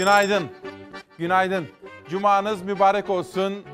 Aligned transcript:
Günaydın. 0.00 0.48
Günaydın. 1.18 1.68
Cumanız 2.08 2.62
mübarek 2.62 3.10
olsun. 3.10 3.64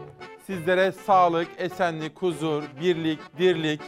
Sizlere 0.47 0.93
sağlık, 0.93 1.49
esenlik, 1.59 2.23
huzur, 2.23 2.63
birlik, 2.81 3.19
dirlik, 3.39 3.81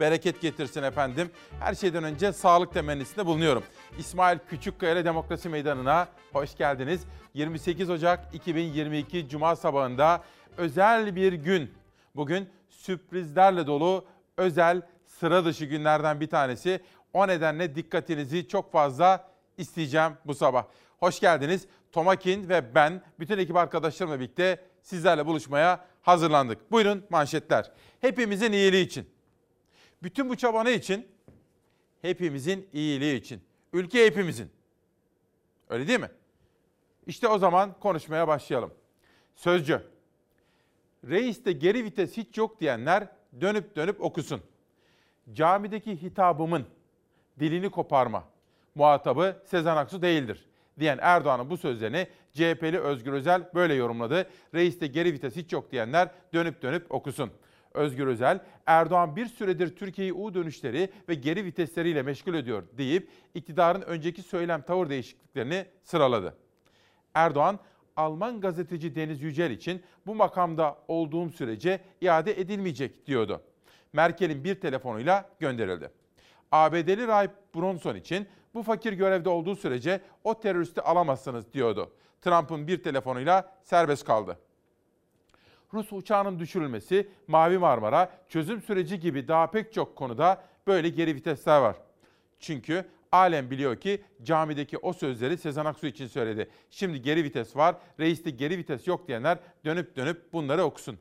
bereket 0.00 0.40
getirsin 0.40 0.82
efendim. 0.82 1.30
Her 1.60 1.74
şeyden 1.74 2.04
önce 2.04 2.32
sağlık 2.32 2.74
temennisinde 2.74 3.26
bulunuyorum. 3.26 3.62
İsmail 3.98 4.38
Küçükkaya 4.48 4.92
ile 4.92 5.04
Demokrasi 5.04 5.48
Meydanı'na 5.48 6.08
hoş 6.32 6.56
geldiniz. 6.56 7.00
28 7.34 7.90
Ocak 7.90 8.34
2022 8.34 9.28
Cuma 9.28 9.56
sabahında 9.56 10.22
özel 10.56 11.16
bir 11.16 11.32
gün. 11.32 11.74
Bugün 12.16 12.48
sürprizlerle 12.68 13.66
dolu 13.66 14.04
özel 14.36 14.82
sıra 15.06 15.44
dışı 15.44 15.64
günlerden 15.64 16.20
bir 16.20 16.30
tanesi. 16.30 16.80
O 17.12 17.28
nedenle 17.28 17.74
dikkatinizi 17.74 18.48
çok 18.48 18.72
fazla 18.72 19.28
isteyeceğim 19.58 20.12
bu 20.24 20.34
sabah. 20.34 20.64
Hoş 21.00 21.20
geldiniz. 21.20 21.66
Tomakin 21.96 22.48
ve 22.48 22.74
ben 22.74 23.02
bütün 23.20 23.38
ekip 23.38 23.56
arkadaşlarımla 23.56 24.20
birlikte 24.20 24.64
sizlerle 24.82 25.26
buluşmaya 25.26 25.86
hazırlandık. 26.02 26.72
Buyurun 26.72 27.04
manşetler. 27.10 27.72
Hepimizin 28.00 28.52
iyiliği 28.52 28.86
için. 28.86 29.10
Bütün 30.02 30.28
bu 30.28 30.36
çaba 30.36 30.62
ne 30.62 30.74
için? 30.74 31.08
Hepimizin 32.02 32.68
iyiliği 32.72 33.20
için. 33.20 33.42
Ülke 33.72 34.06
hepimizin. 34.06 34.50
Öyle 35.68 35.88
değil 35.88 36.00
mi? 36.00 36.10
İşte 37.06 37.28
o 37.28 37.38
zaman 37.38 37.80
konuşmaya 37.80 38.28
başlayalım. 38.28 38.74
Sözcü. 39.34 39.82
Reiste 41.08 41.52
geri 41.52 41.84
vites 41.84 42.16
hiç 42.16 42.38
yok 42.38 42.60
diyenler 42.60 43.08
dönüp 43.40 43.76
dönüp 43.76 44.00
okusun. 44.00 44.42
Camideki 45.32 46.02
hitabımın 46.02 46.66
dilini 47.40 47.70
koparma. 47.70 48.24
Muhatabı 48.74 49.42
Sezen 49.46 49.76
Aksu 49.76 50.02
değildir 50.02 50.46
diyen 50.80 50.98
Erdoğan'ın 51.02 51.50
bu 51.50 51.56
sözlerini 51.56 52.06
CHP'li 52.32 52.78
Özgür 52.78 53.12
Özel 53.12 53.42
böyle 53.54 53.74
yorumladı. 53.74 54.30
Reiste 54.54 54.86
geri 54.86 55.12
vites 55.12 55.36
hiç 55.36 55.52
yok 55.52 55.72
diyenler 55.72 56.10
dönüp 56.34 56.62
dönüp 56.62 56.94
okusun. 56.94 57.30
Özgür 57.74 58.06
Özel, 58.06 58.40
Erdoğan 58.66 59.16
bir 59.16 59.26
süredir 59.26 59.76
Türkiye'yi 59.76 60.12
U 60.12 60.34
dönüşleri 60.34 60.90
ve 61.08 61.14
geri 61.14 61.44
vitesleriyle 61.44 62.02
meşgul 62.02 62.34
ediyor 62.34 62.62
deyip 62.78 63.08
iktidarın 63.34 63.82
önceki 63.82 64.22
söylem 64.22 64.62
tavır 64.62 64.90
değişikliklerini 64.90 65.66
sıraladı. 65.82 66.36
Erdoğan, 67.14 67.58
Alman 67.96 68.40
gazeteci 68.40 68.94
Deniz 68.94 69.22
Yücel 69.22 69.50
için 69.50 69.82
bu 70.06 70.14
makamda 70.14 70.78
olduğum 70.88 71.30
sürece 71.30 71.80
iade 72.00 72.40
edilmeyecek 72.40 73.06
diyordu. 73.06 73.42
Merkel'in 73.92 74.44
bir 74.44 74.54
telefonuyla 74.54 75.30
gönderildi. 75.40 75.90
ABD'li 76.52 77.06
rahip 77.06 77.30
Bronson 77.54 77.96
için 77.96 78.26
bu 78.56 78.62
fakir 78.62 78.92
görevde 78.92 79.28
olduğu 79.28 79.56
sürece 79.56 80.00
o 80.24 80.40
teröristi 80.40 80.80
alamazsınız 80.80 81.52
diyordu. 81.52 81.90
Trump'ın 82.22 82.68
bir 82.68 82.82
telefonuyla 82.82 83.52
serbest 83.62 84.04
kaldı. 84.04 84.38
Rus 85.74 85.92
uçağının 85.92 86.38
düşürülmesi, 86.38 87.08
Mavi 87.28 87.58
Marmara, 87.58 88.10
çözüm 88.28 88.62
süreci 88.62 89.00
gibi 89.00 89.28
daha 89.28 89.46
pek 89.46 89.72
çok 89.72 89.96
konuda 89.96 90.42
böyle 90.66 90.88
geri 90.88 91.14
vitesler 91.14 91.60
var. 91.60 91.76
Çünkü 92.40 92.84
alem 93.12 93.50
biliyor 93.50 93.76
ki 93.76 94.02
camideki 94.22 94.78
o 94.78 94.92
sözleri 94.92 95.38
Sezen 95.38 95.64
Aksu 95.64 95.86
için 95.86 96.06
söyledi. 96.06 96.50
Şimdi 96.70 97.02
geri 97.02 97.24
vites 97.24 97.56
var, 97.56 97.76
reiste 98.00 98.30
geri 98.30 98.58
vites 98.58 98.86
yok 98.86 99.08
diyenler 99.08 99.38
dönüp 99.64 99.96
dönüp 99.96 100.32
bunları 100.32 100.64
okusun. 100.64 100.98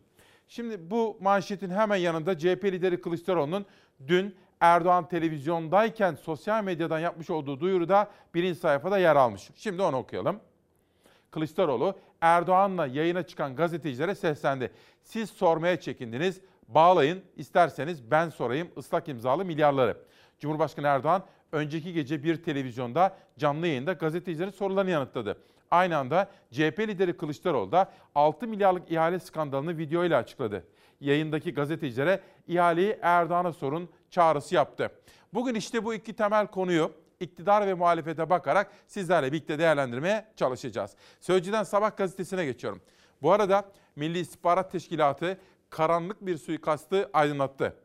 Şimdi 0.47 0.89
bu 0.91 1.17
manşetin 1.21 1.69
hemen 1.69 1.95
yanında 1.95 2.37
CHP 2.37 2.63
lideri 2.65 3.01
Kılıçdaroğlu'nun 3.01 3.65
dün 4.07 4.35
Erdoğan 4.65 5.07
televizyondayken 5.07 6.15
sosyal 6.15 6.63
medyadan 6.63 6.99
yapmış 6.99 7.29
olduğu 7.29 7.59
duyuruda 7.59 8.09
birinci 8.33 8.59
sayfada 8.59 8.97
yer 8.97 9.15
almış. 9.15 9.49
Şimdi 9.55 9.81
onu 9.81 9.97
okuyalım. 9.97 10.39
Kılıçdaroğlu 11.31 11.95
Erdoğan'la 12.21 12.87
yayına 12.87 13.23
çıkan 13.23 13.55
gazetecilere 13.55 14.15
seslendi. 14.15 14.71
Siz 15.03 15.29
sormaya 15.29 15.79
çekindiniz, 15.79 16.41
bağlayın 16.67 17.21
isterseniz 17.35 18.11
ben 18.11 18.29
sorayım 18.29 18.67
ıslak 18.77 19.07
imzalı 19.07 19.45
milyarları. 19.45 19.97
Cumhurbaşkanı 20.39 20.87
Erdoğan 20.87 21.23
önceki 21.51 21.93
gece 21.93 22.23
bir 22.23 22.43
televizyonda 22.43 23.15
canlı 23.37 23.67
yayında 23.67 23.93
gazetecilerin 23.93 24.51
sorularını 24.51 24.91
yanıtladı. 24.91 25.37
Aynı 25.71 25.97
anda 25.97 26.29
CHP 26.51 26.79
lideri 26.79 27.17
Kılıçdaroğlu 27.17 27.71
da 27.71 27.91
6 28.15 28.47
milyarlık 28.47 28.91
ihale 28.91 29.19
skandalını 29.19 29.77
videoyla 29.77 30.17
açıkladı. 30.17 30.65
Yayındaki 31.01 31.53
gazetecilere 31.53 32.19
ihaleyi 32.47 32.97
Erdoğan'a 33.01 33.53
sorun 33.53 33.89
çağrısı 34.15 34.55
yaptı. 34.55 34.91
Bugün 35.33 35.55
işte 35.55 35.85
bu 35.85 35.93
iki 35.93 36.13
temel 36.13 36.47
konuyu 36.47 36.91
iktidar 37.19 37.67
ve 37.67 37.73
muhalefete 37.73 38.29
bakarak 38.29 38.71
sizlerle 38.87 39.31
birlikte 39.31 39.59
değerlendirmeye 39.59 40.27
çalışacağız. 40.35 40.91
Sözcüden 41.19 41.63
Sabah 41.63 41.97
gazetesine 41.97 42.45
geçiyorum. 42.45 42.81
Bu 43.21 43.31
arada 43.31 43.65
Milli 43.95 44.19
İstihbarat 44.19 44.71
Teşkilatı 44.71 45.37
karanlık 45.69 46.25
bir 46.25 46.37
suikastı 46.37 47.09
aydınlattı. 47.13 47.75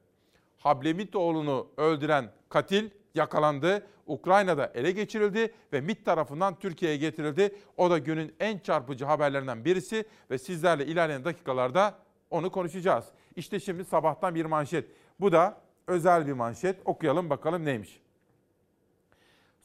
Hablemitoğlu'nu 0.58 1.66
öldüren 1.76 2.32
katil 2.48 2.90
yakalandı. 3.14 3.86
Ukrayna'da 4.06 4.72
ele 4.74 4.90
geçirildi 4.90 5.54
ve 5.72 5.80
MİT 5.80 6.04
tarafından 6.04 6.58
Türkiye'ye 6.58 6.96
getirildi. 6.96 7.56
O 7.76 7.90
da 7.90 7.98
günün 7.98 8.34
en 8.40 8.58
çarpıcı 8.58 9.04
haberlerinden 9.04 9.64
birisi 9.64 10.04
ve 10.30 10.38
sizlerle 10.38 10.86
ilerleyen 10.86 11.24
dakikalarda 11.24 11.94
onu 12.30 12.50
konuşacağız. 12.50 13.04
İşte 13.36 13.60
şimdi 13.60 13.84
sabahtan 13.84 14.34
bir 14.34 14.44
manşet. 14.44 14.90
Bu 15.20 15.32
da 15.32 15.69
özel 15.90 16.26
bir 16.26 16.32
manşet. 16.32 16.76
Okuyalım 16.84 17.30
bakalım 17.30 17.64
neymiş. 17.64 18.00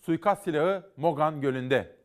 Suikast 0.01 0.43
silahı 0.43 0.83
Mogan 0.97 1.41
Gölü'nde. 1.41 1.95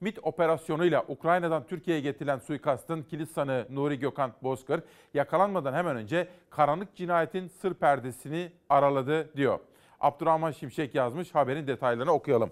MİT 0.00 0.18
operasyonuyla 0.22 1.04
Ukrayna'dan 1.08 1.66
Türkiye'ye 1.66 2.02
getirilen 2.02 2.38
suikastın 2.38 3.02
kilit 3.02 3.30
sanığı 3.30 3.66
Nuri 3.70 3.98
Gökhan 3.98 4.32
Bozkır 4.42 4.82
yakalanmadan 5.14 5.72
hemen 5.72 5.96
önce 5.96 6.28
karanlık 6.50 6.96
cinayetin 6.96 7.48
sır 7.48 7.74
perdesini 7.74 8.52
araladı 8.68 9.36
diyor. 9.36 9.58
Abdurrahman 10.00 10.50
Şimşek 10.50 10.94
yazmış 10.94 11.34
haberin 11.34 11.66
detaylarını 11.66 12.12
okuyalım. 12.12 12.50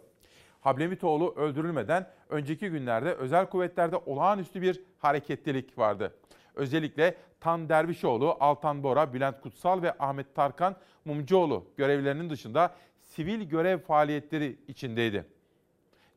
Hablemitoğlu 0.61 1.35
öldürülmeden 1.37 2.11
önceki 2.29 2.69
günlerde 2.69 3.15
özel 3.15 3.47
kuvvetlerde 3.47 3.97
olağanüstü 3.97 4.63
bir 4.63 4.81
hareketlilik 4.99 5.79
vardı. 5.79 6.15
Özellikle 6.55 7.15
Tan 7.41 7.69
Dervişoğlu, 7.69 8.37
Altan 8.41 8.83
Bora, 8.83 9.15
Bülent 9.15 9.41
Kutsal 9.41 9.83
ve 9.83 9.93
Ahmet 9.99 10.35
Tarkan 10.35 10.77
Mumcuoğlu 11.05 11.65
görevlerinin 11.77 12.31
dışında 12.31 12.75
sivil 13.03 13.43
görev 13.43 13.79
faaliyetleri 13.79 14.57
içindeydi. 14.69 15.27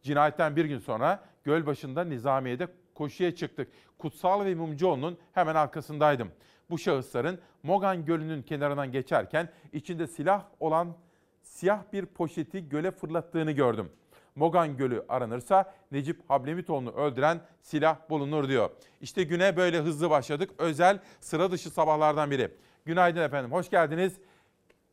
Cinayetten 0.01 0.55
bir 0.55 0.65
gün 0.65 0.79
sonra 0.79 1.23
Gölbaşı'nda 1.43 2.03
Nizamiye'de 2.03 2.67
koşuya 2.95 3.35
çıktık. 3.35 3.67
Kutsal 3.97 4.45
ve 4.45 4.55
Mumcuoğlu'nun 4.55 5.17
hemen 5.33 5.55
arkasındaydım. 5.55 6.31
Bu 6.69 6.77
şahısların 6.77 7.39
Mogan 7.63 8.05
Gölü'nün 8.05 8.41
kenarından 8.41 8.91
geçerken 8.91 9.49
içinde 9.73 10.07
silah 10.07 10.43
olan 10.59 10.95
siyah 11.41 11.83
bir 11.93 12.05
poşeti 12.05 12.69
göle 12.69 12.91
fırlattığını 12.91 13.51
gördüm. 13.51 13.89
Mogan 14.37 14.77
Gölü 14.77 15.05
aranırsa 15.09 15.73
Necip 15.91 16.29
Hablemitoğlu'nu 16.29 16.91
öldüren 16.91 17.41
silah 17.61 18.09
bulunur 18.09 18.47
diyor. 18.49 18.69
İşte 19.01 19.23
güne 19.23 19.57
böyle 19.57 19.81
hızlı 19.81 20.09
başladık. 20.09 20.49
Özel 20.57 20.99
sıra 21.19 21.51
dışı 21.51 21.69
sabahlardan 21.69 22.31
biri. 22.31 22.51
Günaydın 22.85 23.21
efendim, 23.21 23.51
hoş 23.51 23.69
geldiniz. 23.69 24.13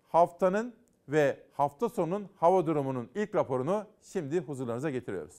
Haftanın 0.08 0.74
ve 1.08 1.40
hafta 1.52 1.88
sonunun 1.88 2.28
hava 2.36 2.66
durumunun 2.66 3.10
ilk 3.14 3.34
raporunu 3.34 3.84
şimdi 4.02 4.40
huzurlarınıza 4.40 4.90
getiriyoruz. 4.90 5.36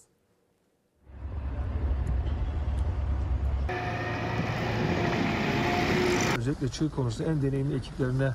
Özellikle 6.37 6.67
çığ 6.67 6.91
konusunda 6.91 7.31
en 7.31 7.41
deneyimli 7.41 7.75
ekiplerine 7.75 8.31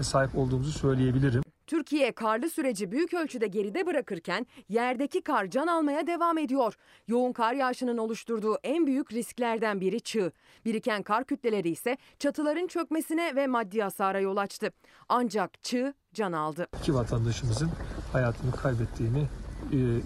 sahip 0.00 0.38
olduğumuzu 0.38 0.72
söyleyebilirim. 0.72 1.43
Türkiye 1.84 2.12
karlı 2.12 2.50
süreci 2.50 2.90
büyük 2.90 3.14
ölçüde 3.14 3.46
geride 3.46 3.86
bırakırken 3.86 4.46
yerdeki 4.68 5.22
kar 5.22 5.46
can 5.46 5.66
almaya 5.66 6.06
devam 6.06 6.38
ediyor. 6.38 6.74
Yoğun 7.08 7.32
kar 7.32 7.54
yağışının 7.54 7.98
oluşturduğu 7.98 8.56
en 8.62 8.86
büyük 8.86 9.12
risklerden 9.12 9.80
biri 9.80 10.00
çığ. 10.00 10.32
Biriken 10.64 11.02
kar 11.02 11.24
kütleleri 11.24 11.68
ise 11.68 11.96
çatıların 12.18 12.66
çökmesine 12.66 13.36
ve 13.36 13.46
maddi 13.46 13.82
hasara 13.82 14.20
yol 14.20 14.36
açtı. 14.36 14.70
Ancak 15.08 15.62
çığ 15.62 15.94
can 16.14 16.32
aldı. 16.32 16.66
İki 16.80 16.94
vatandaşımızın 16.94 17.70
hayatını 18.12 18.52
kaybettiğini 18.52 19.26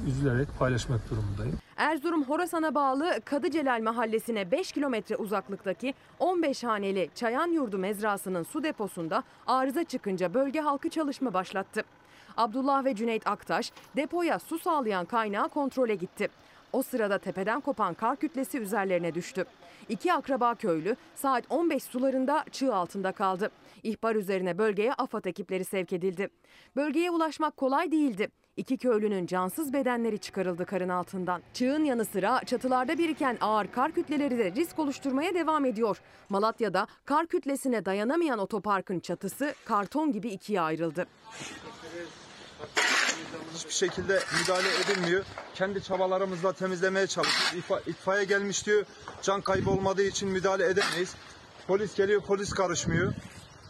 üzülerek 0.06 0.49
paylaşmak 0.59 1.11
durumundayım. 1.11 1.59
Erzurum 1.76 2.25
Horasan'a 2.25 2.75
bağlı 2.75 3.20
Kadıcelal 3.25 3.82
mahallesine 3.82 4.50
5 4.50 4.73
kilometre 4.73 5.17
uzaklıktaki 5.17 5.94
15 6.19 6.65
haneli 6.65 7.11
Çayan 7.15 7.53
Yurdu 7.53 7.79
mezrasının 7.79 8.43
su 8.43 8.62
deposunda 8.65 9.23
arıza 9.47 9.85
çıkınca 9.85 10.35
bölge 10.35 10.61
halkı 10.61 10.88
çalışma 10.88 11.35
başlattı. 11.35 11.85
Abdullah 12.37 12.85
ve 12.85 12.94
Cüneyt 12.94 13.26
Aktaş 13.26 13.73
depoya 13.97 14.38
su 14.38 14.59
sağlayan 14.59 15.05
kaynağı 15.05 15.49
kontrole 15.49 15.94
gitti. 15.94 16.29
O 16.73 16.82
sırada 16.82 17.19
tepeden 17.19 17.61
kopan 17.61 17.94
kar 17.94 18.17
kütlesi 18.17 18.59
üzerlerine 18.59 19.15
düştü. 19.15 19.44
İki 19.88 20.12
akraba 20.12 20.55
köylü 20.55 20.97
saat 21.15 21.44
15 21.50 21.82
sularında 21.82 22.44
çığ 22.53 22.75
altında 22.75 23.12
kaldı. 23.12 23.50
İhbar 23.82 24.17
üzerine 24.17 24.59
bölgeye 24.59 24.93
AFAD 24.93 25.25
ekipleri 25.25 25.65
sevk 25.65 25.93
edildi. 25.93 26.29
Bölgeye 26.76 27.11
ulaşmak 27.11 27.56
kolay 27.56 27.93
değildi. 27.93 28.29
İki 28.58 28.78
köylünün 28.78 29.26
cansız 29.26 29.72
bedenleri 29.72 30.19
çıkarıldı 30.19 30.66
karın 30.66 30.88
altından. 30.88 31.43
Çığın 31.55 31.84
yanı 31.84 32.05
sıra 32.05 32.40
çatılarda 32.46 32.99
biriken 32.99 33.38
ağır 33.40 33.72
kar 33.72 33.93
kütleleri 33.93 34.38
de 34.38 34.52
risk 34.52 34.78
oluşturmaya 34.78 35.34
devam 35.34 35.64
ediyor. 35.64 36.00
Malatya'da 36.28 36.87
kar 37.05 37.26
kütlesine 37.26 37.84
dayanamayan 37.84 38.38
otoparkın 38.38 39.00
çatısı 39.00 39.55
karton 39.64 40.12
gibi 40.12 40.28
ikiye 40.28 40.60
ayrıldı. 40.60 41.06
hiçbir 43.55 43.72
şekilde 43.72 44.20
müdahale 44.40 44.69
edilmiyor. 44.84 45.25
Kendi 45.55 45.82
çabalarımızla 45.82 46.52
temizlemeye 46.52 47.06
çalışıyoruz. 47.06 47.58
İfa, 47.58 47.81
itfaiye 47.81 48.25
gelmiş 48.25 48.66
diyor. 48.66 48.84
Can 49.22 49.40
kaybı 49.40 49.70
olmadığı 49.70 50.02
için 50.02 50.28
müdahale 50.28 50.64
edemeyiz. 50.66 51.14
Polis 51.66 51.94
geliyor, 51.94 52.22
polis 52.22 52.52
karışmıyor. 52.52 53.12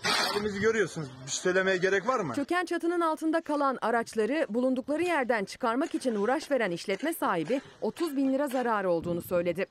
Halimizi 0.02 0.60
görüyorsunuz. 0.60 1.08
Bir 1.26 1.30
şey 1.30 1.40
söylemeye 1.40 1.76
gerek 1.76 2.08
var 2.08 2.20
mı? 2.20 2.34
Çöken 2.34 2.64
çatının 2.64 3.00
altında 3.00 3.40
kalan 3.40 3.78
araçları 3.82 4.46
bulundukları 4.48 5.02
yerden 5.02 5.44
çıkarmak 5.44 5.94
için 5.94 6.14
uğraş 6.14 6.50
veren 6.50 6.70
işletme 6.70 7.12
sahibi 7.12 7.60
30 7.80 8.16
bin 8.16 8.32
lira 8.32 8.48
zararı 8.48 8.90
olduğunu 8.90 9.22
söyledi. 9.22 9.66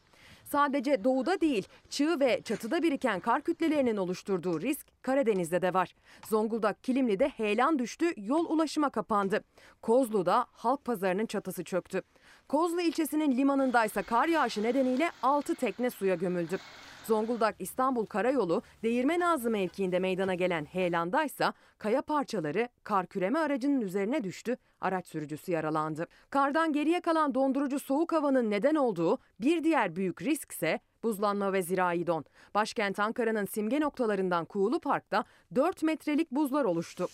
Sadece 0.46 1.04
doğuda 1.04 1.42
değil, 1.42 1.68
çığ 1.90 2.20
ve 2.20 2.42
çatıda 2.42 2.84
biriken 2.84 3.20
kar 3.20 3.42
kütlelerinin 3.42 3.98
oluşturduğu 3.98 4.62
risk 4.62 4.88
Karadeniz'de 5.02 5.62
de 5.62 5.74
var. 5.74 5.96
Zonguldak 6.30 6.84
Kilimli'de 6.84 7.30
heyelan 7.30 7.80
düştü, 7.80 8.14
yol 8.18 8.46
ulaşıma 8.50 8.90
kapandı. 8.90 9.44
Kozlu'da 9.82 10.46
halk 10.52 10.86
pazarının 10.86 11.26
çatısı 11.26 11.64
çöktü. 11.64 12.02
Kozlu 12.48 12.82
ilçesinin 12.82 13.38
limanındaysa 13.38 14.04
kar 14.04 14.28
yağışı 14.28 14.64
nedeniyle 14.64 15.12
6 15.24 15.56
tekne 15.56 15.90
suya 15.90 16.16
gömüldü. 16.16 16.58
Zonguldak 17.07 17.56
İstanbul 17.59 18.06
Karayolu 18.06 18.62
Değirmenazı 18.83 19.50
mevkiinde 19.50 20.00
meydana 20.00 20.36
gelen 20.36 20.65
heylandaysa 20.65 21.54
kaya 21.77 22.01
parçaları 22.01 22.69
kar 22.83 23.07
küreme 23.07 23.39
aracının 23.39 23.81
üzerine 23.81 24.24
düştü. 24.24 24.57
Araç 24.81 25.07
sürücüsü 25.07 25.51
yaralandı. 25.51 26.07
Kardan 26.30 26.74
geriye 26.74 27.01
kalan 27.01 27.36
dondurucu 27.36 27.80
soğuk 27.80 28.12
havanın 28.12 28.51
neden 28.51 28.75
olduğu 28.75 29.18
bir 29.39 29.63
diğer 29.63 29.95
büyük 29.95 30.21
risk 30.21 30.51
ise 30.51 30.80
buzlanma 31.04 31.54
ve 31.54 31.62
zirai 31.62 32.07
don. 32.07 32.25
Başkent 32.56 33.00
Ankara'nın 33.00 33.45
simge 33.45 33.80
noktalarından 33.80 34.45
Kuğulu 34.45 34.80
Park'ta 34.80 35.24
4 35.56 35.83
metrelik 35.83 36.31
buzlar 36.31 36.65
oluştu. 36.65 37.07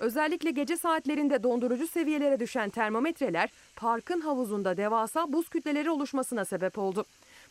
Özellikle 0.00 0.50
gece 0.50 0.76
saatlerinde 0.76 1.42
dondurucu 1.42 1.86
seviyelere 1.86 2.40
düşen 2.40 2.70
termometreler 2.70 3.50
parkın 3.76 4.20
havuzunda 4.20 4.76
devasa 4.76 5.32
buz 5.32 5.48
kütleleri 5.48 5.90
oluşmasına 5.90 6.44
sebep 6.44 6.78
oldu. 6.78 7.04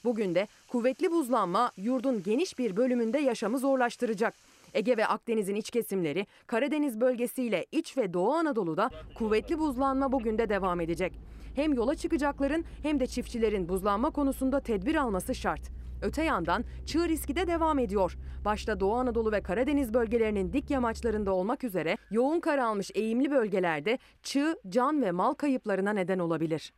Bugün 0.06 0.36
de 0.36 0.48
kuvvetli 0.68 1.12
buzlanma 1.12 1.72
yurdun 1.78 2.24
geniş 2.24 2.60
bir 2.60 2.78
bölümünde 2.78 3.20
yaşamı 3.20 3.60
zorlaştıracak. 3.60 4.34
Ege 4.74 4.98
ve 4.98 5.08
Akdeniz'in 5.08 5.56
iç 5.56 5.70
kesimleri, 5.70 6.26
Karadeniz 6.48 7.02
bölgesiyle 7.02 7.66
iç 7.72 7.98
ve 7.98 8.14
Doğu 8.14 8.34
Anadolu'da 8.34 8.90
kuvvetli 9.16 9.60
buzlanma 9.60 10.12
bugün 10.12 10.38
de 10.38 10.50
devam 10.50 10.82
edecek. 10.82 11.14
Hem 11.56 11.74
yola 11.74 11.96
çıkacakların 11.96 12.66
hem 12.84 13.00
de 13.00 13.08
çiftçilerin 13.08 13.70
buzlanma 13.70 14.10
konusunda 14.10 14.60
tedbir 14.60 14.96
alması 14.96 15.36
şart. 15.36 15.62
Öte 16.02 16.24
yandan 16.24 16.64
çığ 16.86 17.10
riski 17.10 17.36
de 17.36 17.48
devam 17.48 17.80
ediyor. 17.80 18.18
Başta 18.46 18.80
Doğu 18.80 18.94
Anadolu 18.94 19.32
ve 19.32 19.42
Karadeniz 19.42 19.94
bölgelerinin 19.94 20.54
dik 20.54 20.70
yamaçlarında 20.70 21.34
olmak 21.34 21.64
üzere 21.64 21.98
yoğun 22.12 22.40
kar 22.40 22.58
almış 22.58 22.92
eğimli 22.96 23.32
bölgelerde 23.32 23.98
çığ, 24.24 24.56
can 24.70 25.02
ve 25.02 25.12
mal 25.12 25.34
kayıplarına 25.34 25.94
neden 25.94 26.20
olabilir. 26.20 26.74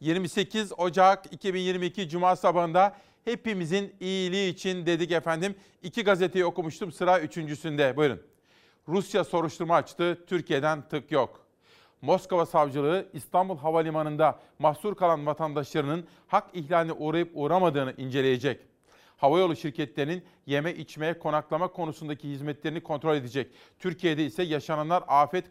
28 0.00 0.72
Ocak 0.78 1.32
2022 1.32 2.08
Cuma 2.08 2.36
sabahında 2.36 2.96
hepimizin 3.24 3.94
iyiliği 4.00 4.52
için 4.52 4.86
dedik 4.86 5.12
efendim. 5.12 5.54
İki 5.82 6.04
gazeteyi 6.04 6.44
okumuştum 6.44 6.92
sıra 6.92 7.20
üçüncüsünde. 7.20 7.96
Buyurun. 7.96 8.20
Rusya 8.88 9.24
soruşturma 9.24 9.76
açtı, 9.76 10.24
Türkiye'den 10.26 10.88
tık 10.88 11.12
yok. 11.12 11.46
Moskova 12.02 12.46
Savcılığı 12.46 13.08
İstanbul 13.12 13.58
Havalimanı'nda 13.58 14.38
mahsur 14.58 14.94
kalan 14.94 15.26
vatandaşlarının 15.26 16.06
hak 16.26 16.50
ihlaline 16.54 16.92
uğrayıp 16.92 17.30
uğramadığını 17.34 17.94
inceleyecek. 17.96 18.60
Havayolu 19.16 19.56
şirketlerinin 19.56 20.24
yeme 20.46 20.74
içmeye 20.74 21.18
konaklama 21.18 21.68
konusundaki 21.68 22.28
hizmetlerini 22.28 22.80
kontrol 22.80 23.16
edecek. 23.16 23.50
Türkiye'de 23.78 24.26
ise 24.26 24.42
yaşananlar 24.42 25.04
afet 25.08 25.50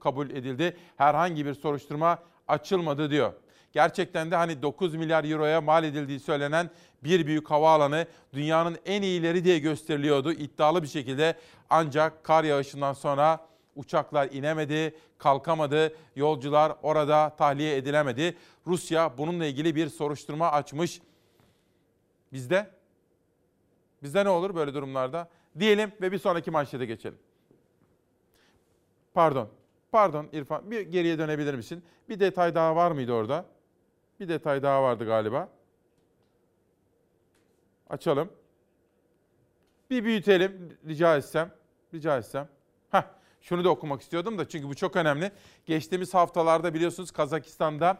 kabul 0.00 0.30
edildi. 0.30 0.76
Herhangi 0.96 1.46
bir 1.46 1.54
soruşturma 1.54 2.18
açılmadı 2.48 3.10
diyor. 3.10 3.32
Gerçekten 3.72 4.30
de 4.30 4.36
hani 4.36 4.62
9 4.62 4.94
milyar 4.94 5.24
euroya 5.24 5.60
mal 5.60 5.84
edildiği 5.84 6.20
söylenen 6.20 6.70
bir 7.04 7.26
büyük 7.26 7.50
havaalanı 7.50 8.06
dünyanın 8.32 8.78
en 8.86 9.02
iyileri 9.02 9.44
diye 9.44 9.58
gösteriliyordu 9.58 10.32
iddialı 10.32 10.82
bir 10.82 10.88
şekilde. 10.88 11.36
Ancak 11.70 12.24
kar 12.24 12.44
yağışından 12.44 12.92
sonra 12.92 13.40
uçaklar 13.76 14.28
inemedi, 14.30 14.96
kalkamadı, 15.18 15.96
yolcular 16.16 16.72
orada 16.82 17.36
tahliye 17.38 17.76
edilemedi. 17.76 18.36
Rusya 18.66 19.18
bununla 19.18 19.46
ilgili 19.46 19.74
bir 19.74 19.88
soruşturma 19.88 20.52
açmış. 20.52 21.00
Bizde? 22.32 22.70
Bizde 24.02 24.24
ne 24.24 24.28
olur 24.28 24.54
böyle 24.54 24.74
durumlarda? 24.74 25.28
Diyelim 25.58 25.92
ve 26.00 26.12
bir 26.12 26.18
sonraki 26.18 26.50
manşete 26.50 26.86
geçelim. 26.86 27.18
Pardon, 29.14 29.48
pardon 29.92 30.28
İrfan 30.32 30.70
bir 30.70 30.80
geriye 30.80 31.18
dönebilir 31.18 31.54
misin? 31.54 31.84
Bir 32.08 32.20
detay 32.20 32.54
daha 32.54 32.76
var 32.76 32.90
mıydı 32.90 33.12
orada? 33.12 33.44
Bir 34.22 34.28
detay 34.28 34.62
daha 34.62 34.82
vardı 34.82 35.06
galiba. 35.06 35.48
Açalım. 37.90 38.32
Bir 39.90 40.04
büyütelim 40.04 40.78
rica 40.86 41.16
etsem. 41.16 41.50
Rica 41.94 42.18
etsem. 42.18 42.48
Heh, 42.90 43.02
şunu 43.40 43.64
da 43.64 43.68
okumak 43.68 44.02
istiyordum 44.02 44.38
da 44.38 44.48
çünkü 44.48 44.68
bu 44.68 44.74
çok 44.74 44.96
önemli. 44.96 45.32
Geçtiğimiz 45.66 46.14
haftalarda 46.14 46.74
biliyorsunuz 46.74 47.10
Kazakistan'da 47.10 47.98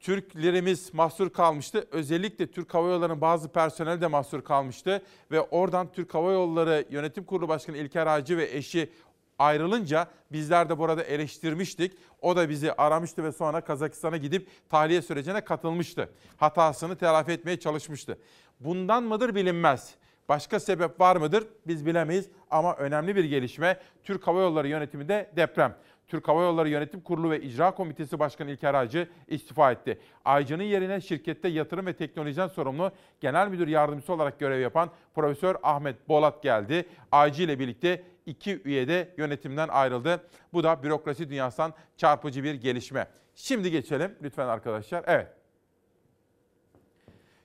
Türklerimiz 0.00 0.94
mahsur 0.94 1.30
kalmıştı. 1.30 1.88
Özellikle 1.90 2.50
Türk 2.50 2.74
Hava 2.74 2.88
Yolları'nın 2.88 3.20
bazı 3.20 3.48
personeli 3.48 4.00
de 4.00 4.06
mahsur 4.06 4.42
kalmıştı. 4.42 5.02
Ve 5.30 5.40
oradan 5.40 5.92
Türk 5.92 6.14
Hava 6.14 6.32
Yolları 6.32 6.86
Yönetim 6.90 7.24
Kurulu 7.24 7.48
Başkanı 7.48 7.76
İlker 7.76 8.06
Hacı 8.06 8.38
ve 8.38 8.56
eşi 8.56 8.92
ayrılınca 9.40 10.06
bizler 10.32 10.68
de 10.68 10.78
burada 10.78 11.02
eleştirmiştik. 11.02 11.98
O 12.22 12.36
da 12.36 12.48
bizi 12.48 12.72
aramıştı 12.72 13.24
ve 13.24 13.32
sonra 13.32 13.60
Kazakistan'a 13.60 14.16
gidip 14.16 14.48
tahliye 14.70 15.02
sürecine 15.02 15.40
katılmıştı. 15.40 16.10
Hatasını 16.36 16.96
telafi 16.96 17.32
etmeye 17.32 17.60
çalışmıştı. 17.60 18.18
Bundan 18.60 19.02
mıdır 19.02 19.34
bilinmez. 19.34 19.94
Başka 20.28 20.60
sebep 20.60 21.00
var 21.00 21.16
mıdır? 21.16 21.46
Biz 21.66 21.86
bilemeyiz 21.86 22.28
ama 22.50 22.76
önemli 22.76 23.16
bir 23.16 23.24
gelişme 23.24 23.80
Türk 24.04 24.26
Hava 24.26 24.40
Yolları 24.40 24.68
yönetiminde 24.68 25.30
deprem. 25.36 25.76
Türk 26.08 26.28
Hava 26.28 26.42
Yolları 26.42 26.68
Yönetim 26.68 27.00
Kurulu 27.00 27.30
ve 27.30 27.40
İcra 27.42 27.70
Komitesi 27.70 28.18
Başkanı 28.18 28.50
İlker 28.50 28.74
Aycı 28.74 29.08
istifa 29.28 29.72
etti. 29.72 29.98
Aycı'nın 30.24 30.62
yerine 30.62 31.00
şirkette 31.00 31.48
yatırım 31.48 31.86
ve 31.86 31.92
teknolojiden 31.92 32.48
sorumlu 32.48 32.92
Genel 33.20 33.48
Müdür 33.48 33.68
Yardımcısı 33.68 34.12
olarak 34.12 34.38
görev 34.38 34.60
yapan 34.60 34.90
Profesör 35.14 35.56
Ahmet 35.62 36.08
Bolat 36.08 36.42
geldi. 36.42 36.88
Aycı 37.12 37.42
ile 37.42 37.58
birlikte 37.58 38.02
iki 38.26 38.62
üye 38.64 38.88
de 38.88 39.14
yönetimden 39.16 39.68
ayrıldı. 39.68 40.28
Bu 40.52 40.64
da 40.64 40.82
bürokrasi 40.82 41.28
dünyasından 41.28 41.74
çarpıcı 41.96 42.44
bir 42.44 42.54
gelişme. 42.54 43.08
Şimdi 43.34 43.70
geçelim 43.70 44.16
lütfen 44.22 44.46
arkadaşlar. 44.46 45.04
Evet. 45.06 45.28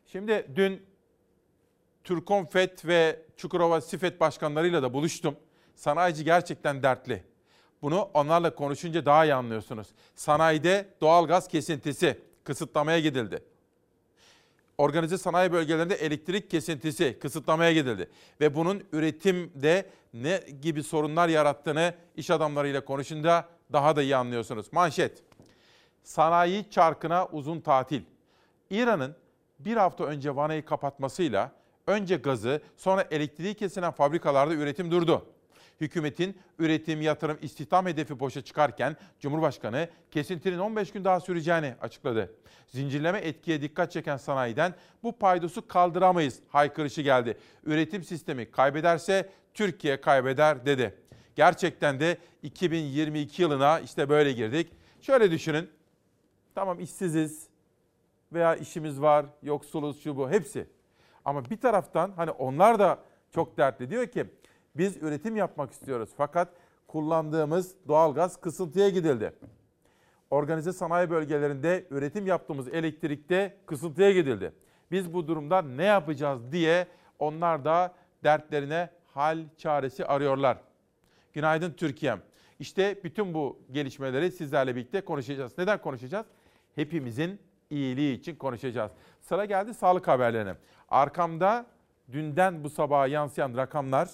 Şimdi 0.05 0.48
dün 0.55 0.86
Türkonfet 2.03 2.86
ve 2.86 3.20
Çukurova 3.38 3.82
Sifet 3.82 4.20
başkanlarıyla 4.20 4.84
da 4.84 4.94
buluştum. 4.94 5.36
Sanayici 5.75 6.24
gerçekten 6.24 6.84
dertli. 6.84 7.24
Bunu 7.82 8.10
onlarla 8.13 8.55
konuşunca 8.55 9.05
daha 9.05 9.25
iyi 9.25 9.34
anlıyorsunuz. 9.34 9.88
Sanayide 10.15 10.89
doğalgaz 11.01 11.48
kesintisi, 11.48 12.20
kısıtlamaya 12.44 13.00
gidildi. 13.00 13.44
Organize 14.77 15.17
sanayi 15.17 15.51
bölgelerinde 15.51 15.96
elektrik 15.96 16.50
kesintisi, 16.50 17.20
kısıtlamaya 17.20 17.74
gidildi. 17.74 18.10
Ve 18.41 18.55
bunun 18.55 18.84
üretimde 18.91 19.89
ne 20.13 20.44
gibi 20.62 20.84
sorunlar 20.84 21.29
yarattığını 21.29 21.94
iş 22.15 22.29
adamlarıyla 22.29 22.86
konuşunca 22.86 23.46
daha 23.74 23.96
da 23.96 24.01
iyi 24.01 24.15
anlıyorsunuz. 24.15 24.74
Manşet. 24.74 25.24
Sanayi 26.03 26.70
çarkına 26.70 27.25
uzun 27.25 27.60
tatil. 27.60 28.01
İran'ın 28.70 29.15
bir 29.60 29.75
hafta 29.77 30.03
önce 30.03 30.36
vanayı 30.36 30.65
kapatmasıyla 30.65 31.51
önce 31.88 32.15
gazı 32.15 32.62
sonra 32.77 33.08
elektriği 33.12 33.53
kesilen 33.53 33.91
fabrikalarda 33.91 34.53
üretim 34.53 34.91
durdu. 34.91 35.25
Hükümetin 35.82 36.38
üretim, 36.60 37.01
yatırım, 37.01 37.38
istihdam 37.41 37.86
hedefi 37.86 38.20
boşa 38.20 38.41
çıkarken 38.41 38.96
Cumhurbaşkanı 39.20 39.89
kesintinin 40.12 40.60
15 40.60 40.91
gün 40.91 41.03
daha 41.03 41.20
süreceğini 41.20 41.75
açıkladı. 41.82 42.34
Zincirleme 42.67 43.20
etkiye 43.20 43.62
dikkat 43.62 43.91
çeken 43.91 44.17
sanayiden 44.17 44.74
bu 45.03 45.17
paydosu 45.17 45.67
kaldıramayız 45.67 46.39
haykırışı 46.48 47.01
geldi. 47.01 47.38
Üretim 47.63 48.03
sistemi 48.03 48.51
kaybederse 48.51 49.29
Türkiye 49.53 50.01
kaybeder 50.01 50.65
dedi. 50.65 50.96
Gerçekten 51.36 52.00
de 52.00 52.17
2022 52.44 53.41
yılına 53.41 53.79
işte 53.79 54.10
böyle 54.10 54.32
girdik. 54.32 54.72
Şöyle 55.01 55.32
düşünün. 55.32 55.70
Tamam 56.55 56.79
işsiziz 56.79 57.48
veya 58.34 58.55
işimiz 58.55 59.01
var, 59.01 59.25
yoksuluz 59.44 60.03
şu 60.03 60.17
bu 60.17 60.29
hepsi. 60.29 60.67
Ama 61.25 61.46
bir 61.46 61.58
taraftan 61.58 62.12
hani 62.15 62.32
onlar 62.32 62.79
da 62.79 63.00
çok 63.32 63.58
dertli 63.58 63.89
diyor 63.89 64.08
ki 64.08 64.25
biz 64.77 64.98
üretim 64.98 65.36
yapmak 65.36 65.72
istiyoruz 65.72 66.10
fakat 66.17 66.48
kullandığımız 66.88 67.75
doğalgaz 67.88 68.41
kısıntıya 68.41 68.89
gidildi. 68.89 69.34
Organize 70.29 70.74
sanayi 70.74 71.10
bölgelerinde 71.10 71.86
üretim 71.91 72.27
yaptığımız 72.27 72.67
elektrikte 72.67 73.58
kısıntıya 73.65 74.12
gidildi. 74.12 74.51
Biz 74.91 75.13
bu 75.13 75.27
durumda 75.27 75.62
ne 75.62 75.84
yapacağız 75.84 76.51
diye 76.51 76.88
onlar 77.20 77.65
da 77.65 77.94
dertlerine 78.24 78.89
hal 79.13 79.39
çaresi 79.58 80.05
arıyorlar. 80.05 80.58
Günaydın 81.34 81.72
Türkiye'm. 81.72 82.22
İşte 82.60 83.00
bütün 83.03 83.34
bu 83.34 83.60
gelişmeleri 83.72 84.32
sizlerle 84.32 84.75
birlikte 84.75 85.01
konuşacağız. 85.01 85.58
Neden 85.58 85.82
konuşacağız? 85.82 86.25
Hepimizin 86.75 87.39
iyiliği 87.70 88.20
için 88.20 88.36
konuşacağız. 88.36 88.91
Sıra 89.22 89.46
geldi 89.46 89.74
sağlık 89.74 90.08
haberlerine. 90.08 90.55
Arkamda 90.89 91.65
dünden 92.12 92.63
bu 92.63 92.70
sabaha 92.70 93.08
yansıyan 93.08 93.58
rakamlar 93.58 94.10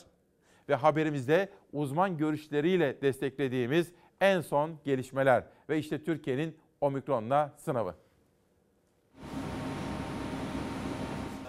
ve 0.69 0.75
haberimizde 0.75 1.49
uzman 1.73 2.17
görüşleriyle 2.17 3.01
desteklediğimiz 3.01 3.91
en 4.21 4.41
son 4.41 4.71
gelişmeler 4.85 5.43
ve 5.69 5.79
işte 5.79 6.03
Türkiye'nin 6.03 6.57
omikronla 6.81 7.53
sınavı. 7.57 7.95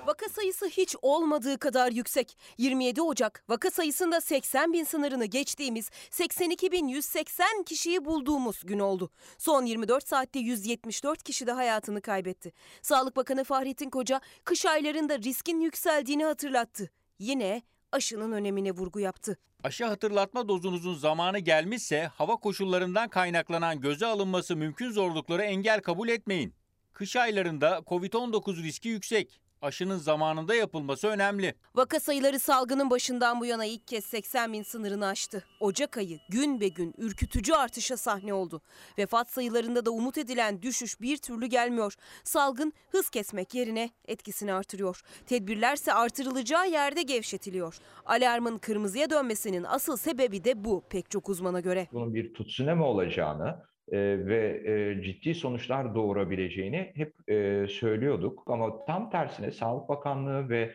Vaka 0.07 0.28
sayısı 0.28 0.66
hiç 0.66 0.97
olmadığı 1.02 1.59
kadar 1.59 1.92
yüksek. 1.92 2.37
27 2.59 3.02
Ocak 3.02 3.45
vaka 3.49 3.71
sayısında 3.71 4.21
80 4.21 4.73
bin 4.73 4.85
sınırını 4.85 5.25
geçtiğimiz 5.25 5.90
82.180 6.11 7.64
kişiyi 7.64 8.04
bulduğumuz 8.04 8.61
gün 8.64 8.78
oldu. 8.78 9.11
Son 9.38 9.64
24 9.64 10.09
saatte 10.09 10.38
174 10.38 11.23
kişi 11.23 11.47
de 11.47 11.52
hayatını 11.52 12.00
kaybetti. 12.00 12.52
Sağlık 12.83 13.16
Bakanı 13.16 13.45
Fahrettin 13.45 13.90
Koca 13.90 14.21
kış 14.45 14.66
aylarında 14.66 15.19
riskin 15.19 15.61
yükseldiğini 15.61 16.25
hatırlattı. 16.25 16.90
Yine 17.19 17.62
aşının 17.92 18.32
önemine 18.32 18.72
vurgu 18.72 19.00
yaptı. 19.00 19.38
Aşı 19.64 19.84
hatırlatma 19.84 20.49
dozunuzun 20.49 20.94
zamanı 20.94 21.38
gelmişse 21.38 22.11
hava 22.14 22.37
koşullarından 22.37 23.08
kaynaklanan 23.08 23.80
göze 23.80 24.06
alınması 24.06 24.56
mümkün 24.56 24.90
zorlukları 24.90 25.42
engel 25.42 25.80
kabul 25.80 26.08
etmeyin. 26.08 26.54
Kış 26.92 27.16
aylarında 27.16 27.82
COVID-19 27.87 28.62
riski 28.62 28.88
yüksek. 28.88 29.40
Aşının 29.62 29.99
zamanında 29.99 30.54
yapılması 30.54 31.09
önemli. 31.09 31.54
Vaka 31.75 32.00
sayıları 32.00 32.38
salgının 32.38 32.90
başından 32.90 33.40
bu 33.40 33.47
yana 33.47 33.64
ilk 33.64 33.87
kez 33.87 34.04
80 34.04 34.52
bin 34.52 34.62
sınırını 34.62 35.07
aştı. 35.07 35.45
Ocak 35.61 35.97
ayı 35.97 36.19
gün 36.28 36.61
be 36.61 36.69
gün 36.69 36.95
ürkütücü 36.99 37.52
artışa 37.52 37.97
sahne 37.97 38.35
oldu. 38.35 38.62
Vefat 38.99 39.31
sayılarında 39.31 39.87
da 39.87 39.90
umut 39.90 40.19
edilen 40.19 40.62
düşüş 40.62 41.00
bir 41.00 41.16
türlü 41.16 41.47
gelmiyor. 41.47 41.95
Salgın 42.25 42.73
hız 42.90 43.11
kesmek 43.11 43.54
yerine 43.54 43.90
etkisini 44.04 44.52
artırıyor. 44.52 45.02
Tedbirlerse 45.26 45.92
artırılacağı 45.92 46.69
yerde 46.71 47.02
gevşetiliyor. 47.02 47.78
Alarmın 48.07 48.59
kırmızıya 48.59 49.11
dönmesinin 49.11 49.64
asıl 49.64 49.97
sebebi 49.97 50.45
de 50.45 50.64
bu 50.64 50.85
pek 50.90 51.11
çok 51.11 51.28
uzmana 51.28 51.61
göre. 51.61 51.88
Bunun 51.92 52.14
bir 52.14 52.35
tsunami 52.35 52.83
olacağını 52.83 53.72
e, 53.92 54.26
ve 54.26 54.62
e, 54.64 55.02
ciddi 55.02 55.34
sonuçlar 55.34 55.94
doğurabileceğini 55.94 56.92
hep 56.94 57.14
e, 57.28 57.66
söylüyorduk. 57.68 58.42
Ama 58.46 58.84
tam 58.84 59.11
tersine 59.11 59.50
Sağlık 59.50 59.88
Bakanlığı 59.88 60.49
ve 60.49 60.75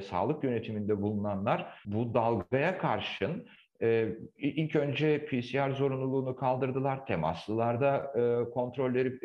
sağlık 0.00 0.44
yönetiminde 0.44 1.02
bulunanlar 1.02 1.66
bu 1.86 2.14
dalgaya 2.14 2.78
karşın 2.78 3.46
e, 3.82 4.08
ilk 4.38 4.76
önce 4.76 5.26
PCR 5.26 5.70
zorunluluğunu 5.70 6.36
kaldırdılar. 6.36 7.06
Temaslılarda 7.06 8.12
kontrolleri, 8.54 9.18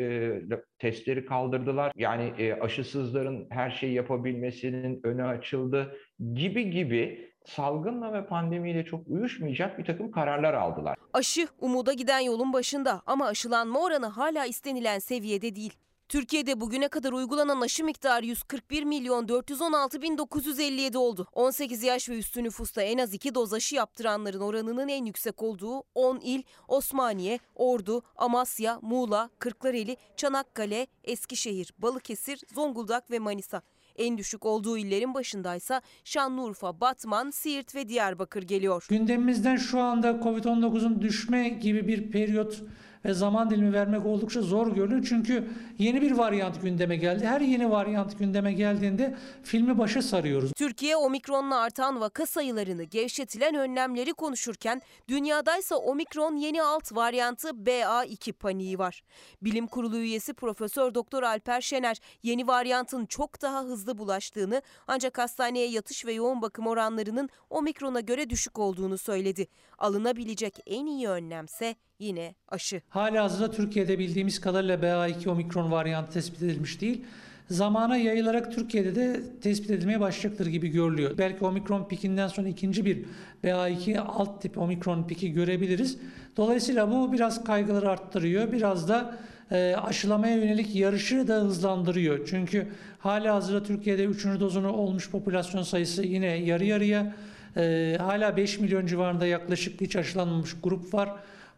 testleri 0.80 1.26
kaldırdılar. 1.26 1.92
Yani 1.96 2.54
aşısızların 2.62 3.48
her 3.52 3.70
şeyi 3.70 3.94
yapabilmesinin 3.94 5.00
önü 5.04 5.24
açıldı 5.24 5.96
gibi 6.34 6.70
gibi 6.70 7.32
salgınla 7.48 8.14
ve 8.14 8.26
pandemiyle 8.26 8.86
çok 8.86 9.08
uyuşmayacak 9.08 9.80
bir 9.80 9.86
takım 9.86 10.12
kararlar 10.12 10.54
aldılar. 10.54 10.98
Aşı 11.14 11.48
umuda 11.60 11.94
giden 11.94 12.20
yolun 12.20 12.54
başında 12.54 13.02
ama 13.06 13.26
aşılanma 13.26 13.80
oranı 13.80 14.06
hala 14.06 14.46
istenilen 14.46 15.00
seviyede 15.00 15.56
değil. 15.56 15.74
Türkiye'de 16.10 16.62
bugüne 16.62 16.88
kadar 16.88 17.12
uygulanan 17.12 17.62
aşı 17.62 17.84
miktarı 17.84 18.26
141 18.26 18.84
milyon 18.84 19.28
416 19.28 20.02
bin 20.02 20.18
957 20.18 20.98
oldu. 20.98 21.28
18 21.34 21.84
yaş 21.84 22.10
ve 22.10 22.18
üstü 22.18 22.44
nüfusta 22.44 22.82
en 22.82 22.98
az 22.98 23.14
2 23.14 23.36
doz 23.36 23.54
aşı 23.54 23.76
yaptıranların 23.76 24.40
oranının 24.40 24.88
en 24.88 25.06
yüksek 25.06 25.44
olduğu 25.44 25.84
10 25.96 26.20
il 26.20 26.44
Osmaniye, 26.68 27.40
Ordu, 27.56 28.02
Amasya, 28.16 28.80
Muğla, 28.82 29.30
Kırklareli, 29.40 29.98
Çanakkale, 30.16 30.88
Eskişehir, 31.04 31.74
Balıkesir, 31.78 32.44
Zonguldak 32.54 33.12
ve 33.12 33.20
Manisa. 33.20 33.62
En 33.98 34.18
düşük 34.18 34.46
olduğu 34.46 34.78
illerin 34.78 35.14
başındaysa 35.14 35.82
Şanlıurfa, 36.04 36.82
Batman, 36.82 37.30
Siirt 37.30 37.76
ve 37.76 37.90
Diyarbakır 37.90 38.44
geliyor. 38.44 38.86
Gündemimizden 38.90 39.56
şu 39.56 39.80
anda 39.80 40.10
Covid-19'un 40.10 41.02
düşme 41.02 41.50
gibi 41.50 41.88
bir 41.88 42.12
periyot 42.12 42.62
ve 43.08 43.14
zaman 43.14 43.50
dilimi 43.50 43.74
vermek 43.74 44.06
oldukça 44.06 44.42
zor 44.42 44.68
görünüyor. 44.68 45.06
Çünkü 45.10 45.48
yeni 45.78 46.02
bir 46.02 46.12
varyant 46.12 46.62
gündeme 46.62 46.96
geldi. 46.96 47.26
Her 47.26 47.42
yeni 47.42 47.72
varyant 47.72 48.20
gündeme 48.20 48.54
geldiğinde 48.54 49.16
filmi 49.44 49.78
başa 49.78 50.02
sarıyoruz. 50.02 50.52
Türkiye 50.58 50.96
omikronla 50.96 51.60
artan 51.60 52.00
vaka 52.00 52.26
sayılarını, 52.26 52.84
gevşetilen 52.84 53.56
önlemleri 53.56 54.14
konuşurken 54.14 54.82
dünyadaysa 55.08 55.76
omikron 55.76 56.36
yeni 56.36 56.64
alt 56.64 56.96
varyantı 56.96 57.50
BA2 57.50 58.34
paniği 58.34 58.80
var. 58.80 59.04
Bilim 59.42 59.68
Kurulu 59.68 59.98
üyesi 59.98 60.34
Profesör 60.34 60.94
Doktor 60.94 61.24
Alper 61.24 61.62
Şener 61.62 61.98
yeni 62.24 62.48
varyantın 62.48 63.06
çok 63.06 63.42
daha 63.42 63.64
hızlı 63.64 63.98
bulaştığını 63.98 64.62
ancak 64.88 65.18
hastaneye 65.18 65.68
yatış 65.68 66.06
ve 66.06 66.14
yoğun 66.14 66.42
bakım 66.42 66.68
oranlarının 66.68 67.30
omikrona 67.50 68.00
göre 68.00 68.30
düşük 68.30 68.60
olduğunu 68.60 68.98
söyledi. 68.98 69.48
Alınabilecek 69.78 70.60
en 70.66 70.86
iyi 70.86 71.08
önlemse 71.08 71.76
yine 72.00 72.36
aşı. 72.48 72.82
Hala 72.90 73.24
hazırda 73.24 73.52
Türkiye'de 73.52 74.00
bildiğimiz 74.00 74.42
kadarıyla 74.42 74.78
BA2 74.78 75.30
omikron 75.30 75.72
varyantı 75.72 76.14
tespit 76.14 76.42
edilmiş 76.42 76.82
değil. 76.82 77.06
Zamana 77.50 77.98
yayılarak 77.98 78.54
Türkiye'de 78.56 78.96
de 78.96 79.22
tespit 79.42 79.72
edilmeye 79.72 80.00
başlayacaktır 80.00 80.48
gibi 80.48 80.68
görülüyor. 80.68 81.18
Belki 81.18 81.46
omikron 81.46 81.84
pikinden 81.88 82.28
sonra 82.28 82.48
ikinci 82.48 82.86
bir 82.86 83.06
BA2 83.44 84.00
alt 84.00 84.42
tip 84.42 84.58
omikron 84.58 85.04
piki 85.04 85.32
görebiliriz. 85.34 85.98
Dolayısıyla 86.38 86.92
bu 86.92 87.14
biraz 87.14 87.44
kaygıları 87.44 87.90
arttırıyor. 87.90 88.52
Biraz 88.52 88.90
da 88.90 89.18
e, 89.52 89.76
aşılamaya 89.76 90.36
yönelik 90.36 90.76
yarışı 90.76 91.28
da 91.28 91.36
hızlandırıyor. 91.36 92.28
Çünkü 92.28 92.68
hala 93.00 93.36
hazırda 93.36 93.64
Türkiye'de 93.64 94.06
3. 94.06 94.26
dozunu 94.26 94.72
olmuş 94.72 95.10
popülasyon 95.12 95.64
sayısı 95.64 96.04
yine 96.04 96.28
yarı 96.28 96.66
yarıya. 96.66 97.16
E, 97.58 97.98
hala 98.00 98.38
5 98.38 98.60
milyon 98.60 98.86
civarında 98.86 99.26
yaklaşık 99.26 99.82
hiç 99.82 99.96
aşılanmamış 99.96 100.56
grup 100.64 100.94
var. 100.94 101.10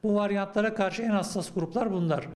Bu 0.04 0.16
varyantlara 0.16 0.74
karşı 0.74 1.02
en 1.02 1.10
hassas 1.10 1.54
gruplar 1.54 1.92
bunlar. 1.92 2.28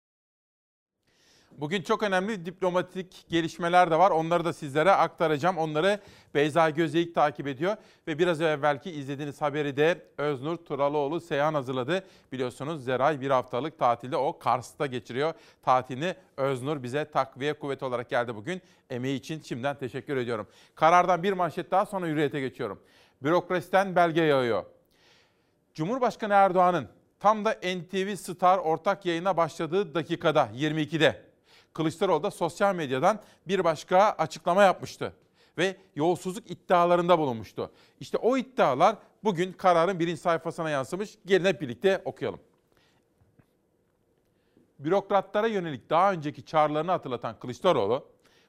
Bugün 1.58 1.82
çok 1.82 2.04
önemli 2.04 2.46
diplomatik 2.46 3.26
gelişmeler 3.30 3.92
de 3.92 4.00
var. 4.00 4.12
Onları 4.12 4.46
da 4.46 4.54
sizlere 4.54 4.92
aktaracağım. 4.92 5.58
Onları 5.58 6.00
Beyza 6.34 6.70
Gözeyik 6.70 7.16
takip 7.16 7.48
ediyor. 7.48 7.76
Ve 8.08 8.20
biraz 8.20 8.42
evvelki 8.42 8.92
izlediğiniz 8.92 9.42
haberi 9.42 9.78
de 9.78 10.06
Öznur 10.18 10.58
Turalıoğlu 10.58 11.22
Seyhan 11.22 11.54
hazırladı. 11.54 12.04
Biliyorsunuz 12.32 12.84
Zeray 12.84 13.22
bir 13.22 13.30
haftalık 13.30 13.80
tatilde 13.80 14.18
o 14.18 14.40
Kars'ta 14.40 14.86
geçiriyor. 14.86 15.34
Tatilini 15.62 16.16
Öznur 16.38 16.84
bize 16.84 17.06
takviye 17.06 17.54
kuvveti 17.54 17.86
olarak 17.86 18.10
geldi 18.10 18.36
bugün. 18.36 18.62
Emeği 18.90 19.20
için 19.20 19.42
şimdiden 19.42 19.78
teşekkür 19.78 20.18
ediyorum. 20.18 20.48
Karardan 20.76 21.24
bir 21.24 21.34
manşet 21.34 21.72
daha 21.72 21.86
sonra 21.86 22.08
hürriyete 22.08 22.40
geçiyorum. 22.40 22.80
Bürokrasiden 23.24 23.96
belge 23.96 24.22
yağıyor. 24.22 24.66
Cumhurbaşkanı 25.74 26.34
Erdoğan'ın 26.34 26.88
tam 27.24 27.46
da 27.46 27.52
NTV 27.52 28.16
Star 28.16 28.58
ortak 28.58 29.06
yayına 29.06 29.38
başladığı 29.38 29.96
dakikada 29.96 30.50
22'de 30.56 31.26
Kılıçdaroğlu 31.74 32.24
da 32.24 32.32
sosyal 32.32 32.76
medyadan 32.76 33.20
bir 33.48 33.64
başka 33.64 34.00
açıklama 34.00 34.64
yapmıştı 34.64 35.14
ve 35.58 35.78
yolsuzluk 35.96 36.52
iddialarında 36.52 37.20
bulunmuştu. 37.20 37.72
İşte 38.00 38.18
o 38.18 38.38
iddialar 38.38 38.96
bugün 39.24 39.54
kararın 39.54 40.00
birinci 40.00 40.22
sayfasına 40.22 40.70
yansımış. 40.70 41.18
Gelin 41.26 41.46
hep 41.46 41.62
birlikte 41.62 42.02
okuyalım. 42.06 42.40
Bürokratlara 44.80 45.48
yönelik 45.48 45.90
daha 45.90 46.12
önceki 46.12 46.46
çağrılarını 46.46 46.92
hatırlatan 46.92 47.40
Kılıçdaroğlu, 47.40 48.06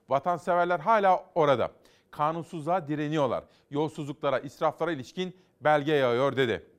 vatanseverler 0.08 0.80
hala 0.80 1.24
orada. 1.34 1.70
Kanunsuzluğa 2.10 2.88
direniyorlar. 2.88 3.44
Yolsuzluklara, 3.70 4.38
israflara 4.38 4.92
ilişkin 4.92 5.36
belge 5.60 5.92
yağıyor 5.92 6.36
dedi. 6.36 6.73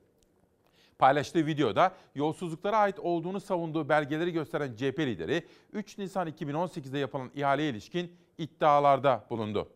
Paylaştığı 0.98 1.46
videoda 1.46 1.94
yolsuzluklara 2.14 2.78
ait 2.78 2.98
olduğunu 2.98 3.40
savunduğu 3.40 3.88
belgeleri 3.88 4.32
gösteren 4.32 4.74
CHP 4.76 4.98
lideri 4.98 5.46
3 5.72 5.98
Nisan 5.98 6.28
2018'de 6.28 6.98
yapılan 6.98 7.30
ihaleye 7.34 7.70
ilişkin 7.70 8.16
iddialarda 8.38 9.26
bulundu. 9.30 9.68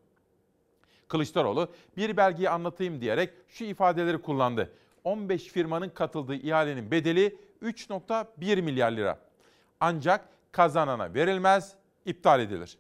Kılıçdaroğlu 1.09 1.69
bir 1.97 2.17
belgeyi 2.17 2.51
anlatayım 2.51 3.01
diyerek 3.01 3.31
şu 3.49 3.65
ifadeleri 3.65 4.19
kullandı. 4.23 4.73
15 5.05 5.45
firmanın 5.45 5.89
katıldığı 5.89 6.35
ihalenin 6.35 6.91
bedeli 6.91 7.39
3.1 7.63 8.63
milyar 8.63 8.93
lira. 8.93 9.19
Ancak 9.81 10.29
kazanana 10.53 11.15
verilmez, 11.15 11.75
iptal 12.05 12.41
edilir. 12.41 12.79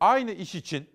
Aynı 0.00 0.32
iş 0.32 0.54
için 0.54 0.86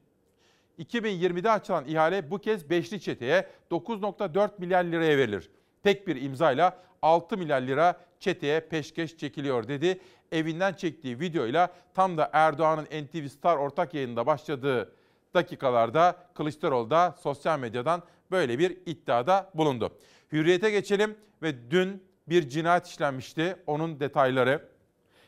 2020'de 0.80 1.52
açılan 1.52 1.86
ihale 1.88 2.32
bu 2.32 2.40
kez 2.40 2.70
Beşli 2.70 3.02
Çete'ye 3.02 3.50
9.4 3.72 4.50
milyar 4.58 4.84
liraya 4.84 5.18
verilir. 5.18 5.50
Tek 5.86 6.08
bir 6.08 6.22
imzayla 6.22 6.78
6 7.02 7.38
milyar 7.38 7.62
lira 7.62 8.00
çeteye 8.20 8.60
peşkeş 8.60 9.18
çekiliyor 9.18 9.68
dedi. 9.68 10.00
Evinden 10.32 10.74
çektiği 10.74 11.20
videoyla 11.20 11.74
tam 11.94 12.18
da 12.18 12.30
Erdoğan'ın 12.34 12.86
NTV 12.86 13.28
Star 13.28 13.58
ortak 13.58 13.94
yayında 13.94 14.26
başladığı 14.26 14.94
dakikalarda 15.34 16.16
Kılıçdaroğlu 16.34 16.90
da 16.90 17.16
sosyal 17.20 17.60
medyadan 17.60 18.04
böyle 18.32 18.60
bir 18.60 18.78
iddiada 18.86 19.50
bulundu. 19.54 19.98
Hürriyete 20.32 20.70
geçelim 20.70 21.16
ve 21.42 21.72
dün 21.72 22.04
bir 22.28 22.50
cinayet 22.50 22.88
işlenmişti. 22.88 23.56
Onun 23.68 24.00
detayları. 24.00 24.70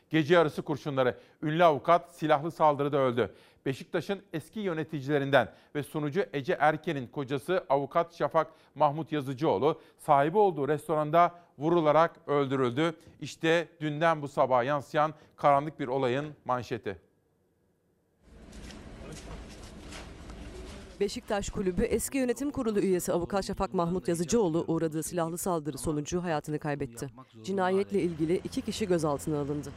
Gece 0.10 0.34
yarısı 0.34 0.62
kurşunları. 0.62 1.18
Ünlü 1.44 1.64
avukat 1.64 2.16
silahlı 2.16 2.52
saldırıda 2.52 2.98
öldü. 2.98 3.36
Beşiktaş'ın 3.68 4.22
eski 4.34 4.60
yöneticilerinden 4.60 5.54
ve 5.76 5.84
sunucu 5.84 6.26
Ece 6.34 6.58
Erken'in 6.60 7.08
kocası 7.08 7.66
avukat 7.70 8.16
Şafak 8.16 8.48
Mahmut 8.76 9.12
Yazıcıoğlu 9.12 9.82
sahibi 9.98 10.38
olduğu 10.38 10.68
restoranda 10.68 11.36
vurularak 11.58 12.16
öldürüldü. 12.28 12.96
İşte 13.22 13.68
dünden 13.82 14.22
bu 14.22 14.28
sabah 14.28 14.64
yansıyan 14.64 15.14
karanlık 15.36 15.80
bir 15.80 15.88
olayın 15.88 16.26
manşeti. 16.46 16.98
Beşiktaş 21.00 21.50
Kulübü 21.50 21.84
eski 21.84 22.18
yönetim 22.18 22.52
kurulu 22.52 22.80
üyesi 22.80 23.14
avukat 23.14 23.46
Şafak 23.46 23.74
Mahmut 23.74 24.08
Yazıcıoğlu 24.08 24.66
uğradığı 24.68 25.04
silahlı 25.04 25.38
saldırı 25.38 25.78
sonucu 25.78 26.24
hayatını 26.24 26.60
kaybetti. 26.60 27.08
Cinayetle 27.44 28.02
ilgili 28.02 28.36
iki 28.36 28.62
kişi 28.62 28.88
gözaltına 28.88 29.40
alındı. 29.40 29.70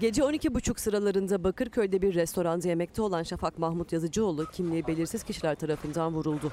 Gece 0.00 0.22
12.30 0.22 0.78
sıralarında 0.80 1.44
Bakırköy'de 1.44 2.02
bir 2.02 2.14
restoranda 2.14 2.68
yemekte 2.68 3.02
olan 3.02 3.22
Şafak 3.22 3.58
Mahmut 3.58 3.92
Yazıcıoğlu 3.92 4.46
kimliği 4.46 4.86
belirsiz 4.86 5.22
kişiler 5.22 5.54
tarafından 5.54 6.14
vuruldu. 6.14 6.52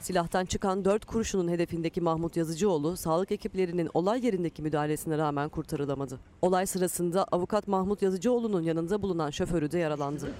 Silahtan 0.00 0.44
çıkan 0.44 0.84
dört 0.84 1.04
kurşunun 1.04 1.48
hedefindeki 1.48 2.00
Mahmut 2.00 2.36
Yazıcıoğlu, 2.36 2.96
sağlık 2.96 3.32
ekiplerinin 3.32 3.90
olay 3.94 4.26
yerindeki 4.26 4.62
müdahalesine 4.62 5.18
rağmen 5.18 5.48
kurtarılamadı. 5.48 6.18
Olay 6.42 6.66
sırasında 6.66 7.24
avukat 7.24 7.68
Mahmut 7.68 8.02
Yazıcıoğlu'nun 8.02 8.62
yanında 8.62 9.02
bulunan 9.02 9.30
şoförü 9.30 9.70
de 9.70 9.78
yaralandı. 9.78 10.30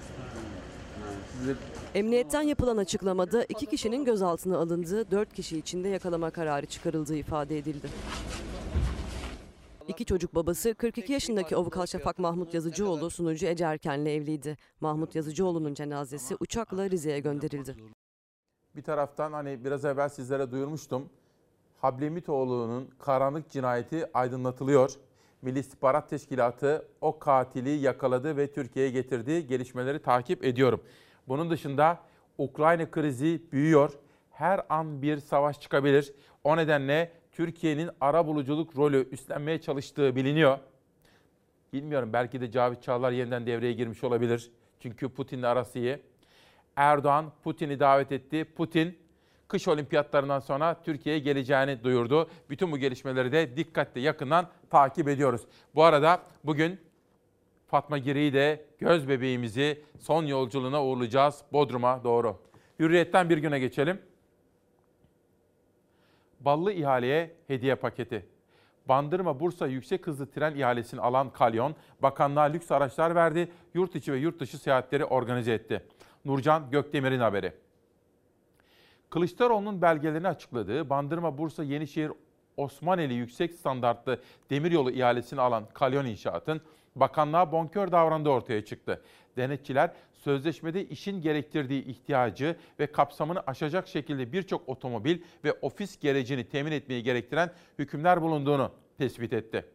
Emniyetten 1.95 2.41
yapılan 2.41 2.77
açıklamada 2.77 3.43
iki 3.49 3.65
kişinin 3.65 4.05
gözaltına 4.05 4.57
alındığı, 4.57 5.11
dört 5.11 5.33
kişi 5.33 5.57
için 5.57 5.83
de 5.83 5.87
yakalama 5.87 6.29
kararı 6.29 6.65
çıkarıldığı 6.65 7.15
ifade 7.15 7.57
edildi. 7.57 7.87
İki 9.89 10.05
çocuk 10.05 10.35
babası 10.35 10.73
42 10.75 11.13
yaşındaki 11.13 11.55
avukat 11.55 11.89
Şafak 11.89 12.19
Mahmut 12.19 12.53
Yazıcıoğlu 12.53 13.09
sunucu 13.09 13.45
Ece 13.45 13.65
Erken'le 13.65 14.05
evliydi. 14.05 14.57
Mahmut 14.81 15.15
Yazıcıoğlu'nun 15.15 15.73
cenazesi 15.73 16.35
uçakla 16.39 16.89
Rize'ye 16.89 17.19
gönderildi. 17.19 17.75
Bir 18.75 18.81
taraftan 18.81 19.33
hani 19.33 19.65
biraz 19.65 19.85
evvel 19.85 20.09
sizlere 20.09 20.51
duyurmuştum. 20.51 21.09
Hablemitoğlu'nun 21.77 22.89
karanlık 22.99 23.49
cinayeti 23.49 24.05
aydınlatılıyor. 24.13 24.91
Milli 25.41 25.59
İstihbarat 25.59 26.09
Teşkilatı 26.09 26.87
o 27.01 27.19
katili 27.19 27.69
yakaladı 27.69 28.37
ve 28.37 28.51
Türkiye'ye 28.51 28.91
getirdi. 28.91 29.47
Gelişmeleri 29.47 30.01
takip 30.01 30.45
ediyorum. 30.45 30.81
Bunun 31.27 31.49
dışında 31.49 31.99
Ukrayna 32.37 32.91
krizi 32.91 33.41
büyüyor. 33.51 33.99
Her 34.31 34.61
an 34.69 35.01
bir 35.01 35.17
savaş 35.17 35.59
çıkabilir. 35.59 36.13
O 36.43 36.57
nedenle 36.57 37.18
Türkiye'nin 37.39 37.89
ara 38.01 38.27
buluculuk 38.27 38.77
rolü 38.77 39.09
üstlenmeye 39.11 39.61
çalıştığı 39.61 40.15
biliniyor. 40.15 40.57
Bilmiyorum 41.73 42.09
belki 42.13 42.41
de 42.41 42.51
Cavit 42.51 42.83
Çağlar 42.83 43.11
yeniden 43.11 43.45
devreye 43.45 43.73
girmiş 43.73 44.03
olabilir. 44.03 44.51
Çünkü 44.79 45.09
Putin'le 45.09 45.43
arası 45.43 45.79
iyi. 45.79 45.99
Erdoğan 46.75 47.31
Putin'i 47.43 47.79
davet 47.79 48.11
etti. 48.11 48.45
Putin 48.55 48.97
kış 49.47 49.67
olimpiyatlarından 49.67 50.39
sonra 50.39 50.83
Türkiye'ye 50.83 51.19
geleceğini 51.19 51.83
duyurdu. 51.83 52.29
Bütün 52.49 52.71
bu 52.71 52.77
gelişmeleri 52.77 53.31
de 53.31 53.57
dikkatle 53.57 54.01
yakından 54.01 54.47
takip 54.69 55.07
ediyoruz. 55.07 55.41
Bu 55.75 55.83
arada 55.83 56.21
bugün 56.43 56.79
Fatma 57.67 57.97
Giri'yi 57.97 58.33
de 58.33 58.65
göz 58.79 59.09
bebeğimizi 59.09 59.83
son 59.99 60.25
yolculuğuna 60.25 60.85
uğurlayacağız 60.85 61.41
Bodrum'a 61.53 62.03
doğru. 62.03 62.37
Hürriyetten 62.79 63.29
bir 63.29 63.37
güne 63.37 63.59
geçelim. 63.59 64.08
Ballı 66.39 66.73
ihaleye 66.73 67.35
hediye 67.47 67.75
paketi. 67.75 68.25
Bandırma 68.85 69.39
Bursa 69.39 69.67
yüksek 69.67 70.07
hızlı 70.07 70.31
tren 70.31 70.55
ihalesini 70.55 71.01
alan 71.01 71.29
Kalyon, 71.29 71.75
bakanlığa 72.01 72.43
lüks 72.43 72.71
araçlar 72.71 73.15
verdi, 73.15 73.51
yurt 73.73 73.95
içi 73.95 74.13
ve 74.13 74.17
yurt 74.17 74.39
dışı 74.39 74.57
seyahatleri 74.57 75.05
organize 75.05 75.53
etti. 75.53 75.83
Nurcan 76.25 76.71
Gökdemir'in 76.71 77.19
haberi. 77.19 77.53
Kılıçdaroğlu'nun 79.09 79.81
belgelerini 79.81 80.27
açıkladığı 80.27 80.89
Bandırma 80.89 81.37
Bursa 81.37 81.63
Yenişehir 81.63 82.11
Osmaneli 82.57 83.13
yüksek 83.13 83.53
standartlı 83.53 84.19
demiryolu 84.49 84.91
ihalesini 84.91 85.41
alan 85.41 85.63
Kalyon 85.73 86.05
İnşaat'ın 86.05 86.61
bakanlığa 86.95 87.51
bonkör 87.51 87.91
davrandığı 87.91 88.29
ortaya 88.29 88.65
çıktı. 88.65 89.01
Denetçiler 89.37 89.93
sözleşmede 90.19 90.85
işin 90.85 91.21
gerektirdiği 91.21 91.85
ihtiyacı 91.85 92.55
ve 92.79 92.87
kapsamını 92.87 93.39
aşacak 93.47 93.87
şekilde 93.87 94.33
birçok 94.33 94.69
otomobil 94.69 95.21
ve 95.43 95.53
ofis 95.53 95.99
gerecini 95.99 96.49
temin 96.49 96.71
etmeyi 96.71 97.03
gerektiren 97.03 97.51
hükümler 97.79 98.21
bulunduğunu 98.21 98.71
tespit 98.97 99.33
etti. 99.33 99.65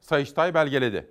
Sayıştay 0.00 0.54
belgeledi. 0.54 1.06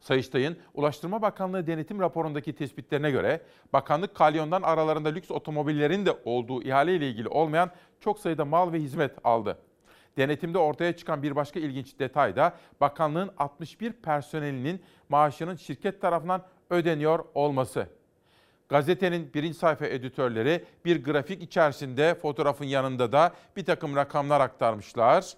Sayıştay'ın 0.00 0.56
Ulaştırma 0.74 1.22
Bakanlığı 1.22 1.66
denetim 1.66 2.00
raporundaki 2.00 2.52
tespitlerine 2.52 3.10
göre 3.10 3.42
bakanlık 3.72 4.14
kalyondan 4.14 4.62
aralarında 4.62 5.08
lüks 5.08 5.30
otomobillerin 5.30 6.06
de 6.06 6.16
olduğu 6.24 6.62
ihale 6.62 6.96
ile 6.96 7.08
ilgili 7.08 7.28
olmayan 7.28 7.70
çok 8.00 8.18
sayıda 8.18 8.44
mal 8.44 8.72
ve 8.72 8.78
hizmet 8.78 9.12
aldı. 9.24 9.58
Denetimde 10.16 10.58
ortaya 10.58 10.96
çıkan 10.96 11.22
bir 11.22 11.36
başka 11.36 11.60
ilginç 11.60 11.98
detay 11.98 12.36
da 12.36 12.56
bakanlığın 12.80 13.30
61 13.38 13.92
personelinin 13.92 14.82
maaşının 15.08 15.56
şirket 15.56 16.00
tarafından 16.00 16.42
ödeniyor 16.70 17.24
olması. 17.34 17.86
Gazetenin 18.68 19.34
birinci 19.34 19.58
sayfa 19.58 19.86
editörleri 19.86 20.64
bir 20.84 21.04
grafik 21.04 21.42
içerisinde 21.42 22.14
fotoğrafın 22.14 22.64
yanında 22.64 23.12
da 23.12 23.32
bir 23.56 23.64
takım 23.64 23.96
rakamlar 23.96 24.40
aktarmışlar. 24.40 25.34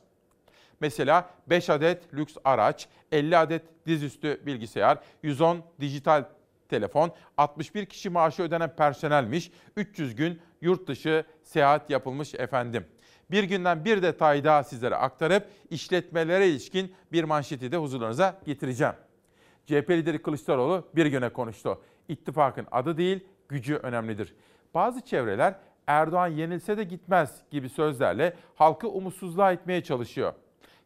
Mesela 0.81 1.31
5 1.47 1.71
adet 1.71 2.14
lüks 2.14 2.37
araç, 2.45 2.88
50 3.12 3.37
adet 3.37 3.62
dizüstü 3.87 4.47
bilgisayar, 4.47 4.99
110 5.23 5.62
dijital 5.81 6.25
telefon, 6.69 7.14
61 7.37 7.87
kişi 7.87 8.11
maaşı 8.11 8.43
ödenen 8.43 8.77
personelmiş, 8.77 9.51
300 9.77 10.16
gün 10.16 10.40
yurt 10.61 10.88
dışı 10.88 11.25
seyahat 11.43 11.90
yapılmış 11.90 12.35
efendim. 12.35 12.87
Bir 13.31 13.45
günden 13.45 13.85
bir 13.85 14.03
detay 14.03 14.45
daha 14.45 14.64
sizlere 14.64 14.95
aktarıp 14.95 15.49
işletmelere 15.71 16.49
ilişkin 16.49 16.95
bir 17.12 17.25
manşeti 17.25 17.73
de 17.73 17.77
huzurlarınıza 17.77 18.40
getireceğim. 18.47 18.95
CHP 19.70 19.90
lideri 19.90 20.22
Kılıçdaroğlu 20.22 20.85
bir 20.96 21.06
güne 21.06 21.28
konuştu. 21.28 21.80
İttifakın 22.09 22.66
adı 22.70 22.96
değil, 22.96 23.24
gücü 23.48 23.76
önemlidir. 23.76 24.35
Bazı 24.74 25.00
çevreler 25.00 25.54
Erdoğan 25.87 26.28
yenilse 26.28 26.76
de 26.76 26.85
gitmez 26.85 27.42
gibi 27.50 27.68
sözlerle 27.68 28.37
halkı 28.54 28.88
umutsuzluğa 28.88 29.52
etmeye 29.52 29.83
çalışıyor. 29.83 30.33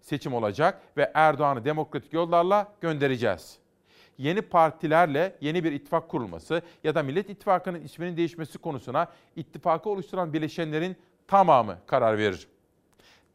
Seçim 0.00 0.34
olacak 0.34 0.80
ve 0.96 1.10
Erdoğan'ı 1.14 1.64
demokratik 1.64 2.12
yollarla 2.12 2.72
göndereceğiz. 2.80 3.58
Yeni 4.18 4.42
partilerle 4.42 5.36
yeni 5.40 5.64
bir 5.64 5.72
ittifak 5.72 6.08
kurulması 6.08 6.62
ya 6.84 6.94
da 6.94 7.02
Millet 7.02 7.30
İttifakı'nın 7.30 7.80
isminin 7.80 8.16
değişmesi 8.16 8.58
konusuna 8.58 9.06
ittifakı 9.36 9.90
oluşturan 9.90 10.32
bileşenlerin 10.32 10.96
tamamı 11.28 11.78
karar 11.86 12.18
verir. 12.18 12.48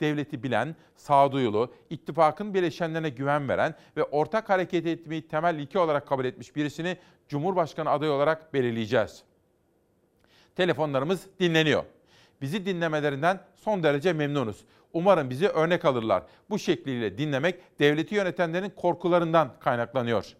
Devleti 0.01 0.43
bilen, 0.43 0.75
sağduyulu, 0.95 1.73
ittifakın 1.89 2.53
bileşenlerine 2.53 3.09
güven 3.09 3.49
veren 3.49 3.75
ve 3.97 4.03
ortak 4.03 4.49
hareket 4.49 4.85
etmeyi 4.85 5.27
temel 5.27 5.55
ilke 5.55 5.79
olarak 5.79 6.07
kabul 6.07 6.25
etmiş 6.25 6.55
birisini 6.55 6.97
Cumhurbaşkanı 7.27 7.89
adayı 7.89 8.11
olarak 8.11 8.53
belirleyeceğiz. 8.53 9.23
Telefonlarımız 10.55 11.27
dinleniyor. 11.39 11.83
Bizi 12.41 12.65
dinlemelerinden 12.65 13.39
son 13.55 13.83
derece 13.83 14.13
memnunuz. 14.13 14.65
Umarım 14.93 15.29
bizi 15.29 15.47
örnek 15.47 15.85
alırlar. 15.85 16.23
Bu 16.49 16.59
şekliyle 16.59 17.17
dinlemek 17.17 17.79
devleti 17.79 18.15
yönetenlerin 18.15 18.69
korkularından 18.69 19.51
kaynaklanıyor. 19.59 20.35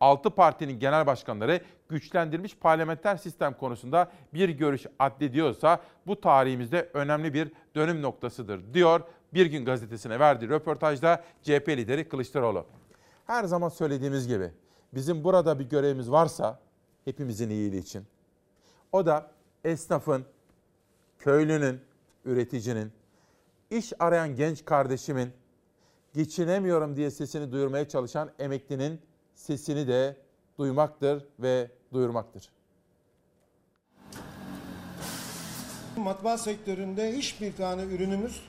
6 0.00 0.30
partinin 0.30 0.78
genel 0.78 1.06
başkanları 1.06 1.60
güçlendirilmiş 1.88 2.56
parlamenter 2.56 3.16
sistem 3.16 3.54
konusunda 3.54 4.10
bir 4.34 4.48
görüş 4.48 4.86
addediyorsa 4.98 5.80
bu 6.06 6.20
tarihimizde 6.20 6.90
önemli 6.94 7.34
bir 7.34 7.52
dönüm 7.74 8.02
noktasıdır 8.02 8.74
diyor 8.74 9.00
Bir 9.34 9.46
Gün 9.46 9.64
Gazetesi'ne 9.64 10.20
verdiği 10.20 10.48
röportajda 10.48 11.24
CHP 11.42 11.68
lideri 11.68 12.08
Kılıçdaroğlu. 12.08 12.66
Her 13.26 13.44
zaman 13.44 13.68
söylediğimiz 13.68 14.28
gibi 14.28 14.50
bizim 14.94 15.24
burada 15.24 15.58
bir 15.58 15.64
görevimiz 15.64 16.10
varsa 16.10 16.60
hepimizin 17.04 17.50
iyiliği 17.50 17.82
için. 17.82 18.04
O 18.92 19.06
da 19.06 19.30
esnafın, 19.64 20.24
köylünün, 21.18 21.80
üreticinin, 22.24 22.92
iş 23.70 23.92
arayan 23.98 24.36
genç 24.36 24.64
kardeşimin, 24.64 25.32
geçinemiyorum 26.14 26.96
diye 26.96 27.10
sesini 27.10 27.52
duyurmaya 27.52 27.88
çalışan 27.88 28.30
emeklinin 28.38 29.00
sesini 29.36 29.88
de 29.88 30.16
duymaktır 30.58 31.24
ve 31.38 31.70
duyurmaktır. 31.92 32.48
Matbaa 35.96 36.38
sektöründe 36.38 37.16
hiçbir 37.16 37.56
tane 37.56 37.82
ürünümüz 37.82 38.42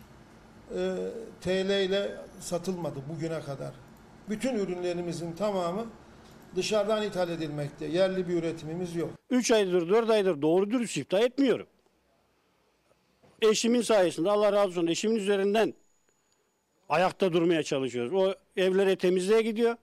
e, 0.75 0.95
TL 1.41 1.85
ile 1.85 2.11
satılmadı 2.39 2.99
bugüne 3.09 3.41
kadar. 3.41 3.73
Bütün 4.29 4.55
ürünlerimizin 4.55 5.33
tamamı 5.33 5.85
dışarıdan 6.55 7.03
ithal 7.03 7.29
edilmekte. 7.29 7.85
Yerli 7.85 8.27
bir 8.27 8.33
üretimimiz 8.33 8.95
yok. 8.95 9.09
3 9.29 9.51
aydır 9.51 9.89
4 9.89 10.09
aydır 10.09 10.41
doğru 10.41 10.71
dürüst 10.71 10.97
iftihar 10.97 11.21
etmiyorum. 11.21 11.67
Eşimin 13.41 13.81
sayesinde 13.81 14.29
Allah 14.31 14.53
razı 14.53 14.67
olsun 14.67 14.87
eşimin 14.87 15.15
üzerinden 15.15 15.73
ayakta 16.89 17.33
durmaya 17.33 17.63
çalışıyoruz. 17.63 18.13
O 18.13 18.35
evlere 18.61 18.95
temizliğe 18.95 19.41
gidiyor. 19.41 19.75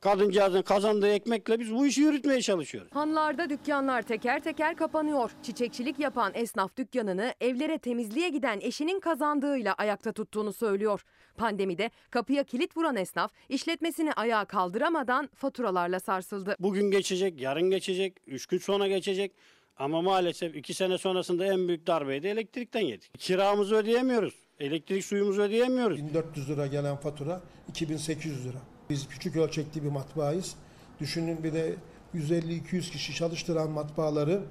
Kadıncağızın 0.00 0.62
kazandığı 0.62 1.08
ekmekle 1.08 1.60
biz 1.60 1.74
bu 1.74 1.86
işi 1.86 2.00
yürütmeye 2.00 2.42
çalışıyoruz. 2.42 2.92
Hanlarda 2.92 3.50
dükkanlar 3.50 4.02
teker 4.02 4.42
teker 4.42 4.76
kapanıyor. 4.76 5.30
Çiçekçilik 5.42 5.98
yapan 5.98 6.32
esnaf 6.34 6.76
dükkanını 6.76 7.34
evlere 7.40 7.78
temizliğe 7.78 8.28
giden 8.28 8.60
eşinin 8.60 9.00
kazandığıyla 9.00 9.72
ayakta 9.72 10.12
tuttuğunu 10.12 10.52
söylüyor. 10.52 11.04
Pandemide 11.36 11.90
kapıya 12.10 12.44
kilit 12.44 12.76
vuran 12.76 12.96
esnaf 12.96 13.32
işletmesini 13.48 14.12
ayağa 14.12 14.44
kaldıramadan 14.44 15.28
faturalarla 15.34 16.00
sarsıldı. 16.00 16.56
Bugün 16.60 16.90
geçecek, 16.90 17.40
yarın 17.40 17.70
geçecek, 17.70 18.16
3 18.26 18.46
gün 18.46 18.58
sonra 18.58 18.88
geçecek. 18.88 19.32
Ama 19.76 20.02
maalesef 20.02 20.56
2 20.56 20.74
sene 20.74 20.98
sonrasında 20.98 21.44
en 21.44 21.68
büyük 21.68 21.86
darbeyi 21.86 22.22
de 22.22 22.30
elektrikten 22.30 22.80
yedik. 22.80 23.18
Kiramızı 23.18 23.76
ödeyemiyoruz. 23.76 24.34
Elektrik 24.60 25.04
suyumuzu 25.04 25.42
ödeyemiyoruz. 25.42 26.06
1400 26.06 26.50
lira 26.50 26.66
gelen 26.66 26.96
fatura 26.96 27.42
2800 27.68 28.44
lira. 28.46 28.58
Biz 28.90 29.08
küçük 29.08 29.36
ölçekli 29.36 29.84
bir 29.84 29.90
matbaayız. 29.90 30.54
Düşünün 31.00 31.44
bir 31.44 31.52
de 31.52 31.74
150-200 32.14 32.90
kişi 32.90 33.14
çalıştıran 33.14 33.70
matbaaları 33.70 34.42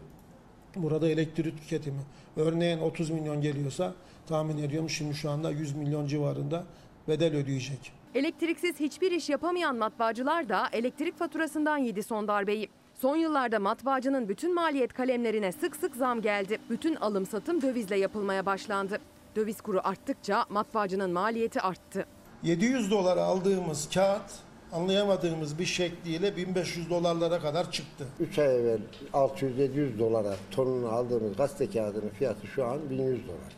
burada 0.76 1.10
elektrik 1.10 1.58
tüketimi 1.58 2.02
örneğin 2.36 2.80
30 2.80 3.10
milyon 3.10 3.41
geliyorsa 3.41 3.93
tahmin 4.28 4.58
ediyorum 4.58 4.89
şimdi 4.89 5.15
şu 5.15 5.30
anda 5.30 5.52
100 5.52 5.76
milyon 5.76 6.08
civarında 6.08 6.63
bedel 7.08 7.36
ödeyecek. 7.36 7.91
Elektriksiz 8.15 8.80
hiçbir 8.80 9.12
iş 9.12 9.30
yapamayan 9.30 9.76
matbaacılar 9.76 10.50
da 10.50 10.67
elektrik 10.71 11.17
faturasından 11.19 11.78
yedi 11.78 12.04
son 12.04 12.28
darbeyi. 12.28 12.69
Son 12.95 13.17
yıllarda 13.17 13.60
matbaacının 13.60 14.30
bütün 14.30 14.56
maliyet 14.56 14.93
kalemlerine 14.93 15.52
sık 15.52 15.76
sık 15.76 15.95
zam 15.95 16.21
geldi. 16.21 16.58
Bütün 16.69 16.95
alım 16.95 17.26
satım 17.26 17.62
dövizle 17.62 17.97
yapılmaya 17.97 18.45
başlandı. 18.45 19.00
Döviz 19.36 19.62
kuru 19.62 19.80
arttıkça 19.84 20.45
matbaacının 20.50 21.12
maliyeti 21.12 21.62
arttı. 21.62 22.06
700 22.47 22.91
dolara 22.91 23.23
aldığımız 23.23 23.89
kağıt 23.93 24.31
anlayamadığımız 24.71 25.60
bir 25.60 25.65
şekliyle 25.65 26.38
1500 26.38 26.89
dolarlara 26.89 27.39
kadar 27.39 27.71
çıktı. 27.71 28.05
3 28.19 28.39
ay 28.39 28.55
evvel 28.55 28.79
600-700 29.13 29.99
dolara 29.99 30.36
tonunu 30.51 30.88
aldığımız 30.88 31.38
gazete 31.38 31.69
kağıdının 31.69 32.10
fiyatı 32.10 32.47
şu 32.47 32.65
an 32.65 32.89
1100 32.89 33.21
dolar. 33.27 33.57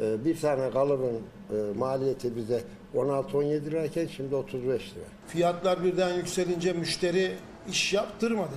Ee, 0.00 0.24
bir 0.24 0.40
tane 0.40 0.70
kalıbın 0.70 1.22
e, 1.50 1.78
maliyeti 1.78 2.36
bize 2.36 2.62
16-17 2.94 3.64
lirayken 3.64 4.06
şimdi 4.06 4.34
35 4.34 4.66
lira. 4.66 5.04
Fiyatlar 5.26 5.84
birden 5.84 6.14
yükselince 6.14 6.72
müşteri 6.72 7.36
iş 7.70 7.92
yaptırmadı. 7.92 8.56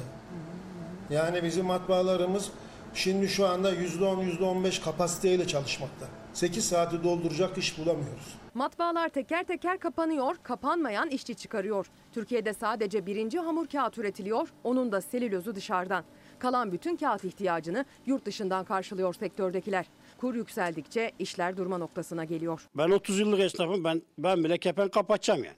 Yani 1.10 1.44
bizim 1.44 1.66
matbaalarımız 1.66 2.50
şimdi 2.94 3.28
şu 3.28 3.48
anda 3.48 3.74
%10, 3.74 4.38
%15 4.40 4.84
kapasiteyle 4.84 5.48
çalışmakta. 5.48 6.06
8 6.34 6.66
saati 6.66 7.04
dolduracak 7.04 7.58
iş 7.58 7.78
bulamıyoruz. 7.78 8.41
Matbaalar 8.54 9.10
teker 9.10 9.44
teker 9.44 9.80
kapanıyor, 9.80 10.36
kapanmayan 10.44 11.10
işçi 11.10 11.36
çıkarıyor. 11.36 11.88
Türkiye'de 12.14 12.54
sadece 12.54 13.06
birinci 13.06 13.40
hamur 13.40 13.68
kağıt 13.68 13.98
üretiliyor, 13.98 14.50
onun 14.64 14.92
da 14.92 15.02
selülozu 15.02 15.56
dışarıdan. 15.56 16.04
Kalan 16.40 16.72
bütün 16.72 16.96
kağıt 16.96 17.24
ihtiyacını 17.24 17.86
yurt 18.06 18.26
dışından 18.26 18.66
karşılıyor 18.66 19.14
sektördekiler. 19.14 19.86
Kur 20.18 20.36
yükseldikçe 20.36 21.12
işler 21.20 21.58
durma 21.58 21.78
noktasına 21.78 22.26
geliyor. 22.26 22.68
Ben 22.78 22.90
30 22.90 23.20
yıllık 23.20 23.40
esnafım. 23.40 23.84
Ben 23.84 24.02
ben 24.18 24.44
bile 24.44 24.58
kepen 24.58 24.90
kapatacağım 24.90 25.44
yani. 25.44 25.58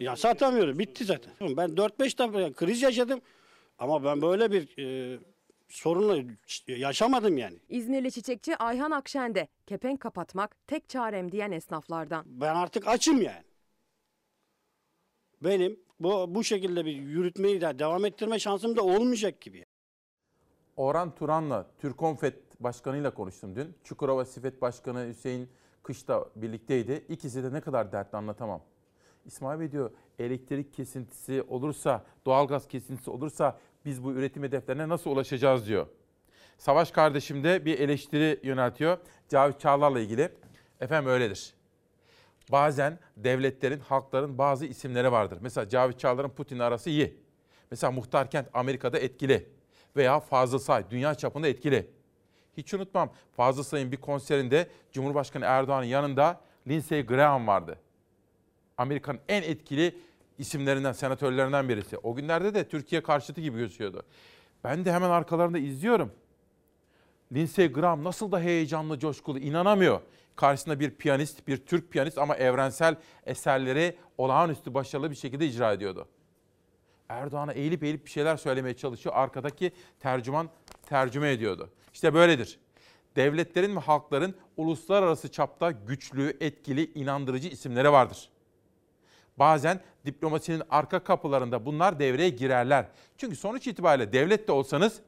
Ya 0.00 0.16
satamıyorum. 0.16 0.78
Bitti 0.78 1.04
zaten. 1.04 1.32
Ben 1.40 1.68
4-5 1.70 2.18
defa 2.18 2.52
kriz 2.52 2.82
yaşadım. 2.82 3.20
Ama 3.78 4.04
ben 4.04 4.22
böyle 4.22 4.52
bir 4.52 4.78
e, 5.14 5.18
sorunla 5.68 6.16
yaşamadım 6.66 7.38
yani. 7.38 7.58
İzmirli 7.68 8.12
çiçekçi 8.12 8.56
Ayhan 8.56 8.90
Akşen 8.90 9.34
de 9.34 9.48
kepenk 9.66 10.00
kapatmak 10.00 10.56
tek 10.66 10.88
çarem 10.88 11.32
diyen 11.32 11.52
esnaflardan. 11.52 12.24
Ben 12.26 12.54
artık 12.54 12.88
açım 12.88 13.22
yani. 13.22 13.44
Benim 15.42 15.80
bu 16.00 16.34
bu 16.34 16.44
şekilde 16.44 16.84
bir 16.84 16.92
yürütmeyi 16.92 17.60
de 17.60 17.78
devam 17.78 18.04
ettirme 18.04 18.38
şansım 18.38 18.76
da 18.76 18.82
olmayacak 18.82 19.40
gibi. 19.40 19.64
Orhan 20.76 21.14
Turan'la 21.14 21.66
Türkonfet 21.78 22.60
Başkanı'yla 22.60 23.14
konuştum 23.14 23.56
dün. 23.56 23.74
Çukurova 23.84 24.24
Sifet 24.24 24.62
Başkanı 24.62 25.08
Hüseyin 25.08 25.48
Kış'ta 25.82 26.26
birlikteydi. 26.36 27.04
İkisi 27.08 27.44
de 27.44 27.52
ne 27.52 27.60
kadar 27.60 27.92
dertli 27.92 28.16
anlatamam. 28.16 28.62
İsmail 29.24 29.60
Bey 29.60 29.72
diyor 29.72 29.90
elektrik 30.18 30.74
kesintisi 30.74 31.42
olursa, 31.42 32.04
doğalgaz 32.26 32.68
kesintisi 32.68 33.10
olursa 33.10 33.58
biz 33.86 34.04
bu 34.04 34.12
üretim 34.12 34.42
hedeflerine 34.42 34.88
nasıl 34.88 35.10
ulaşacağız 35.10 35.66
diyor. 35.66 35.86
Savaş 36.58 36.90
kardeşim 36.90 37.44
de 37.44 37.64
bir 37.64 37.78
eleştiri 37.78 38.40
yöneltiyor. 38.42 38.98
Cavit 39.28 39.60
Çağlar'la 39.60 40.00
ilgili. 40.00 40.32
Efendim 40.80 41.10
öyledir. 41.10 41.54
Bazen 42.52 42.98
devletlerin, 43.16 43.80
halkların 43.80 44.38
bazı 44.38 44.66
isimleri 44.66 45.12
vardır. 45.12 45.38
Mesela 45.40 45.68
Cavit 45.68 45.98
Çağlar'ın 45.98 46.28
Putin'le 46.28 46.60
arası 46.60 46.90
iyi. 46.90 47.16
Mesela 47.70 47.90
Muhtar 47.90 48.30
Kent 48.30 48.48
Amerika'da 48.54 48.98
etkili. 48.98 49.48
Veya 49.96 50.20
Fazıl 50.20 50.58
Say 50.58 50.84
dünya 50.90 51.14
çapında 51.14 51.48
etkili. 51.48 51.90
Hiç 52.56 52.74
unutmam 52.74 53.12
Fazıl 53.36 53.62
Say'ın 53.62 53.92
bir 53.92 53.96
konserinde 53.96 54.68
Cumhurbaşkanı 54.92 55.44
Erdoğan'ın 55.44 55.86
yanında 55.86 56.40
Lindsey 56.68 57.06
Graham 57.06 57.46
vardı. 57.46 57.78
Amerika'nın 58.78 59.20
en 59.28 59.42
etkili 59.42 59.98
isimlerinden, 60.38 60.92
senatörlerinden 60.92 61.68
birisi. 61.68 61.98
O 61.98 62.14
günlerde 62.14 62.54
de 62.54 62.68
Türkiye 62.68 63.02
karşıtı 63.02 63.40
gibi 63.40 63.58
gözüküyordu. 63.58 64.02
Ben 64.64 64.84
de 64.84 64.92
hemen 64.92 65.10
arkalarında 65.10 65.58
izliyorum. 65.58 66.12
Lindsey 67.32 67.72
Graham 67.72 68.04
nasıl 68.04 68.32
da 68.32 68.40
heyecanlı, 68.40 68.98
coşkulu, 68.98 69.38
inanamıyor. 69.38 70.00
Karşısında 70.36 70.80
bir 70.80 70.90
piyanist, 70.90 71.48
bir 71.48 71.56
Türk 71.56 71.90
piyanist 71.90 72.18
ama 72.18 72.36
evrensel 72.36 72.96
eserleri 73.26 73.96
olağanüstü 74.18 74.74
başarılı 74.74 75.10
bir 75.10 75.16
şekilde 75.16 75.46
icra 75.46 75.72
ediyordu. 75.72 76.08
Erdoğan'a 77.08 77.52
eğilip 77.52 77.82
eğilip 77.84 78.06
bir 78.06 78.10
şeyler 78.10 78.36
söylemeye 78.36 78.76
çalışıyor. 78.76 79.14
Arkadaki 79.14 79.72
tercüman 80.00 80.48
tercüme 80.86 81.32
ediyordu. 81.32 81.70
İşte 81.94 82.14
böyledir. 82.14 82.58
Devletlerin 83.16 83.76
ve 83.76 83.80
halkların 83.80 84.34
uluslararası 84.56 85.30
çapta 85.30 85.70
güçlü, 85.70 86.36
etkili, 86.40 86.92
inandırıcı 86.94 87.48
isimleri 87.48 87.92
vardır. 87.92 88.30
Bazen 89.38 89.80
diplomasinin 90.06 90.62
arka 90.70 91.04
kapılarında 91.04 91.66
bunlar 91.66 91.98
devreye 91.98 92.28
girerler. 92.28 92.86
Çünkü 93.18 93.36
sonuç 93.36 93.66
itibariyle 93.66 94.12
devlet 94.12 94.48
de 94.48 94.52
olsanız 94.52 95.00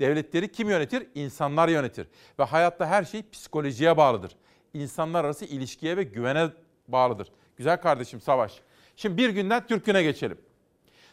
devletleri 0.00 0.52
kim 0.52 0.70
yönetir? 0.70 1.06
İnsanlar 1.14 1.68
yönetir. 1.68 2.08
Ve 2.38 2.42
hayatta 2.42 2.86
her 2.86 3.04
şey 3.04 3.22
psikolojiye 3.32 3.96
bağlıdır. 3.96 4.36
İnsanlar 4.74 5.24
arası 5.24 5.44
ilişkiye 5.44 5.96
ve 5.96 6.02
güvene 6.02 6.48
bağlıdır. 6.88 7.28
Güzel 7.56 7.80
kardeşim 7.80 8.20
Savaş. 8.20 8.60
Şimdi 8.96 9.16
bir 9.16 9.30
günden 9.30 9.66
Türk 9.66 9.86
güne 9.86 10.02
geçelim. 10.02 10.38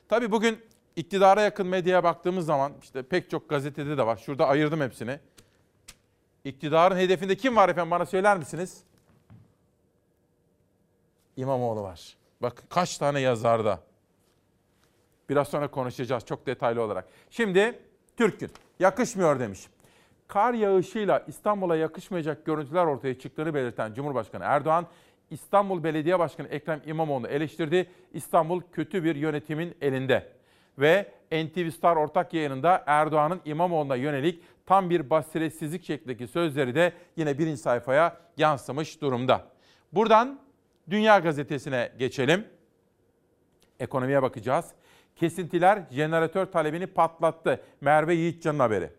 Tabii 0.09 0.31
bugün 0.31 0.59
iktidara 0.95 1.41
yakın 1.41 1.67
medyaya 1.67 2.03
baktığımız 2.03 2.45
zaman 2.45 2.73
işte 2.83 3.03
pek 3.03 3.29
çok 3.29 3.49
gazetede 3.49 3.97
de 3.97 4.05
var. 4.05 4.17
Şurada 4.17 4.47
ayırdım 4.47 4.81
hepsini. 4.81 5.19
İktidarın 6.43 6.97
hedefinde 6.97 7.35
kim 7.35 7.55
var 7.55 7.69
efendim 7.69 7.91
bana 7.91 8.05
söyler 8.05 8.37
misiniz? 8.37 8.83
İmamoğlu 11.37 11.81
var. 11.81 12.17
Bak 12.41 12.63
kaç 12.69 12.97
tane 12.97 13.19
yazarda. 13.19 13.79
Biraz 15.29 15.47
sonra 15.47 15.67
konuşacağız 15.67 16.25
çok 16.25 16.45
detaylı 16.45 16.81
olarak. 16.81 17.07
Şimdi 17.29 17.79
Türk 18.17 18.39
Gün. 18.39 18.51
Yakışmıyor 18.79 19.39
demiş. 19.39 19.59
Kar 20.27 20.53
yağışıyla 20.53 21.23
İstanbul'a 21.27 21.75
yakışmayacak 21.75 22.45
görüntüler 22.45 22.85
ortaya 22.85 23.19
çıktığını 23.19 23.53
belirten 23.53 23.93
Cumhurbaşkanı 23.93 24.43
Erdoğan, 24.43 24.87
İstanbul 25.29 25.83
Belediye 25.83 26.19
Başkanı 26.19 26.47
Ekrem 26.47 26.81
İmamoğlu'nu 26.85 27.27
eleştirdi. 27.27 27.89
İstanbul 28.13 28.61
kötü 28.71 29.03
bir 29.03 29.15
yönetimin 29.15 29.77
elinde. 29.81 30.31
Ve 30.77 31.11
NTV 31.31 31.69
Star 31.69 31.95
ortak 31.95 32.33
yayınında 32.33 32.83
Erdoğan'ın 32.87 33.41
İmamoğlu'na 33.45 33.95
yönelik 33.95 34.43
tam 34.65 34.89
bir 34.89 35.09
basiretsizlik 35.09 35.83
şeklindeki 35.83 36.27
sözleri 36.27 36.75
de 36.75 36.93
yine 37.15 37.37
birinci 37.37 37.61
sayfaya 37.61 38.17
yansımış 38.37 39.01
durumda. 39.01 39.47
Buradan 39.91 40.39
Dünya 40.89 41.19
Gazetesi'ne 41.19 41.91
geçelim. 41.99 42.45
Ekonomiye 43.79 44.21
bakacağız. 44.21 44.65
Kesintiler 45.15 45.83
jeneratör 45.91 46.45
talebini 46.45 46.87
patlattı. 46.87 47.61
Merve 47.81 48.13
Yiğitcan'ın 48.13 48.59
haberi. 48.59 48.89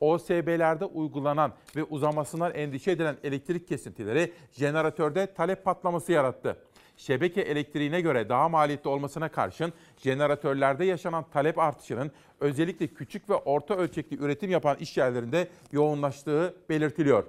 OSB'lerde 0.00 0.84
uygulanan 0.84 1.52
ve 1.76 1.82
uzamasından 1.84 2.54
endişe 2.54 2.90
edilen 2.90 3.16
elektrik 3.24 3.68
kesintileri 3.68 4.32
jeneratörde 4.52 5.34
talep 5.34 5.64
patlaması 5.64 6.12
yarattı. 6.12 6.56
şebeke 6.96 7.40
elektriğine 7.40 8.00
göre 8.00 8.28
daha 8.28 8.48
maliyetli 8.48 8.88
olmasına 8.88 9.28
karşın 9.28 9.72
jeneratörlerde 9.96 10.84
yaşanan 10.84 11.24
talep 11.32 11.58
artışının 11.58 12.10
özellikle 12.40 12.86
küçük 12.86 13.30
ve 13.30 13.34
orta 13.34 13.74
ölçekli 13.74 14.16
üretim 14.16 14.50
yapan 14.50 14.76
iş 14.80 14.96
yerlerinde 14.96 15.48
yoğunlaştığı 15.72 16.54
belirtiliyor. 16.68 17.24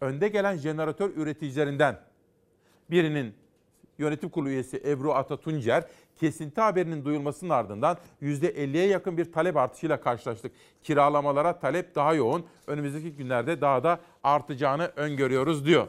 Önde 0.00 0.28
gelen 0.28 0.56
jeneratör 0.56 1.10
üreticilerinden 1.16 1.96
birinin 2.90 3.34
yönetim 3.98 4.28
kurulu 4.28 4.48
üyesi 4.48 4.82
Ebru 4.86 5.12
Atatuncer, 5.14 5.84
kesinti 6.16 6.60
haberinin 6.60 7.04
duyulmasının 7.04 7.50
ardından 7.50 7.98
%50'ye 8.22 8.86
yakın 8.86 9.16
bir 9.16 9.32
talep 9.32 9.56
artışıyla 9.56 10.00
karşılaştık. 10.00 10.52
Kiralamalara 10.82 11.58
talep 11.58 11.94
daha 11.94 12.14
yoğun, 12.14 12.46
önümüzdeki 12.66 13.12
günlerde 13.12 13.60
daha 13.60 13.84
da 13.84 14.00
artacağını 14.24 14.92
öngörüyoruz 14.96 15.66
diyor. 15.66 15.86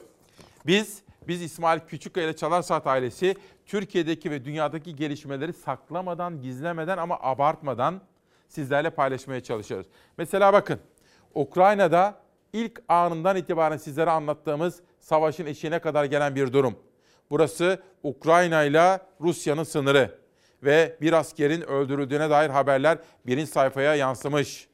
Biz, 0.65 1.01
biz 1.27 1.41
İsmail 1.41 1.79
Küçükkaya 1.79 2.27
ile 2.27 2.35
Çalar 2.35 2.61
Saat 2.61 2.87
ailesi 2.87 3.35
Türkiye'deki 3.65 4.31
ve 4.31 4.45
dünyadaki 4.45 4.95
gelişmeleri 4.95 5.53
saklamadan, 5.53 6.41
gizlemeden 6.41 6.97
ama 6.97 7.17
abartmadan 7.21 8.01
sizlerle 8.47 8.89
paylaşmaya 8.89 9.43
çalışıyoruz. 9.43 9.87
Mesela 10.17 10.53
bakın, 10.53 10.79
Ukrayna'da 11.35 12.15
ilk 12.53 12.81
anından 12.87 13.35
itibaren 13.37 13.77
sizlere 13.77 14.09
anlattığımız 14.09 14.81
savaşın 15.03 15.45
eşiğine 15.45 15.79
kadar 15.79 16.05
gelen 16.05 16.35
bir 16.35 16.53
durum. 16.53 16.75
Burası 17.29 17.81
Ukrayna 18.03 18.63
ile 18.63 18.99
Rusya'nın 19.21 19.63
sınırı 19.63 20.19
ve 20.63 20.97
bir 21.01 21.13
askerin 21.13 21.61
öldürüldüğüne 21.61 22.29
dair 22.29 22.49
haberler 22.49 22.97
birinci 23.25 23.51
sayfaya 23.51 23.95
yansımış. 23.95 24.67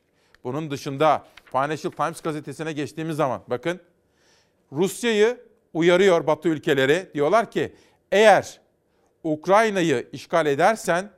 Bunun 0.43 0.71
dışında 0.71 1.25
Financial 1.45 1.91
Times 1.91 2.21
gazetesine 2.21 2.73
geçtiğimiz 2.73 3.15
zaman 3.15 3.41
bakın 3.47 3.79
Rusya'yı 4.71 5.37
uyarıyor 5.73 6.27
Batı 6.27 6.49
ülkeleri. 6.49 7.09
Diyorlar 7.13 7.51
ki 7.51 7.75
eğer 8.11 8.61
Ukrayna'yı 9.23 10.09
işgal 10.11 10.45
edersen 10.45 11.11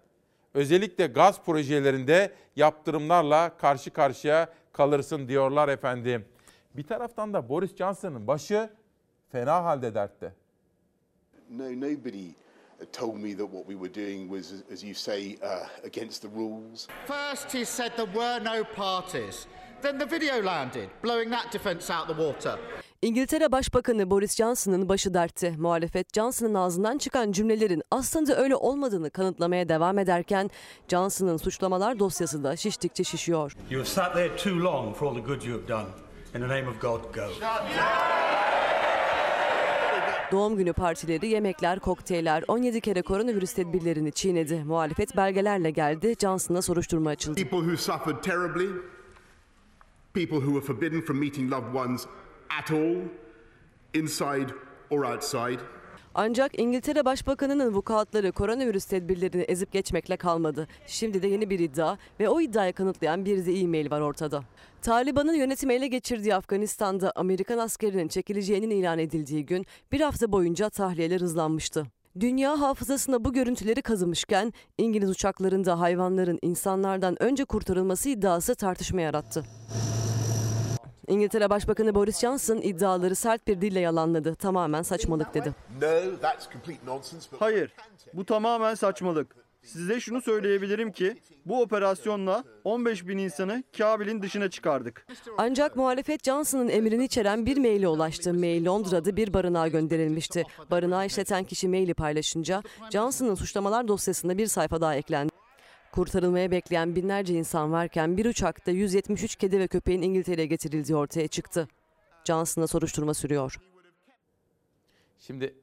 özellikle 0.54 1.08
gaz 1.08 1.42
projelerinde 1.44 2.32
yaptırımlarla 2.56 3.58
karşı 3.58 3.92
karşıya 3.92 4.50
kalırsın 4.74 5.28
diyorlar 5.28 5.70
efendim. 5.70 6.26
Bir 6.74 6.84
taraftan 6.84 7.34
da 7.34 7.50
Boris 7.50 7.76
Johnson'ın 7.76 8.28
başı 8.28 8.70
fena 9.32 9.64
halde 9.64 9.96
dertte. 9.96 10.34
No, 11.50 11.72
nobody 11.72 12.34
told 12.92 13.16
me 13.16 13.38
that 13.38 13.48
what 13.52 13.66
we 13.68 13.76
were 13.76 13.94
doing 13.94 14.30
was, 14.30 14.54
as 14.74 14.84
you 14.84 14.94
say, 14.94 15.38
uh, 15.44 15.86
against 15.86 16.22
the 16.22 16.30
rules. 16.30 16.88
First, 17.08 17.54
he 17.54 17.66
said 17.66 17.92
there 17.98 18.14
were 18.14 18.40
no 18.44 18.64
parties. 18.76 19.48
Then 19.82 20.00
the 20.00 20.06
video 20.06 20.46
landed, 20.46 20.90
blowing 21.04 21.32
that 21.32 21.54
defence 21.54 21.94
out 21.94 22.08
the 22.08 22.14
water. 22.14 22.60
İngiltere 23.02 23.52
Başbakanı 23.52 24.10
Boris 24.10 24.36
Johnson'ın 24.36 24.90
başı 24.90 25.14
dertte. 25.14 25.52
Muhalefet 25.58 26.14
Johnson'ın 26.14 26.54
ağzından 26.54 26.98
çıkan 26.98 27.32
cümlelerin 27.32 27.84
aslında 27.92 28.36
öyle 28.36 28.56
olmadığını 28.56 29.10
kanıtlamaya 29.10 29.70
devam 29.70 30.00
ederken 30.00 30.50
Johnson'ın 30.88 31.38
suçlamalar 31.38 32.00
dosyası 32.00 32.44
da 32.44 32.56
şiştikçe 32.56 33.04
şişiyor. 33.04 33.56
You 33.70 33.80
have 33.82 33.90
sat 33.90 34.14
there 34.14 34.38
too 34.38 34.60
long 34.64 34.96
for 34.96 35.08
all 35.08 35.16
the 35.16 35.22
good 35.22 35.42
you 35.42 35.58
have 35.60 35.68
done. 35.68 35.88
In 36.36 36.42
the 36.42 36.48
name 36.48 36.68
of 36.68 36.82
God, 36.82 37.14
go. 37.16 37.30
Doğum 40.32 40.58
günü 40.58 40.74
partileri, 40.74 41.28
yemekler, 41.28 41.80
kokteyller 41.80 42.44
17 42.48 42.82
kere 42.82 43.02
koronavirüs 43.02 43.54
tedbirlerini 43.54 44.12
çiğnedi. 44.12 44.64
Muhalefet 44.64 45.18
belgelerle 45.18 45.72
geldi. 45.72 46.16
Johnson'a 46.20 46.62
soruşturma 46.62 47.10
açıldı. 47.10 47.42
People 50.14 50.40
who 50.40 50.54
were 50.54 50.62
forbidden 50.62 51.02
from 51.02 51.20
meeting 51.20 51.52
loved 51.52 51.74
ones 51.74 52.06
at 52.60 52.72
all, 52.72 52.96
inside 53.94 54.54
or 54.90 55.04
outside. 55.04 55.60
Ancak 56.16 56.60
İngiltere 56.60 57.06
Başbakanı'nın 57.06 57.74
vukuatları 57.74 58.32
koronavirüs 58.32 58.86
tedbirlerini 58.86 59.42
ezip 59.42 59.72
geçmekle 59.72 60.18
kalmadı. 60.18 60.68
Şimdi 60.88 61.22
de 61.22 61.28
yeni 61.28 61.50
bir 61.50 61.60
iddia 61.60 61.98
ve 62.20 62.30
o 62.30 62.42
iddiayı 62.42 62.74
kanıtlayan 62.74 63.26
bir 63.26 63.46
de 63.46 63.54
e-mail 63.54 63.92
var 63.92 64.02
ortada. 64.02 64.44
Taliban'ın 64.82 65.34
yönetimi 65.34 65.74
ele 65.74 65.88
geçirdiği 65.88 66.36
Afganistan'da 66.36 67.12
Amerikan 67.16 67.58
askerinin 67.58 68.08
çekileceğinin 68.08 68.70
ilan 68.70 69.00
edildiği 69.00 69.46
gün 69.46 69.66
bir 69.92 70.02
hafta 70.02 70.32
boyunca 70.32 70.70
tahliyeler 70.70 71.22
hızlanmıştı. 71.22 71.86
Dünya 72.20 72.60
hafızasına 72.60 73.26
bu 73.26 73.34
görüntüleri 73.34 73.82
kazımışken 73.82 74.54
İngiliz 74.78 75.10
uçaklarında 75.10 75.80
hayvanların 75.80 76.40
insanlardan 76.42 77.24
önce 77.24 77.46
kurtarılması 77.46 78.10
iddiası 78.10 78.56
tartışma 78.56 79.02
yarattı. 79.02 79.44
İngiltere 81.12 81.50
Başbakanı 81.50 81.96
Boris 81.96 82.20
Johnson 82.20 82.58
iddiaları 82.58 83.16
sert 83.16 83.48
bir 83.48 83.62
dille 83.62 83.80
yalanladı. 83.80 84.36
Tamamen 84.36 84.82
saçmalık 84.82 85.34
dedi. 85.34 85.54
Hayır, 87.40 87.74
bu 88.14 88.26
tamamen 88.26 88.76
saçmalık. 88.76 89.36
Size 89.64 90.00
şunu 90.00 90.22
söyleyebilirim 90.22 90.92
ki 90.92 91.18
bu 91.46 91.62
operasyonla 91.62 92.44
15 92.64 93.08
bin 93.08 93.18
insanı 93.18 93.64
Kabil'in 93.78 94.22
dışına 94.22 94.50
çıkardık. 94.50 95.08
Ancak 95.38 95.76
muhalefet 95.76 96.24
Johnson'ın 96.24 96.70
emrini 96.70 97.04
içeren 97.06 97.46
bir 97.46 97.58
maile 97.58 97.88
ulaştı. 97.88 98.34
Mail 98.34 98.66
Londra'da 98.66 99.16
bir 99.16 99.34
barınağa 99.34 99.68
gönderilmişti. 99.68 100.44
Barınağı 100.72 101.06
işleten 101.06 101.44
kişi 101.44 101.68
maili 101.68 101.94
paylaşınca 101.94 102.64
Johnson'ın 102.92 103.36
suçlamalar 103.36 103.88
dosyasında 103.88 104.38
bir 104.38 104.48
sayfa 104.48 104.82
daha 104.82 104.96
eklendi. 104.96 105.31
Kurtarılmaya 105.92 106.52
bekleyen 106.52 106.96
binlerce 106.96 107.34
insan 107.34 107.72
varken 107.72 108.18
bir 108.18 108.26
uçakta 108.26 108.72
173 108.72 109.36
kedi 109.36 109.60
ve 109.60 109.68
köpeğin 109.68 110.02
İngiltere'ye 110.02 110.48
getirildiği 110.48 110.96
ortaya 110.96 111.28
çıktı. 111.28 111.68
Johnson'a 112.26 112.68
soruşturma 112.68 113.14
sürüyor. 113.14 113.56
Şimdi 115.20 115.56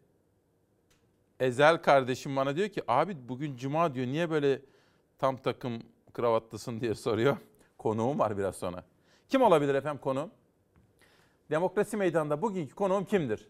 Ezel 1.40 1.82
kardeşim 1.82 2.36
bana 2.36 2.56
diyor 2.56 2.68
ki 2.68 2.82
abi 2.88 3.28
bugün 3.28 3.56
cuma 3.56 3.94
diyor 3.94 4.06
niye 4.06 4.30
böyle 4.30 4.62
tam 5.18 5.36
takım 5.36 5.82
kravatlısın 6.12 6.80
diye 6.80 6.94
soruyor. 6.94 7.36
Konuğum 7.78 8.18
var 8.18 8.38
biraz 8.38 8.56
sonra. 8.56 8.84
Kim 9.28 9.42
olabilir 9.42 9.74
efendim 9.74 10.00
konuğum? 10.00 10.30
Demokrasi 11.50 11.96
Meydanı'nda 11.96 12.42
bugünkü 12.42 12.74
konuğum 12.74 13.04
kimdir? 13.04 13.48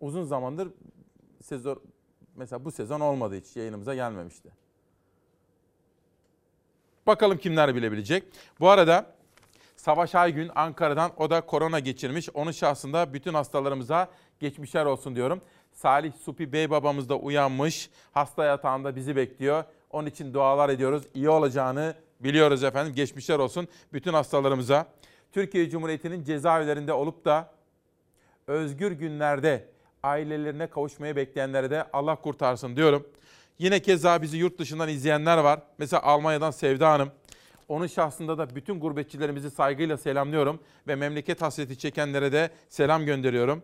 Uzun 0.00 0.24
zamandır 0.24 0.68
sezon 1.42 1.82
mesela 2.36 2.64
bu 2.64 2.70
sezon 2.70 3.00
olmadı 3.00 3.36
hiç 3.36 3.56
yayınımıza 3.56 3.94
gelmemişti. 3.94 4.61
Bakalım 7.06 7.38
kimler 7.38 7.74
bilebilecek. 7.74 8.24
Bu 8.60 8.68
arada 8.68 9.06
Savaş 9.76 10.14
Aygün 10.14 10.50
Ankara'dan 10.54 11.12
o 11.16 11.30
da 11.30 11.40
korona 11.40 11.78
geçirmiş. 11.78 12.28
Onun 12.34 12.50
şahsında 12.52 13.14
bütün 13.14 13.34
hastalarımıza 13.34 14.08
geçmişler 14.40 14.84
olsun 14.84 15.16
diyorum. 15.16 15.40
Salih 15.72 16.12
Supi 16.12 16.52
Bey 16.52 16.70
babamız 16.70 17.08
da 17.08 17.16
uyanmış. 17.16 17.90
Hasta 18.12 18.44
yatağında 18.44 18.96
bizi 18.96 19.16
bekliyor. 19.16 19.64
Onun 19.90 20.06
için 20.06 20.34
dualar 20.34 20.68
ediyoruz. 20.68 21.02
İyi 21.14 21.28
olacağını 21.28 21.94
biliyoruz 22.20 22.64
efendim. 22.64 22.94
Geçmişler 22.94 23.38
olsun 23.38 23.68
bütün 23.92 24.12
hastalarımıza. 24.12 24.86
Türkiye 25.32 25.70
Cumhuriyeti'nin 25.70 26.24
cezaevlerinde 26.24 26.92
olup 26.92 27.24
da 27.24 27.50
özgür 28.46 28.92
günlerde 28.92 29.68
ailelerine 30.02 30.66
kavuşmayı 30.66 31.16
bekleyenlere 31.16 31.70
de 31.70 31.84
Allah 31.92 32.16
kurtarsın 32.16 32.76
diyorum. 32.76 33.06
Yine 33.58 33.80
keza 33.80 34.22
bizi 34.22 34.36
yurt 34.36 34.58
dışından 34.58 34.88
izleyenler 34.88 35.38
var. 35.38 35.62
Mesela 35.78 36.02
Almanya'dan 36.02 36.50
Sevda 36.50 36.90
Hanım. 36.90 37.10
Onun 37.68 37.86
şahsında 37.86 38.38
da 38.38 38.56
bütün 38.56 38.80
gurbetçilerimizi 38.80 39.50
saygıyla 39.50 39.96
selamlıyorum 39.96 40.60
ve 40.88 40.94
memleket 40.94 41.42
hasreti 41.42 41.78
çekenlere 41.78 42.32
de 42.32 42.50
selam 42.68 43.04
gönderiyorum. 43.04 43.62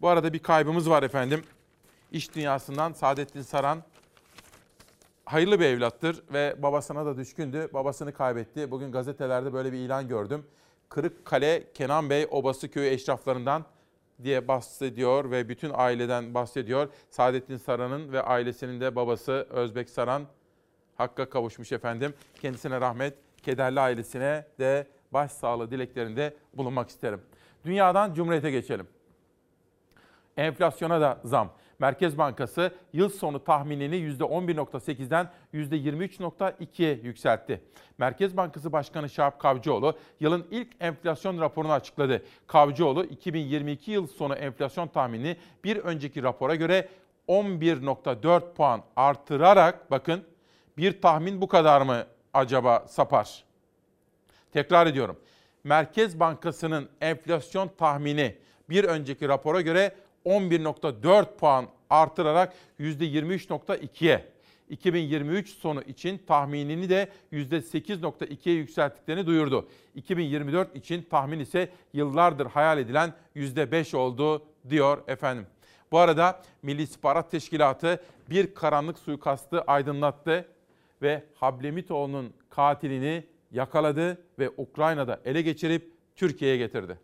Bu 0.00 0.08
arada 0.08 0.32
bir 0.32 0.38
kaybımız 0.38 0.90
var 0.90 1.02
efendim. 1.02 1.42
İş 2.12 2.34
dünyasından 2.34 2.92
Saadettin 2.92 3.42
Saran 3.42 3.82
hayırlı 5.24 5.60
bir 5.60 5.64
evlattır 5.64 6.22
ve 6.32 6.54
babasına 6.62 7.06
da 7.06 7.16
düşkündü. 7.16 7.68
Babasını 7.72 8.12
kaybetti. 8.12 8.70
Bugün 8.70 8.92
gazetelerde 8.92 9.52
böyle 9.52 9.72
bir 9.72 9.78
ilan 9.78 10.08
gördüm. 10.08 10.46
Kırıkkale 10.88 11.72
Kenan 11.74 12.10
Bey 12.10 12.26
Obası 12.30 12.70
Köyü 12.70 12.90
eşraflarından 12.90 13.64
diye 14.22 14.48
bahsediyor 14.48 15.30
ve 15.30 15.48
bütün 15.48 15.70
aileden 15.74 16.34
bahsediyor. 16.34 16.88
Saadettin 17.10 17.56
Saran'ın 17.56 18.12
ve 18.12 18.22
ailesinin 18.22 18.80
de 18.80 18.96
babası 18.96 19.46
Özbek 19.50 19.90
Saran 19.90 20.26
Hakka 20.96 21.30
kavuşmuş 21.30 21.72
efendim. 21.72 22.14
Kendisine 22.40 22.80
rahmet, 22.80 23.14
kederli 23.42 23.80
ailesine 23.80 24.44
de 24.58 24.86
başsağlığı 25.12 25.70
dileklerinde 25.70 26.34
bulunmak 26.54 26.88
isterim. 26.88 27.20
Dünyadan 27.64 28.14
Cumhuriyet'e 28.14 28.50
geçelim. 28.50 28.86
Enflasyona 30.36 31.00
da 31.00 31.20
zam. 31.24 31.52
Merkez 31.78 32.18
Bankası 32.18 32.74
yıl 32.92 33.08
sonu 33.08 33.44
tahminini 33.44 33.96
%11.8'den 33.96 35.30
%23.2'ye 35.54 37.00
yükseltti. 37.02 37.60
Merkez 37.98 38.36
Bankası 38.36 38.72
Başkanı 38.72 39.08
Şahap 39.08 39.40
Kavcıoğlu 39.40 39.98
yılın 40.20 40.46
ilk 40.50 40.68
enflasyon 40.80 41.40
raporunu 41.40 41.72
açıkladı. 41.72 42.22
Kavcıoğlu 42.46 43.04
2022 43.04 43.90
yıl 43.90 44.06
sonu 44.06 44.34
enflasyon 44.34 44.88
tahminini 44.88 45.36
bir 45.64 45.76
önceki 45.76 46.22
rapora 46.22 46.54
göre 46.54 46.88
11.4 47.28 48.54
puan 48.54 48.82
artırarak 48.96 49.90
bakın 49.90 50.24
bir 50.76 51.02
tahmin 51.02 51.40
bu 51.40 51.48
kadar 51.48 51.82
mı 51.82 52.06
acaba 52.34 52.84
sapar? 52.88 53.44
Tekrar 54.52 54.86
ediyorum. 54.86 55.16
Merkez 55.64 56.20
Bankası'nın 56.20 56.88
enflasyon 57.00 57.70
tahmini 57.78 58.36
bir 58.68 58.84
önceki 58.84 59.28
rapora 59.28 59.60
göre 59.60 59.94
11.4 60.26 61.36
puan 61.36 61.66
artırarak 61.90 62.54
%23.2'ye 62.80 64.34
2023 64.68 65.48
sonu 65.48 65.82
için 65.82 66.18
tahminini 66.26 66.88
de 66.88 67.08
%8.2'ye 67.32 68.56
yükselttiklerini 68.56 69.26
duyurdu. 69.26 69.68
2024 69.94 70.76
için 70.76 71.02
tahmin 71.02 71.38
ise 71.38 71.68
yıllardır 71.92 72.46
hayal 72.46 72.78
edilen 72.78 73.12
%5 73.36 73.96
oldu 73.96 74.42
diyor 74.70 74.98
efendim. 75.06 75.46
Bu 75.92 75.98
arada 75.98 76.42
Milli 76.62 76.82
İstihbarat 76.82 77.30
Teşkilatı 77.30 78.02
bir 78.30 78.54
karanlık 78.54 78.98
suikastı 78.98 79.60
aydınlattı 79.60 80.48
ve 81.02 81.24
Hablemitoğlu'nun 81.34 82.32
katilini 82.50 83.24
yakaladı 83.52 84.18
ve 84.38 84.50
Ukrayna'da 84.56 85.20
ele 85.24 85.42
geçirip 85.42 85.92
Türkiye'ye 86.16 86.56
getirdi. 86.56 86.98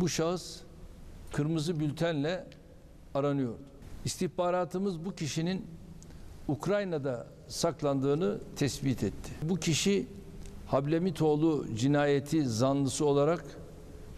Bu 0.00 0.08
şahıs 0.08 0.67
kırmızı 1.32 1.80
bültenle 1.80 2.46
aranıyor. 3.14 3.54
İstihbaratımız 4.04 5.04
bu 5.04 5.14
kişinin 5.14 5.66
Ukrayna'da 6.48 7.26
saklandığını 7.48 8.38
tespit 8.56 9.02
etti. 9.02 9.32
Bu 9.42 9.56
kişi 9.56 10.06
Hablemitoğlu 10.66 11.66
cinayeti 11.74 12.46
zanlısı 12.46 13.04
olarak 13.04 13.44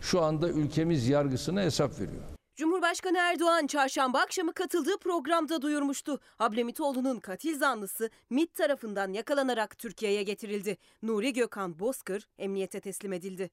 şu 0.00 0.22
anda 0.22 0.48
ülkemiz 0.48 1.08
yargısına 1.08 1.62
hesap 1.62 2.00
veriyor. 2.00 2.22
Cumhurbaşkanı 2.56 3.18
Erdoğan 3.18 3.66
çarşamba 3.66 4.18
akşamı 4.18 4.52
katıldığı 4.52 4.98
programda 4.98 5.62
duyurmuştu. 5.62 6.20
Hablemitoğlu'nun 6.38 7.20
katil 7.20 7.58
zanlısı 7.58 8.10
MİT 8.30 8.54
tarafından 8.54 9.12
yakalanarak 9.12 9.78
Türkiye'ye 9.78 10.22
getirildi. 10.22 10.76
Nuri 11.02 11.32
Gökhan 11.32 11.78
Bozkır 11.78 12.28
emniyete 12.38 12.80
teslim 12.80 13.12
edildi. 13.12 13.50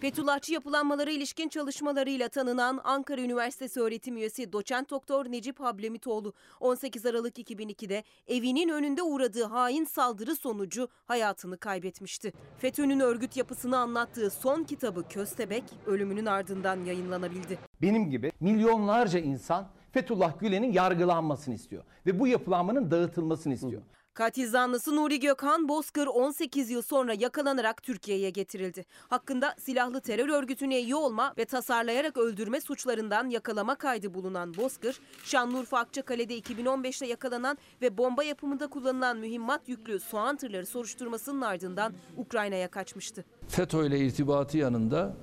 Fethullahçı 0.00 0.52
yapılanmalara 0.52 1.10
ilişkin 1.10 1.48
çalışmalarıyla 1.48 2.28
tanınan 2.28 2.80
Ankara 2.84 3.20
Üniversitesi 3.20 3.80
öğretim 3.80 4.16
üyesi 4.16 4.52
doçent 4.52 4.90
doktor 4.90 5.26
Necip 5.26 5.60
Hablemitoğlu 5.60 6.32
18 6.60 7.06
Aralık 7.06 7.38
2002'de 7.38 8.04
evinin 8.28 8.68
önünde 8.68 9.02
uğradığı 9.02 9.44
hain 9.44 9.84
saldırı 9.84 10.36
sonucu 10.36 10.88
hayatını 11.06 11.58
kaybetmişti. 11.58 12.32
FETÖ'nün 12.58 13.00
örgüt 13.00 13.36
yapısını 13.36 13.78
anlattığı 13.78 14.30
son 14.30 14.64
kitabı 14.64 15.08
Köstebek 15.08 15.64
ölümünün 15.86 16.26
ardından 16.26 16.84
yayınlanabildi. 16.84 17.58
Benim 17.82 18.10
gibi 18.10 18.32
milyonlarca 18.40 19.18
insan 19.18 19.68
Fethullah 19.92 20.40
Gülen'in 20.40 20.72
yargılanmasını 20.72 21.54
istiyor 21.54 21.84
ve 22.06 22.18
bu 22.18 22.26
yapılanmanın 22.26 22.90
dağıtılmasını 22.90 23.54
istiyor. 23.54 23.82
Katil 24.16 24.48
zanlısı 24.48 24.96
Nuri 24.96 25.20
Gökhan 25.20 25.68
Bozkır 25.68 26.06
18 26.06 26.70
yıl 26.70 26.82
sonra 26.82 27.14
yakalanarak 27.14 27.82
Türkiye'ye 27.82 28.30
getirildi. 28.30 28.84
Hakkında 29.08 29.54
silahlı 29.58 30.00
terör 30.00 30.28
örgütüne 30.28 30.82
üye 30.82 30.94
olma 30.94 31.34
ve 31.38 31.44
tasarlayarak 31.44 32.16
öldürme 32.16 32.60
suçlarından 32.60 33.30
yakalama 33.30 33.74
kaydı 33.74 34.14
bulunan 34.14 34.56
Bozkır, 34.56 35.00
Şanlıurfa 35.24 35.78
Akçakale'de 35.78 36.38
2015'te 36.38 37.06
yakalanan 37.06 37.58
ve 37.82 37.98
bomba 37.98 38.24
yapımında 38.24 38.66
kullanılan 38.66 39.16
mühimmat 39.16 39.68
yüklü 39.68 40.00
soğan 40.00 40.36
tırları 40.36 40.66
soruşturmasının 40.66 41.40
ardından 41.40 41.92
Ukrayna'ya 42.16 42.68
kaçmıştı. 42.68 43.24
FETÖ 43.48 43.86
ile 43.86 43.98
irtibatı 43.98 44.58
yanında 44.58 45.16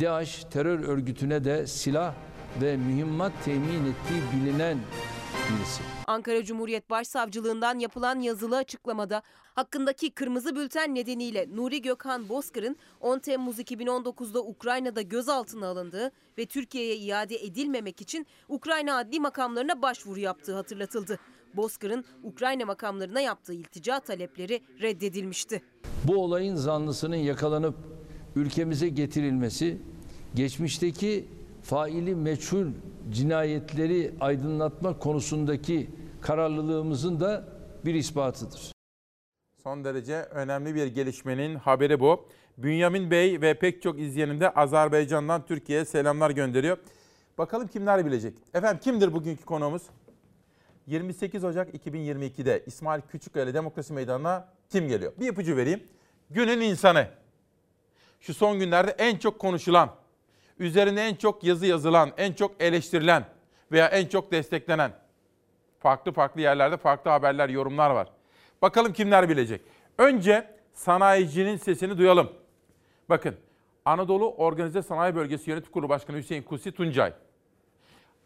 DAEŞ 0.00 0.44
terör 0.50 0.78
örgütüne 0.78 1.44
de 1.44 1.66
silah 1.66 2.14
ve 2.62 2.76
mühimmat 2.76 3.32
temin 3.44 3.84
ettiği 3.84 4.22
bilinen 4.32 4.78
birisi. 5.50 5.82
Ankara 6.06 6.44
Cumhuriyet 6.44 6.90
Başsavcılığından 6.90 7.78
yapılan 7.78 8.20
yazılı 8.20 8.56
açıklamada 8.56 9.22
hakkındaki 9.54 10.10
kırmızı 10.10 10.56
bülten 10.56 10.94
nedeniyle 10.94 11.46
Nuri 11.54 11.82
Gökhan 11.82 12.28
Bozkır'ın 12.28 12.76
10 13.00 13.18
Temmuz 13.18 13.58
2019'da 13.58 14.42
Ukrayna'da 14.42 15.02
gözaltına 15.02 15.66
alındığı 15.66 16.10
ve 16.38 16.46
Türkiye'ye 16.46 16.96
iade 16.96 17.36
edilmemek 17.36 18.00
için 18.00 18.26
Ukrayna 18.48 18.96
adli 18.96 19.20
makamlarına 19.20 19.82
başvuru 19.82 20.20
yaptığı 20.20 20.54
hatırlatıldı. 20.54 21.18
Bozkır'ın 21.56 22.04
Ukrayna 22.22 22.64
makamlarına 22.64 23.20
yaptığı 23.20 23.54
iltica 23.54 24.00
talepleri 24.00 24.60
reddedilmişti. 24.80 25.62
Bu 26.04 26.16
olayın 26.16 26.56
zanlısının 26.56 27.16
yakalanıp 27.16 27.76
ülkemize 28.36 28.88
getirilmesi 28.88 29.78
geçmişteki 30.34 31.28
faili 31.66 32.14
meçhul 32.14 32.66
cinayetleri 33.10 34.14
aydınlatma 34.20 34.98
konusundaki 34.98 35.90
kararlılığımızın 36.20 37.20
da 37.20 37.44
bir 37.84 37.94
ispatıdır. 37.94 38.72
Son 39.62 39.84
derece 39.84 40.16
önemli 40.16 40.74
bir 40.74 40.86
gelişmenin 40.86 41.54
haberi 41.54 42.00
bu. 42.00 42.28
Bünyamin 42.58 43.10
Bey 43.10 43.40
ve 43.40 43.54
pek 43.54 43.82
çok 43.82 43.98
izleyenim 43.98 44.40
de 44.40 44.50
Azerbaycan'dan 44.50 45.46
Türkiye'ye 45.46 45.84
selamlar 45.84 46.30
gönderiyor. 46.30 46.78
Bakalım 47.38 47.68
kimler 47.68 48.06
bilecek? 48.06 48.34
Efendim 48.54 48.80
kimdir 48.82 49.12
bugünkü 49.12 49.44
konuğumuz? 49.44 49.82
28 50.86 51.44
Ocak 51.44 51.74
2022'de 51.74 52.62
İsmail 52.66 53.00
Küçükkaya 53.00 53.54
Demokrasi 53.54 53.92
Meydanı'na 53.92 54.48
kim 54.70 54.88
geliyor? 54.88 55.12
Bir 55.20 55.28
ipucu 55.28 55.56
vereyim. 55.56 55.82
Günün 56.30 56.60
insanı. 56.60 57.08
Şu 58.20 58.34
son 58.34 58.58
günlerde 58.58 58.90
en 58.90 59.16
çok 59.16 59.38
konuşulan, 59.38 59.90
üzerine 60.58 61.06
en 61.06 61.14
çok 61.14 61.44
yazı 61.44 61.66
yazılan, 61.66 62.12
en 62.16 62.32
çok 62.32 62.62
eleştirilen 62.62 63.24
veya 63.72 63.86
en 63.86 64.06
çok 64.06 64.32
desteklenen 64.32 64.92
farklı 65.78 66.12
farklı 66.12 66.40
yerlerde 66.40 66.76
farklı 66.76 67.10
haberler, 67.10 67.48
yorumlar 67.48 67.90
var. 67.90 68.08
Bakalım 68.62 68.92
kimler 68.92 69.28
bilecek. 69.28 69.60
Önce 69.98 70.50
sanayicinin 70.72 71.56
sesini 71.56 71.98
duyalım. 71.98 72.32
Bakın 73.08 73.36
Anadolu 73.84 74.30
Organize 74.30 74.82
Sanayi 74.82 75.14
Bölgesi 75.14 75.50
Yönetim 75.50 75.72
Kurulu 75.72 75.88
Başkanı 75.88 76.16
Hüseyin 76.16 76.42
Kusi 76.42 76.72
Tuncay. 76.72 77.12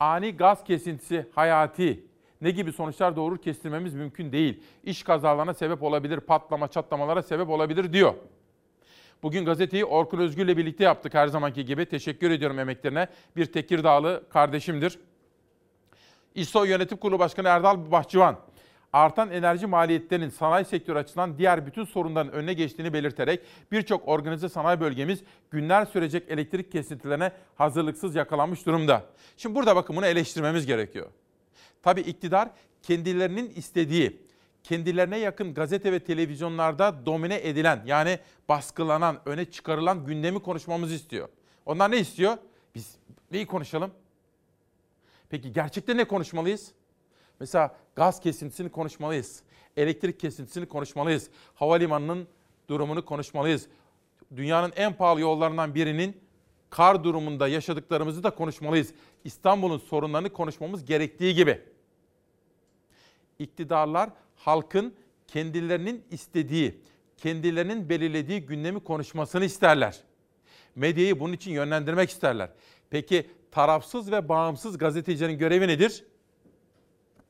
Ani 0.00 0.36
gaz 0.36 0.64
kesintisi 0.64 1.26
hayati 1.34 2.04
ne 2.40 2.50
gibi 2.50 2.72
sonuçlar 2.72 3.16
doğurur 3.16 3.38
kestirmemiz 3.38 3.94
mümkün 3.94 4.32
değil. 4.32 4.62
İş 4.84 5.02
kazalarına 5.02 5.54
sebep 5.54 5.82
olabilir, 5.82 6.20
patlama 6.20 6.68
çatlamalara 6.68 7.22
sebep 7.22 7.48
olabilir 7.48 7.92
diyor. 7.92 8.14
Bugün 9.22 9.44
gazeteyi 9.44 9.84
Orkun 9.84 10.18
Özgür 10.18 10.44
ile 10.44 10.56
birlikte 10.56 10.84
yaptık 10.84 11.14
her 11.14 11.26
zamanki 11.26 11.64
gibi. 11.64 11.86
Teşekkür 11.86 12.30
ediyorum 12.30 12.58
emeklerine. 12.58 13.08
Bir 13.36 13.46
Tekirdağlı 13.46 14.22
kardeşimdir. 14.30 14.98
İSO 16.34 16.64
Yönetim 16.64 16.98
Kurulu 16.98 17.18
Başkanı 17.18 17.48
Erdal 17.48 17.90
Bahçıvan, 17.90 18.38
artan 18.92 19.30
enerji 19.30 19.66
maliyetlerinin 19.66 20.28
sanayi 20.28 20.64
sektörü 20.64 20.98
açısından 20.98 21.38
diğer 21.38 21.66
bütün 21.66 21.84
sorunların 21.84 22.32
önüne 22.32 22.52
geçtiğini 22.52 22.92
belirterek 22.92 23.40
birçok 23.72 24.08
organize 24.08 24.48
sanayi 24.48 24.80
bölgemiz 24.80 25.20
günler 25.50 25.84
sürecek 25.84 26.28
elektrik 26.28 26.72
kesintilerine 26.72 27.32
hazırlıksız 27.54 28.14
yakalanmış 28.14 28.66
durumda. 28.66 29.04
Şimdi 29.36 29.54
burada 29.54 29.76
bakın 29.76 29.96
bunu 29.96 30.06
eleştirmemiz 30.06 30.66
gerekiyor. 30.66 31.06
Tabii 31.82 32.00
iktidar 32.00 32.48
kendilerinin 32.82 33.52
istediği, 33.56 34.22
kendilerine 34.64 35.18
yakın 35.18 35.54
gazete 35.54 35.92
ve 35.92 36.04
televizyonlarda 36.04 37.06
domine 37.06 37.48
edilen 37.48 37.82
yani 37.86 38.18
baskılanan, 38.48 39.20
öne 39.26 39.50
çıkarılan 39.50 40.06
gündemi 40.06 40.42
konuşmamızı 40.42 40.94
istiyor. 40.94 41.28
Onlar 41.66 41.90
ne 41.90 41.98
istiyor? 41.98 42.36
Biz 42.74 42.96
neyi 43.32 43.46
konuşalım? 43.46 43.90
Peki 45.28 45.52
gerçekten 45.52 45.96
ne 45.96 46.04
konuşmalıyız? 46.04 46.72
Mesela 47.40 47.76
gaz 47.94 48.20
kesintisini 48.20 48.68
konuşmalıyız. 48.68 49.42
Elektrik 49.76 50.20
kesintisini 50.20 50.66
konuşmalıyız. 50.66 51.30
Havalimanının 51.54 52.28
durumunu 52.68 53.04
konuşmalıyız. 53.04 53.66
Dünyanın 54.36 54.72
en 54.76 54.92
pahalı 54.92 55.20
yollarından 55.20 55.74
birinin 55.74 56.20
kar 56.70 57.04
durumunda 57.04 57.48
yaşadıklarımızı 57.48 58.22
da 58.22 58.30
konuşmalıyız. 58.30 58.94
İstanbul'un 59.24 59.78
sorunlarını 59.78 60.32
konuşmamız 60.32 60.84
gerektiği 60.84 61.34
gibi. 61.34 61.62
İktidarlar 63.38 64.10
halkın 64.44 64.94
kendilerinin 65.26 66.04
istediği, 66.10 66.80
kendilerinin 67.16 67.88
belirlediği 67.88 68.46
gündemi 68.46 68.80
konuşmasını 68.80 69.44
isterler. 69.44 70.00
Medyayı 70.74 71.20
bunun 71.20 71.32
için 71.32 71.50
yönlendirmek 71.50 72.10
isterler. 72.10 72.50
Peki 72.90 73.30
tarafsız 73.50 74.12
ve 74.12 74.28
bağımsız 74.28 74.78
gazetecilerin 74.78 75.38
görevi 75.38 75.68
nedir? 75.68 76.04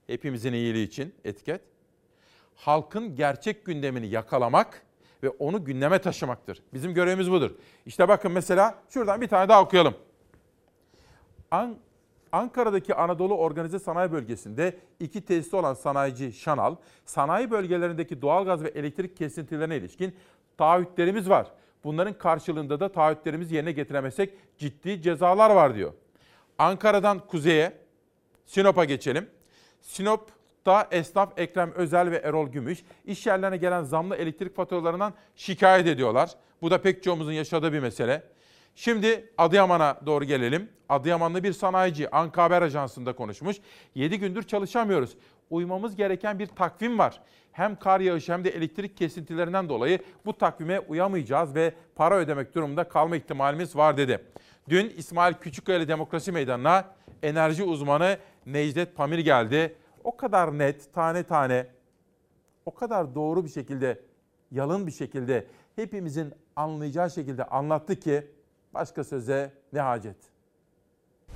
Hepimizin 0.06 0.52
iyiliği 0.52 0.86
için 0.86 1.14
etiket. 1.24 1.60
Halkın 2.54 3.16
gerçek 3.16 3.64
gündemini 3.64 4.06
yakalamak 4.06 4.82
ve 5.22 5.28
onu 5.28 5.64
gündeme 5.64 5.98
taşımaktır. 5.98 6.62
Bizim 6.74 6.94
görevimiz 6.94 7.30
budur. 7.30 7.50
İşte 7.86 8.08
bakın 8.08 8.32
mesela 8.32 8.82
şuradan 8.90 9.20
bir 9.20 9.28
tane 9.28 9.48
daha 9.48 9.62
okuyalım. 9.62 9.94
An 11.50 11.78
Ankara'daki 12.32 12.94
Anadolu 12.94 13.36
Organize 13.36 13.78
Sanayi 13.78 14.12
Bölgesi'nde 14.12 14.76
iki 15.00 15.20
tesisi 15.20 15.56
olan 15.56 15.74
sanayici 15.74 16.32
Şanal, 16.32 16.76
sanayi 17.04 17.50
bölgelerindeki 17.50 18.22
doğalgaz 18.22 18.64
ve 18.64 18.68
elektrik 18.68 19.16
kesintilerine 19.16 19.76
ilişkin 19.76 20.16
taahhütlerimiz 20.58 21.30
var. 21.30 21.46
Bunların 21.84 22.18
karşılığında 22.18 22.80
da 22.80 22.92
taahhütlerimizi 22.92 23.54
yerine 23.54 23.72
getiremezsek 23.72 24.34
ciddi 24.58 25.02
cezalar 25.02 25.50
var 25.50 25.74
diyor. 25.74 25.92
Ankara'dan 26.58 27.26
kuzeye 27.26 27.72
Sinop'a 28.46 28.84
geçelim. 28.84 29.28
Sinop'ta 29.80 30.88
esnaf 30.90 31.38
Ekrem 31.38 31.72
Özel 31.72 32.10
ve 32.10 32.16
Erol 32.16 32.48
Gümüş 32.48 32.82
iş 33.04 33.26
yerlerine 33.26 33.56
gelen 33.56 33.82
zamlı 33.82 34.16
elektrik 34.16 34.56
faturalarından 34.56 35.14
şikayet 35.36 35.86
ediyorlar. 35.86 36.30
Bu 36.62 36.70
da 36.70 36.82
pek 36.82 37.02
çoğumuzun 37.02 37.32
yaşadığı 37.32 37.72
bir 37.72 37.80
mesele. 37.80 38.22
Şimdi 38.74 39.32
Adıyaman'a 39.38 40.00
doğru 40.06 40.24
gelelim. 40.24 40.68
Adıyamanlı 40.88 41.42
bir 41.42 41.52
sanayici 41.52 42.10
Anka 42.10 42.42
Haber 42.42 42.62
Ajansı'nda 42.62 43.12
konuşmuş. 43.12 43.56
7 43.94 44.18
gündür 44.18 44.42
çalışamıyoruz. 44.42 45.16
Uymamız 45.50 45.96
gereken 45.96 46.38
bir 46.38 46.46
takvim 46.46 46.98
var. 46.98 47.20
Hem 47.52 47.76
kar 47.76 48.00
yağışı 48.00 48.32
hem 48.32 48.44
de 48.44 48.50
elektrik 48.50 48.96
kesintilerinden 48.96 49.68
dolayı 49.68 49.98
bu 50.26 50.38
takvime 50.38 50.80
uyamayacağız 50.80 51.54
ve 51.54 51.74
para 51.94 52.16
ödemek 52.16 52.54
durumunda 52.54 52.88
kalma 52.88 53.16
ihtimalimiz 53.16 53.76
var 53.76 53.96
dedi. 53.96 54.24
Dün 54.68 54.92
İsmail 54.96 55.34
Küçükkaya 55.34 55.88
Demokrasi 55.88 56.32
Meydanı'na 56.32 56.84
enerji 57.22 57.62
uzmanı 57.62 58.18
Necdet 58.46 58.96
Pamir 58.96 59.18
geldi. 59.18 59.76
O 60.04 60.16
kadar 60.16 60.58
net, 60.58 60.94
tane 60.94 61.22
tane, 61.22 61.66
o 62.66 62.74
kadar 62.74 63.14
doğru 63.14 63.44
bir 63.44 63.50
şekilde, 63.50 64.00
yalın 64.50 64.86
bir 64.86 64.92
şekilde, 64.92 65.46
hepimizin 65.76 66.32
anlayacağı 66.56 67.10
şekilde 67.10 67.44
anlattı 67.44 68.00
ki 68.00 68.26
başka 68.74 69.04
söze 69.04 69.52
ne 69.72 69.80
hacet. 69.80 70.16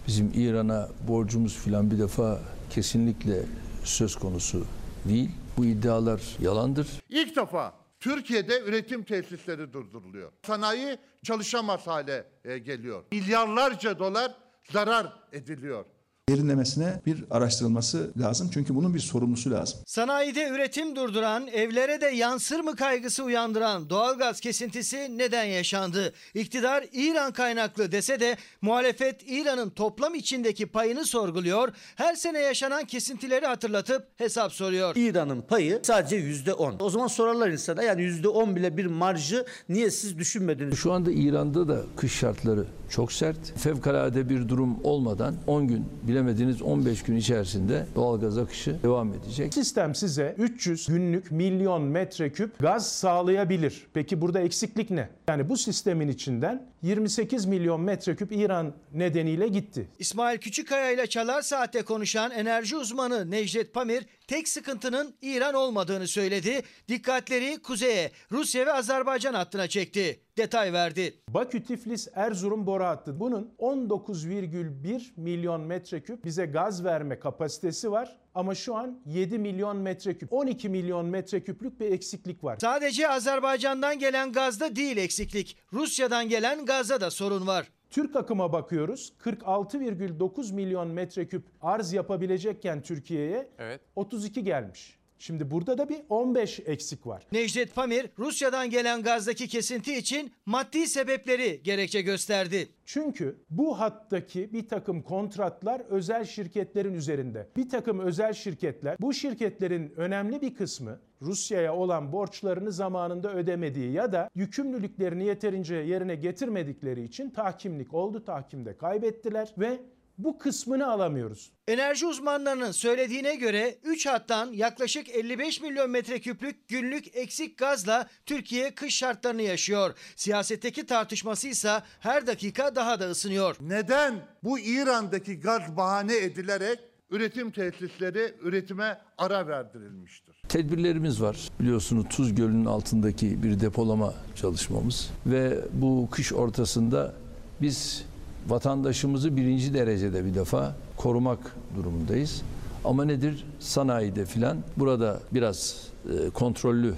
Bizim 0.06 0.32
İran'a 0.34 0.88
borcumuz 1.08 1.58
filan 1.58 1.90
bir 1.90 1.98
defa 1.98 2.40
kesinlikle 2.70 3.42
söz 3.84 4.16
konusu 4.16 4.66
değil. 5.08 5.30
Bu 5.56 5.64
iddialar 5.64 6.36
yalandır. 6.40 6.88
İlk 7.08 7.36
defa 7.36 7.74
Türkiye'de 8.00 8.60
üretim 8.60 9.04
tesisleri 9.04 9.72
durduruluyor. 9.72 10.32
Sanayi 10.46 10.98
çalışamaz 11.22 11.86
hale 11.86 12.26
e, 12.44 12.58
geliyor. 12.58 13.04
Milyarlarca 13.12 13.98
dolar 13.98 14.34
zarar 14.70 15.12
ediliyor. 15.32 15.84
Derinlemesine 16.28 17.00
bir 17.06 17.24
araştırılması 17.30 18.10
lazım. 18.20 18.50
Çünkü 18.54 18.74
bunun 18.74 18.94
bir 18.94 19.00
sorumlusu 19.00 19.50
lazım. 19.50 19.80
Sanayide 19.86 20.48
üretim 20.48 20.96
durduran, 20.96 21.46
evlere 21.46 22.00
de 22.00 22.06
yansır 22.06 22.60
mı 22.60 22.76
kaygısı 22.76 23.24
uyandıran 23.24 23.90
doğalgaz 23.90 24.40
kesintisi 24.40 25.18
neden 25.18 25.44
yaşandı? 25.44 26.12
İktidar 26.34 26.84
İran 26.92 27.32
kaynaklı 27.32 27.92
dese 27.92 28.20
de 28.20 28.36
muhalefet 28.62 29.20
İran'ın 29.26 29.70
toplam 29.70 30.14
içindeki 30.14 30.66
payını 30.66 31.04
sorguluyor. 31.04 31.68
Her 31.96 32.14
sene 32.14 32.38
yaşanan 32.38 32.84
kesintileri 32.84 33.46
hatırlatıp 33.46 34.06
hesap 34.16 34.52
soruyor. 34.52 34.96
İran'ın 34.96 35.42
payı 35.42 35.80
sadece 35.82 36.16
yüzde 36.16 36.54
on. 36.54 36.76
O 36.80 36.90
zaman 36.90 37.06
sorarlar 37.06 37.48
insana 37.48 37.82
yani 37.82 38.02
yüzde 38.02 38.28
on 38.28 38.56
bile 38.56 38.76
bir 38.76 38.86
marjı 38.86 39.46
niye 39.68 39.90
siz 39.90 40.18
düşünmediniz? 40.18 40.78
Şu 40.78 40.92
anda 40.92 41.10
İran'da 41.12 41.68
da 41.68 41.82
kış 41.96 42.12
şartları 42.12 42.66
çok 42.94 43.12
sert. 43.12 43.58
Fevkalade 43.58 44.28
bir 44.28 44.48
durum 44.48 44.76
olmadan 44.84 45.34
10 45.46 45.68
gün 45.68 45.84
bilemediniz 46.02 46.62
15 46.62 47.02
gün 47.02 47.16
içerisinde 47.16 47.86
doğalgaz 47.94 48.38
akışı 48.38 48.76
devam 48.82 49.12
edecek. 49.14 49.54
Sistem 49.54 49.94
size 49.94 50.34
300 50.38 50.86
günlük 50.86 51.30
milyon 51.30 51.82
metreküp 51.82 52.58
gaz 52.58 52.86
sağlayabilir. 52.86 53.86
Peki 53.94 54.20
burada 54.20 54.40
eksiklik 54.40 54.90
ne? 54.90 55.08
Yani 55.28 55.48
bu 55.48 55.56
sistemin 55.56 56.08
içinden 56.08 56.62
28 56.84 57.46
milyon 57.46 57.80
metreküp 57.80 58.32
İran 58.32 58.74
nedeniyle 58.92 59.48
gitti. 59.48 59.88
İsmail 59.98 60.38
Küçükkaya 60.38 60.90
ile 60.90 61.06
Çalar 61.06 61.42
Saat'te 61.42 61.82
konuşan 61.82 62.30
enerji 62.30 62.76
uzmanı 62.76 63.30
Necdet 63.30 63.74
Pamir 63.74 64.06
tek 64.26 64.48
sıkıntının 64.48 65.14
İran 65.22 65.54
olmadığını 65.54 66.08
söyledi. 66.08 66.62
Dikkatleri 66.88 67.62
kuzeye, 67.62 68.10
Rusya 68.32 68.66
ve 68.66 68.72
Azerbaycan 68.72 69.34
hattına 69.34 69.68
çekti. 69.68 70.20
Detay 70.36 70.72
verdi. 70.72 71.14
Bakü, 71.28 71.64
Tiflis, 71.64 72.08
Erzurum 72.14 72.66
boru 72.66 72.84
hattı. 72.84 73.20
Bunun 73.20 73.54
19,1 73.58 75.02
milyon 75.16 75.60
metreküp 75.60 76.24
bize 76.24 76.46
gaz 76.46 76.84
verme 76.84 77.18
kapasitesi 77.18 77.90
var. 77.90 78.23
Ama 78.34 78.54
şu 78.54 78.74
an 78.74 79.00
7 79.06 79.38
milyon 79.38 79.76
metreküp, 79.76 80.32
12 80.32 80.68
milyon 80.68 81.06
metreküplük 81.06 81.80
bir 81.80 81.90
eksiklik 81.92 82.44
var. 82.44 82.58
Sadece 82.60 83.08
Azerbaycan'dan 83.08 83.98
gelen 83.98 84.32
gazda 84.32 84.76
değil 84.76 84.96
eksiklik. 84.96 85.56
Rusya'dan 85.72 86.28
gelen 86.28 86.66
gazda 86.66 87.00
da 87.00 87.10
sorun 87.10 87.46
var. 87.46 87.68
Türk 87.90 88.16
akıma 88.16 88.52
bakıyoruz. 88.52 89.12
46,9 89.24 90.54
milyon 90.54 90.88
metreküp 90.88 91.44
arz 91.62 91.92
yapabilecekken 91.92 92.82
Türkiye'ye 92.82 93.48
Evet. 93.58 93.80
32 93.96 94.44
gelmiş. 94.44 94.98
Şimdi 95.18 95.50
burada 95.50 95.78
da 95.78 95.88
bir 95.88 96.00
15 96.08 96.60
eksik 96.66 97.06
var. 97.06 97.26
Necdet 97.32 97.74
Pamir 97.74 98.06
Rusya'dan 98.18 98.70
gelen 98.70 99.02
gazdaki 99.02 99.48
kesinti 99.48 99.94
için 99.96 100.32
maddi 100.46 100.86
sebepleri 100.86 101.60
gerekçe 101.64 102.02
gösterdi. 102.02 102.68
Çünkü 102.84 103.36
bu 103.50 103.80
hattaki 103.80 104.52
bir 104.52 104.68
takım 104.68 105.02
kontratlar 105.02 105.80
özel 105.80 106.24
şirketlerin 106.24 106.94
üzerinde. 106.94 107.48
Bir 107.56 107.68
takım 107.68 108.00
özel 108.00 108.32
şirketler 108.32 108.96
bu 109.00 109.14
şirketlerin 109.14 109.92
önemli 109.96 110.40
bir 110.42 110.54
kısmı 110.54 110.98
Rusya'ya 111.22 111.74
olan 111.74 112.12
borçlarını 112.12 112.72
zamanında 112.72 113.34
ödemediği 113.34 113.92
ya 113.92 114.12
da 114.12 114.30
yükümlülüklerini 114.34 115.24
yeterince 115.24 115.74
yerine 115.74 116.14
getirmedikleri 116.14 117.04
için 117.04 117.30
tahkimlik 117.30 117.94
oldu. 117.94 118.24
Tahkimde 118.24 118.76
kaybettiler 118.76 119.54
ve 119.58 119.80
bu 120.18 120.38
kısmını 120.38 120.90
alamıyoruz. 120.90 121.50
Enerji 121.68 122.06
uzmanlarının 122.06 122.72
söylediğine 122.72 123.34
göre 123.34 123.78
3 123.84 124.06
hattan 124.06 124.52
yaklaşık 124.52 125.08
55 125.08 125.60
milyon 125.60 125.90
metreküplük 125.90 126.68
günlük 126.68 127.16
eksik 127.16 127.58
gazla 127.58 128.08
Türkiye 128.26 128.74
kış 128.74 128.96
şartlarını 128.96 129.42
yaşıyor. 129.42 129.94
Siyasetteki 130.16 130.86
tartışması 130.86 131.48
ise 131.48 131.82
her 132.00 132.26
dakika 132.26 132.74
daha 132.76 133.00
da 133.00 133.10
ısınıyor. 133.10 133.56
Neden 133.60 134.14
bu 134.42 134.58
İran'daki 134.58 135.40
gaz 135.40 135.76
bahane 135.76 136.16
edilerek 136.16 136.78
üretim 137.10 137.50
tesisleri 137.50 138.34
üretime 138.42 138.98
ara 139.18 139.46
verdirilmiştir? 139.46 140.42
Tedbirlerimiz 140.48 141.22
var. 141.22 141.48
Biliyorsunuz 141.60 142.06
Tuz 142.10 142.34
Gölü'nün 142.34 142.64
altındaki 142.64 143.42
bir 143.42 143.60
depolama 143.60 144.14
çalışmamız 144.34 145.10
ve 145.26 145.58
bu 145.72 146.08
kış 146.10 146.32
ortasında 146.32 147.14
biz 147.62 148.04
vatandaşımızı 148.48 149.36
birinci 149.36 149.74
derecede 149.74 150.24
bir 150.24 150.34
defa 150.34 150.76
korumak 150.96 151.56
durumundayız. 151.76 152.42
Ama 152.84 153.04
nedir? 153.04 153.46
Sanayide 153.60 154.26
filan 154.26 154.58
burada 154.76 155.20
biraz 155.32 155.88
e, 156.04 156.30
kontrollü 156.30 156.94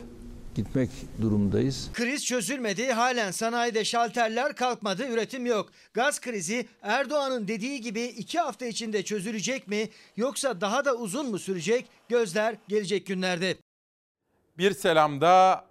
gitmek 0.54 0.90
durumundayız. 1.22 1.90
Kriz 1.92 2.24
çözülmedi, 2.24 2.92
halen 2.92 3.30
sanayide 3.30 3.84
şalterler 3.84 4.54
kalkmadı, 4.54 5.08
üretim 5.08 5.46
yok. 5.46 5.68
Gaz 5.94 6.20
krizi 6.20 6.66
Erdoğan'ın 6.82 7.48
dediği 7.48 7.80
gibi 7.80 8.02
iki 8.02 8.38
hafta 8.38 8.66
içinde 8.66 9.02
çözülecek 9.02 9.68
mi 9.68 9.88
yoksa 10.16 10.60
daha 10.60 10.84
da 10.84 10.94
uzun 10.94 11.30
mu 11.30 11.38
sürecek? 11.38 11.86
Gözler 12.08 12.56
gelecek 12.68 13.06
günlerde. 13.06 13.56
Bir 14.58 14.72
selam 14.72 15.20
da 15.20 15.64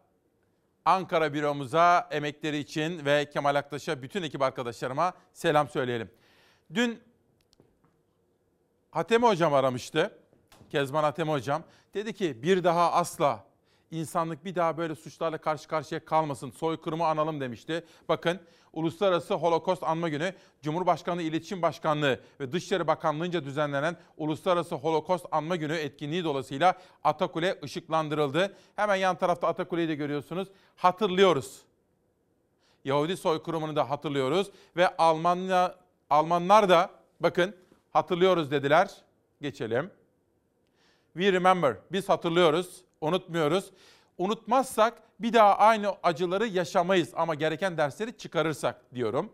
Ankara 0.85 1.33
büromuza 1.33 2.07
emekleri 2.11 2.57
için 2.57 3.05
ve 3.05 3.29
Kemal 3.29 3.55
Aktaş'a 3.55 4.01
bütün 4.01 4.23
ekip 4.23 4.41
arkadaşlarıma 4.41 5.13
selam 5.33 5.69
söyleyelim. 5.69 6.11
Dün 6.73 7.03
Hatemi 8.91 9.25
hocam 9.25 9.53
aramıştı. 9.53 10.19
Kezban 10.69 11.03
Hatemi 11.03 11.31
hocam. 11.31 11.63
Dedi 11.93 12.13
ki 12.13 12.43
bir 12.43 12.63
daha 12.63 12.91
asla 12.91 13.45
insanlık 13.91 14.45
bir 14.45 14.55
daha 14.55 14.77
böyle 14.77 14.95
suçlarla 14.95 15.37
karşı 15.37 15.67
karşıya 15.67 16.05
kalmasın. 16.05 16.49
Soykırımı 16.49 17.05
analım 17.05 17.41
demişti. 17.41 17.85
Bakın 18.09 18.39
Uluslararası 18.73 19.33
Holokost 19.33 19.83
Anma 19.83 20.09
Günü 20.09 20.33
Cumhurbaşkanlığı 20.61 21.21
İletişim 21.21 21.61
Başkanlığı 21.61 22.19
ve 22.39 22.51
Dışişleri 22.51 22.87
Bakanlığı'nca 22.87 23.45
düzenlenen 23.45 23.97
Uluslararası 24.17 24.75
Holokost 24.75 25.25
Anma 25.31 25.55
Günü 25.55 25.73
etkinliği 25.73 26.23
dolayısıyla 26.23 26.77
Atakule 27.03 27.59
ışıklandırıldı. 27.63 28.55
Hemen 28.75 28.95
yan 28.95 29.15
tarafta 29.15 29.47
Atakule'yi 29.47 29.87
de 29.87 29.95
görüyorsunuz. 29.95 30.47
Hatırlıyoruz. 30.75 31.61
Yahudi 32.85 33.17
soykırımını 33.17 33.75
da 33.75 33.89
hatırlıyoruz 33.89 34.51
ve 34.77 34.97
Almanya 34.97 35.75
Almanlar 36.09 36.69
da 36.69 36.89
bakın 37.19 37.55
hatırlıyoruz 37.93 38.51
dediler. 38.51 38.91
Geçelim. 39.41 39.91
We 41.13 41.31
remember. 41.31 41.77
Biz 41.91 42.09
hatırlıyoruz, 42.09 42.81
unutmuyoruz. 43.05 43.71
Unutmazsak 44.17 45.01
bir 45.19 45.33
daha 45.33 45.57
aynı 45.57 45.95
acıları 46.03 46.47
yaşamayız 46.47 47.11
ama 47.15 47.35
gereken 47.35 47.77
dersleri 47.77 48.17
çıkarırsak 48.17 48.95
diyorum. 48.95 49.31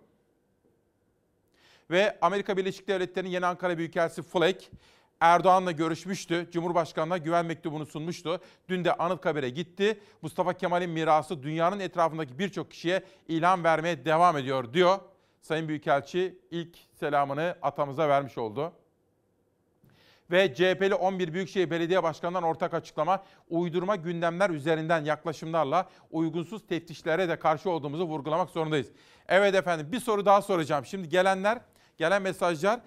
Ve 1.91 2.17
Amerika 2.21 2.57
Birleşik 2.57 2.87
Devletleri'nin 2.87 3.31
yeni 3.31 3.45
Ankara 3.45 3.77
Büyükelçisi 3.77 4.21
Flake 4.21 4.65
Erdoğan'la 5.19 5.71
görüşmüştü. 5.71 6.47
Cumhurbaşkanı'na 6.51 7.17
güven 7.17 7.45
mektubunu 7.45 7.85
sunmuştu. 7.85 8.41
Dün 8.69 8.85
de 8.85 8.93
Anıtkabir'e 8.93 9.49
gitti. 9.49 9.99
Mustafa 10.21 10.53
Kemal'in 10.53 10.89
mirası 10.89 11.43
dünyanın 11.43 11.79
etrafındaki 11.79 12.39
birçok 12.39 12.71
kişiye 12.71 13.03
ilham 13.27 13.63
vermeye 13.63 14.05
devam 14.05 14.37
ediyor 14.37 14.73
diyor. 14.73 14.99
Sayın 15.41 15.67
Büyükelçi 15.67 16.39
ilk 16.51 16.77
selamını 16.99 17.55
atamıza 17.61 18.09
vermiş 18.09 18.37
oldu. 18.37 18.73
Ve 20.31 20.53
CHP'li 20.53 20.95
11 20.95 21.33
Büyükşehir 21.33 21.69
Belediye 21.69 22.03
Başkanı'ndan 22.03 22.43
ortak 22.43 22.73
açıklama 22.73 23.23
uydurma 23.49 23.95
gündemler 23.95 24.49
üzerinden 24.49 25.05
yaklaşımlarla 25.05 25.89
uygunsuz 26.11 26.67
teftişlere 26.67 27.29
de 27.29 27.39
karşı 27.39 27.69
olduğumuzu 27.69 28.03
vurgulamak 28.03 28.49
zorundayız. 28.49 28.91
Evet 29.27 29.55
efendim 29.55 29.87
bir 29.91 29.99
soru 29.99 30.25
daha 30.25 30.41
soracağım. 30.41 30.85
Şimdi 30.85 31.09
gelenler, 31.09 31.61
gelen 31.97 32.21
mesajlar 32.21 32.79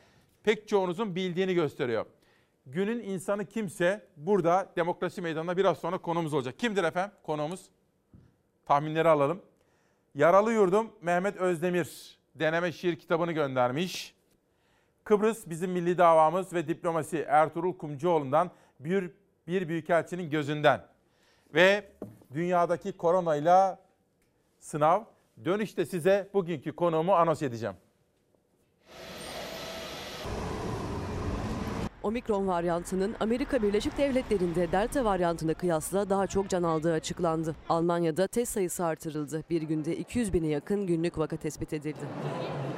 pek 0.42 0.68
çoğunuzun 0.68 1.14
bildiğini 1.14 1.54
gösteriyor. 1.54 2.06
Günün 2.66 3.02
insanı 3.02 3.44
kimse 3.44 4.06
burada 4.16 4.72
demokrasi 4.76 5.20
meydanında 5.20 5.56
biraz 5.56 5.78
sonra 5.78 5.98
konumuz 5.98 6.34
olacak. 6.34 6.58
Kimdir 6.58 6.84
efendim 6.84 7.16
konuğumuz? 7.22 7.60
Tahminleri 8.66 9.08
alalım. 9.08 9.42
Yaralı 10.14 10.52
yurdum 10.52 10.92
Mehmet 11.00 11.36
Özdemir 11.36 12.18
deneme 12.34 12.72
şiir 12.72 12.96
kitabını 12.96 13.32
göndermiş. 13.32 14.13
Kıbrıs 15.04 15.46
bizim 15.46 15.70
milli 15.70 15.98
davamız 15.98 16.52
ve 16.52 16.68
diplomasi 16.68 17.24
Ertuğrul 17.28 17.78
Kumcuoğlu'ndan 17.78 18.50
bir, 18.80 19.10
bir 19.46 19.68
büyükelçinin 19.68 20.30
gözünden. 20.30 20.80
Ve 21.54 21.84
dünyadaki 22.34 22.92
koronayla 22.92 23.78
sınav. 24.58 25.04
Dönüşte 25.44 25.86
size 25.86 26.30
bugünkü 26.34 26.76
konuğumu 26.76 27.12
anons 27.12 27.42
edeceğim. 27.42 27.76
Omikron 32.02 32.46
varyantının 32.46 33.16
Amerika 33.20 33.62
Birleşik 33.62 33.98
Devletleri'nde 33.98 34.72
Delta 34.72 35.04
varyantına 35.04 35.54
kıyasla 35.54 36.10
daha 36.10 36.26
çok 36.26 36.48
can 36.48 36.62
aldığı 36.62 36.92
açıklandı. 36.92 37.56
Almanya'da 37.68 38.26
test 38.26 38.52
sayısı 38.52 38.84
artırıldı. 38.84 39.44
Bir 39.50 39.62
günde 39.62 39.96
200 39.96 40.32
bine 40.32 40.46
yakın 40.46 40.86
günlük 40.86 41.18
vaka 41.18 41.36
tespit 41.36 41.72
edildi. 41.72 42.04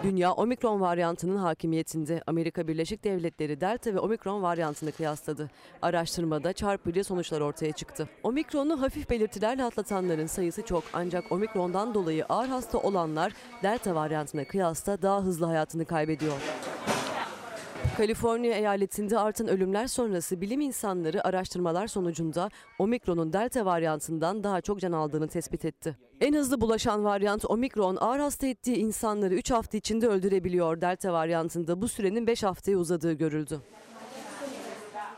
Dünya 0.03 0.32
omikron 0.32 0.80
varyantının 0.80 1.36
hakimiyetinde 1.36 2.22
Amerika 2.26 2.68
Birleşik 2.68 3.05
Devletleri 3.05 3.61
Delta 3.61 3.94
ve 3.94 3.99
omikron 3.99 4.42
varyantını 4.42 4.92
kıyasladı. 4.92 5.51
Araştırmada 5.82 6.53
çarpıcı 6.53 7.05
sonuçlar 7.05 7.40
ortaya 7.40 7.72
çıktı. 7.72 8.09
Omikronu 8.22 8.82
hafif 8.82 9.11
belirtilerle 9.11 9.64
atlatanların 9.64 10.26
sayısı 10.26 10.62
çok 10.62 10.84
ancak 10.92 11.32
omikrondan 11.32 11.94
dolayı 11.94 12.24
ağır 12.24 12.49
hasta 12.49 12.78
olanlar 12.78 13.32
Delta 13.62 13.94
varyantına 13.94 14.44
kıyasla 14.44 15.03
daha 15.03 15.22
hızlı 15.22 15.47
hayatını 15.47 15.84
kaybediyor. 15.84 16.36
Kaliforniya 17.97 18.55
eyaletinde 18.55 19.18
artan 19.18 19.49
ölümler 19.49 19.86
sonrası 19.86 20.40
bilim 20.40 20.61
insanları 20.61 21.26
araştırmalar 21.26 21.86
sonucunda 21.86 22.51
omikronun 22.78 23.32
delta 23.32 23.64
varyantından 23.64 24.44
daha 24.44 24.61
çok 24.61 24.80
can 24.80 24.92
aldığını 24.92 25.28
tespit 25.28 25.64
etti. 25.64 25.97
En 26.20 26.34
hızlı 26.34 26.61
bulaşan 26.61 27.05
varyant 27.05 27.44
omikron 27.44 27.97
ağır 27.97 28.18
hasta 28.18 28.47
ettiği 28.47 28.76
insanları 28.76 29.34
3 29.34 29.51
hafta 29.51 29.76
içinde 29.76 30.09
öldürebiliyor. 30.09 30.80
Delta 30.80 31.12
varyantında 31.12 31.82
bu 31.82 31.88
sürenin 31.88 32.26
5 32.26 32.42
haftaya 32.42 32.78
uzadığı 32.78 33.12
görüldü. 33.12 33.61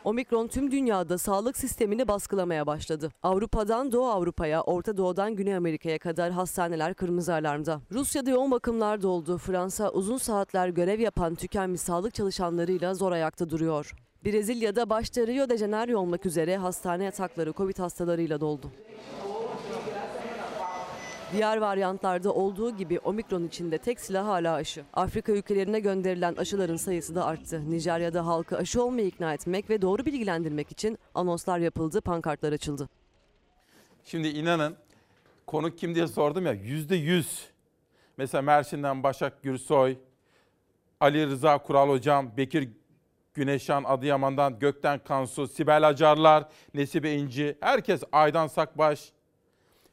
Omikron 0.05 0.47
tüm 0.47 0.71
dünyada 0.71 1.19
sağlık 1.19 1.57
sistemini 1.57 2.09
baskılamaya 2.09 2.67
başladı. 2.67 3.11
Avrupa'dan 3.23 3.93
Doğu 3.93 4.09
Avrupa'ya, 4.09 4.63
Orta 4.63 4.97
Doğu'dan 4.97 5.37
Güney 5.37 5.57
Amerika'ya 5.57 5.99
kadar 5.99 6.31
hastaneler 6.33 6.95
kırmızı 6.95 7.35
alarmda. 7.35 7.81
Rusya'da 7.93 8.31
yoğun 8.31 8.51
bakımlar 8.51 9.03
doldu. 9.03 9.39
Fransa 9.39 9.91
uzun 9.91 10.17
saatler 10.17 10.69
görev 10.69 11.01
yapan 11.01 11.35
tükenmiş 11.35 11.81
sağlık 11.81 12.15
çalışanlarıyla 12.15 12.95
zor 12.95 13.13
ayakta 13.13 13.51
duruyor. 13.51 13.95
Brezilya'da 14.25 14.91
başta 14.91 15.27
Rio 15.27 15.49
de 15.49 15.59
Janeiro 15.59 15.99
olmak 15.99 16.27
üzere 16.27 16.57
hastane 16.57 17.05
yatakları 17.05 17.53
Covid 17.53 17.79
hastalarıyla 17.79 18.41
doldu. 18.41 18.71
Diğer 21.33 21.57
varyantlarda 21.57 22.33
olduğu 22.33 22.77
gibi 22.77 22.99
omikron 22.99 23.45
içinde 23.45 23.79
tek 23.79 24.01
silah 24.01 24.27
hala 24.27 24.55
aşı. 24.55 24.85
Afrika 24.95 25.33
ülkelerine 25.33 25.81
gönderilen 25.81 26.35
aşıların 26.35 26.77
sayısı 26.77 27.15
da 27.15 27.25
arttı. 27.25 27.71
Nijerya'da 27.71 28.27
halkı 28.27 28.57
aşı 28.57 28.83
olmaya 28.83 29.07
ikna 29.07 29.35
etmek 29.35 29.71
ve 29.71 29.83
doğru 29.83 30.07
bilgilendirmek 30.07 30.73
için 30.73 30.99
anonslar 31.15 31.59
yapıldı, 31.59 32.01
pankartlar 32.01 32.53
açıldı. 32.53 32.89
Şimdi 34.05 34.29
inanın 34.29 34.77
konuk 35.47 35.79
kim 35.79 35.95
diye 35.95 36.07
sordum 36.07 36.47
ya 36.47 36.53
yüzde 36.53 36.97
yüz. 36.97 37.51
Mesela 38.17 38.43
Mersin'den 38.43 39.03
Başak 39.03 39.43
Gürsoy, 39.43 39.97
Ali 41.01 41.27
Rıza 41.27 41.59
Kural 41.59 41.89
Hocam, 41.89 42.37
Bekir 42.37 42.69
Güneşan 43.35 43.85
Adıyaman'dan 43.85 44.59
Gökten 44.59 44.99
Kansu, 44.99 45.49
Sibel 45.49 45.89
Acarlar, 45.89 46.49
Nesibe 46.75 47.13
İnci, 47.13 47.59
herkes 47.61 48.03
Aydan 48.13 48.47
Sakbaş, 48.47 49.13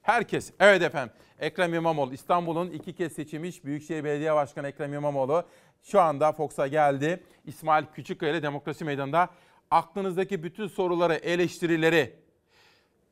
herkes. 0.05 0.51
Evet 0.59 0.81
efendim 0.81 1.13
Ekrem 1.39 1.73
İmamoğlu 1.73 2.13
İstanbul'un 2.13 2.69
iki 2.69 2.95
kez 2.95 3.13
seçilmiş 3.13 3.65
Büyükşehir 3.65 4.03
Belediye 4.03 4.35
Başkanı 4.35 4.67
Ekrem 4.67 4.93
İmamoğlu 4.93 5.43
şu 5.83 6.01
anda 6.01 6.31
Fox'a 6.31 6.67
geldi. 6.67 7.23
İsmail 7.45 7.85
Küçükkaya 7.93 8.31
ile 8.31 8.43
Demokrasi 8.43 8.85
Meydanı'nda 8.85 9.29
aklınızdaki 9.71 10.43
bütün 10.43 10.67
soruları, 10.67 11.13
eleştirileri, 11.13 12.13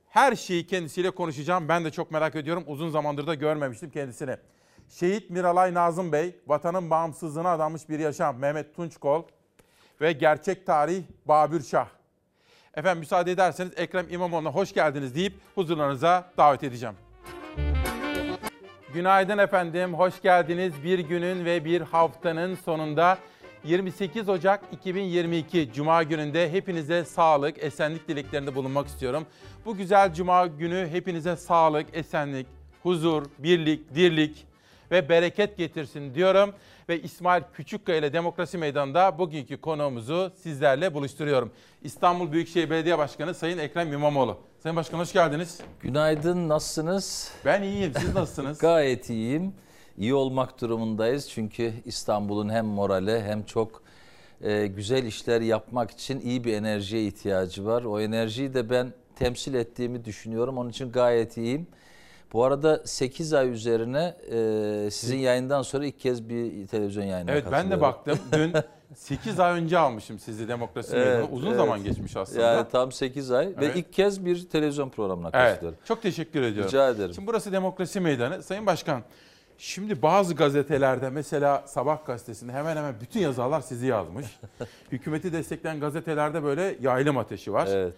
her 0.10 0.36
şeyi 0.36 0.68
kendisiyle 0.68 1.12
konuşacağım. 1.12 1.68
Ben 1.68 1.86
de 1.86 1.92
çok 1.92 2.12
merak 2.12 2.36
ediyorum. 2.36 2.64
Uzun 2.68 2.90
zamandır 2.90 3.28
da 3.28 3.36
görmemiştim 3.36 3.90
kendisini. 3.90 4.38
Şehit 4.90 5.30
Miralay 5.30 5.74
Nazım 5.74 6.12
Bey, 6.12 6.36
vatanın 6.48 6.90
bağımsızlığına 6.90 7.50
adanmış 7.50 7.90
bir 7.90 8.00
yaşam. 8.00 8.38
Mehmet 8.38 8.76
Tunçkol 8.76 9.24
ve 10.02 10.12
gerçek 10.12 10.66
tarih 10.66 11.04
Babür 11.26 11.64
Şah. 11.64 12.03
Efendim 12.76 13.00
müsaade 13.00 13.32
ederseniz 13.32 13.74
Ekrem 13.76 14.06
İmamoğlu'na 14.10 14.50
hoş 14.50 14.74
geldiniz 14.74 15.16
deyip 15.16 15.34
huzurlarınıza 15.56 16.32
davet 16.38 16.64
edeceğim. 16.64 16.96
Günaydın 18.94 19.38
efendim, 19.38 19.94
hoş 19.94 20.22
geldiniz. 20.22 20.74
Bir 20.84 21.00
günün 21.00 21.46
ve 21.46 21.66
bir 21.66 21.82
haftanın 21.82 22.56
sonunda 22.56 23.18
28 23.64 24.30
Ocak 24.30 24.64
2022 24.72 25.74
Cuma 25.74 26.04
gününde 26.04 26.52
hepinize 26.52 27.06
sağlık, 27.06 27.64
esenlik 27.64 28.08
dileklerinde 28.08 28.56
bulunmak 28.56 28.88
istiyorum. 28.88 29.26
Bu 29.66 29.78
güzel 29.78 30.14
Cuma 30.14 30.48
günü 30.48 30.88
hepinize 30.92 31.36
sağlık, 31.36 31.88
esenlik, 31.94 32.48
huzur, 32.84 33.26
birlik, 33.40 33.96
dirlik 33.96 34.46
ve 34.94 35.10
bereket 35.10 35.58
getirsin 35.58 36.16
diyorum. 36.16 36.54
Ve 36.90 37.02
İsmail 37.02 37.44
Küçükkaya 37.54 37.98
ile 37.98 38.14
Demokrasi 38.14 38.58
Meydanı'nda 38.58 39.20
bugünkü 39.20 39.62
konuğumuzu 39.62 40.32
sizlerle 40.42 40.94
buluşturuyorum. 40.94 41.52
İstanbul 41.82 42.32
Büyükşehir 42.32 42.70
Belediye 42.70 42.98
Başkanı 42.98 43.34
Sayın 43.34 43.58
Ekrem 43.58 43.94
İmamoğlu. 43.94 44.38
Sayın 44.64 44.76
Başkan 44.76 45.00
hoş 45.00 45.14
geldiniz. 45.14 45.60
Günaydın, 45.82 46.50
nasılsınız? 46.50 47.32
Ben 47.46 47.62
iyiyim, 47.64 47.94
siz 48.00 48.16
nasılsınız? 48.16 48.60
Gayet 48.60 49.10
iyiyim. 49.10 49.54
İyi 49.98 50.14
olmak 50.14 50.62
durumundayız 50.62 51.30
çünkü 51.30 51.74
İstanbul'un 51.86 52.50
hem 52.50 52.66
morali 52.66 53.22
hem 53.22 53.44
çok 53.44 53.84
e, 54.42 54.68
güzel 54.68 55.04
işler 55.04 55.42
yapmak 55.42 55.92
için 55.92 56.20
iyi 56.20 56.44
bir 56.44 56.54
enerjiye 56.54 57.06
ihtiyacı 57.08 57.66
var. 57.66 57.84
O 57.84 58.00
enerjiyi 58.00 58.54
de 58.54 58.70
ben 58.70 58.94
temsil 59.16 59.54
ettiğimi 59.54 60.06
düşünüyorum. 60.06 60.58
Onun 60.58 60.70
için 60.70 60.92
gayet 60.92 61.38
iyiyim. 61.38 61.68
Bu 62.34 62.44
arada 62.44 62.82
8 62.86 63.34
ay 63.34 63.50
üzerine 63.50 64.16
e, 64.32 64.92
sizin 64.92 65.18
yayından 65.18 65.62
sonra 65.62 65.86
ilk 65.86 66.00
kez 66.00 66.30
bir 66.30 66.68
televizyon 66.68 67.04
yayınına 67.04 67.32
Evet 67.32 67.46
ben 67.52 67.72
de 67.72 67.82
baktım. 67.82 68.20
Dün 68.32 68.54
8 68.96 69.40
ay 69.40 69.62
önce 69.62 69.78
almışım 69.78 70.20
sizi 70.20 70.48
demokrasi 70.48 70.96
evet, 70.96 71.26
Uzun 71.32 71.48
evet. 71.48 71.58
zaman 71.58 71.84
geçmiş 71.84 72.18
aslında. 72.18 72.42
Yani 72.42 72.68
tam 72.72 72.92
8 72.92 73.32
ay 73.32 73.46
evet. 73.46 73.60
ve 73.62 73.80
ilk 73.80 73.94
kez 73.94 74.26
bir 74.26 74.50
televizyon 74.50 74.90
programına 74.90 75.32
katılıyorum. 75.32 75.78
Evet. 75.78 75.88
Çok 75.88 76.02
teşekkür 76.02 76.42
ediyorum. 76.42 76.68
Rica 76.68 76.90
ederim. 76.90 77.14
Şimdi 77.14 77.28
burası 77.28 77.52
demokrasi 77.52 78.00
meydanı. 78.00 78.44
Sayın 78.44 78.66
Başkan 78.66 79.02
Şimdi 79.58 80.02
bazı 80.02 80.36
gazetelerde 80.36 81.10
mesela 81.10 81.64
Sabah 81.68 82.06
gazetesinde 82.06 82.52
hemen 82.52 82.78
hemen 82.78 82.96
bütün 83.02 83.20
yazarlar 83.20 83.62
sizi 83.62 83.88
yazmış. 83.88 84.26
Hükümeti 84.92 85.34
destekleyen 85.34 85.80
gazetelerde 85.80 86.44
böyle 86.44 86.76
yaylım 86.82 87.18
ateşi 87.18 87.54
var. 87.54 87.68
Evet. 87.72 87.94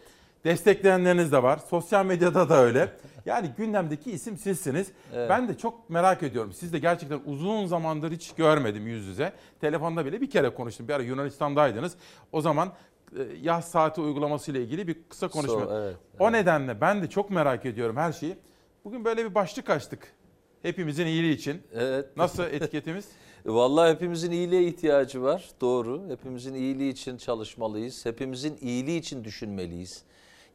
Destekleyenleriniz 0.46 1.32
de 1.32 1.44
var. 1.44 1.60
Sosyal 1.70 2.06
medyada 2.06 2.50
da 2.50 2.58
öyle. 2.58 2.90
Yani 3.26 3.52
gündemdeki 3.58 4.12
isim 4.12 4.38
sizsiniz. 4.38 4.92
Evet. 5.14 5.30
Ben 5.30 5.48
de 5.48 5.58
çok 5.58 5.90
merak 5.90 6.24
ediyorum. 6.24 6.54
Siz 6.54 6.74
de 6.74 6.80
gerçekten 6.80 7.20
uzun 7.26 7.66
zamandır 7.66 8.12
hiç 8.12 8.34
görmedim 8.34 8.88
yüz 8.88 9.06
yüze. 9.06 9.34
Telefonda 9.62 10.06
bile 10.06 10.22
bir 10.22 10.30
kere 10.30 10.50
konuştum. 10.50 10.88
Bir 10.88 10.94
ara 10.94 11.04
Yunanistan'daydınız. 11.04 11.96
O 12.32 12.42
zaman 12.42 12.74
e, 13.18 13.22
yaz 13.42 13.72
saati 13.72 14.02
uygulaması 14.02 14.52
ile 14.52 14.62
ilgili 14.62 14.88
bir 14.88 14.98
kısa 15.10 15.28
konuşma. 15.28 15.60
So, 15.60 15.74
evet, 15.74 15.96
o 16.20 16.24
evet. 16.24 16.32
nedenle 16.32 16.82
ben 16.82 17.04
de 17.04 17.10
çok 17.10 17.30
merak 17.30 17.66
ediyorum 17.66 17.98
her 17.98 18.12
şeyi. 18.12 18.38
Bugün 18.86 19.06
böyle 19.06 19.26
bir 19.26 19.36
başlık 19.36 19.70
açtık. 19.70 20.14
Hepimizin 20.62 21.06
iyiliği 21.06 21.36
için. 21.36 21.62
Evet. 21.74 22.18
Nasıl 22.18 22.44
etiketimiz? 22.52 23.06
Vallahi 23.46 23.94
hepimizin 23.94 24.32
iyiliğe 24.32 24.64
ihtiyacı 24.64 25.24
var. 25.24 25.50
Doğru. 25.62 26.10
Hepimizin 26.10 26.54
iyiliği 26.54 26.92
için 26.92 27.18
çalışmalıyız. 27.18 28.06
Hepimizin 28.06 28.58
iyiliği 28.62 29.00
için 29.00 29.24
düşünmeliyiz. 29.24 30.04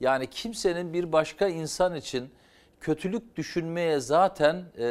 Yani 0.00 0.26
kimsenin 0.26 0.92
bir 0.92 1.12
başka 1.12 1.48
insan 1.48 1.94
için 1.94 2.30
kötülük 2.80 3.36
düşünmeye 3.36 4.00
zaten 4.00 4.64
e, 4.78 4.84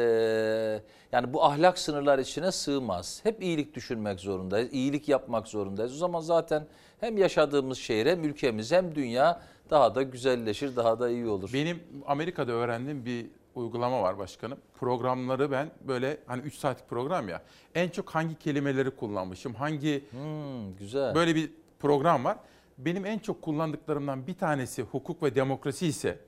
yani 1.12 1.32
bu 1.32 1.44
ahlak 1.44 1.78
sınırlar 1.78 2.18
içine 2.18 2.52
sığmaz. 2.52 3.20
Hep 3.22 3.42
iyilik 3.42 3.74
düşünmek 3.74 4.20
zorundayız, 4.20 4.72
iyilik 4.72 5.08
yapmak 5.08 5.48
zorundayız. 5.48 5.92
O 5.92 5.96
zaman 5.96 6.20
zaten 6.20 6.66
hem 7.00 7.18
yaşadığımız 7.18 7.78
şehir 7.78 8.06
hem 8.06 8.24
ülkemiz 8.24 8.72
hem 8.72 8.94
dünya 8.94 9.42
daha 9.70 9.94
da 9.94 10.02
güzelleşir, 10.02 10.76
daha 10.76 11.00
da 11.00 11.10
iyi 11.10 11.26
olur. 11.26 11.50
Benim 11.52 11.82
Amerika'da 12.06 12.52
öğrendiğim 12.52 13.04
bir 13.04 13.26
uygulama 13.54 14.02
var 14.02 14.18
başkanım. 14.18 14.58
Programları 14.78 15.50
ben 15.50 15.70
böyle 15.88 16.16
hani 16.26 16.42
3 16.42 16.54
saatlik 16.54 16.88
program 16.88 17.28
ya. 17.28 17.42
En 17.74 17.88
çok 17.88 18.10
hangi 18.10 18.38
kelimeleri 18.38 18.90
kullanmışım, 18.90 19.54
hangi 19.54 20.04
hmm, 20.10 20.76
güzel. 20.76 21.14
böyle 21.14 21.34
bir 21.34 21.50
program 21.78 22.24
var. 22.24 22.36
Benim 22.78 23.06
en 23.06 23.18
çok 23.18 23.42
kullandıklarımdan 23.42 24.26
bir 24.26 24.34
tanesi 24.34 24.82
hukuk 24.82 25.22
ve 25.22 25.34
demokrasi 25.34 25.86
ise 25.86 26.18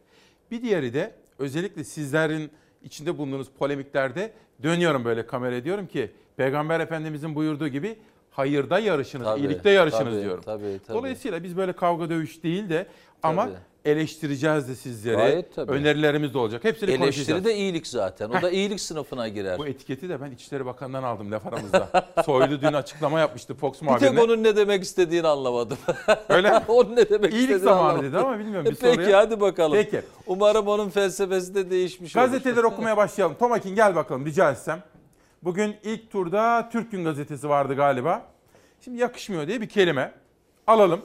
bir 0.50 0.62
diğeri 0.62 0.94
de 0.94 1.21
özellikle 1.42 1.84
sizlerin 1.84 2.50
içinde 2.82 3.18
bulunduğunuz 3.18 3.48
polemiklerde 3.58 4.32
dönüyorum 4.62 5.04
böyle 5.04 5.26
kamera 5.26 5.64
diyorum 5.64 5.86
ki 5.86 6.10
Peygamber 6.36 6.80
Efendimizin 6.80 7.34
buyurduğu 7.34 7.68
gibi 7.68 7.96
hayırda 8.30 8.78
yarışınız, 8.78 9.24
Tabii, 9.26 9.40
iyilikte 9.40 9.70
yarışınız 9.70 10.04
tabii, 10.04 10.22
diyorum. 10.22 10.42
tabii, 10.44 10.80
tabii. 10.86 10.96
Dolayısıyla 10.98 11.42
biz 11.42 11.56
böyle 11.56 11.72
kavga 11.72 12.10
dövüş 12.10 12.42
değil 12.42 12.68
de 12.68 12.86
ama 13.22 13.44
Tabii. 13.44 13.54
Eleştireceğiz 13.84 14.68
de 14.68 14.74
sizleri. 14.74 15.16
Gayet 15.16 15.54
tabii. 15.54 15.72
Önerilerimiz 15.72 16.34
de 16.34 16.38
olacak. 16.38 16.64
Hepsini 16.64 16.96
konuşacağız. 16.98 17.28
Eleştiri 17.28 17.44
de 17.44 17.54
iyilik 17.56 17.86
zaten. 17.86 18.30
O 18.30 18.34
Heh. 18.34 18.42
da 18.42 18.50
iyilik 18.50 18.80
sınıfına 18.80 19.28
girer. 19.28 19.58
Bu 19.58 19.66
etiketi 19.66 20.08
de 20.08 20.20
ben 20.20 20.30
İçişleri 20.30 20.66
Bakanı'ndan 20.66 21.02
aldım 21.02 21.32
laf 21.32 21.46
aramızda. 21.46 21.88
Soylu 22.26 22.60
dün 22.62 22.72
açıklama 22.72 23.20
yapmıştı 23.20 23.54
Fox 23.54 23.80
Bir 23.80 23.86
muhabirine. 23.86 24.10
tek 24.10 24.24
onun 24.24 24.42
ne 24.42 24.56
demek 24.56 24.82
istediğini 24.82 25.26
anlamadım. 25.28 25.78
Öyle 26.28 26.50
mi? 26.50 26.60
onun 26.68 26.96
ne 26.96 27.08
demek 27.10 27.32
İyilik 27.32 27.40
istediğini 27.42 27.58
zamanı 27.64 27.82
anlamadım. 27.82 28.12
dedi 28.12 28.18
ama 28.18 28.38
bilmiyorum, 28.38 28.70
bir 28.70 28.76
Peki 28.76 28.94
soruya. 29.02 29.18
hadi 29.18 29.40
bakalım. 29.40 29.72
Peki. 29.82 30.02
Umarım 30.26 30.68
onun 30.68 30.90
felsefesi 30.90 31.54
de 31.54 31.70
değişmiş 31.70 32.16
olur. 32.16 32.24
Gazeteleri 32.24 32.66
okumaya 32.66 32.96
başlayalım. 32.96 33.36
Tomakin 33.38 33.74
gel 33.74 33.94
bakalım 33.94 34.26
rica 34.26 34.50
etsem. 34.50 34.82
Bugün 35.42 35.76
ilk 35.84 36.10
turda 36.10 36.68
Türk 36.72 36.90
Gün 36.92 37.04
Gazetesi 37.04 37.48
vardı 37.48 37.74
galiba. 37.74 38.22
Şimdi 38.84 38.98
yakışmıyor 39.00 39.46
diye 39.48 39.60
bir 39.60 39.68
kelime. 39.68 40.12
Alalım. 40.66 41.00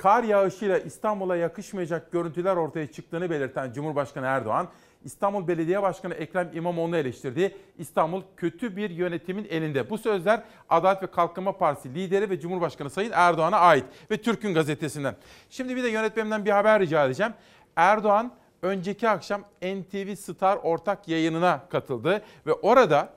Kar 0.00 0.24
yağışıyla 0.24 0.78
İstanbul'a 0.78 1.36
yakışmayacak 1.36 2.12
görüntüler 2.12 2.56
ortaya 2.56 2.86
çıktığını 2.86 3.30
belirten 3.30 3.72
Cumhurbaşkanı 3.72 4.26
Erdoğan, 4.26 4.68
İstanbul 5.04 5.48
Belediye 5.48 5.82
Başkanı 5.82 6.14
Ekrem 6.14 6.50
İmamoğlu'nu 6.54 6.96
eleştirdi. 6.96 7.56
İstanbul 7.78 8.22
kötü 8.36 8.76
bir 8.76 8.90
yönetimin 8.90 9.46
elinde. 9.50 9.90
Bu 9.90 9.98
sözler 9.98 10.42
Adalet 10.68 11.02
ve 11.02 11.06
Kalkınma 11.06 11.58
Partisi 11.58 11.94
lideri 11.94 12.30
ve 12.30 12.40
Cumhurbaşkanı 12.40 12.90
Sayın 12.90 13.12
Erdoğan'a 13.14 13.58
ait 13.58 13.84
ve 14.10 14.16
Türk'ün 14.16 14.54
gazetesinden. 14.54 15.16
Şimdi 15.50 15.76
bir 15.76 15.82
de 15.82 15.88
yönetmenimden 15.88 16.44
bir 16.44 16.50
haber 16.50 16.80
rica 16.80 17.06
edeceğim. 17.06 17.32
Erdoğan 17.76 18.32
önceki 18.62 19.08
akşam 19.08 19.40
NTV 19.62 20.14
Star 20.14 20.56
ortak 20.56 21.08
yayınına 21.08 21.60
katıldı 21.70 22.22
ve 22.46 22.52
orada 22.52 23.08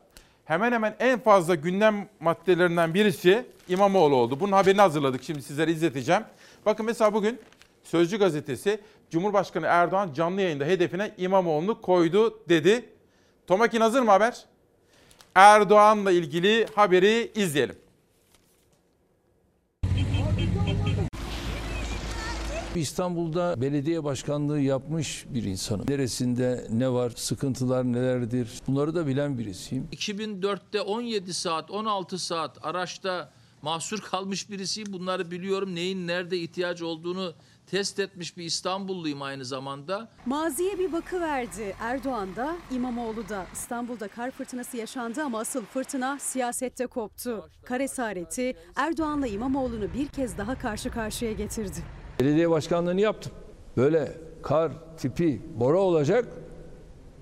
hemen 0.45 0.71
hemen 0.71 0.95
en 0.99 1.19
fazla 1.19 1.55
gündem 1.55 2.07
maddelerinden 2.19 2.93
birisi 2.93 3.45
İmamoğlu 3.67 4.15
oldu. 4.15 4.39
Bunun 4.39 4.51
haberini 4.51 4.81
hazırladık 4.81 5.23
şimdi 5.23 5.41
sizlere 5.41 5.71
izleteceğim. 5.71 6.23
Bakın 6.65 6.85
mesela 6.85 7.13
bugün 7.13 7.39
Sözcü 7.83 8.17
gazetesi 8.19 8.79
Cumhurbaşkanı 9.09 9.65
Erdoğan 9.65 10.13
canlı 10.13 10.41
yayında 10.41 10.65
hedefine 10.65 11.11
İmamoğlu'nu 11.17 11.81
koydu 11.81 12.39
dedi. 12.49 12.89
Tomakin 13.47 13.81
hazır 13.81 14.01
mı 14.01 14.11
haber? 14.11 14.45
Erdoğan'la 15.35 16.11
ilgili 16.11 16.67
haberi 16.75 17.31
izleyelim. 17.35 17.75
İstanbul'da 22.75 23.61
belediye 23.61 24.03
başkanlığı 24.03 24.59
yapmış 24.59 25.25
bir 25.29 25.43
insanım. 25.43 25.85
Neresinde 25.89 26.67
ne 26.69 26.89
var, 26.89 27.13
sıkıntılar 27.15 27.83
nelerdir 27.83 28.49
bunları 28.67 28.95
da 28.95 29.07
bilen 29.07 29.37
birisiyim. 29.37 29.87
2004'te 29.91 30.81
17 30.81 31.33
saat, 31.33 31.71
16 31.71 32.19
saat 32.19 32.65
araçta 32.65 33.31
mahsur 33.63 33.99
kalmış 33.99 34.49
birisiyim. 34.49 34.93
Bunları 34.93 35.31
biliyorum. 35.31 35.75
Neyin 35.75 36.07
nerede 36.07 36.37
ihtiyacı 36.37 36.87
olduğunu 36.87 37.33
test 37.67 37.99
etmiş 37.99 38.37
bir 38.37 38.43
İstanbulluyum 38.43 39.21
aynı 39.21 39.45
zamanda. 39.45 40.09
Maziye 40.25 40.79
bir 40.79 40.91
bakıverdi. 40.91 41.75
Erdoğan 41.79 42.35
da 42.35 42.55
İmamoğlu 42.71 43.29
da 43.29 43.45
İstanbul'da 43.53 44.07
kar 44.07 44.31
fırtınası 44.31 44.77
yaşandı 44.77 45.23
ama 45.23 45.39
asıl 45.39 45.65
fırtına 45.65 46.19
siyasette 46.19 46.87
koptu. 46.87 47.49
Kar 47.65 47.79
esareti 47.79 48.55
Erdoğan'la 48.75 49.27
İmamoğlu'nu 49.27 49.93
bir 49.93 50.07
kez 50.07 50.37
daha 50.37 50.59
karşı 50.59 50.91
karşıya 50.91 51.31
getirdi. 51.31 51.77
Belediye 52.19 52.49
başkanlığını 52.49 53.01
yaptım. 53.01 53.31
Böyle 53.77 54.17
kar 54.41 54.71
tipi 54.97 55.41
bora 55.55 55.77
olacak. 55.77 56.25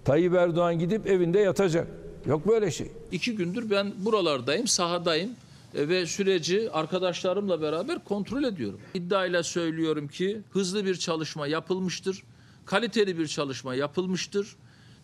Tayyip 0.05 0.33
Erdoğan 0.33 0.79
gidip 0.79 1.07
evinde 1.07 1.39
yatacak. 1.39 1.87
Yok 2.25 2.47
böyle 2.47 2.71
şey. 2.71 2.91
İki 3.11 3.35
gündür 3.35 3.69
ben 3.69 3.93
buralardayım, 3.97 4.67
sahadayım 4.67 5.31
ve 5.73 6.05
süreci 6.05 6.71
arkadaşlarımla 6.71 7.61
beraber 7.61 8.03
kontrol 8.03 8.43
ediyorum. 8.43 8.81
İddiayla 8.93 9.43
söylüyorum 9.43 10.07
ki 10.07 10.41
hızlı 10.51 10.85
bir 10.85 10.95
çalışma 10.95 11.47
yapılmıştır, 11.47 12.23
kaliteli 12.65 13.17
bir 13.17 13.27
çalışma 13.27 13.75
yapılmıştır. 13.75 14.55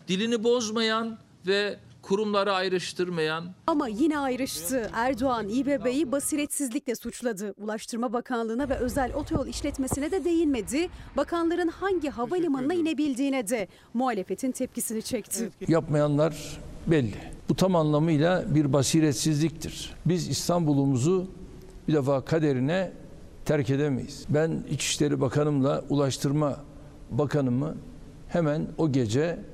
Dilini 0.08 0.44
bozmayan 0.44 1.18
ve 1.46 1.78
kurumları 2.02 2.52
ayrıştırmayan 2.52 3.44
Ama 3.66 3.88
yine 3.88 4.18
ayrıştı. 4.18 4.90
Erdoğan 4.94 5.48
İBB'yi 5.48 6.12
basiretsizlikle 6.12 6.94
suçladı. 6.94 7.54
Ulaştırma 7.56 8.12
Bakanlığı'na 8.12 8.68
ve 8.68 8.74
özel 8.74 9.14
otoyol 9.14 9.46
işletmesine 9.46 10.10
de 10.10 10.24
değinmedi. 10.24 10.88
Bakanların 11.16 11.68
hangi 11.68 12.08
havalimanına 12.08 12.74
inebildiğine 12.74 13.48
de 13.48 13.68
muhalefetin 13.94 14.52
tepkisini 14.52 15.02
çekti. 15.02 15.50
Yapmayanlar 15.68 16.58
belli. 16.86 17.37
Bu 17.48 17.54
tam 17.56 17.76
anlamıyla 17.76 18.54
bir 18.54 18.72
basiretsizliktir. 18.72 19.94
Biz 20.06 20.28
İstanbul'umuzu 20.28 21.30
bir 21.88 21.94
defa 21.94 22.24
kaderine 22.24 22.92
terk 23.44 23.70
edemeyiz. 23.70 24.24
Ben 24.28 24.64
İçişleri 24.70 25.20
Bakanımla 25.20 25.84
Ulaştırma 25.88 26.56
Bakanımı 27.10 27.74
hemen 28.28 28.68
o 28.78 28.92
gece 28.92 29.44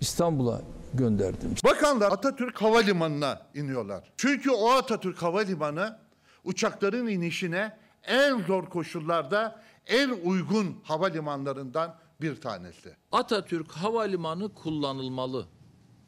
İstanbul'a 0.00 0.62
gönderdim. 0.94 1.54
Bakanlar 1.64 2.12
Atatürk 2.12 2.62
Havalimanı'na 2.62 3.40
iniyorlar. 3.54 4.12
Çünkü 4.16 4.50
o 4.50 4.70
Atatürk 4.70 5.22
Havalimanı 5.22 5.98
uçakların 6.44 7.06
inişine 7.06 7.76
en 8.04 8.42
zor 8.42 8.66
koşullarda 8.66 9.62
en 9.86 10.10
uygun 10.24 10.76
havalimanlarından 10.82 11.94
bir 12.20 12.40
tanesi. 12.40 12.96
Atatürk 13.12 13.72
Havalimanı 13.72 14.54
kullanılmalı. 14.54 15.46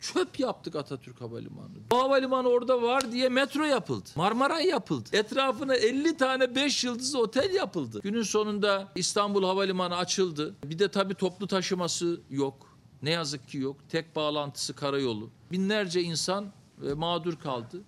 Çöp 0.03 0.41
yaptık 0.41 0.77
Atatürk 0.77 1.21
Havalimanı. 1.21 1.69
Bu 1.91 1.99
havalimanı 1.99 2.49
orada 2.49 2.83
var 2.83 3.13
diye 3.13 3.29
metro 3.29 3.65
yapıldı. 3.65 4.09
Marmaray 4.17 4.67
yapıldı. 4.67 5.09
Etrafına 5.13 5.75
50 5.75 6.17
tane 6.17 6.55
5 6.55 6.85
yıldızlı 6.85 7.19
otel 7.21 7.55
yapıldı. 7.55 8.01
Günün 8.03 8.23
sonunda 8.23 8.89
İstanbul 8.95 9.45
Havalimanı 9.45 9.97
açıldı. 9.97 10.55
Bir 10.65 10.79
de 10.79 10.89
tabii 10.89 11.15
toplu 11.15 11.47
taşıması 11.47 12.21
yok. 12.31 12.77
Ne 13.03 13.11
yazık 13.11 13.49
ki 13.49 13.59
yok. 13.59 13.77
Tek 13.89 14.17
bağlantısı 14.17 14.75
karayolu. 14.75 15.31
Binlerce 15.53 16.03
insan 16.03 16.53
e, 16.89 16.93
mağdur 16.93 17.37
kaldı. 17.37 17.81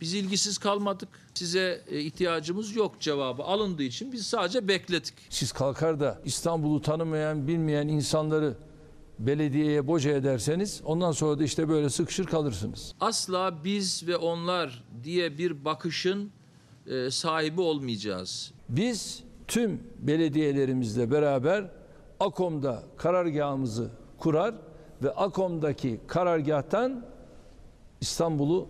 Biz 0.00 0.14
ilgisiz 0.14 0.58
kalmadık. 0.58 1.08
Size 1.34 1.84
e, 1.88 2.00
ihtiyacımız 2.00 2.76
yok 2.76 3.00
cevabı 3.00 3.42
alındığı 3.42 3.82
için 3.82 4.12
biz 4.12 4.26
sadece 4.26 4.68
bekledik. 4.68 5.14
Siz 5.28 5.52
kalkar 5.52 6.00
da 6.00 6.20
İstanbul'u 6.24 6.82
tanımayan, 6.82 7.48
bilmeyen 7.48 7.88
insanları 7.88 8.56
belediyeye 9.26 9.86
boca 9.86 10.10
ederseniz 10.10 10.82
ondan 10.84 11.12
sonra 11.12 11.38
da 11.38 11.44
işte 11.44 11.68
böyle 11.68 11.90
sıkışır 11.90 12.24
kalırsınız. 12.26 12.94
asla 13.00 13.64
biz 13.64 14.06
ve 14.06 14.16
onlar 14.16 14.84
diye 15.04 15.38
bir 15.38 15.64
bakışın 15.64 16.30
e, 16.86 17.10
sahibi 17.10 17.60
olmayacağız. 17.60 18.52
Biz 18.68 19.22
tüm 19.48 19.80
belediyelerimizle 19.98 21.10
beraber 21.10 21.70
AKOM'da 22.20 22.82
karargahımızı 22.96 23.90
kurar 24.18 24.54
ve 25.02 25.10
AKOM'daki 25.10 26.00
karargahtan 26.06 27.06
İstanbul'u 28.00 28.68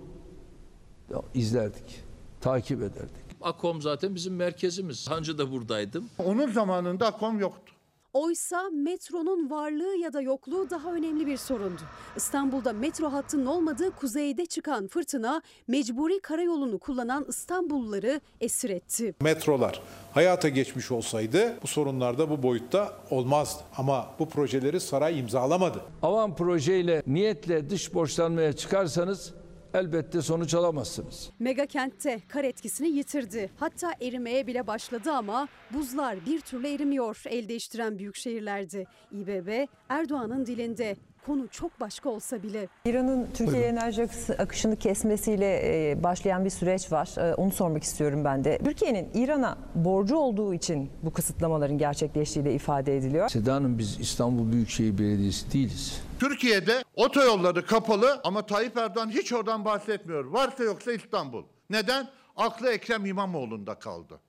izlerdik, 1.35 2.05
takip 2.41 2.79
ederdik. 2.83 3.31
Akom 3.43 3.83
zaten 3.83 4.15
bizim 4.15 4.37
merkezimiz. 4.37 5.11
Hancı 5.11 5.39
da 5.39 5.53
buradaydım. 5.53 6.05
Onun 6.19 6.53
zamanında 6.53 7.07
AKOM 7.07 7.39
yoktu. 7.39 7.73
Oysa 8.13 8.71
metronun 8.73 9.51
varlığı 9.51 9.97
ya 9.97 10.13
da 10.13 10.21
yokluğu 10.21 10.71
daha 10.71 10.95
önemli 10.95 11.27
bir 11.27 11.37
sorundu. 11.37 11.81
İstanbul'da 12.17 12.73
metro 12.73 13.13
hattının 13.13 13.47
olmadığı 13.47 13.91
kuzeyde 13.91 14.47
çıkan 14.47 14.89
fırtına 14.89 15.43
mecburi 15.69 16.21
karayolunu 16.21 16.79
kullanan 16.79 17.27
İstanbulluları 17.29 18.21
esir 18.41 18.71
etti. 18.71 19.15
Metrolar 19.21 19.83
hayata 20.15 20.49
geçmiş 20.49 20.91
olsaydı 20.91 21.59
bu 21.63 21.67
sorunlar 21.67 22.19
da 22.19 22.31
bu 22.31 22.43
boyutta 22.43 22.93
olmazdı. 23.11 23.63
Ama 23.77 24.07
bu 24.19 24.29
projeleri 24.29 24.81
saray 24.81 25.19
imzalamadı. 25.19 25.81
Avan 26.03 26.37
projeyle 26.37 27.03
niyetle 27.07 27.71
dış 27.71 27.95
borçlanmaya 27.95 28.53
çıkarsanız 28.53 29.35
elbette 29.75 30.23
sonuç 30.23 30.55
alamazsınız. 30.55 31.31
Mega 31.39 31.67
kentte 31.67 32.21
kar 32.29 32.45
etkisini 32.45 32.89
yitirdi. 32.89 33.51
Hatta 33.57 33.93
erimeye 34.01 34.47
bile 34.47 34.67
başladı 34.67 35.13
ama 35.13 35.49
buzlar 35.75 36.27
bir 36.27 36.41
türlü 36.41 36.69
erimiyor 36.69 37.23
el 37.27 37.49
değiştiren 37.49 37.99
büyük 37.99 38.17
şehirlerde. 38.17 38.87
İBB 39.13 39.67
Erdoğan'ın 39.89 40.47
dilinde 40.47 40.97
konu 41.27 41.49
çok 41.49 41.81
başka 41.81 42.09
olsa 42.11 42.43
bile. 42.43 42.69
İran'ın 42.85 43.29
Türkiye 43.35 43.63
enerji 43.63 44.03
akışı- 44.03 44.35
akışını 44.39 44.77
kesmesiyle 44.77 45.61
e, 45.91 46.03
başlayan 46.03 46.45
bir 46.45 46.51
süreç 46.51 46.93
var. 46.93 47.09
E, 47.31 47.35
Onu 47.35 47.51
sormak 47.53 47.83
istiyorum 47.83 48.25
ben 48.25 48.45
de. 48.45 48.59
Türkiye'nin 48.59 49.09
İran'a 49.15 49.59
borcu 49.75 50.17
olduğu 50.17 50.55
için 50.55 50.91
bu 51.03 51.13
kısıtlamaların 51.13 51.79
gerçekleştiği 51.79 52.45
de 52.45 52.55
ifade 52.55 52.97
ediliyor. 52.97 53.29
Seda 53.29 53.55
Hanım 53.55 53.79
biz 53.79 54.01
İstanbul 54.01 54.53
Büyükşehir 54.53 54.99
Belediyesi 54.99 55.53
değiliz. 55.53 56.03
Türkiye'de 56.21 56.85
otoyolları 56.97 57.67
kapalı 57.67 58.21
ama 58.25 58.47
Tayyip 58.47 58.77
Erdoğan 58.77 59.11
hiç 59.11 59.33
oradan 59.33 59.65
bahsetmiyor. 59.65 60.25
Varsa 60.25 60.65
yoksa 60.65 60.93
İstanbul. 60.93 61.45
Neden? 61.71 62.09
Aklı 62.37 62.71
Ekrem 62.73 63.07
İmamoğlu'nda 63.07 63.75
kaldı. 63.75 64.21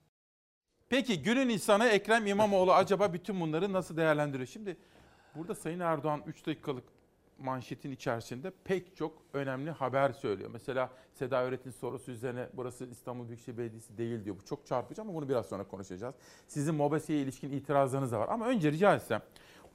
Peki 0.90 1.22
günün 1.22 1.50
insanı 1.50 1.86
Ekrem 1.88 2.28
İmamoğlu 2.28 2.74
acaba 2.74 3.14
bütün 3.14 3.42
bunları 3.42 3.74
nasıl 3.74 3.98
değerlendiriyor? 3.98 4.48
Şimdi 4.48 4.78
burada 5.36 5.56
Sayın 5.56 5.80
Erdoğan 5.80 6.22
3 6.28 6.46
dakikalık 6.48 6.84
manşetin 7.40 7.92
içerisinde 7.92 8.52
pek 8.64 8.96
çok 8.96 9.14
önemli 9.34 9.72
haber 9.72 10.12
söylüyor. 10.12 10.50
Mesela 10.54 10.90
Seda 11.14 11.44
Öğretin 11.44 11.72
sorusu 11.72 12.12
üzerine 12.12 12.48
burası 12.54 12.86
İstanbul 12.86 13.28
Büyükşehir 13.28 13.58
Belediyesi 13.58 13.98
değil 13.98 14.26
diyor. 14.26 14.36
Bu 14.42 14.46
çok 14.46 14.66
çarpıcı 14.66 15.02
ama 15.02 15.14
bunu 15.14 15.30
biraz 15.30 15.46
sonra 15.46 15.64
konuşacağız. 15.64 16.16
Sizin 16.48 16.76
MOBESE'ye 16.76 17.20
ilişkin 17.22 17.52
itirazlarınız 17.52 18.12
da 18.12 18.20
var. 18.20 18.28
Ama 18.30 18.48
önce 18.48 18.72
rica 18.72 18.96
etsem 18.96 19.22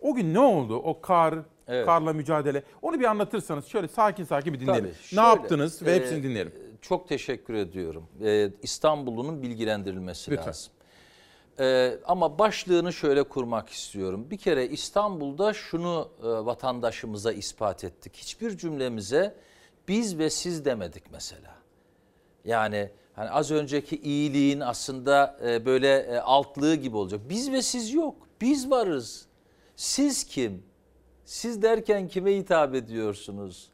o 0.01 0.15
gün 0.15 0.35
ne 0.35 0.39
oldu? 0.41 0.77
O 0.77 1.01
kar, 1.01 1.35
Evet. 1.69 1.87
karla 1.87 2.13
mücadele. 2.13 2.63
Onu 2.83 3.01
bir 3.01 3.05
anlatırsanız 3.05 3.67
şöyle 3.67 3.89
sakin 3.89 4.25
sakin 4.25 4.55
bir 4.55 4.61
dinleyelim. 4.61 4.85
Tabii, 4.85 4.93
ne 4.95 5.03
şöyle, 5.03 5.23
yaptınız 5.23 5.83
ve 5.83 5.91
e, 5.91 5.95
hepsini 5.95 6.23
dinleyelim. 6.23 6.53
Çok 6.81 7.09
teşekkür 7.09 7.55
ediyorum. 7.55 8.07
Ee, 8.25 8.51
İstanbul'un 8.63 9.43
bilgilendirilmesi 9.43 10.31
Lütfen. 10.31 10.47
lazım. 10.47 10.73
Ee, 11.61 11.99
ama 12.05 12.39
başlığını 12.39 12.93
şöyle 12.93 13.23
kurmak 13.23 13.69
istiyorum. 13.69 14.27
Bir 14.31 14.37
kere 14.37 14.69
İstanbul'da 14.69 15.53
şunu 15.53 16.11
e, 16.23 16.27
vatandaşımıza 16.27 17.33
ispat 17.33 17.85
ettik. 17.85 18.17
Hiçbir 18.17 18.59
cümlemize 18.59 19.35
biz 19.89 20.19
ve 20.19 20.31
siz 20.31 20.65
demedik 20.65 21.03
mesela. 21.13 21.55
Yani 22.45 22.91
hani 23.15 23.31
az 23.31 23.51
önceki 23.51 23.97
iyiliğin 23.97 24.61
aslında 24.61 25.39
e, 25.47 25.67
böyle 25.67 25.99
e, 25.99 26.19
altlığı 26.19 26.75
gibi 26.75 26.97
olacak. 26.97 27.21
Biz 27.29 27.53
ve 27.53 27.63
siz 27.63 27.95
yok. 27.95 28.17
Biz 28.41 28.71
varız. 28.71 29.27
Siz 29.77 30.25
kim? 30.25 30.63
Siz 31.25 31.63
derken 31.63 32.09
kime 32.09 32.37
hitap 32.37 32.75
ediyorsunuz? 32.75 33.69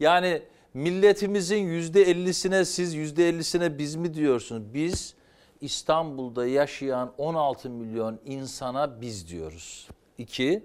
Yani 0.00 0.42
milletimizin 0.74 1.56
yüzde 1.56 2.02
ellisine 2.02 2.64
siz 2.64 2.94
yüzde 2.94 3.28
ellisine 3.28 3.78
biz 3.78 3.94
mi 3.96 4.14
diyorsunuz? 4.14 4.74
Biz 4.74 5.14
İstanbul'da 5.60 6.46
yaşayan 6.46 7.12
16 7.18 7.70
milyon 7.70 8.18
insana 8.24 9.00
biz 9.00 9.28
diyoruz. 9.28 9.88
İki, 10.18 10.62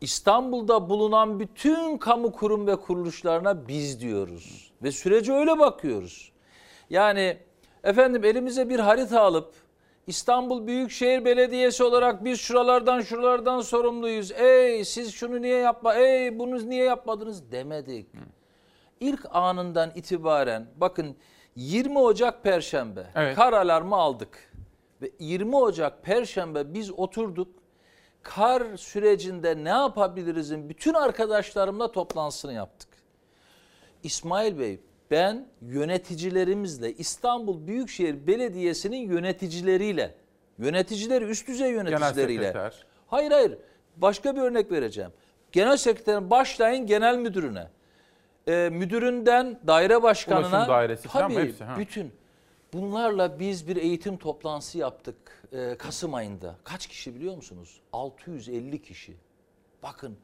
İstanbul'da 0.00 0.88
bulunan 0.88 1.40
bütün 1.40 1.98
kamu 1.98 2.32
kurum 2.32 2.66
ve 2.66 2.76
kuruluşlarına 2.76 3.68
biz 3.68 4.00
diyoruz. 4.00 4.72
Ve 4.82 4.92
sürece 4.92 5.32
öyle 5.32 5.58
bakıyoruz. 5.58 6.32
Yani 6.90 7.36
efendim 7.84 8.24
elimize 8.24 8.68
bir 8.68 8.78
harita 8.78 9.20
alıp 9.20 9.54
İstanbul 10.06 10.66
Büyükşehir 10.66 11.24
Belediyesi 11.24 11.84
olarak 11.84 12.24
biz 12.24 12.40
şuralardan 12.40 13.00
şuralardan 13.00 13.60
sorumluyuz. 13.60 14.32
Ey 14.32 14.84
siz 14.84 15.14
şunu 15.14 15.42
niye 15.42 15.58
yapma, 15.58 15.94
ey 15.94 16.38
bunu 16.38 16.70
niye 16.70 16.84
yapmadınız 16.84 17.52
demedik. 17.52 18.06
İlk 19.00 19.26
anından 19.30 19.92
itibaren 19.94 20.66
bakın 20.76 21.16
20 21.58 21.98
Ocak 21.98 22.42
Perşembe 22.42 23.06
Evet. 23.14 23.36
kar 23.36 23.52
alarmı 23.52 23.96
aldık. 23.96 24.52
Ve 25.02 25.10
20 25.18 25.56
Ocak 25.56 26.02
Perşembe 26.02 26.74
biz 26.74 26.90
oturduk. 26.90 27.48
Kar 28.22 28.76
sürecinde 28.76 29.64
ne 29.64 29.68
yapabilirizin 29.68 30.68
bütün 30.68 30.94
arkadaşlarımla 30.94 31.92
toplantısını 31.92 32.52
yaptık. 32.52 32.88
İsmail 34.02 34.58
Bey 34.58 34.80
ben 35.10 35.46
yöneticilerimizle 35.62 36.92
İstanbul 36.92 37.66
Büyükşehir 37.66 38.26
Belediyesi'nin 38.26 39.10
yöneticileriyle 39.10 40.14
yöneticileri 40.58 41.24
üst 41.24 41.48
düzey 41.48 41.70
yöneticileriyle. 41.70 42.70
Hayır 43.06 43.30
hayır 43.30 43.58
başka 43.96 44.36
bir 44.36 44.40
örnek 44.40 44.72
vereceğim. 44.72 45.10
Genel 45.52 45.76
sekreterin 45.76 46.30
başlayın 46.30 46.86
genel 46.86 47.18
müdürüne. 47.18 47.68
Ee, 48.48 48.68
müdüründen 48.72 49.60
daire 49.66 50.02
başkanına 50.02 50.48
Ulaşım 50.48 50.68
dairesi 50.68 51.08
falan 51.08 51.32
tabii, 51.32 51.42
Hepsi, 51.42 51.64
ha. 51.64 51.78
bütün 51.78 52.12
bunlarla 52.72 53.40
biz 53.40 53.68
bir 53.68 53.76
eğitim 53.76 54.16
toplantısı 54.16 54.78
yaptık 54.78 55.16
e, 55.52 55.74
Kasım 55.78 56.14
ayında. 56.14 56.56
Kaç 56.64 56.86
kişi 56.86 57.14
biliyor 57.14 57.36
musunuz? 57.36 57.80
650 57.92 58.82
kişi. 58.82 59.16
Bakın 59.82 60.16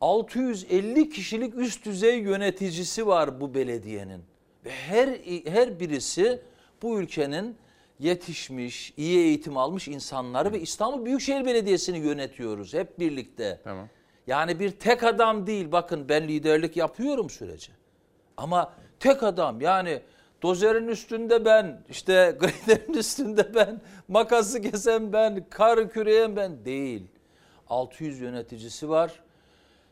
650 0.00 1.08
kişilik 1.08 1.54
üst 1.54 1.84
düzey 1.84 2.18
yöneticisi 2.18 3.06
var 3.06 3.40
bu 3.40 3.54
belediyenin. 3.54 4.22
Ve 4.64 4.70
her 4.70 5.08
her 5.46 5.80
birisi 5.80 6.42
bu 6.82 7.00
ülkenin 7.00 7.56
yetişmiş, 7.98 8.94
iyi 8.96 9.18
eğitim 9.18 9.56
almış 9.56 9.88
insanları 9.88 10.52
ve 10.52 10.60
İstanbul 10.60 11.04
Büyükşehir 11.04 11.44
Belediyesi'ni 11.44 11.98
yönetiyoruz 11.98 12.74
hep 12.74 12.98
birlikte. 12.98 13.60
Tamam. 13.64 13.88
Yani 14.26 14.60
bir 14.60 14.70
tek 14.70 15.02
adam 15.02 15.46
değil. 15.46 15.72
Bakın 15.72 16.08
ben 16.08 16.28
liderlik 16.28 16.76
yapıyorum 16.76 17.30
sürece. 17.30 17.72
Ama 18.36 18.72
tek 19.00 19.22
adam 19.22 19.60
yani 19.60 20.02
dozerin 20.42 20.88
üstünde 20.88 21.44
ben, 21.44 21.82
işte 21.88 22.36
graderin 22.40 22.94
üstünde 22.94 23.54
ben, 23.54 23.80
makası 24.08 24.62
kesen 24.62 25.12
ben, 25.12 25.44
kar 25.50 25.90
küreyen 25.90 26.36
ben 26.36 26.64
değil. 26.64 27.02
600 27.68 28.20
yöneticisi 28.20 28.88
var. 28.88 29.20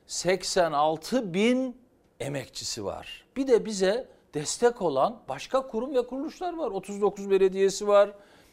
86 0.06 1.34
bin 1.34 1.76
emekçisi 2.20 2.84
var. 2.84 3.24
Bir 3.36 3.46
de 3.46 3.64
bize 3.64 4.08
destek 4.34 4.82
olan 4.82 5.20
başka 5.28 5.66
kurum 5.66 5.94
ve 5.94 6.06
kuruluşlar 6.06 6.56
var. 6.56 6.70
39 6.70 7.30
belediyesi 7.30 7.88
var. 7.88 8.10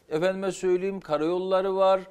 Efendime 0.10 0.52
söyleyeyim 0.52 1.00
karayolları 1.00 1.76
var. 1.76 2.02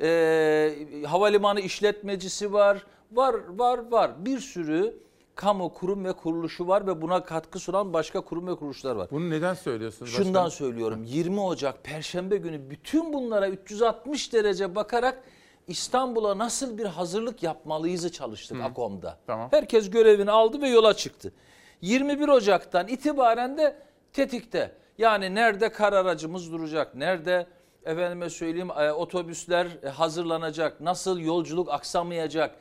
Ee, 0.00 1.02
havalimanı 1.06 1.60
işletmecisi 1.60 2.52
var. 2.52 2.86
Var, 3.12 3.34
var, 3.48 3.90
var. 3.90 4.24
Bir 4.24 4.38
sürü 4.38 4.98
kamu 5.34 5.74
kurum 5.74 6.04
ve 6.04 6.12
kuruluşu 6.12 6.68
var 6.68 6.86
ve 6.86 7.02
buna 7.02 7.24
katkı 7.24 7.58
sunan 7.58 7.92
başka 7.92 8.20
kurum 8.20 8.46
ve 8.46 8.54
kuruluşlar 8.56 8.96
var. 8.96 9.08
Bunu 9.10 9.30
neden 9.30 9.54
söylüyorsunuz? 9.54 10.10
Şundan 10.12 10.26
başkanım? 10.26 10.50
söylüyorum. 10.50 11.04
20 11.04 11.40
Ocak 11.40 11.84
Perşembe 11.84 12.36
günü 12.36 12.70
bütün 12.70 13.12
bunlara 13.12 13.48
360 13.48 14.32
derece 14.32 14.74
bakarak 14.74 15.22
İstanbul'a 15.66 16.38
nasıl 16.38 16.78
bir 16.78 16.86
hazırlık 16.86 17.42
yapmalıyızı 17.42 18.12
çalıştık 18.12 18.60
AKOM'da. 18.60 19.18
Tamam. 19.26 19.48
Herkes 19.50 19.90
görevini 19.90 20.30
aldı 20.30 20.60
ve 20.60 20.68
yola 20.68 20.94
çıktı. 20.94 21.32
21 21.80 22.28
Ocak'tan 22.28 22.88
itibaren 22.88 23.58
de 23.58 23.76
tetikte. 24.12 24.72
Yani 24.98 25.34
nerede 25.34 25.68
kar 25.72 25.92
aracımız 25.92 26.52
duracak, 26.52 26.94
nerede 26.94 27.46
efendime 27.84 28.30
söyleyeyim 28.30 28.70
e, 28.78 28.92
otobüsler 28.92 29.66
e, 29.82 29.88
hazırlanacak, 29.88 30.80
nasıl 30.80 31.18
yolculuk 31.18 31.70
aksamayacak, 31.70 32.56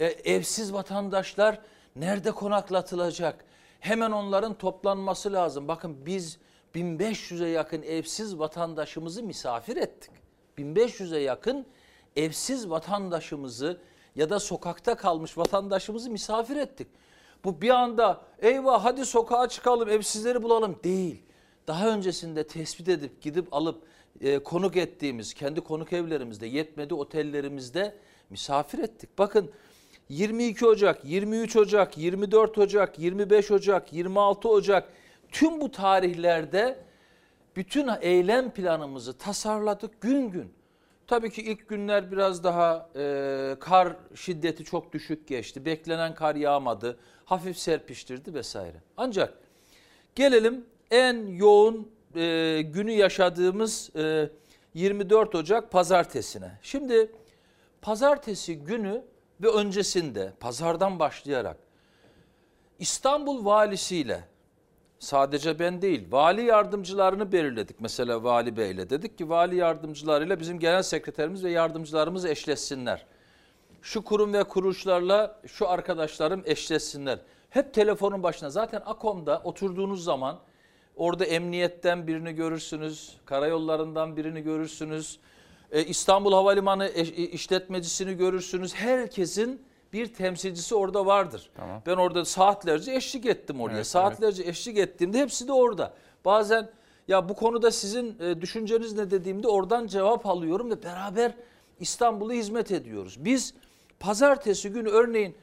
e, 0.00 0.06
evsiz 0.06 0.72
vatandaşlar 0.72 1.58
nerede 1.96 2.30
konaklatılacak, 2.30 3.44
hemen 3.80 4.10
onların 4.10 4.54
toplanması 4.54 5.32
lazım. 5.32 5.68
Bakın 5.68 6.06
biz 6.06 6.38
1500'e 6.74 7.48
yakın 7.48 7.82
evsiz 7.82 8.38
vatandaşımızı 8.38 9.22
misafir 9.22 9.76
ettik. 9.76 10.12
1500'e 10.58 11.18
yakın 11.18 11.66
evsiz 12.16 12.70
vatandaşımızı 12.70 13.80
ya 14.16 14.30
da 14.30 14.40
sokakta 14.40 14.94
kalmış 14.94 15.38
vatandaşımızı 15.38 16.10
misafir 16.10 16.56
ettik. 16.56 16.88
Bu 17.44 17.60
bir 17.60 17.70
anda 17.70 18.20
eyvah 18.38 18.84
hadi 18.84 19.06
sokağa 19.06 19.48
çıkalım 19.48 19.88
evsizleri 19.88 20.42
bulalım 20.42 20.78
değil. 20.84 21.22
Daha 21.66 21.88
öncesinde 21.88 22.46
tespit 22.46 22.88
edip 22.88 23.22
gidip 23.22 23.54
alıp 23.54 23.82
e, 24.20 24.38
konuk 24.38 24.76
ettiğimiz 24.76 25.34
kendi 25.34 25.60
konuk 25.60 25.92
evlerimizde 25.92 26.46
yetmedi 26.46 26.94
otellerimizde 26.94 27.96
misafir 28.30 28.78
ettik. 28.78 29.10
Bakın 29.18 29.50
22 30.10 30.66
Ocak, 30.66 31.04
23 31.04 31.56
Ocak, 31.56 31.98
24 31.98 32.58
Ocak, 32.58 32.98
25 32.98 33.50
Ocak, 33.50 33.92
26 33.92 34.48
Ocak 34.48 34.88
tüm 35.32 35.60
bu 35.60 35.70
tarihlerde 35.70 36.78
bütün 37.56 37.90
eylem 38.00 38.50
planımızı 38.50 39.18
tasarladık 39.18 40.00
gün 40.00 40.30
gün. 40.30 40.52
Tabii 41.06 41.30
ki 41.30 41.42
ilk 41.42 41.68
günler 41.68 42.12
biraz 42.12 42.44
daha 42.44 42.88
e, 42.96 43.56
kar 43.60 43.96
şiddeti 44.14 44.64
çok 44.64 44.92
düşük 44.92 45.28
geçti. 45.28 45.64
Beklenen 45.64 46.14
kar 46.14 46.34
yağmadı. 46.34 46.98
Hafif 47.24 47.58
serpiştirdi 47.58 48.34
vesaire. 48.34 48.76
Ancak 48.96 49.34
gelelim 50.14 50.64
en 50.90 51.26
yoğun 51.26 51.90
e, 52.14 52.62
günü 52.62 52.92
yaşadığımız 52.92 53.90
e, 53.96 54.30
24 54.74 55.34
Ocak 55.34 55.70
pazartesine. 55.70 56.58
Şimdi 56.62 57.12
pazartesi 57.82 58.58
günü 58.58 59.02
ve 59.42 59.48
öncesinde 59.48 60.32
pazardan 60.40 60.98
başlayarak 60.98 61.56
İstanbul 62.78 63.44
valisiyle 63.44 64.24
sadece 64.98 65.58
ben 65.58 65.82
değil 65.82 66.06
vali 66.10 66.42
yardımcılarını 66.42 67.32
belirledik. 67.32 67.80
Mesela 67.80 68.24
vali 68.24 68.56
beyle 68.56 68.90
dedik 68.90 69.18
ki 69.18 69.28
vali 69.28 69.56
yardımcılarıyla 69.56 70.40
bizim 70.40 70.58
genel 70.58 70.82
sekreterimiz 70.82 71.44
ve 71.44 71.50
yardımcılarımız 71.50 72.24
eşleşsinler. 72.24 73.06
Şu 73.82 74.04
kurum 74.04 74.32
ve 74.32 74.44
kuruluşlarla 74.44 75.40
şu 75.46 75.68
arkadaşlarım 75.68 76.42
eşleşsinler. 76.44 77.18
Hep 77.50 77.74
telefonun 77.74 78.22
başına 78.22 78.50
zaten 78.50 78.82
AKOM'da 78.86 79.40
oturduğunuz 79.44 80.04
zaman 80.04 80.38
orada 80.96 81.24
emniyetten 81.24 82.06
birini 82.06 82.32
görürsünüz, 82.32 83.16
karayollarından 83.24 84.16
birini 84.16 84.42
görürsünüz. 84.42 85.18
E, 85.72 85.84
İstanbul 85.84 86.32
Havalimanı 86.32 86.88
eş- 86.94 87.10
işletmecisini 87.10 88.14
görürsünüz. 88.16 88.74
Herkesin 88.74 89.62
bir 89.92 90.14
temsilcisi 90.14 90.74
orada 90.74 91.06
vardır. 91.06 91.50
Tamam. 91.56 91.82
Ben 91.86 91.96
orada 91.96 92.24
saatlerce 92.24 92.92
eşlik 92.94 93.26
ettim 93.26 93.60
oraya. 93.60 93.74
Evet, 93.74 93.86
saatlerce 93.86 94.42
eşlik 94.42 94.78
ettiğimde 94.78 95.18
hepsi 95.18 95.48
de 95.48 95.52
orada. 95.52 95.94
Bazen 96.24 96.70
ya 97.08 97.28
bu 97.28 97.34
konuda 97.34 97.70
sizin 97.70 98.16
e, 98.20 98.40
düşünceniz 98.40 98.92
ne 98.92 99.10
dediğimde 99.10 99.48
oradan 99.48 99.86
cevap 99.86 100.26
alıyorum 100.26 100.70
ve 100.70 100.82
beraber 100.82 101.32
İstanbul'a 101.80 102.32
hizmet 102.32 102.70
ediyoruz. 102.72 103.16
Biz 103.24 103.54
pazartesi 104.00 104.70
günü 104.70 104.88
örneğin 104.88 105.36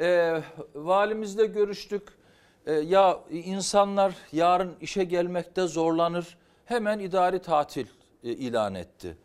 E, 0.00 0.40
valimizle 0.74 1.46
görüştük. 1.46 2.02
E, 2.66 2.72
ya 2.72 3.20
insanlar 3.30 4.14
yarın 4.32 4.72
işe 4.80 5.04
gelmekte 5.04 5.66
zorlanır. 5.66 6.36
Hemen 6.64 6.98
idari 6.98 7.38
tatil 7.38 7.86
e, 8.24 8.30
ilan 8.30 8.74
etti. 8.74 9.16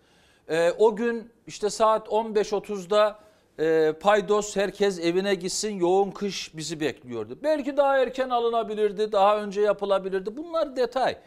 E, 0.49 0.71
o 0.77 0.95
gün 0.95 1.29
işte 1.47 1.69
saat 1.69 2.07
15.30'da 2.07 3.19
e, 3.59 3.93
paydos 3.99 4.55
herkes 4.55 4.99
evine 4.99 5.35
gitsin 5.35 5.79
yoğun 5.79 6.11
kış 6.11 6.57
bizi 6.57 6.79
bekliyordu. 6.79 7.39
Belki 7.43 7.77
daha 7.77 7.97
erken 7.97 8.29
alınabilirdi, 8.29 9.11
daha 9.11 9.41
önce 9.41 9.61
yapılabilirdi. 9.61 10.37
Bunlar 10.37 10.75
detay. 10.75 11.17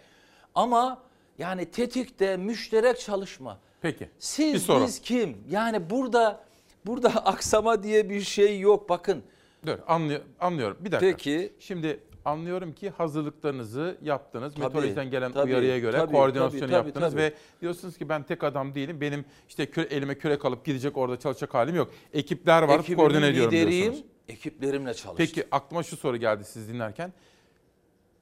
Ama 0.54 1.02
yani 1.38 1.64
tetikte 1.70 2.36
müşterek 2.36 3.00
çalışma. 3.00 3.58
Peki. 3.80 4.00
bir 4.00 4.10
Siz 4.18 4.62
soru. 4.62 4.84
biz 4.84 5.00
kim? 5.00 5.36
Yani 5.50 5.90
burada 5.90 6.40
burada 6.86 7.08
aksama 7.24 7.82
diye 7.82 8.10
bir 8.10 8.20
şey 8.20 8.60
yok. 8.60 8.88
Bakın. 8.88 9.22
Dur 9.66 9.78
anlıyor, 9.86 10.20
anlıyorum. 10.40 10.76
Bir 10.80 10.92
dakika. 10.92 11.10
Peki. 11.10 11.52
Şimdi 11.60 12.00
anlıyorum 12.28 12.72
ki 12.72 12.90
hazırlıklarınızı 12.90 13.98
yaptınız. 14.02 14.54
Tabii, 14.54 14.64
Meteorolojiden 14.64 15.10
gelen 15.10 15.32
tabii, 15.32 15.50
uyarıya 15.50 15.78
göre 15.78 15.96
tabii, 15.96 16.12
koordinasyonu 16.12 16.60
tabii, 16.60 16.70
tabii, 16.70 16.86
yaptınız 16.86 17.12
tabii. 17.12 17.22
ve 17.22 17.32
diyorsunuz 17.60 17.98
ki 17.98 18.08
ben 18.08 18.22
tek 18.22 18.44
adam 18.44 18.74
değilim. 18.74 19.00
Benim 19.00 19.24
işte 19.48 19.66
küre, 19.66 19.84
elime 19.86 20.18
kürek 20.18 20.44
alıp 20.44 20.64
gidecek 20.64 20.96
orada 20.96 21.18
çalışacak 21.18 21.54
halim 21.54 21.74
yok. 21.76 21.90
Ekipler 22.12 22.62
var 22.62 22.78
Ekibimin 22.78 22.96
koordine 22.98 23.26
ediyorum 23.28 23.52
lideriyim, 23.52 23.82
diyorsunuz. 23.82 24.06
ekiplerimle 24.28 24.94
çalıştım. 24.94 25.14
Peki 25.16 25.44
aklıma 25.50 25.82
şu 25.82 25.96
soru 25.96 26.16
geldi 26.16 26.44
siz 26.44 26.68
dinlerken. 26.68 27.12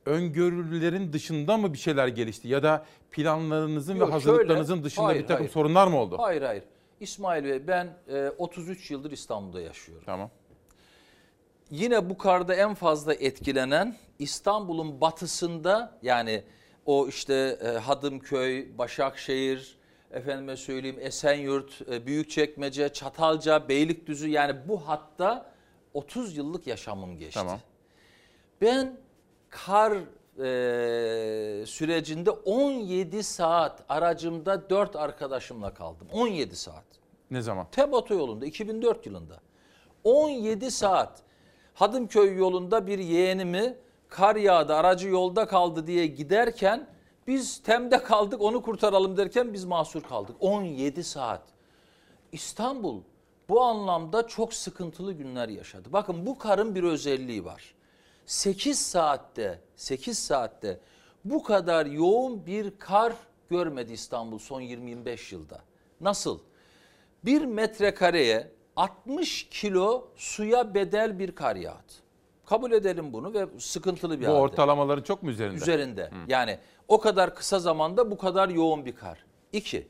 Öngörülerin 0.06 1.12
dışında 1.12 1.56
mı 1.56 1.72
bir 1.72 1.78
şeyler 1.78 2.08
gelişti 2.08 2.48
ya 2.48 2.62
da 2.62 2.86
planlarınızın 3.10 3.96
Yok, 3.96 4.08
ve 4.08 4.12
hazırlıklarınızın 4.12 4.74
şöyle- 4.74 4.84
dışında 4.84 5.06
hayır, 5.06 5.22
bir 5.22 5.26
takım 5.26 5.42
hayır. 5.44 5.52
sorunlar 5.52 5.86
mı 5.86 5.96
oldu? 6.00 6.16
Hayır 6.18 6.42
hayır. 6.42 6.62
İsmail 7.00 7.44
Bey 7.44 7.66
ben 7.66 7.96
e, 8.08 8.30
33 8.38 8.90
yıldır 8.90 9.10
İstanbul'da 9.10 9.60
yaşıyorum. 9.60 10.02
Tamam. 10.06 10.30
Yine 11.70 12.10
bu 12.10 12.18
karda 12.18 12.54
en 12.54 12.74
fazla 12.74 13.14
etkilenen 13.14 13.96
İstanbul'un 14.18 15.00
batısında 15.00 15.98
yani 16.02 16.44
o 16.86 17.08
işte 17.08 17.58
e, 17.62 17.68
Hadımköy, 17.68 18.78
Başakşehir, 18.78 19.78
efendime 20.10 20.56
söyleyeyim 20.56 20.98
Esenyurt, 21.00 21.82
e, 21.90 22.06
Büyükçekmece, 22.06 22.88
Çatalca, 22.88 23.68
Beylikdüzü 23.68 24.28
yani 24.28 24.68
bu 24.68 24.88
hatta 24.88 25.52
30 25.94 26.36
yıllık 26.36 26.66
yaşamım 26.66 27.18
geçti. 27.18 27.34
Tamam. 27.34 27.58
Ben 28.60 28.96
kar 29.50 29.92
e, 29.92 31.66
sürecinde 31.66 32.30
17 32.30 33.22
saat 33.22 33.84
aracımda 33.88 34.70
4 34.70 34.96
arkadaşımla 34.96 35.74
kaldım. 35.74 36.08
17 36.12 36.56
saat. 36.56 36.84
Ne 37.30 37.42
zaman? 37.42 37.66
TEB 37.70 37.92
otoyolunda 37.92 38.46
2004 38.46 39.06
yılında. 39.06 39.40
17 40.04 40.70
saat 40.70 41.25
Hadımköy 41.76 42.36
yolunda 42.36 42.86
bir 42.86 42.98
yeğenimi 42.98 43.76
kar 44.08 44.36
yağdı 44.36 44.74
aracı 44.74 45.08
yolda 45.08 45.46
kaldı 45.46 45.86
diye 45.86 46.06
giderken 46.06 46.86
biz 47.26 47.62
TEM'de 47.62 48.02
kaldık 48.02 48.40
onu 48.42 48.62
kurtaralım 48.62 49.16
derken 49.16 49.52
biz 49.52 49.64
mahsur 49.64 50.02
kaldık. 50.02 50.36
17 50.40 51.04
saat. 51.04 51.42
İstanbul 52.32 53.00
bu 53.48 53.60
anlamda 53.60 54.26
çok 54.26 54.54
sıkıntılı 54.54 55.12
günler 55.12 55.48
yaşadı. 55.48 55.88
Bakın 55.92 56.26
bu 56.26 56.38
karın 56.38 56.74
bir 56.74 56.82
özelliği 56.82 57.44
var. 57.44 57.74
8 58.26 58.78
saatte 58.78 59.60
8 59.76 60.18
saatte 60.18 60.80
bu 61.24 61.42
kadar 61.42 61.86
yoğun 61.86 62.46
bir 62.46 62.78
kar 62.78 63.12
görmedi 63.50 63.92
İstanbul 63.92 64.38
son 64.38 64.62
20-25 64.62 65.34
yılda. 65.34 65.60
Nasıl? 66.00 66.38
Bir 67.24 67.44
metrekareye 67.44 68.55
60 68.76 69.48
kilo 69.50 70.08
suya 70.16 70.74
bedel 70.74 71.18
bir 71.18 71.32
kar 71.32 71.56
yağdı. 71.56 71.92
Kabul 72.46 72.72
edelim 72.72 73.12
bunu 73.12 73.34
ve 73.34 73.46
sıkıntılı 73.58 74.20
bir 74.20 74.26
Bu 74.26 74.28
halde. 74.28 74.38
ortalamaların 74.38 75.02
çok 75.02 75.22
mu 75.22 75.30
üzerinde? 75.30 75.56
Üzerinde. 75.56 76.10
Yani 76.28 76.58
o 76.88 77.00
kadar 77.00 77.34
kısa 77.34 77.58
zamanda 77.58 78.10
bu 78.10 78.18
kadar 78.18 78.48
yoğun 78.48 78.84
bir 78.86 78.94
kar. 78.96 79.24
İki, 79.52 79.88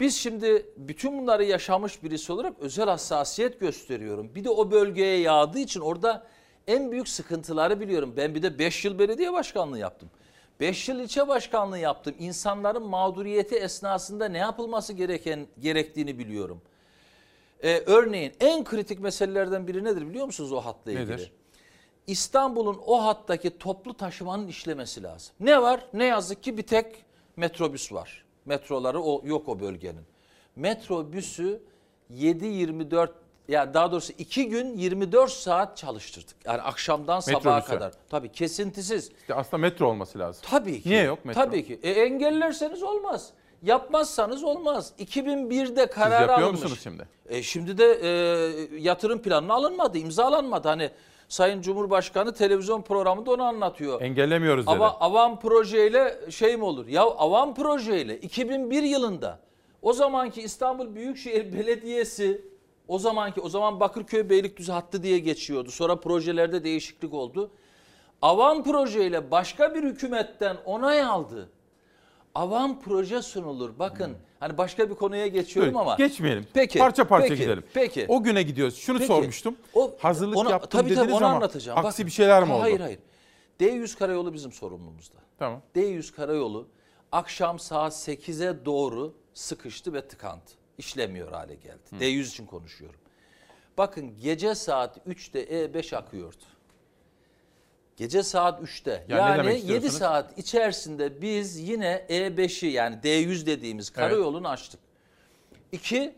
biz 0.00 0.16
şimdi 0.16 0.66
bütün 0.76 1.18
bunları 1.18 1.44
yaşamış 1.44 2.02
birisi 2.02 2.32
olarak 2.32 2.52
özel 2.60 2.88
hassasiyet 2.88 3.60
gösteriyorum. 3.60 4.34
Bir 4.34 4.44
de 4.44 4.50
o 4.50 4.70
bölgeye 4.70 5.20
yağdığı 5.20 5.58
için 5.58 5.80
orada 5.80 6.26
en 6.66 6.92
büyük 6.92 7.08
sıkıntıları 7.08 7.80
biliyorum. 7.80 8.14
Ben 8.16 8.34
bir 8.34 8.42
de 8.42 8.58
5 8.58 8.84
yıl 8.84 8.98
belediye 8.98 9.32
başkanlığı 9.32 9.78
yaptım. 9.78 10.10
5 10.60 10.88
yıl 10.88 11.00
ilçe 11.00 11.28
başkanlığı 11.28 11.78
yaptım. 11.78 12.14
İnsanların 12.18 12.82
mağduriyeti 12.82 13.54
esnasında 13.56 14.28
ne 14.28 14.38
yapılması 14.38 14.92
gereken 14.92 15.46
gerektiğini 15.60 16.18
biliyorum. 16.18 16.62
Ee, 17.64 17.82
örneğin 17.86 18.32
en 18.40 18.64
kritik 18.64 19.00
meselelerden 19.00 19.66
biri 19.66 19.84
nedir 19.84 20.08
biliyor 20.08 20.26
musunuz 20.26 20.52
o 20.52 20.60
hatla 20.60 20.92
ilgili? 20.92 21.10
Nedir? 21.12 21.32
İstanbul'un 22.06 22.80
o 22.86 23.04
hattaki 23.04 23.58
toplu 23.58 23.94
taşımanın 23.94 24.48
işlemesi 24.48 25.02
lazım. 25.02 25.34
Ne 25.40 25.62
var? 25.62 25.86
Ne 25.92 26.04
yazık 26.04 26.42
ki 26.42 26.58
bir 26.58 26.62
tek 26.62 27.04
metrobüs 27.36 27.92
var. 27.92 28.24
Metroları 28.44 29.02
o 29.02 29.22
yok 29.24 29.48
o 29.48 29.60
bölgenin. 29.60 30.04
Metrobüsü 30.56 31.62
7-24 32.12 33.08
ya 33.48 33.74
daha 33.74 33.92
doğrusu 33.92 34.12
2 34.18 34.48
gün 34.48 34.76
24 34.76 35.30
saat 35.30 35.76
çalıştırdık. 35.76 36.36
Yani 36.44 36.62
akşamdan 36.62 37.20
sabaha 37.20 37.38
Metrobüsü. 37.38 37.68
kadar. 37.68 37.92
Tabii 38.08 38.32
kesintisiz. 38.32 39.10
İşte 39.20 39.34
aslında 39.34 39.60
metro 39.60 39.86
olması 39.88 40.18
lazım. 40.18 40.44
Tabii 40.50 40.82
ki. 40.82 40.88
Niye 40.90 41.02
yok 41.02 41.24
metro? 41.24 41.40
Tabii 41.40 41.66
ki. 41.66 41.80
E, 41.82 41.90
engellerseniz 41.90 42.82
olmaz. 42.82 43.30
Yapmazsanız 43.66 44.44
olmaz. 44.44 44.92
2001'de 44.98 45.86
karar 45.86 46.20
yapıyor 46.20 46.38
alınmış. 46.38 46.62
musunuz 46.62 46.80
şimdi? 46.82 47.08
E, 47.28 47.42
şimdi 47.42 47.78
de 47.78 47.98
e, 48.02 48.08
yatırım 48.78 49.22
planına 49.22 49.54
alınmadı, 49.54 49.98
imzalanmadı. 49.98 50.68
Hani 50.68 50.90
Sayın 51.28 51.62
Cumhurbaşkanı 51.62 52.34
televizyon 52.34 52.82
programında 52.82 53.30
onu 53.30 53.42
anlatıyor. 53.42 54.00
Engellemiyoruz 54.00 54.66
dedi. 54.66 54.74
Ama 54.74 55.00
avam 55.00 55.40
projeyle 55.40 56.30
şey 56.30 56.56
mi 56.56 56.64
olur? 56.64 56.86
Ya 56.86 57.02
avam 57.02 57.54
projeyle 57.54 58.20
2001 58.20 58.82
yılında 58.82 59.38
o 59.82 59.92
zamanki 59.92 60.42
İstanbul 60.42 60.94
Büyükşehir 60.94 61.52
Belediyesi 61.58 62.44
o 62.88 62.98
zamanki 62.98 63.40
o 63.40 63.48
zaman 63.48 63.80
Bakırköy 63.80 64.30
Beylikdüzü 64.30 64.72
hattı 64.72 65.02
diye 65.02 65.18
geçiyordu. 65.18 65.70
Sonra 65.70 65.96
projelerde 65.96 66.64
değişiklik 66.64 67.14
oldu. 67.14 67.50
Avam 68.22 68.64
projeyle 68.64 69.30
başka 69.30 69.74
bir 69.74 69.82
hükümetten 69.82 70.56
onay 70.64 71.02
aldı. 71.02 71.48
Avam 72.36 72.80
proje 72.80 73.22
sunulur. 73.22 73.78
Bakın 73.78 74.16
hani 74.40 74.58
başka 74.58 74.90
bir 74.90 74.94
konuya 74.94 75.26
geçiyorum 75.26 75.74
Buyurun, 75.74 75.88
ama. 75.88 75.96
Geçmeyelim. 75.96 76.46
Peki. 76.54 76.78
Parça 76.78 77.08
parça 77.08 77.28
peki, 77.28 77.42
gidelim. 77.42 77.64
Peki. 77.74 78.06
O 78.08 78.22
güne 78.22 78.42
gidiyoruz. 78.42 78.76
Şunu 78.76 78.98
Peki. 78.98 79.06
sormuştum. 79.08 79.56
O, 79.74 79.94
Hazırlık 79.98 80.36
ona- 80.36 80.50
yaptım 80.50 80.80
tabii, 80.80 80.94
tabii, 80.94 81.00
dediniz 81.00 81.16
onu 81.22 81.26
ama 81.26 81.36
anlatacağım. 81.36 81.78
aksi 81.78 81.88
Bakın. 81.88 82.06
bir 82.06 82.10
şeyler 82.10 82.44
mi 82.44 82.52
oldu? 82.52 82.62
Hayır 82.62 82.80
hayır. 82.80 82.98
D100 83.60 83.98
karayolu 83.98 84.34
bizim 84.34 84.52
sorumluluğumuzda. 84.52 85.18
Tamam. 85.38 85.62
D100 85.76 86.14
karayolu 86.16 86.68
akşam 87.12 87.58
saat 87.58 87.92
8'e 87.92 88.64
doğru 88.64 89.14
sıkıştı 89.34 89.92
ve 89.92 90.08
tıkandı. 90.08 90.50
İşlemiyor 90.78 91.32
hale 91.32 91.54
geldi. 91.54 91.80
D100 92.00 92.28
için 92.28 92.46
konuşuyorum. 92.46 93.00
Bakın 93.78 94.20
gece 94.22 94.54
saat 94.54 94.98
3'te 95.06 95.42
E5 95.42 95.96
akıyordu. 95.96 96.44
Gece 97.96 98.22
saat 98.22 98.60
3'te. 98.62 99.04
Yani 99.08 99.20
Yani, 99.20 99.48
7 99.48 99.58
istiyorsunuz? 99.58 99.94
saat 99.98 100.38
içerisinde 100.38 101.22
biz 101.22 101.68
yine 101.68 102.06
E5'i 102.08 102.70
yani 102.70 102.96
D100 102.96 103.46
dediğimiz 103.46 103.90
karayolunu 103.90 104.48
açtık. 104.48 104.80
İki, 105.72 106.14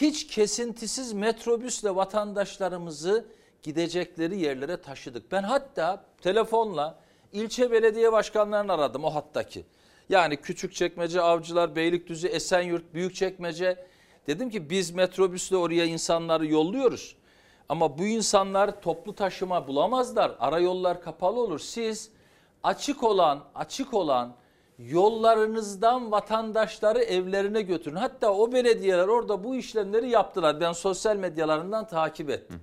hiç 0.00 0.26
kesintisiz 0.26 1.12
metrobüsle 1.12 1.94
vatandaşlarımızı 1.94 3.24
gidecekleri 3.62 4.40
yerlere 4.40 4.76
taşıdık. 4.76 5.32
Ben 5.32 5.42
hatta 5.42 6.04
telefonla 6.22 6.98
ilçe 7.32 7.70
belediye 7.70 8.12
başkanlarını 8.12 8.72
aradım 8.72 9.04
o 9.04 9.14
hattaki. 9.14 9.64
Yani 10.08 10.36
Küçükçekmece, 10.36 11.20
Avcılar, 11.20 11.76
Beylikdüzü, 11.76 12.26
Esenyurt, 12.28 12.94
Büyükçekmece. 12.94 13.86
Dedim 14.26 14.50
ki 14.50 14.70
biz 14.70 14.90
metrobüsle 14.90 15.56
oraya 15.56 15.84
insanları 15.84 16.46
yolluyoruz. 16.46 17.16
Ama 17.68 17.98
bu 17.98 18.02
insanlar 18.06 18.80
toplu 18.80 19.14
taşıma 19.14 19.66
bulamazlar. 19.68 20.32
Arayollar 20.40 21.02
kapalı 21.02 21.40
olur. 21.40 21.58
Siz 21.58 22.10
açık 22.62 23.02
olan, 23.02 23.44
açık 23.54 23.94
olan 23.94 24.34
yollarınızdan 24.78 26.12
vatandaşları 26.12 27.02
evlerine 27.02 27.62
götürün. 27.62 27.96
Hatta 27.96 28.32
o 28.34 28.52
belediyeler 28.52 29.08
orada 29.08 29.44
bu 29.44 29.56
işlemleri 29.56 30.10
yaptılar. 30.10 30.60
Ben 30.60 30.72
sosyal 30.72 31.16
medyalarından 31.16 31.86
takip 31.86 32.30
ettim. 32.30 32.60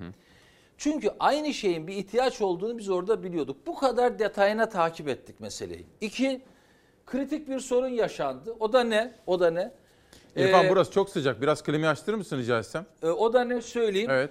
Çünkü 0.78 1.12
aynı 1.20 1.54
şeyin 1.54 1.88
bir 1.88 1.96
ihtiyaç 1.96 2.42
olduğunu 2.42 2.78
biz 2.78 2.90
orada 2.90 3.24
biliyorduk. 3.24 3.68
Bu 3.68 3.76
kadar 3.76 4.20
detayına 4.20 4.70
takip 4.70 5.08
ettik 5.08 5.40
meseleyi. 5.40 5.86
İki, 6.02 6.42
kritik 7.06 7.48
bir 7.50 7.60
sorun 7.60 7.88
yaşandı. 7.88 8.56
O 8.60 8.74
da 8.74 8.84
ne? 8.84 9.14
O 9.28 9.40
da 9.40 9.52
ne? 9.52 9.72
İrfan 10.36 10.66
Ee, 10.66 10.70
burası 10.70 10.92
çok 10.92 11.10
sıcak. 11.10 11.42
Biraz 11.42 11.64
klimayı 11.64 11.90
açtırır 11.92 12.18
mısın 12.18 12.38
rica 12.38 12.60
etsem? 12.60 12.86
e, 13.04 13.10
o 13.10 13.34
da 13.34 13.44
ne 13.44 13.62
söyleyeyim? 13.62 14.10
Evet. 14.12 14.30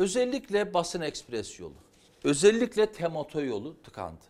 Özellikle 0.00 0.74
basın 0.74 1.00
ekspres 1.00 1.60
yolu, 1.60 1.74
özellikle 2.24 2.92
Temoto 2.92 3.40
yolu 3.42 3.82
tıkandı. 3.82 4.24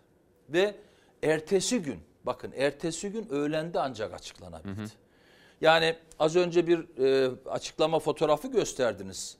Ve 0.48 0.74
ertesi 1.22 1.82
gün, 1.82 2.00
bakın 2.24 2.52
ertesi 2.56 3.10
gün 3.10 3.28
öğlende 3.28 3.80
ancak 3.80 4.14
açıklanabildi. 4.14 4.92
Yani 5.60 5.96
az 6.18 6.36
önce 6.36 6.66
bir 6.66 6.98
e, 6.98 7.30
açıklama 7.50 7.98
fotoğrafı 7.98 8.48
gösterdiniz. 8.48 9.36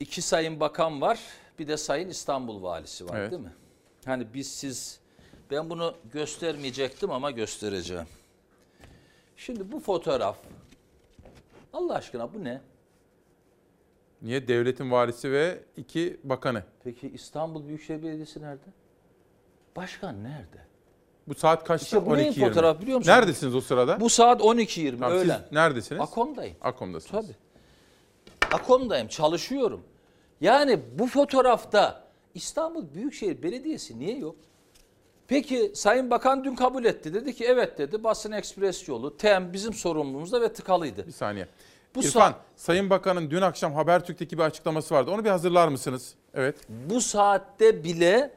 iki 0.00 0.22
sayın 0.22 0.60
bakan 0.60 1.00
var, 1.00 1.20
bir 1.58 1.68
de 1.68 1.76
sayın 1.76 2.08
İstanbul 2.08 2.62
valisi 2.62 3.08
var 3.08 3.16
Evet. 3.18 3.30
değil 3.30 3.42
mi? 3.42 3.54
Hani 4.04 4.34
biz 4.34 4.52
siz, 4.52 5.00
ben 5.50 5.70
bunu 5.70 5.94
göstermeyecektim 6.12 7.10
ama 7.10 7.30
göstereceğim. 7.30 8.06
Şimdi 9.36 9.72
bu 9.72 9.80
fotoğraf, 9.80 10.36
Allah 11.72 11.94
aşkına 11.94 12.34
bu 12.34 12.44
ne? 12.44 12.60
Niye? 14.22 14.48
Devletin 14.48 14.90
varisi 14.90 15.32
ve 15.32 15.60
iki 15.76 16.20
bakanı. 16.24 16.62
Peki 16.84 17.08
İstanbul 17.08 17.66
Büyükşehir 17.68 18.02
Belediyesi 18.02 18.42
nerede? 18.42 18.64
Başkan 19.76 20.24
nerede? 20.24 20.62
Bu 21.28 21.34
saat 21.34 21.64
kaçta? 21.64 21.84
İşte 21.84 22.10
bu 22.10 22.16
neyin 22.16 22.32
12.20. 22.32 22.48
fotoğrafı 22.48 22.82
biliyor 22.82 22.98
musun? 22.98 23.10
Neredesiniz 23.12 23.54
o 23.54 23.60
sırada? 23.60 24.00
Bu 24.00 24.10
saat 24.10 24.40
12.20 24.40 24.90
Tamam, 24.98 25.12
siz 25.18 25.24
öğlen. 25.24 25.40
neredesiniz? 25.52 26.00
Akom'dayım. 26.02 26.56
Akom'dasınız. 26.60 27.26
Tabii. 27.26 27.36
Akom'dayım, 28.54 29.08
çalışıyorum. 29.08 29.82
Yani 30.40 30.80
bu 30.98 31.06
fotoğrafta 31.06 32.04
İstanbul 32.34 32.94
Büyükşehir 32.94 33.42
Belediyesi 33.42 33.98
niye 33.98 34.18
yok? 34.18 34.36
Peki 35.28 35.72
Sayın 35.74 36.10
Bakan 36.10 36.44
dün 36.44 36.54
kabul 36.54 36.84
etti. 36.84 37.14
Dedi 37.14 37.34
ki 37.34 37.44
evet 37.44 37.78
dedi 37.78 38.04
basın 38.04 38.32
ekspres 38.32 38.88
yolu 38.88 39.16
TEM 39.16 39.52
bizim 39.52 39.72
sorumluluğumuzda 39.74 40.40
ve 40.40 40.52
tıkalıydı. 40.52 41.06
Bir 41.06 41.12
saniye. 41.12 41.48
Bu 41.94 42.00
İrfan, 42.04 42.32
sa- 42.32 42.34
Sayın 42.56 42.90
Bakan'ın 42.90 43.30
dün 43.30 43.42
akşam 43.42 43.74
Habertürk'teki 43.74 44.38
bir 44.38 44.42
açıklaması 44.42 44.94
vardı. 44.94 45.10
Onu 45.10 45.24
bir 45.24 45.30
hazırlar 45.30 45.68
mısınız? 45.68 46.14
Evet. 46.34 46.56
Bu 46.68 47.00
saatte 47.00 47.84
bile 47.84 48.30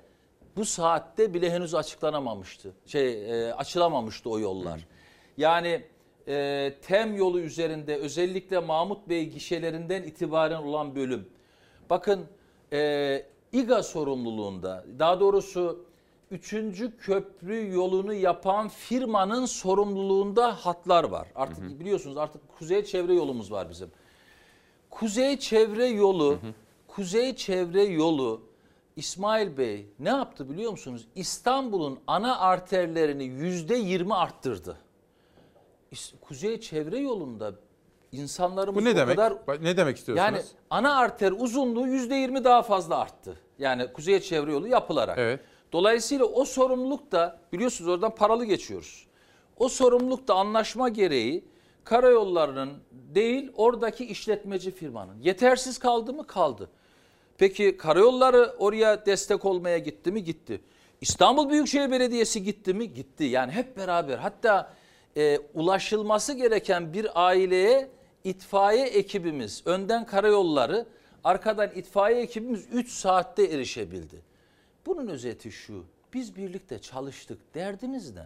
bu 0.56 0.66
saatte 0.66 1.34
bile 1.34 1.52
henüz 1.52 1.76
açıklanamamıştı. 1.76 2.72
Şey 2.86 3.48
e, 3.48 3.54
açılamamıştı 3.54 4.30
o 4.30 4.40
yollar. 4.40 4.88
Yani 5.38 5.84
e, 6.28 6.74
TEM 6.82 7.16
yolu 7.16 7.40
üzerinde 7.40 7.96
özellikle 7.96 8.60
Mahmut 8.60 9.10
Bey 9.10 9.30
gişelerinden 9.30 10.04
itibaren 10.04 10.64
olan 10.64 10.96
bölüm. 10.96 11.28
Bakın 11.90 12.26
e, 12.74 13.26
İGA 13.52 13.84
sorumluluğunda 13.84 14.86
daha 15.00 15.20
doğrusu 15.20 15.86
3. 16.32 16.56
köprü 17.00 17.74
yolunu 17.74 18.14
yapan 18.14 18.68
firmanın 18.68 19.46
sorumluluğunda 19.46 20.54
hatlar 20.66 21.04
var. 21.04 21.28
Artık 21.36 21.80
biliyorsunuz 21.80 22.18
artık 22.18 22.42
kuzey 22.58 22.84
çevre 22.84 23.14
yolumuz 23.14 23.52
var 23.52 23.70
bizim. 23.70 23.92
Kuzey 24.90 25.40
çevre 25.40 25.86
yolu, 25.86 26.38
kuzey 26.88 27.36
çevre 27.36 27.84
yolu 27.84 28.42
İsmail 28.96 29.58
Bey 29.58 29.88
ne 30.00 30.10
yaptı 30.10 30.50
biliyor 30.50 30.72
musunuz? 30.72 31.08
İstanbul'un 31.16 32.00
ana 32.08 32.40
arterlerini 32.40 33.24
yüzde 33.24 33.76
yirmi 33.76 34.16
arttırdı. 34.16 34.78
Kuzey 36.22 36.60
çevre 36.62 37.00
yolunda 37.00 37.54
insanlarımız 38.12 38.82
Bu 38.82 38.86
ne 38.86 38.92
o 38.92 38.96
demek? 38.96 39.16
kadar 39.18 39.64
Ne 39.64 39.78
demek 39.78 39.98
istiyorsunuz? 39.98 40.26
yani 40.34 40.44
ana 40.70 40.98
arter 40.98 41.32
uzunluğu 41.32 41.88
yüzde 41.88 42.16
yirmi 42.16 42.44
daha 42.44 42.62
fazla 42.62 42.98
arttı. 42.98 43.40
Yani 43.60 43.94
kuzey 43.94 44.20
çevre 44.20 44.52
yolu 44.52 44.68
yapılarak. 44.68 45.18
Evet. 45.18 45.40
Dolayısıyla 45.74 46.26
o 46.26 46.46
sorumluluk 46.46 47.12
da 47.12 47.40
biliyorsunuz 47.54 47.90
oradan 47.90 48.16
paralı 48.16 48.46
geçiyoruz. 48.46 49.08
O 49.58 49.70
sorumluluk 49.70 50.28
da 50.28 50.34
anlaşma 50.34 50.90
gereği 50.90 51.46
karayollarının 51.84 52.74
değil 52.92 53.52
oradaki 53.56 54.06
işletmeci 54.06 54.72
firmanın. 54.72 55.22
Yetersiz 55.22 55.78
kaldı 55.78 56.14
mı? 56.14 56.28
Kaldı. 56.28 56.70
Peki 57.38 57.78
karayolları 57.78 58.56
oraya 58.60 59.06
destek 59.06 59.46
olmaya 59.46 59.78
gitti 59.78 60.12
mi? 60.12 60.24
Gitti. 60.24 60.62
İstanbul 61.02 61.50
Büyükşehir 61.50 61.92
Belediyesi 61.92 62.44
gitti 62.44 62.74
mi? 62.74 62.94
Gitti. 62.94 63.24
Yani 63.24 63.52
hep 63.52 63.78
beraber 63.78 64.18
hatta 64.18 64.74
e, 65.18 65.40
ulaşılması 65.54 66.34
gereken 66.34 66.94
bir 66.94 67.26
aileye 67.28 67.90
itfaiye 68.24 68.86
ekibimiz, 68.86 69.62
önden 69.66 70.06
karayolları, 70.06 70.86
arkadan 71.24 71.72
itfaiye 71.76 72.22
ekibimiz 72.22 72.66
3 72.72 72.92
saatte 72.92 73.44
erişebildi. 73.44 74.22
Bunun 74.86 75.08
özeti 75.08 75.52
şu, 75.52 75.84
biz 76.14 76.36
birlikte 76.36 76.80
çalıştık, 76.80 77.56
derdimiz 77.56 78.16
ne? 78.16 78.26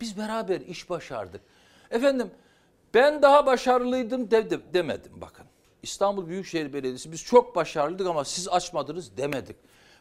Biz 0.00 0.18
beraber 0.18 0.60
iş 0.60 0.90
başardık. 0.90 1.40
Efendim 1.90 2.30
ben 2.94 3.22
daha 3.22 3.46
başarılıydım 3.46 4.30
de, 4.30 4.50
de- 4.50 4.74
demedim 4.74 5.12
bakın. 5.20 5.46
İstanbul 5.82 6.26
Büyükşehir 6.26 6.72
Belediyesi 6.72 7.12
biz 7.12 7.24
çok 7.24 7.56
başarılıydık 7.56 8.06
ama 8.06 8.24
siz 8.24 8.48
açmadınız 8.48 9.16
demedik. 9.16 9.56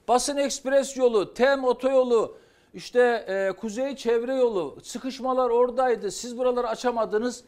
Basın 0.07 0.37
ekspres 0.37 0.97
yolu, 0.97 1.33
TEM 1.33 1.63
otoyolu, 1.63 2.37
işte 2.73 3.25
e, 3.27 3.51
kuzey 3.59 3.95
çevre 3.95 4.35
yolu, 4.35 4.77
sıkışmalar 4.83 5.49
oradaydı. 5.49 6.11
Siz 6.11 6.37
buraları 6.37 6.67
açamadınız 6.67 7.43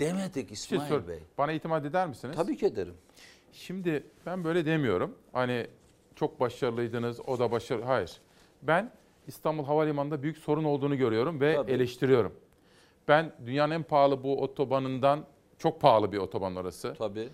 demedik 0.00 0.48
şey 0.48 0.54
İsmail 0.54 0.88
sor- 0.88 1.08
Bey. 1.08 1.18
Bana 1.38 1.52
itimat 1.52 1.84
eder 1.84 2.06
misiniz? 2.08 2.36
Tabii 2.36 2.56
ki 2.56 2.66
ederim. 2.66 2.94
Şimdi 3.52 4.04
ben 4.26 4.44
böyle 4.44 4.66
demiyorum. 4.66 5.14
Hani 5.32 5.66
çok 6.16 6.40
başarılıydınız, 6.40 7.20
o 7.26 7.38
da 7.38 7.50
başarılı. 7.50 7.84
Hayır. 7.84 8.16
Ben 8.62 8.92
İstanbul 9.26 9.64
Havalimanı'nda 9.64 10.22
büyük 10.22 10.38
sorun 10.38 10.64
olduğunu 10.64 10.96
görüyorum 10.96 11.40
ve 11.40 11.54
Tabii. 11.54 11.72
eleştiriyorum. 11.72 12.32
Ben 13.08 13.32
dünyanın 13.46 13.74
en 13.74 13.82
pahalı 13.82 14.22
bu 14.22 14.42
otobanından, 14.42 15.24
çok 15.58 15.80
pahalı 15.80 16.12
bir 16.12 16.18
otoban 16.18 16.56
orası. 16.56 16.94
Tabii. 16.98 17.28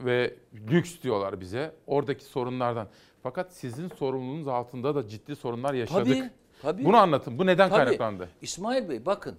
Ve 0.00 0.34
lüks 0.70 1.02
diyorlar 1.02 1.40
bize. 1.40 1.72
Oradaki 1.86 2.24
sorunlardan. 2.24 2.88
Fakat 3.22 3.52
sizin 3.52 3.88
sorumluluğunuz 3.88 4.48
altında 4.48 4.94
da 4.94 5.08
ciddi 5.08 5.36
sorunlar 5.36 5.74
yaşadık. 5.74 6.06
Tabii, 6.06 6.30
tabii. 6.62 6.84
Bunu 6.84 6.96
anlatın. 6.96 7.38
Bu 7.38 7.46
neden 7.46 7.68
Tabii. 7.68 7.78
kaynaklandı? 7.84 8.28
İsmail 8.42 8.88
Bey 8.88 9.06
bakın 9.06 9.36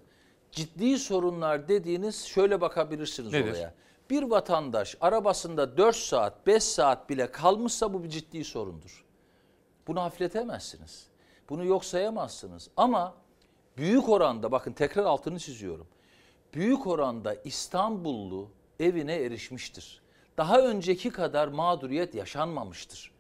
ciddi 0.52 1.00
sorunlar 1.00 1.68
dediğiniz 1.68 2.26
şöyle 2.26 2.62
bakabilirsiniz 2.62 3.34
Nedir? 3.34 3.52
olaya. 3.52 3.74
Bir 4.10 4.24
vatandaş 4.24 4.98
arabasında 5.02 5.78
4 5.78 5.96
saat 5.96 6.48
5 6.48 6.64
saat 6.64 7.10
bile 7.10 7.32
kalmışsa 7.32 7.94
bu 7.94 8.04
bir 8.04 8.10
ciddi 8.10 8.44
sorundur. 8.44 9.06
Bunu 9.88 10.02
hafifletemezsiniz. 10.02 11.08
Bunu 11.50 11.66
yok 11.66 11.86
sayamazsınız. 11.86 12.70
Ama 12.78 13.16
büyük 13.78 14.10
oranda 14.10 14.52
bakın 14.52 14.74
tekrar 14.74 15.04
altını 15.04 15.40
çiziyorum. 15.40 15.88
Büyük 16.54 16.88
oranda 16.88 17.34
İstanbullu 17.34 18.50
evine 18.80 19.16
erişmiştir. 19.16 20.02
Daha 20.38 20.62
önceki 20.62 21.10
kadar 21.10 21.48
mağduriyet 21.48 22.16
yaşanmamıştır. 22.16 23.12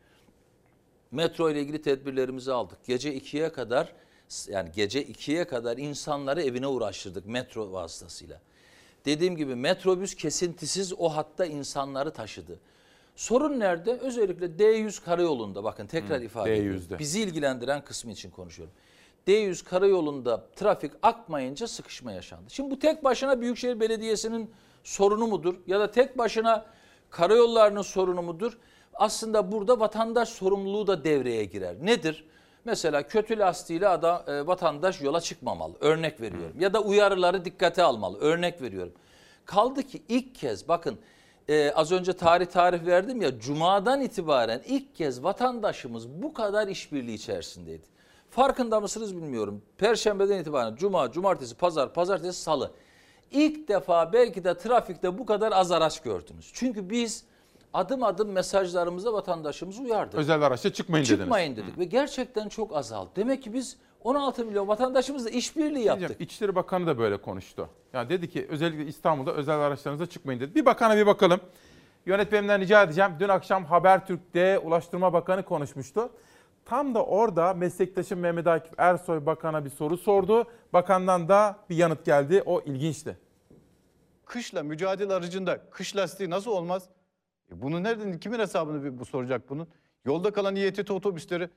Metro 1.11 1.49
ile 1.49 1.61
ilgili 1.61 1.81
tedbirlerimizi 1.81 2.53
aldık. 2.53 2.85
Gece 2.85 3.17
2'ye 3.17 3.51
kadar 3.51 3.93
yani 4.47 4.71
gece 4.75 5.03
2'ye 5.03 5.47
kadar 5.47 5.77
insanları 5.77 6.41
evine 6.41 6.67
uğraştırdık 6.67 7.25
metro 7.25 7.71
vasıtasıyla. 7.71 8.41
Dediğim 9.07 9.37
gibi 9.37 9.55
metrobüs 9.55 10.15
kesintisiz 10.15 10.93
o 10.97 11.09
hatta 11.09 11.45
insanları 11.45 12.11
taşıdı. 12.11 12.59
Sorun 13.15 13.59
nerede? 13.59 13.91
Özellikle 13.91 14.45
D100 14.45 15.05
karayolunda 15.05 15.63
bakın 15.63 15.87
tekrar 15.87 16.19
Hı, 16.19 16.23
ifade 16.23 16.57
ediyorum. 16.57 16.81
D100'de. 16.81 16.99
Bizi 16.99 17.21
ilgilendiren 17.21 17.83
kısmı 17.83 18.11
için 18.11 18.29
konuşuyorum. 18.29 18.73
D100 19.27 19.63
karayolunda 19.63 20.45
trafik 20.55 20.91
akmayınca 21.01 21.67
sıkışma 21.67 22.11
yaşandı. 22.11 22.43
Şimdi 22.49 22.71
bu 22.71 22.79
tek 22.79 23.03
başına 23.03 23.41
Büyükşehir 23.41 23.79
Belediyesi'nin 23.79 24.51
sorunu 24.83 25.27
mudur? 25.27 25.55
Ya 25.67 25.79
da 25.79 25.91
tek 25.91 26.17
başına 26.17 26.65
karayollarının 27.09 27.81
sorunu 27.81 28.21
mudur? 28.21 28.57
Aslında 28.93 29.51
burada 29.51 29.79
vatandaş 29.79 30.29
sorumluluğu 30.29 30.87
da 30.87 31.03
devreye 31.03 31.45
girer. 31.45 31.75
Nedir? 31.81 32.25
Mesela 32.67 33.07
kötü 33.07 33.39
lastiğiyle 33.39 33.87
adam, 33.87 34.23
e, 34.27 34.47
vatandaş 34.47 35.01
yola 35.01 35.21
çıkmamalı. 35.21 35.73
Örnek 35.79 36.21
veriyorum. 36.21 36.55
Ya 36.59 36.73
da 36.73 36.81
uyarıları 36.81 37.45
dikkate 37.45 37.83
almalı. 37.83 38.19
Örnek 38.19 38.61
veriyorum. 38.61 38.93
Kaldı 39.45 39.83
ki 39.83 40.01
ilk 40.09 40.35
kez 40.35 40.67
bakın 40.67 40.99
e, 41.49 41.71
az 41.71 41.91
önce 41.91 42.13
tarih 42.13 42.45
tarih 42.45 42.85
verdim 42.85 43.21
ya 43.21 43.39
Cuma'dan 43.39 44.01
itibaren 44.01 44.61
ilk 44.65 44.95
kez 44.95 45.23
vatandaşımız 45.23 46.09
bu 46.09 46.33
kadar 46.33 46.67
işbirliği 46.67 47.13
içerisindeydi. 47.13 47.85
Farkında 48.29 48.79
mısınız 48.79 49.15
bilmiyorum. 49.15 49.61
Perşembeden 49.77 50.39
itibaren 50.39 50.75
Cuma, 50.75 51.11
Cumartesi, 51.11 51.55
Pazar, 51.55 51.93
Pazartesi, 51.93 52.41
Salı. 52.41 52.71
İlk 53.31 53.67
defa 53.67 54.13
belki 54.13 54.43
de 54.43 54.57
trafikte 54.57 55.17
bu 55.17 55.25
kadar 55.25 55.51
az 55.51 55.71
araç 55.71 56.01
gördünüz. 56.01 56.51
Çünkü 56.53 56.89
biz 56.89 57.23
adım 57.73 58.03
adım 58.03 58.31
mesajlarımızla 58.31 59.13
vatandaşımızı 59.13 59.81
uyardık. 59.81 60.15
Özel 60.19 60.41
araçta 60.41 60.73
çıkmayın 60.73 61.05
dediniz. 61.05 61.19
Çıkmayın 61.19 61.55
dedik 61.55 61.77
ve 61.77 61.85
gerçekten 61.85 62.49
çok 62.49 62.75
azaldı. 62.75 63.09
Demek 63.15 63.43
ki 63.43 63.53
biz 63.53 63.77
16 64.03 64.45
milyon 64.45 64.67
vatandaşımızla 64.67 65.29
işbirliği 65.29 65.83
yaptık. 65.85 65.99
Diyeceğim, 65.99 66.23
İçişleri 66.23 66.55
Bakanı 66.55 66.87
da 66.87 66.97
böyle 66.97 67.17
konuştu. 67.21 67.69
Yani 67.93 68.09
dedi 68.09 68.29
ki 68.29 68.47
özellikle 68.49 68.85
İstanbul'da 68.85 69.33
özel 69.33 69.59
araçlarınıza 69.59 70.05
çıkmayın 70.05 70.39
dedi. 70.39 70.55
Bir 70.55 70.65
bakana 70.65 70.97
bir 70.97 71.05
bakalım. 71.05 71.39
Yönetmenimden 72.05 72.61
rica 72.61 72.83
edeceğim. 72.83 73.11
Dün 73.19 73.29
akşam 73.29 73.65
Habertürk'te 73.65 74.59
Ulaştırma 74.59 75.13
Bakanı 75.13 75.43
konuşmuştu. 75.43 76.09
Tam 76.65 76.95
da 76.95 77.05
orada 77.05 77.53
meslektaşım 77.53 78.19
Mehmet 78.19 78.47
Akif 78.47 78.73
Ersoy 78.77 79.25
Bakan'a 79.25 79.65
bir 79.65 79.69
soru 79.69 79.97
sordu. 79.97 80.45
Bakandan 80.73 81.29
da 81.29 81.57
bir 81.69 81.75
yanıt 81.75 82.05
geldi. 82.05 82.43
O 82.45 82.61
ilginçti. 82.61 83.17
Kışla 84.25 84.63
mücadele 84.63 85.13
aracında 85.13 85.59
kış 85.71 85.95
lastiği 85.95 86.29
nasıl 86.29 86.51
olmaz? 86.51 86.83
E 87.51 87.61
bunu 87.61 87.83
nereden 87.83 88.19
kimin 88.19 88.39
hesabını 88.39 88.99
bu 88.99 89.05
soracak 89.05 89.49
bunun? 89.49 89.67
Yolda 90.05 90.31
kalan 90.33 90.55
İETT 90.55 90.91
otobüsleri 90.91 91.49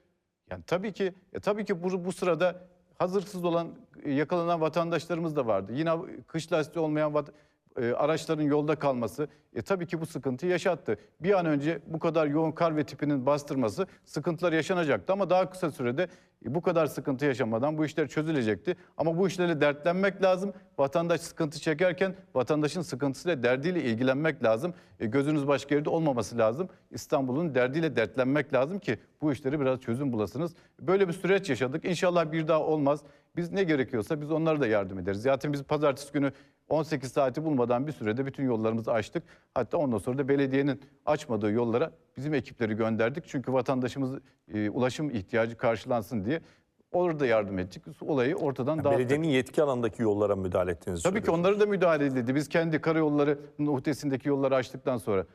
yani 0.51 0.63
tabii 0.67 0.93
ki 0.93 1.15
e 1.33 1.41
tabii 1.41 1.65
ki 1.65 1.83
bu, 1.83 2.05
bu 2.05 2.13
sırada 2.13 2.69
hazırsız 2.99 3.45
olan 3.45 3.69
e, 4.03 4.13
yakalanan 4.13 4.61
vatandaşlarımız 4.61 5.37
da 5.37 5.47
vardı. 5.47 5.73
Yine 5.75 5.93
kış 6.27 6.53
lastiği 6.53 6.85
olmayan 6.85 7.13
vat- 7.15 7.33
e, 7.77 7.93
araçların 7.93 8.43
yolda 8.43 8.75
kalması 8.75 9.29
e, 9.55 9.63
tabii 9.63 9.87
ki 9.87 10.01
bu 10.01 10.07
sıkıntı 10.07 10.47
yaşattı. 10.47 10.97
Bir 11.21 11.39
an 11.39 11.47
önce 11.47 11.79
bu 11.87 11.99
kadar 11.99 12.27
yoğun 12.27 12.53
kar 12.53 12.77
ve 12.77 12.85
tipinin 12.85 13.27
bastırması 13.27 13.87
sıkıntılar 14.05 14.53
yaşanacaktı 14.53 15.13
ama 15.13 15.31
daha 15.31 15.51
kısa 15.51 15.71
sürede 15.71 16.09
e, 16.47 16.55
bu 16.55 16.63
kadar 16.63 16.87
sıkıntı 16.87 17.25
yaşamadan 17.25 17.79
bu 17.79 17.85
işler 17.85 18.09
çözülecekti. 18.09 18.77
Ama 18.97 19.19
bu 19.19 19.29
işlerle 19.29 19.61
dertlenmek 19.61 20.23
lazım. 20.23 20.53
Vatandaş 20.79 21.21
sıkıntı 21.21 21.61
çekerken 21.61 22.15
vatandaşın 22.35 22.83
sıkıntısıyla 22.83 23.43
derdiyle 23.43 23.83
ilgilenmek 23.83 24.45
lazım. 24.45 24.75
E, 25.01 25.07
gözünüz 25.07 25.47
başka 25.47 25.75
yerde 25.75 25.91
olmaması 25.91 26.39
lazım. 26.39 26.69
İstanbul'un 26.91 27.55
derdiyle 27.55 27.97
dertlenmek 27.97 28.55
lazım 28.55 28.79
ki 28.79 28.99
bu 29.21 29.33
işleri 29.33 29.61
biraz 29.61 29.81
çözüm 29.81 30.13
bulasınız. 30.13 30.55
Böyle 30.81 31.09
bir 31.09 31.13
süreç 31.13 31.51
yaşadık. 31.51 31.85
İnşallah 31.85 32.33
bir 32.33 32.49
daha 32.49 32.61
olmaz. 32.61 33.01
Biz 33.37 33.53
ne 33.53 33.65
gerekiyorsa 33.65 34.21
biz 34.21 34.31
onlara 34.31 34.61
da 34.61 34.67
yardım 34.67 34.99
ederiz. 34.99 35.23
Zaten 35.23 35.53
biz 35.53 35.63
pazartesi 35.63 36.13
günü 36.13 36.33
18 36.71 37.13
saati 37.13 37.45
bulmadan 37.45 37.87
bir 37.87 37.93
sürede 37.93 38.27
bütün 38.27 38.45
yollarımızı 38.45 38.93
açtık. 38.93 39.23
Hatta 39.55 39.79
ondan 39.79 39.99
sonra 39.99 40.19
da 40.19 40.29
belediyenin 40.29 40.81
açmadığı 41.07 41.51
yollara 41.53 41.91
bizim 42.17 42.35
ekipleri 42.35 42.75
gönderdik. 42.75 43.25
Çünkü 43.27 43.53
vatandaşımız 43.53 44.19
e, 44.55 44.71
ulaşım 44.71 45.11
ihtiyacı 45.11 45.57
karşılansın 45.57 46.25
diye 46.25 46.41
orada 46.93 47.27
yardım 47.27 47.59
ettik. 47.59 47.83
Olayı 48.03 48.37
ortadan 48.37 48.77
Yani 48.77 48.85
dağıttık. 48.85 48.99
belediyenin 48.99 49.29
yetki 49.29 49.63
alanındaki 49.63 50.03
yollara 50.03 50.37
müdahale 50.37 50.71
ettiğinizi 50.71 51.03
Tabii 51.03 51.23
ki 51.23 51.31
onları 51.31 51.61
da 51.61 51.67
müdahale 51.67 52.07
edildi. 52.07 52.35
Biz 52.35 52.49
kendi 52.49 52.81
karayollarının 52.81 53.67
uhdesindeki 53.67 54.29
yolları 54.29 54.55
açtıktan 54.55 54.97
sonra. 54.97 55.27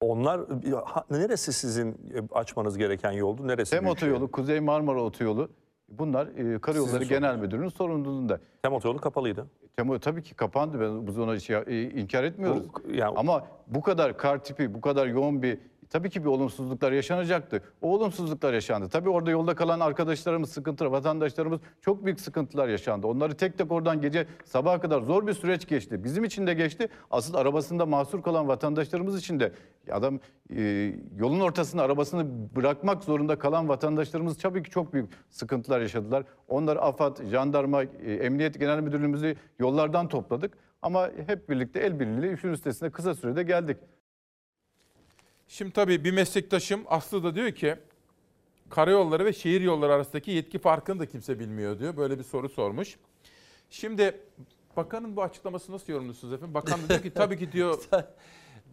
Onlar 0.00 0.40
neresi 1.10 1.52
sizin 1.52 1.92
e, 1.92 1.94
açmanız 2.32 2.78
gereken 2.78 3.12
yoldu? 3.12 3.48
Neresi? 3.48 3.72
Büyükşehir? 3.72 3.92
otoyolu, 3.92 4.30
Kuzey 4.30 4.60
Marmara 4.60 5.02
otoyolu 5.02 5.48
bunlar 5.88 6.26
e, 6.26 6.58
Karayolları 6.58 6.92
Sizin 7.02 7.08
Genel 7.08 7.36
Müdürlüğü'nün 7.36 7.68
sorumluluğunda. 7.68 8.40
Tem 8.62 8.72
otoyolu 8.72 8.98
kapalıydı. 9.00 9.46
Tem 9.76 9.98
tabii 9.98 10.22
ki 10.22 10.34
kapandı. 10.34 10.80
Ben 10.80 11.06
biz 11.06 11.18
ona 11.18 11.38
şey, 11.40 11.56
e, 11.66 11.82
inkar 11.90 12.24
etmiyoruz. 12.24 12.62
Bu- 12.74 12.92
yani- 12.92 13.14
Ama 13.16 13.46
bu 13.66 13.82
kadar 13.82 14.16
kar 14.18 14.44
tipi, 14.44 14.74
bu 14.74 14.80
kadar 14.80 15.06
yoğun 15.06 15.42
bir 15.42 15.58
tabii 15.90 16.10
ki 16.10 16.24
bir 16.24 16.28
olumsuzluklar 16.28 16.92
yaşanacaktı. 16.92 17.62
O 17.82 17.94
olumsuzluklar 17.94 18.54
yaşandı. 18.54 18.88
Tabii 18.88 19.08
orada 19.08 19.30
yolda 19.30 19.54
kalan 19.54 19.80
arkadaşlarımız, 19.80 20.50
sıkıntılar, 20.50 20.90
vatandaşlarımız 20.90 21.60
çok 21.80 22.04
büyük 22.04 22.20
sıkıntılar 22.20 22.68
yaşandı. 22.68 23.06
Onları 23.06 23.34
tek 23.36 23.58
tek 23.58 23.72
oradan 23.72 24.00
gece 24.00 24.26
sabaha 24.44 24.80
kadar 24.80 25.00
zor 25.00 25.26
bir 25.26 25.32
süreç 25.32 25.68
geçti. 25.68 26.04
Bizim 26.04 26.24
için 26.24 26.46
de 26.46 26.54
geçti. 26.54 26.88
Asıl 27.10 27.34
arabasında 27.34 27.86
mahsur 27.86 28.22
kalan 28.22 28.48
vatandaşlarımız 28.48 29.18
için 29.18 29.40
de 29.40 29.52
adam 29.92 30.20
e, 30.56 30.92
yolun 31.16 31.40
ortasında 31.40 31.82
arabasını 31.82 32.26
bırakmak 32.56 33.04
zorunda 33.04 33.38
kalan 33.38 33.68
vatandaşlarımız 33.68 34.38
tabii 34.38 34.62
ki 34.62 34.70
çok 34.70 34.92
büyük 34.92 35.10
sıkıntılar 35.30 35.80
yaşadılar. 35.80 36.24
Onları 36.48 36.82
AFAD, 36.82 37.24
jandarma, 37.24 37.82
e, 37.82 38.14
Emniyet 38.14 38.60
Genel 38.60 38.80
Müdürlüğümüzü 38.80 39.36
yollardan 39.58 40.08
topladık. 40.08 40.58
Ama 40.82 41.10
hep 41.26 41.48
birlikte 41.48 41.80
el 41.80 42.00
birliğiyle 42.00 42.32
işin 42.32 42.48
üstesine 42.48 42.90
kısa 42.90 43.14
sürede 43.14 43.42
geldik. 43.42 43.76
Şimdi 45.48 45.72
tabii 45.72 46.04
bir 46.04 46.10
meslektaşım 46.12 46.84
Aslı 46.86 47.24
da 47.24 47.34
diyor 47.34 47.52
ki 47.52 47.76
karayolları 48.70 49.24
ve 49.24 49.32
şehir 49.32 49.60
yolları 49.60 49.92
arasındaki 49.92 50.30
yetki 50.30 50.58
farkını 50.58 51.00
da 51.00 51.06
kimse 51.06 51.38
bilmiyor 51.38 51.78
diyor. 51.78 51.96
Böyle 51.96 52.18
bir 52.18 52.24
soru 52.24 52.48
sormuş. 52.48 52.98
Şimdi 53.70 54.20
bakanın 54.76 55.16
bu 55.16 55.22
açıklaması 55.22 55.72
nasıl 55.72 55.92
yorumluyorsunuz 55.92 56.34
efendim? 56.34 56.54
Bakan 56.54 56.82
da 56.82 56.88
diyor 56.88 57.02
ki 57.02 57.10
tabii 57.10 57.38
ki 57.38 57.52
diyor 57.52 57.78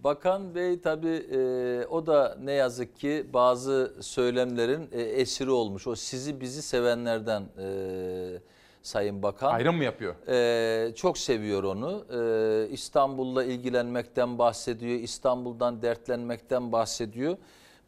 Bakan 0.03 0.55
Bey 0.55 0.81
tabii 0.81 1.25
e, 1.31 1.85
o 1.85 2.05
da 2.05 2.37
ne 2.41 2.51
yazık 2.51 2.99
ki 2.99 3.25
bazı 3.33 3.93
söylemlerin 4.01 4.89
e, 4.91 5.01
esiri 5.01 5.49
olmuş. 5.49 5.87
O 5.87 5.95
sizi 5.95 6.41
bizi 6.41 6.61
sevenlerden 6.61 7.43
e, 7.57 7.67
Sayın 8.85 9.23
Bakan. 9.23 9.51
ayrım 9.53 9.75
mı 9.75 9.83
yapıyor? 9.83 10.15
Ee, 10.27 10.95
çok 10.95 11.17
seviyor 11.17 11.63
onu. 11.63 12.05
Ee, 12.13 12.67
İstanbul'la 12.71 13.43
ilgilenmekten 13.43 14.37
bahsediyor. 14.39 14.99
İstanbul'dan 14.99 15.81
dertlenmekten 15.81 16.71
bahsediyor. 16.71 17.37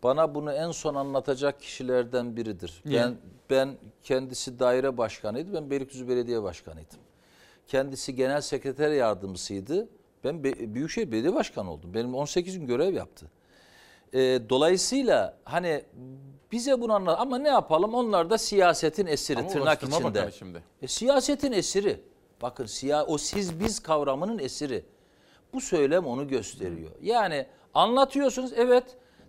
Bana 0.03 0.35
bunu 0.35 0.53
en 0.53 0.71
son 0.71 0.95
anlatacak 0.95 1.61
kişilerden 1.61 2.35
biridir. 2.37 2.81
Niye? 2.85 3.01
Ben 3.01 3.15
ben 3.49 3.69
kendisi 4.03 4.59
daire 4.59 4.97
başkanıydı. 4.97 5.53
Ben 5.53 5.69
Beylikdüzü 5.69 6.07
Belediye 6.07 6.43
Başkanıydım. 6.43 6.99
Kendisi 7.67 8.15
genel 8.15 8.41
sekreter 8.41 8.91
yardımcısıydı. 8.91 9.87
Ben 10.23 10.43
Be- 10.43 10.73
Büyükşehir 10.75 11.11
Belediye 11.11 11.33
Başkanı 11.33 11.71
oldum. 11.71 11.93
Benim 11.93 12.15
18 12.15 12.59
gün 12.59 12.67
görev 12.67 12.93
yaptı. 12.93 13.25
Ee, 14.13 14.39
dolayısıyla 14.49 15.37
hani 15.43 15.83
bize 16.51 16.81
bunu 16.81 16.93
anlat 16.93 17.19
ama 17.19 17.37
ne 17.37 17.47
yapalım 17.47 17.93
onlar 17.93 18.29
da 18.29 18.37
siyasetin 18.37 19.05
esiri 19.05 19.39
Ama 19.39 19.47
tırnak 19.47 19.65
Ulaştırma 19.65 19.95
içinde. 19.95 20.19
Bakanı 20.19 20.31
şimdi. 20.31 20.63
E, 20.81 20.87
siyasetin 20.87 21.51
esiri. 21.51 22.01
Bakın 22.41 22.65
siya 22.65 23.05
o 23.05 23.17
siz 23.17 23.59
biz 23.59 23.79
kavramının 23.79 24.39
esiri. 24.39 24.85
Bu 25.53 25.61
söylem 25.61 26.05
onu 26.05 26.27
gösteriyor. 26.27 26.91
Yani 27.01 27.45
anlatıyorsunuz 27.73 28.53
evet 28.55 28.83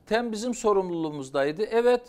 tem 0.07 0.33
bizim 0.33 0.55
sorumluluğumuzdaydı. 0.55 1.63
Evet 1.63 2.03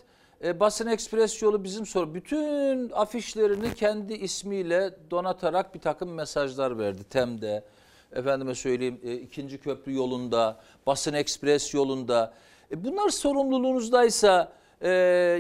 e, 0.43 0.60
basın 0.60 0.88
ekspres 0.88 1.41
yolu 1.41 1.64
bizim 1.64 1.86
soru. 1.86 2.14
Bütün 2.16 2.89
afişlerini 2.89 3.74
kendi 3.74 4.14
ismiyle 4.14 4.95
donatarak 5.12 5.76
bir 5.76 5.80
takım 5.80 6.14
mesajlar 6.14 6.80
verdi 6.80 7.03
temde. 7.03 7.64
Efendime 8.14 8.55
söyleyeyim 8.55 8.99
e, 9.03 9.14
ikinci 9.14 9.57
köprü 9.57 9.93
yolunda, 9.95 10.60
basın 10.88 11.14
ekspres 11.14 11.74
yolunda. 11.74 12.34
E, 12.72 12.84
bunlar 12.84 13.10
sorumluluğunuzdaysa 13.10 14.51
e, 14.82 14.89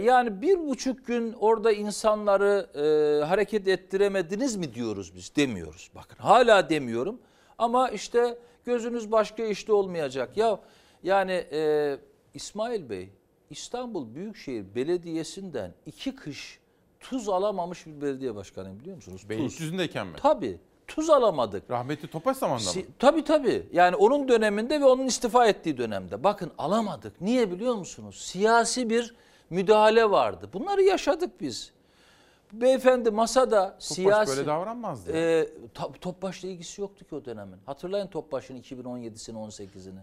yani 0.03 0.41
bir 0.41 0.67
buçuk 0.67 1.07
gün 1.07 1.33
orada 1.33 1.71
insanları 1.71 2.69
e, 2.75 3.25
hareket 3.25 3.67
ettiremediniz 3.67 4.55
mi 4.55 4.73
diyoruz 4.73 5.15
biz 5.15 5.35
demiyoruz. 5.35 5.91
Bakın 5.95 6.17
hala 6.17 6.69
demiyorum 6.69 7.19
ama 7.57 7.89
işte 7.89 8.37
gözünüz 8.65 9.11
başka 9.11 9.43
işte 9.43 9.73
olmayacak. 9.73 10.37
Ya 10.37 10.59
yani 11.03 11.45
e, 11.51 11.97
İsmail 12.33 12.89
Bey 12.89 13.09
İstanbul 13.49 14.15
Büyükşehir 14.15 14.75
Belediyesi'nden 14.75 15.73
iki 15.85 16.15
kış 16.15 16.59
tuz 16.99 17.29
alamamış 17.29 17.85
bir 17.85 18.01
belediye 18.01 18.35
başkanıyım 18.35 18.79
biliyor 18.79 18.95
musunuz? 18.95 19.29
Beylikdüzü'ndeyken 19.29 20.07
mi? 20.07 20.13
Tabii 20.21 20.59
tuz 20.87 21.09
alamadık. 21.09 21.71
Rahmetli 21.71 22.07
Topaş 22.07 22.37
zamanında 22.37 22.73
mı? 22.73 22.81
Tabii 22.99 23.23
tabii. 23.23 23.67
Yani 23.73 23.95
onun 23.95 24.27
döneminde 24.27 24.81
ve 24.81 24.85
onun 24.85 25.05
istifa 25.05 25.47
ettiği 25.47 25.77
dönemde. 25.77 26.23
Bakın 26.23 26.51
alamadık. 26.57 27.21
Niye 27.21 27.51
biliyor 27.51 27.75
musunuz? 27.75 28.21
Siyasi 28.21 28.89
bir 28.89 29.15
müdahale 29.49 30.11
vardı. 30.11 30.49
Bunları 30.53 30.83
yaşadık 30.83 31.41
biz. 31.41 31.71
Beyefendi 32.53 33.11
masada 33.11 33.75
siyasi... 33.79 34.37
böyle 34.37 34.47
davranmazdı. 34.47 35.11
E, 35.17 35.49
Topbaş'la 36.01 36.47
ilgisi 36.47 36.81
yoktu 36.81 37.05
ki 37.05 37.15
o 37.15 37.25
dönemin. 37.25 37.57
Hatırlayın 37.65 38.07
Topbaş'ın 38.07 38.61
2017'sini 38.61 39.35
18'ini. 39.35 39.99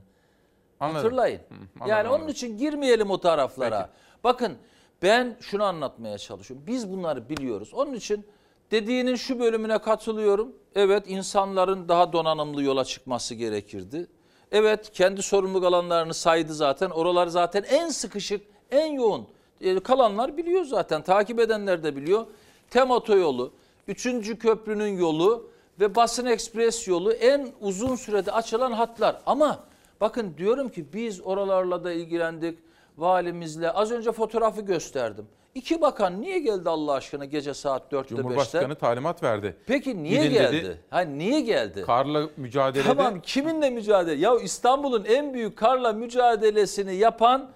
Anladım. 0.80 1.02
Hatırlayın. 1.02 1.38
Hı, 1.38 1.54
anladım, 1.54 1.90
yani 1.90 2.08
onun 2.08 2.14
anladım. 2.14 2.32
için 2.32 2.58
girmeyelim 2.58 3.10
o 3.10 3.20
taraflara. 3.20 3.90
Bakın 4.24 4.56
ben 5.02 5.36
şunu 5.40 5.64
anlatmaya 5.64 6.18
çalışıyorum. 6.18 6.66
Biz 6.66 6.90
bunları 6.92 7.28
biliyoruz. 7.28 7.74
Onun 7.74 7.94
için 7.94 8.26
dediğinin 8.70 9.14
şu 9.14 9.40
bölümüne 9.40 9.78
katılıyorum. 9.78 10.52
Evet 10.74 11.04
insanların 11.06 11.88
daha 11.88 12.12
donanımlı 12.12 12.62
yola 12.62 12.84
çıkması 12.84 13.34
gerekirdi. 13.34 14.06
Evet 14.52 14.92
kendi 14.92 15.22
sorumluluk 15.22 15.64
alanlarını 15.64 16.14
saydı 16.14 16.54
zaten. 16.54 16.90
Oralar 16.90 17.26
zaten 17.26 17.62
en 17.62 17.88
sıkışık, 17.88 18.46
en 18.70 18.92
yoğun. 18.92 19.28
E, 19.60 19.80
kalanlar 19.80 20.36
biliyor 20.36 20.64
zaten. 20.64 21.02
Takip 21.02 21.40
edenler 21.40 21.82
de 21.82 21.96
biliyor. 21.96 22.26
Tem 22.70 22.90
otoyolu, 22.90 23.52
3. 23.88 24.38
köprünün 24.38 24.98
yolu 24.98 25.50
ve 25.80 25.94
basın 25.94 26.26
ekspres 26.26 26.88
yolu 26.88 27.12
en 27.12 27.48
uzun 27.60 27.96
sürede 27.96 28.32
açılan 28.32 28.72
hatlar. 28.72 29.16
Ama 29.26 29.58
bakın 30.00 30.34
diyorum 30.38 30.68
ki 30.68 30.86
biz 30.92 31.20
oralarla 31.20 31.84
da 31.84 31.92
ilgilendik. 31.92 32.58
Valimizle 32.98 33.70
az 33.70 33.92
önce 33.92 34.12
fotoğrafı 34.12 34.60
gösterdim. 34.60 35.26
İki 35.54 35.80
bakan 35.80 36.20
niye 36.20 36.38
geldi 36.38 36.68
Allah 36.70 36.92
aşkına 36.92 37.24
gece 37.24 37.54
saat 37.54 37.82
4'te 37.82 37.98
5'te? 37.98 38.16
Cumhurbaşkanı 38.16 38.74
talimat 38.74 39.22
verdi. 39.22 39.56
Peki 39.66 40.02
niye 40.02 40.22
Gidin 40.22 40.32
geldi? 40.32 40.56
dedi. 40.56 40.80
Ha 40.90 41.00
niye 41.00 41.40
geldi? 41.40 41.82
Karla 41.86 42.28
mücadelede 42.36 42.88
Tamam 42.88 43.20
kiminle 43.20 43.70
mücadele? 43.70 44.20
Ya 44.20 44.38
İstanbul'un 44.38 45.04
en 45.04 45.34
büyük 45.34 45.56
karla 45.58 45.92
mücadelesini 45.92 46.94
yapan 46.94 47.50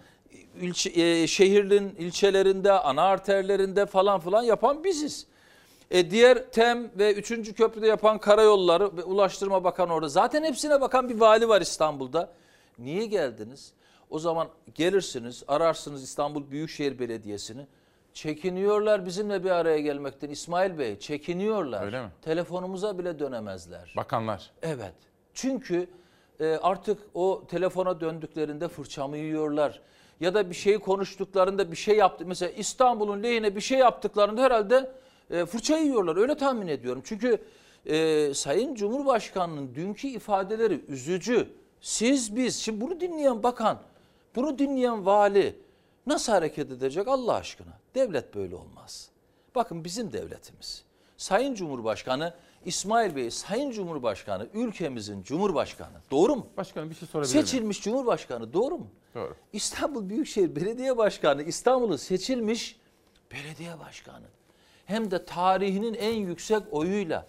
ilçe, 0.61 0.91
e, 0.91 1.27
şehrin 1.27 1.95
ilçelerinde, 1.99 2.73
ana 2.73 3.03
arterlerinde 3.03 3.87
falan 3.87 4.21
filan 4.21 4.43
yapan 4.43 4.85
biziz. 4.85 5.27
E, 5.91 6.11
diğer 6.11 6.51
TEM 6.51 6.91
ve 6.99 7.15
3. 7.15 7.55
köprüde 7.55 7.87
yapan 7.87 8.19
karayolları 8.19 8.97
ve 8.97 9.03
Ulaştırma 9.05 9.65
Bakanı 9.65 9.95
orada. 9.95 10.09
Zaten 10.09 10.45
hepsine 10.45 10.81
bakan 10.81 11.09
bir 11.09 11.21
vali 11.21 11.49
var 11.49 11.61
İstanbul'da. 11.61 12.33
Niye 12.79 13.07
geldiniz? 13.07 13.73
O 14.11 14.19
zaman 14.19 14.49
gelirsiniz, 14.75 15.43
ararsınız 15.49 16.03
İstanbul 16.03 16.51
Büyükşehir 16.51 16.99
Belediyesi'ni. 16.99 17.67
Çekiniyorlar 18.15 19.07
bizimle 19.07 19.45
bir 19.45 19.51
araya 19.51 19.81
gelmekten 19.81 20.31
İsmail 20.31 20.79
Bey. 20.79 20.99
Çekiniyorlar. 20.99 21.85
Öyle 21.85 22.03
mi? 22.03 22.09
Telefonumuza 22.23 22.99
bile 22.99 23.19
dönemezler. 23.19 23.95
bakanlar. 23.97 24.51
Evet. 24.63 24.95
Çünkü 25.35 25.87
e, 26.41 26.47
artık 26.63 26.99
o 27.15 27.43
telefona 27.49 28.01
döndüklerinde 28.01 28.69
fırçamı 28.69 29.17
yiyorlar. 29.17 29.81
Ya 30.21 30.35
da 30.35 30.51
bir 30.51 30.55
şey 30.55 30.79
konuştuklarında 30.79 31.71
bir 31.73 31.77
şey 31.77 31.97
yaptı. 31.97 32.25
Mesela 32.27 32.53
İstanbul'un 32.53 33.23
lehine 33.23 33.57
bir 33.57 33.61
şey 33.61 33.79
yaptıklarında 33.79 34.43
herhalde 34.43 34.91
e, 35.31 35.47
fırça 35.47 35.79
yiyorlar. 35.79 36.17
Öyle 36.17 36.37
tahmin 36.37 36.67
ediyorum. 36.69 37.03
Çünkü 37.05 37.39
Ee, 37.87 38.35
Sayın 38.35 38.75
Cumhurbaşkanı'nın 38.75 39.75
dünkü 39.75 40.09
ifadeleri 40.09 40.85
üzücü. 40.89 41.49
Siz 41.81 42.37
biz, 42.37 42.57
şimdi 42.57 42.81
bunu 42.81 43.01
dinleyen 43.01 43.43
bakan, 43.43 43.79
bunu 44.37 44.59
dinleyen 44.59 45.07
vali 45.07 45.57
nasıl 46.07 46.33
hareket 46.33 46.71
edecek 46.71 47.09
Allah 47.09 47.35
aşkına? 47.35 47.79
Devlet 47.95 48.35
böyle 48.35 48.55
olmaz. 48.57 49.11
Bakın 49.55 49.85
bizim 49.85 50.13
devletimiz. 50.13 50.85
Sayın 51.17 51.55
Cumhurbaşkanı 51.55 52.35
İsmail 52.65 53.17
Bey, 53.17 53.31
Sayın 53.31 53.71
Cumhurbaşkanı, 53.71 54.47
ülkemizin 54.55 55.23
Cumhurbaşkanı. 55.23 55.97
Doğru 56.11 56.37
mu? 56.37 56.47
Başkanım 56.57 56.91
bir 56.91 56.95
şey 56.95 57.09
sorabilir 57.09 57.35
miyim? 57.35 57.47
Seçilmiş 57.47 57.83
Cumhurbaşkanı 57.83 58.53
doğru 58.53 58.79
mu? 58.79 58.87
Doğru. 59.15 59.35
İstanbul 59.53 60.09
Büyükşehir 60.09 60.57
Belediye 60.57 60.97
Başkanı, 60.97 61.43
İstanbul'un 61.43 61.97
seçilmiş 61.97 62.77
belediye 63.33 63.79
başkanı. 63.79 64.25
Hem 64.87 65.11
de 65.11 65.25
tarihinin 65.25 65.95
en 65.95 66.15
yüksek 66.15 66.63
oyuyla. 66.71 67.27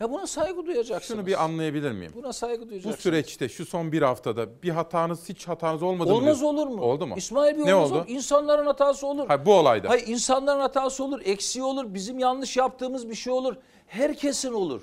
Ya 0.00 0.10
buna 0.10 0.26
saygı 0.26 0.66
duyacaksınız. 0.66 1.18
Şunu 1.18 1.26
bir 1.26 1.44
anlayabilir 1.44 1.92
miyim? 1.92 2.12
Buna 2.16 2.32
saygı 2.32 2.62
Bu 2.62 2.68
duyacaksınız. 2.70 3.00
süreçte 3.02 3.48
şu 3.48 3.66
son 3.66 3.92
bir 3.92 4.02
haftada 4.02 4.62
bir 4.62 4.70
hatanız 4.70 5.28
hiç 5.28 5.48
hatanız 5.48 5.82
olmadı 5.82 6.10
mı? 6.10 6.16
Olmaz 6.16 6.42
olur 6.42 6.66
mu? 6.66 6.82
Oldu 6.82 7.06
mu? 7.06 7.14
İsmail 7.16 7.56
Bey 7.58 7.64
ne 7.64 7.74
olmaz 7.74 7.90
oldu? 7.92 7.98
olur. 7.98 8.08
İnsanların 8.08 8.66
hatası 8.66 9.06
olur. 9.06 9.26
Hayır, 9.28 9.46
bu 9.46 9.54
olayda. 9.54 9.88
Hayır 9.88 10.06
insanların 10.06 10.60
hatası 10.60 11.04
olur, 11.04 11.20
eksiği 11.24 11.64
olur, 11.64 11.94
bizim 11.94 12.18
yanlış 12.18 12.56
yaptığımız 12.56 13.08
bir 13.08 13.14
şey 13.14 13.32
olur. 13.32 13.56
Herkesin 13.94 14.52
olur. 14.52 14.82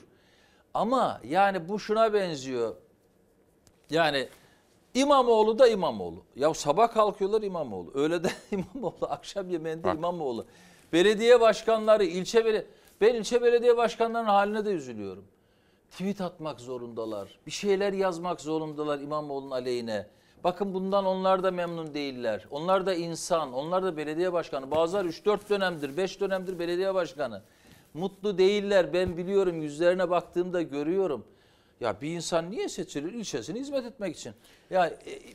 Ama 0.74 1.22
yani 1.24 1.70
bu 1.70 1.80
şuna 1.80 2.14
benziyor. 2.14 2.76
Yani 3.90 4.28
İmamoğlu 4.94 5.60
da 5.60 5.68
İmamoğlu. 5.68 6.24
Ya 6.36 6.54
sabah 6.54 6.94
kalkıyorlar 6.94 7.42
İmamoğlu. 7.42 7.92
Öğleden 7.94 8.32
İmamoğlu, 8.52 9.06
akşam 9.10 9.50
yemeğinde 9.50 9.92
İmamoğlu. 9.92 10.46
Belediye 10.94 11.42
başkanları, 11.42 12.04
ilçe 12.04 12.46
bele 12.46 12.66
ben 13.02 13.16
ilçe 13.16 13.42
belediye 13.42 13.78
başkanlarının 13.78 14.30
haline 14.30 14.66
de 14.66 14.70
üzülüyorum. 14.70 15.26
Tweet 15.92 16.22
atmak 16.22 16.60
zorundalar. 16.60 17.40
Bir 17.46 17.52
şeyler 17.52 17.94
yazmak 17.94 18.42
zorundalar 18.42 19.00
İmamoğlu'nun 19.00 19.52
aleyhine. 19.52 20.08
Bakın 20.44 20.74
bundan 20.74 21.06
onlar 21.06 21.44
da 21.44 21.52
memnun 21.52 21.94
değiller. 21.94 22.48
Onlar 22.52 22.86
da 22.86 22.94
insan, 22.94 23.54
onlar 23.54 23.84
da 23.84 23.98
belediye 23.98 24.34
başkanı. 24.34 24.72
Bazıları 24.72 25.08
3-4 25.08 25.50
dönemdir, 25.50 25.98
5 25.98 26.20
dönemdir 26.22 26.60
belediye 26.60 26.94
başkanı. 26.94 27.42
Mutlu 27.94 28.38
değiller. 28.38 28.94
Ben 28.94 29.18
biliyorum 29.18 29.62
yüzlerine 29.62 30.10
baktığımda 30.10 30.62
görüyorum. 30.62 31.26
Ya 31.80 32.02
bir 32.02 32.10
insan 32.10 32.52
niye 32.52 32.70
seçilir? 32.70 33.14
İlçesine 33.14 33.60
hizmet 33.60 33.86
etmek 33.86 34.18
için. 34.18 34.34
Ya 34.70 34.88
e, 34.88 34.94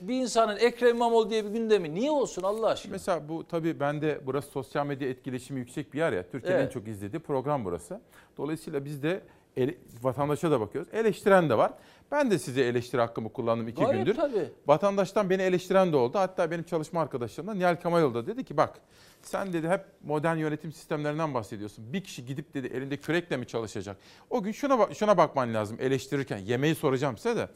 bir 0.08 0.14
insanın 0.14 0.56
Ekrem 0.56 0.96
İmamoğlu 0.96 1.30
diye 1.30 1.44
bir 1.44 1.50
gündemi 1.50 1.94
niye 1.94 2.10
olsun 2.10 2.42
Allah 2.42 2.68
aşkına? 2.68 2.92
Mesela 2.92 3.28
bu 3.28 3.44
tabii 3.48 3.80
bende 3.80 4.20
burası 4.26 4.50
sosyal 4.50 4.86
medya 4.86 5.08
etkileşimi 5.08 5.60
yüksek 5.60 5.94
bir 5.94 5.98
yer 5.98 6.12
ya. 6.12 6.22
Türkiye'nin 6.30 6.58
Evet. 6.60 6.68
en 6.76 6.80
çok 6.80 6.88
izlediği 6.88 7.20
program 7.20 7.64
burası. 7.64 8.00
Dolayısıyla 8.36 8.84
biz 8.84 9.02
de 9.02 9.20
ele- 9.56 9.74
vatandaşa 10.02 10.50
da 10.50 10.60
bakıyoruz. 10.60 10.94
Eleştiren 10.94 11.50
de 11.50 11.58
var. 11.58 11.72
Ben 12.10 12.30
de 12.30 12.38
size 12.38 12.62
eleştiri 12.62 13.00
hakkımı 13.00 13.32
kullandım 13.32 13.68
iki 13.68 13.82
Gayet 13.84 13.98
gündür. 14.06 14.14
tabii. 14.16 14.48
Vatandaştan 14.66 15.30
beni 15.30 15.42
eleştiren 15.42 15.92
de 15.92 15.96
oldu. 15.96 16.18
Hatta 16.18 16.50
benim 16.50 16.64
çalışma 16.64 17.00
arkadaşlarımdan 17.00 17.58
Nihal 17.58 17.76
Kemal 17.76 18.14
da 18.14 18.26
dedi 18.26 18.44
ki 18.44 18.56
bak 18.56 18.80
sen 19.28 19.52
dedi 19.52 19.68
hep 19.68 19.84
modern 20.04 20.36
yönetim 20.36 20.72
sistemlerinden 20.72 21.34
bahsediyorsun. 21.34 21.92
Bir 21.92 22.04
kişi 22.04 22.26
gidip 22.26 22.54
dedi 22.54 22.66
elinde 22.66 22.96
kürekle 22.96 23.36
mi 23.36 23.46
çalışacak? 23.46 23.96
O 24.30 24.42
gün 24.42 24.52
şuna 24.52 24.94
şuna 24.94 25.16
bakman 25.16 25.54
lazım 25.54 25.76
eleştirirken. 25.80 26.38
Yemeği 26.38 26.74
soracağım 26.74 27.16
size 27.16 27.36
de. 27.36 27.48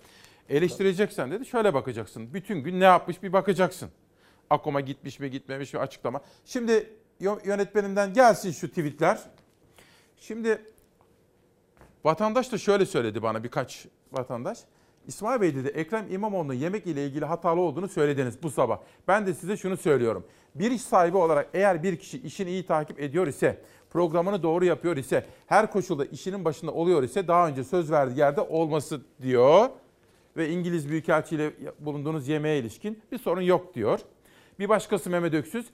Eleştireceksen 0.48 1.30
dedi 1.30 1.46
şöyle 1.46 1.74
bakacaksın. 1.74 2.34
Bütün 2.34 2.58
gün 2.62 2.80
ne 2.80 2.84
yapmış 2.84 3.22
bir 3.22 3.32
bakacaksın. 3.32 3.90
Akoma 4.50 4.80
gitmiş 4.80 5.20
mi 5.20 5.30
gitmemiş 5.30 5.74
mi 5.74 5.80
açıklama. 5.80 6.20
Şimdi 6.44 6.90
yö- 7.20 7.46
yönetmenimden 7.46 8.12
gelsin 8.14 8.52
şu 8.52 8.68
tweetler. 8.68 9.18
Şimdi 10.16 10.62
vatandaş 12.04 12.52
da 12.52 12.58
şöyle 12.58 12.86
söyledi 12.86 13.22
bana 13.22 13.44
birkaç 13.44 13.86
vatandaş. 14.12 14.58
İsmail 15.06 15.40
Bey 15.40 15.54
dedi 15.54 15.68
Ekrem 15.68 16.06
İmamoğlu'nun 16.10 16.54
yemek 16.54 16.86
ile 16.86 17.06
ilgili 17.06 17.24
hatalı 17.24 17.60
olduğunu 17.60 17.88
söylediniz 17.88 18.42
bu 18.42 18.50
sabah. 18.50 18.78
Ben 19.08 19.26
de 19.26 19.34
size 19.34 19.56
şunu 19.56 19.76
söylüyorum. 19.76 20.24
Bir 20.54 20.70
iş 20.70 20.82
sahibi 20.82 21.16
olarak 21.16 21.48
eğer 21.54 21.82
bir 21.82 21.96
kişi 21.96 22.22
işini 22.22 22.50
iyi 22.50 22.66
takip 22.66 23.00
ediyor 23.00 23.26
ise, 23.26 23.62
programını 23.90 24.42
doğru 24.42 24.64
yapıyor 24.64 24.96
ise, 24.96 25.26
her 25.46 25.70
koşulda 25.70 26.04
işinin 26.04 26.44
başında 26.44 26.72
oluyor 26.72 27.02
ise 27.02 27.28
daha 27.28 27.48
önce 27.48 27.64
söz 27.64 27.90
verdiği 27.90 28.18
yerde 28.18 28.40
olması 28.40 29.00
diyor. 29.22 29.68
Ve 30.36 30.48
İngiliz 30.48 30.88
Büyükelçi 30.88 31.34
ile 31.34 31.52
bulunduğunuz 31.78 32.28
yemeğe 32.28 32.58
ilişkin 32.58 33.02
bir 33.12 33.18
sorun 33.18 33.40
yok 33.40 33.74
diyor. 33.74 34.00
Bir 34.58 34.68
başkası 34.68 35.10
Mehmet 35.10 35.34
Öksüz, 35.34 35.66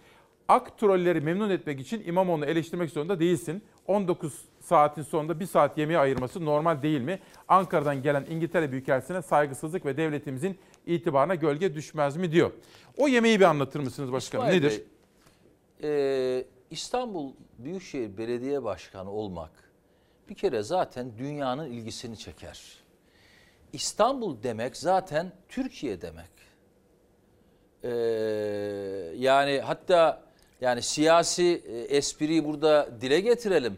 ak 0.49 0.79
trolleri 0.79 1.21
memnun 1.21 1.51
etmek 1.51 1.81
için 1.81 2.03
İmamoğlu'nu 2.07 2.45
eleştirmek 2.45 2.91
zorunda 2.91 3.21
değilsin. 3.21 3.63
19 3.87 4.45
saatin 4.61 5.03
sonunda 5.03 5.41
bir 5.41 5.47
saat 5.47 5.79
yemeğe 5.79 5.99
ayırması 5.99 6.45
normal 6.45 6.83
değil 6.83 7.01
mi? 7.01 7.21
Ankara'dan 7.49 8.03
gelen 8.03 8.27
İngiltere 8.31 8.73
Büyükelçisi'ne 8.73 9.23
saygısızlık 9.23 9.87
ve 9.87 9.97
devletimizin 9.97 10.59
itibarına 10.87 11.35
gölge 11.35 11.75
düşmez 11.75 12.17
mi 12.17 12.33
diyor. 12.33 12.51
O 12.97 13.09
yemeği 13.09 13.41
bir 13.41 13.45
anlatır 13.45 13.81
mısınız 13.81 14.13
başkanım? 14.13 14.45
İsmail 14.45 14.63
Nedir? 14.63 14.83
Bey, 15.83 16.39
e, 16.39 16.45
İstanbul 16.71 17.33
Büyükşehir 17.59 18.19
Belediye 18.19 18.65
Başkanı 18.65 19.11
olmak 19.11 19.67
bir 20.29 20.35
kere 20.35 20.63
zaten 20.63 21.19
dünyanın 21.19 21.71
ilgisini 21.71 22.19
çeker. 22.19 22.63
İstanbul 23.73 24.43
demek 24.43 24.77
zaten 24.77 25.33
Türkiye 25.49 26.01
demek. 26.01 26.31
E, 27.83 27.91
yani 29.17 29.61
hatta 29.61 30.26
yani 30.61 30.83
siyasi 30.83 31.63
e, 31.69 31.81
espriyi 31.81 32.45
burada 32.45 32.89
dile 33.01 33.21
getirelim. 33.21 33.77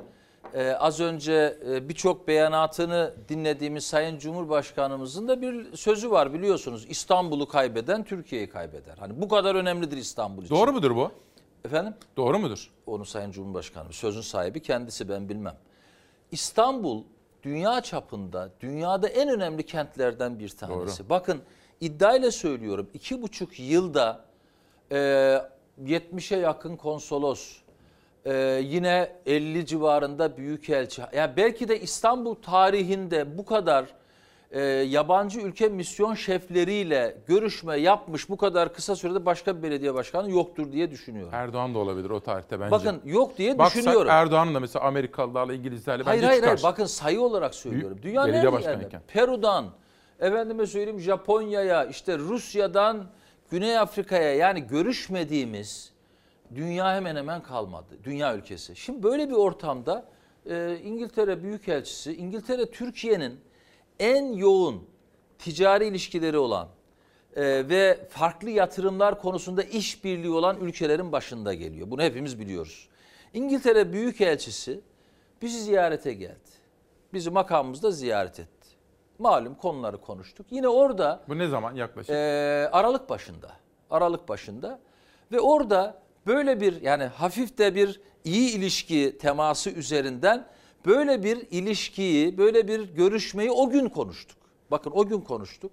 E, 0.54 0.70
az 0.72 1.00
önce 1.00 1.58
e, 1.70 1.88
birçok 1.88 2.28
beyanatını 2.28 3.14
dinlediğimiz 3.28 3.84
Sayın 3.84 4.18
Cumhurbaşkanımızın 4.18 5.28
da 5.28 5.42
bir 5.42 5.76
sözü 5.76 6.10
var 6.10 6.32
biliyorsunuz. 6.32 6.86
İstanbul'u 6.88 7.48
kaybeden 7.48 8.04
Türkiye'yi 8.04 8.48
kaybeder. 8.48 8.96
Hani 8.98 9.20
bu 9.20 9.28
kadar 9.28 9.54
önemlidir 9.54 9.96
İstanbul 9.96 10.42
için. 10.42 10.54
Doğru 10.54 10.72
mudur 10.72 10.96
bu? 10.96 11.12
Efendim? 11.64 11.94
Doğru 12.16 12.38
mudur? 12.38 12.70
Onu 12.86 13.04
Sayın 13.04 13.30
Cumhurbaşkanı, 13.30 13.92
sözün 13.92 14.20
sahibi 14.20 14.62
kendisi 14.62 15.08
ben 15.08 15.28
bilmem. 15.28 15.56
İstanbul 16.30 17.02
dünya 17.42 17.80
çapında, 17.80 18.50
dünyada 18.60 19.08
en 19.08 19.28
önemli 19.28 19.66
kentlerden 19.66 20.38
bir 20.38 20.48
tanesi. 20.48 21.10
Bakın 21.10 21.40
iddiayla 21.80 22.30
söylüyorum 22.30 22.88
iki 22.94 23.22
buçuk 23.22 23.60
yılda 23.60 24.24
e, 24.92 25.40
70'e 25.84 26.38
yakın 26.38 26.76
konsolos, 26.76 27.56
e, 28.24 28.60
yine 28.64 29.12
50 29.26 29.66
civarında 29.66 30.36
büyükelçi. 30.36 31.02
Yani 31.12 31.32
belki 31.36 31.68
de 31.68 31.80
İstanbul 31.80 32.34
tarihinde 32.34 33.38
bu 33.38 33.44
kadar 33.44 33.84
e, 34.50 34.60
yabancı 34.62 35.40
ülke 35.40 35.68
misyon 35.68 36.14
şefleriyle 36.14 37.16
görüşme 37.26 37.76
yapmış 37.76 38.28
bu 38.28 38.36
kadar 38.36 38.74
kısa 38.74 38.96
sürede 38.96 39.26
başka 39.26 39.56
bir 39.56 39.62
belediye 39.62 39.94
başkanı 39.94 40.30
yoktur 40.30 40.72
diye 40.72 40.90
düşünüyorum. 40.90 41.34
Erdoğan 41.34 41.74
da 41.74 41.78
olabilir 41.78 42.10
o 42.10 42.20
tarihte 42.20 42.60
bence. 42.60 42.70
Bakın 42.70 43.00
yok 43.04 43.38
diye 43.38 43.58
Baksak 43.58 43.76
düşünüyorum. 43.76 44.10
Erdoğan'ın 44.10 44.54
da 44.54 44.60
mesela 44.60 44.84
Amerikalılarla 44.84 45.54
İngilizlerle 45.54 46.02
Hayır 46.02 46.16
bence 46.16 46.26
hayır 46.26 46.40
çıkar. 46.40 46.56
hayır 46.56 46.72
bakın 46.72 46.84
sayı 46.84 47.20
olarak 47.20 47.54
söylüyorum. 47.54 47.98
Dünyanın 48.02 48.28
belediye 48.28 48.42
yerinde. 48.42 48.66
başkanıyken. 48.66 49.02
Peru'dan, 49.08 49.66
efendime 50.20 50.66
söyleyeyim 50.66 51.00
Japonya'ya, 51.00 51.84
işte 51.84 52.18
Rusya'dan 52.18 53.04
Güney 53.50 53.78
Afrika'ya 53.78 54.34
yani 54.34 54.66
görüşmediğimiz 54.66 55.92
dünya 56.54 56.94
hemen 56.94 57.16
hemen 57.16 57.42
kalmadı. 57.42 57.98
Dünya 58.04 58.36
ülkesi. 58.36 58.76
Şimdi 58.76 59.02
böyle 59.02 59.28
bir 59.28 59.34
ortamda 59.34 60.04
e, 60.46 60.78
İngiltere 60.84 61.42
Büyükelçisi, 61.42 62.16
İngiltere 62.16 62.70
Türkiye'nin 62.70 63.40
en 63.98 64.32
yoğun 64.32 64.88
ticari 65.38 65.86
ilişkileri 65.86 66.38
olan 66.38 66.68
e, 67.36 67.68
ve 67.68 68.06
farklı 68.10 68.50
yatırımlar 68.50 69.20
konusunda 69.20 69.62
işbirliği 69.62 70.30
olan 70.30 70.60
ülkelerin 70.60 71.12
başında 71.12 71.54
geliyor. 71.54 71.90
Bunu 71.90 72.02
hepimiz 72.02 72.38
biliyoruz. 72.40 72.88
İngiltere 73.34 73.92
Büyükelçisi 73.92 74.80
bizi 75.42 75.62
ziyarete 75.62 76.12
geldi. 76.14 76.58
Bizi 77.12 77.30
makamımızda 77.30 77.90
ziyaret 77.90 78.40
etti. 78.40 78.57
Malum 79.18 79.54
konuları 79.54 80.00
konuştuk. 80.00 80.46
Yine 80.50 80.68
orada 80.68 81.20
Bu 81.28 81.38
ne 81.38 81.48
zaman 81.48 81.74
yaklaşık? 81.74 82.10
e, 82.10 82.68
Aralık 82.72 83.08
başında. 83.08 83.52
Aralık 83.90 84.28
başında 84.28 84.78
ve 85.32 85.40
orada 85.40 86.02
böyle 86.26 86.60
bir 86.60 86.82
yani 86.82 87.04
hafif 87.04 87.58
de 87.58 87.74
bir 87.74 88.00
iyi 88.24 88.50
ilişki 88.56 89.18
teması 89.20 89.70
üzerinden 89.70 90.46
böyle 90.86 91.22
bir 91.22 91.46
ilişkiyi, 91.50 92.38
böyle 92.38 92.68
bir 92.68 92.80
görüşmeyi 92.94 93.50
o 93.50 93.70
gün 93.70 93.88
konuştuk. 93.88 94.38
Bakın 94.70 94.90
o 94.94 95.06
gün 95.06 95.20
konuştuk. 95.20 95.72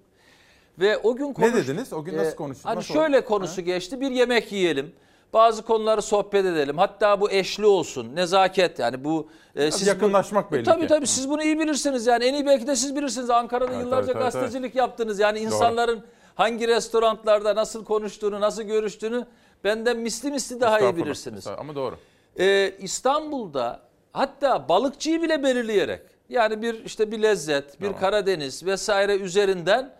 Ve 0.78 0.98
o 0.98 1.16
gün 1.16 1.32
konuştuk. 1.32 1.56
dediniz? 1.68 1.92
O 1.92 2.04
gün 2.04 2.16
nasıl 2.16 2.36
konuştunuz? 2.36 2.66
Hani 2.66 2.76
Nasıl 2.76 2.94
şöyle 2.94 3.18
oldu? 3.18 3.26
konusu 3.26 3.60
geçti. 3.62 4.00
Bir 4.00 4.10
yemek 4.10 4.52
yiyelim. 4.52 4.92
Bazı 5.36 5.62
konuları 5.62 6.02
sohbet 6.02 6.44
edelim. 6.46 6.78
Hatta 6.78 7.20
bu 7.20 7.30
eşli 7.30 7.66
olsun. 7.66 8.16
Nezaket 8.16 8.78
yani 8.78 9.04
bu 9.04 9.28
e, 9.56 9.70
siz 9.70 9.86
bu- 9.86 9.88
yakınlaşmak 9.88 10.52
belli 10.52 10.64
Tabii 10.64 10.80
ki. 10.82 10.86
tabii 10.86 11.06
siz 11.06 11.28
bunu 11.30 11.42
iyi 11.42 11.58
bilirsiniz 11.58 12.06
yani. 12.06 12.24
En 12.24 12.34
iyi 12.34 12.46
belki 12.46 12.66
de 12.66 12.76
siz 12.76 12.96
bilirsiniz. 12.96 13.30
Ankara'da 13.30 13.72
Evet, 13.72 13.80
yıllarca 13.84 14.12
tabii, 14.12 14.12
tabii, 14.22 14.30
tabii. 14.32 14.40
gazetecilik 14.42 14.74
yaptınız. 14.74 15.18
Yani 15.18 15.38
insanların 15.38 16.04
hangi 16.34 16.68
restoranlarda 16.68 17.54
nasıl 17.56 17.84
konuştuğunu, 17.84 18.40
nasıl 18.40 18.62
görüştüğünü 18.62 19.26
benden 19.64 19.96
misli 19.96 20.30
misli 20.30 20.60
daha 20.60 20.80
iyi 20.80 20.96
bilirsiniz. 20.96 21.46
Ama 21.46 21.74
doğru. 21.74 21.96
Ee, 22.38 22.72
İstanbul'da 22.78 23.80
hatta 24.12 24.68
balıkçıyı 24.68 25.22
bile 25.22 25.42
belirleyerek 25.42 26.00
Yani 26.28 26.62
bir 26.62 26.84
işte 26.84 27.10
bir 27.12 27.22
lezzet, 27.22 27.80
bir 27.80 27.86
Tamam. 27.86 28.00
Karadeniz 28.00 28.66
vesaire 28.66 29.16
üzerinden 29.16 29.90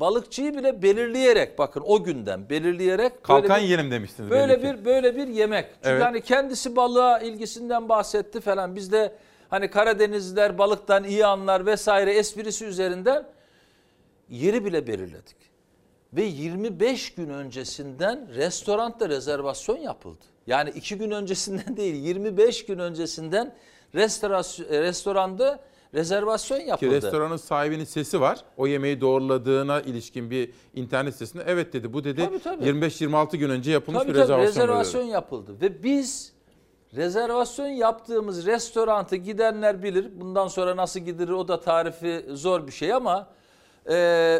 balıkçıyı 0.00 0.56
bile 0.56 0.82
belirleyerek 0.82 1.58
bakın 1.58 1.82
o 1.86 2.04
günden 2.04 2.48
belirleyerek 2.50 3.22
Kalkan 3.24 3.56
bir- 3.58 3.62
yiyelim 3.64 3.90
demiştiniz 3.90 4.30
Böyle 4.30 4.62
belli 4.62 4.72
ki. 4.72 4.78
bir 4.80 4.84
böyle 4.84 5.16
bir 5.16 5.28
yemek. 5.28 5.66
Çünkü 5.74 5.88
Evet. 5.88 6.02
hani 6.04 6.20
kendisi 6.20 6.76
balığa 6.76 7.18
ilgisinden 7.18 7.88
bahsetti 7.88 8.40
falan. 8.40 8.76
Biz 8.76 8.92
de 8.92 9.12
hani 9.48 9.70
Karadenizliler 9.70 10.58
balıktan 10.58 11.04
iyi 11.04 11.26
anlar 11.26 11.66
vesaire 11.66 12.12
esprisi 12.12 12.64
üzerinden 12.64 13.24
yeri 14.28 14.64
bile 14.64 14.86
belirledik. 14.86 15.36
Ve 16.12 16.22
25 16.22 17.14
gün 17.14 17.28
öncesinden 17.28 18.28
restoranda 18.34 19.08
rezervasyon 19.08 19.76
yapıldı. 19.78 20.24
Yani 20.46 20.70
iki 20.70 20.98
gün 20.98 21.10
öncesinden 21.10 21.76
değil 21.76 21.94
25 21.94 22.66
gün 22.66 22.78
öncesinden 22.78 23.54
restoranda 24.70 25.60
rezervasyon 25.94 26.58
Ki 26.58 26.64
yapıldı. 26.66 26.90
restoranın 26.90 27.36
sahibinin 27.36 27.84
sesi 27.84 28.20
var. 28.20 28.38
O 28.56 28.66
yemeği 28.66 29.00
doğruladığına 29.00 29.80
ilişkin 29.80 30.30
bir 30.30 30.50
internet 30.74 31.12
sitesinde 31.12 31.44
evet 31.46 31.72
dedi. 31.72 31.92
Bu 31.92 32.04
dedi 32.04 32.24
Tabii, 32.24 32.38
tabii. 32.38 32.64
25-26 32.64 33.36
gün 33.36 33.50
önce 33.50 33.70
yapılmış 33.70 34.02
Tabii 34.02 34.08
bir 34.08 34.14
tabii 34.14 34.22
rezervasyon. 34.22 34.46
rezervasyon 34.62 35.02
dedi. 35.02 35.10
yapıldı 35.10 35.52
ve 35.60 35.82
biz 35.82 36.32
rezervasyon 36.96 37.66
yaptığımız 37.66 38.46
restorantı 38.46 39.16
gidenler 39.16 39.82
bilir. 39.82 40.08
Bundan 40.20 40.48
sonra 40.48 40.76
nasıl 40.76 41.00
gidilir 41.00 41.28
o 41.32 41.48
da 41.48 41.60
tarifi 41.60 42.24
zor 42.32 42.66
bir 42.66 42.72
şey 42.72 42.92
ama 42.92 43.28
e, 43.90 44.38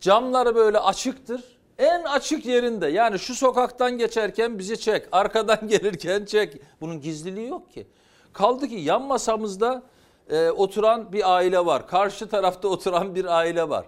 camları 0.00 0.54
böyle 0.54 0.78
açıktır. 0.78 1.44
En 1.78 2.02
açık 2.02 2.46
yerinde 2.46 2.86
yani 2.86 3.18
şu 3.18 3.34
sokaktan 3.34 3.98
geçerken 3.98 4.58
bizi 4.58 4.80
çek, 4.80 5.08
arkadan 5.12 5.58
gelirken 5.68 6.24
çek. 6.24 6.60
Bunun 6.80 7.00
gizliliği 7.00 7.48
yok 7.48 7.72
ki. 7.72 7.86
Kaldı 8.32 8.68
ki 8.68 8.74
yan 8.74 9.02
masamızda 9.02 9.82
e, 10.30 10.50
oturan 10.50 11.12
bir 11.12 11.34
aile 11.34 11.66
var. 11.66 11.88
Karşı 11.88 12.28
tarafta 12.28 12.68
oturan 12.74 13.14
bir 13.14 13.24
aile 13.24 13.68
var. 13.68 13.86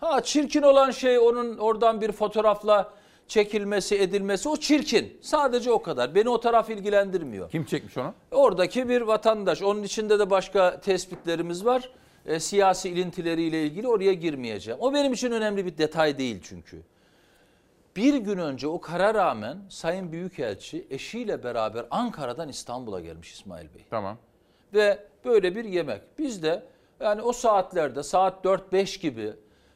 Ha 0.00 0.20
çirkin 0.20 0.62
olan 0.62 0.90
şey 0.90 1.18
onun 1.18 1.58
oradan 1.58 2.00
bir 2.00 2.12
fotoğrafla 2.12 2.92
çekilmesi, 3.28 3.98
edilmesi 3.98 4.48
o 4.48 4.56
çirkin. 4.56 5.18
Sadece 5.20 5.72
o 5.72 5.82
kadar. 5.82 6.14
Beni 6.14 6.28
o 6.28 6.40
taraf 6.40 6.70
ilgilendirmiyor. 6.70 7.50
Kim 7.50 7.64
çekmiş 7.64 7.98
onu? 7.98 8.14
Oradaki 8.30 8.88
bir 8.88 9.00
vatandaş. 9.00 9.62
Onun 9.62 9.82
içinde 9.82 10.18
de 10.18 10.30
başka 10.30 10.80
tespitlerimiz 10.80 11.64
var. 11.64 11.90
E, 12.26 12.40
siyasi 12.40 12.88
ilintileriyle 12.88 13.62
ilgili 13.62 13.88
oraya 13.88 14.12
girmeyeceğim. 14.12 14.80
O 14.80 14.94
benim 14.94 15.12
için 15.12 15.32
önemli 15.32 15.66
bir 15.66 15.78
detay 15.78 16.18
değil 16.18 16.40
çünkü. 16.42 16.82
Bir 17.96 18.14
gün 18.14 18.38
önce 18.38 18.68
o 18.68 18.80
kara 18.80 19.14
rağmen 19.14 19.58
Sayın 19.68 20.12
Büyükelçi 20.12 20.86
eşiyle 20.90 21.44
beraber 21.44 21.86
Ankara'dan 21.90 22.48
İstanbul'a 22.48 23.00
gelmiş 23.00 23.32
İsmail 23.32 23.74
Bey. 23.74 23.84
Tamam. 23.90 24.18
Ve 24.74 24.98
böyle 25.24 25.56
bir 25.56 25.64
yemek. 25.64 26.02
Biz 26.18 26.42
de 26.42 26.62
yani 27.00 27.22
o 27.22 27.32
saatlerde 27.32 28.02
saat 28.02 28.44
4-5 28.44 29.00
gibi 29.00 29.32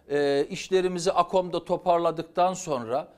e, 0.08 0.46
işlerimizi 0.50 1.12
Akom'da 1.12 1.64
toparladıktan 1.64 2.54
sonra 2.54 3.08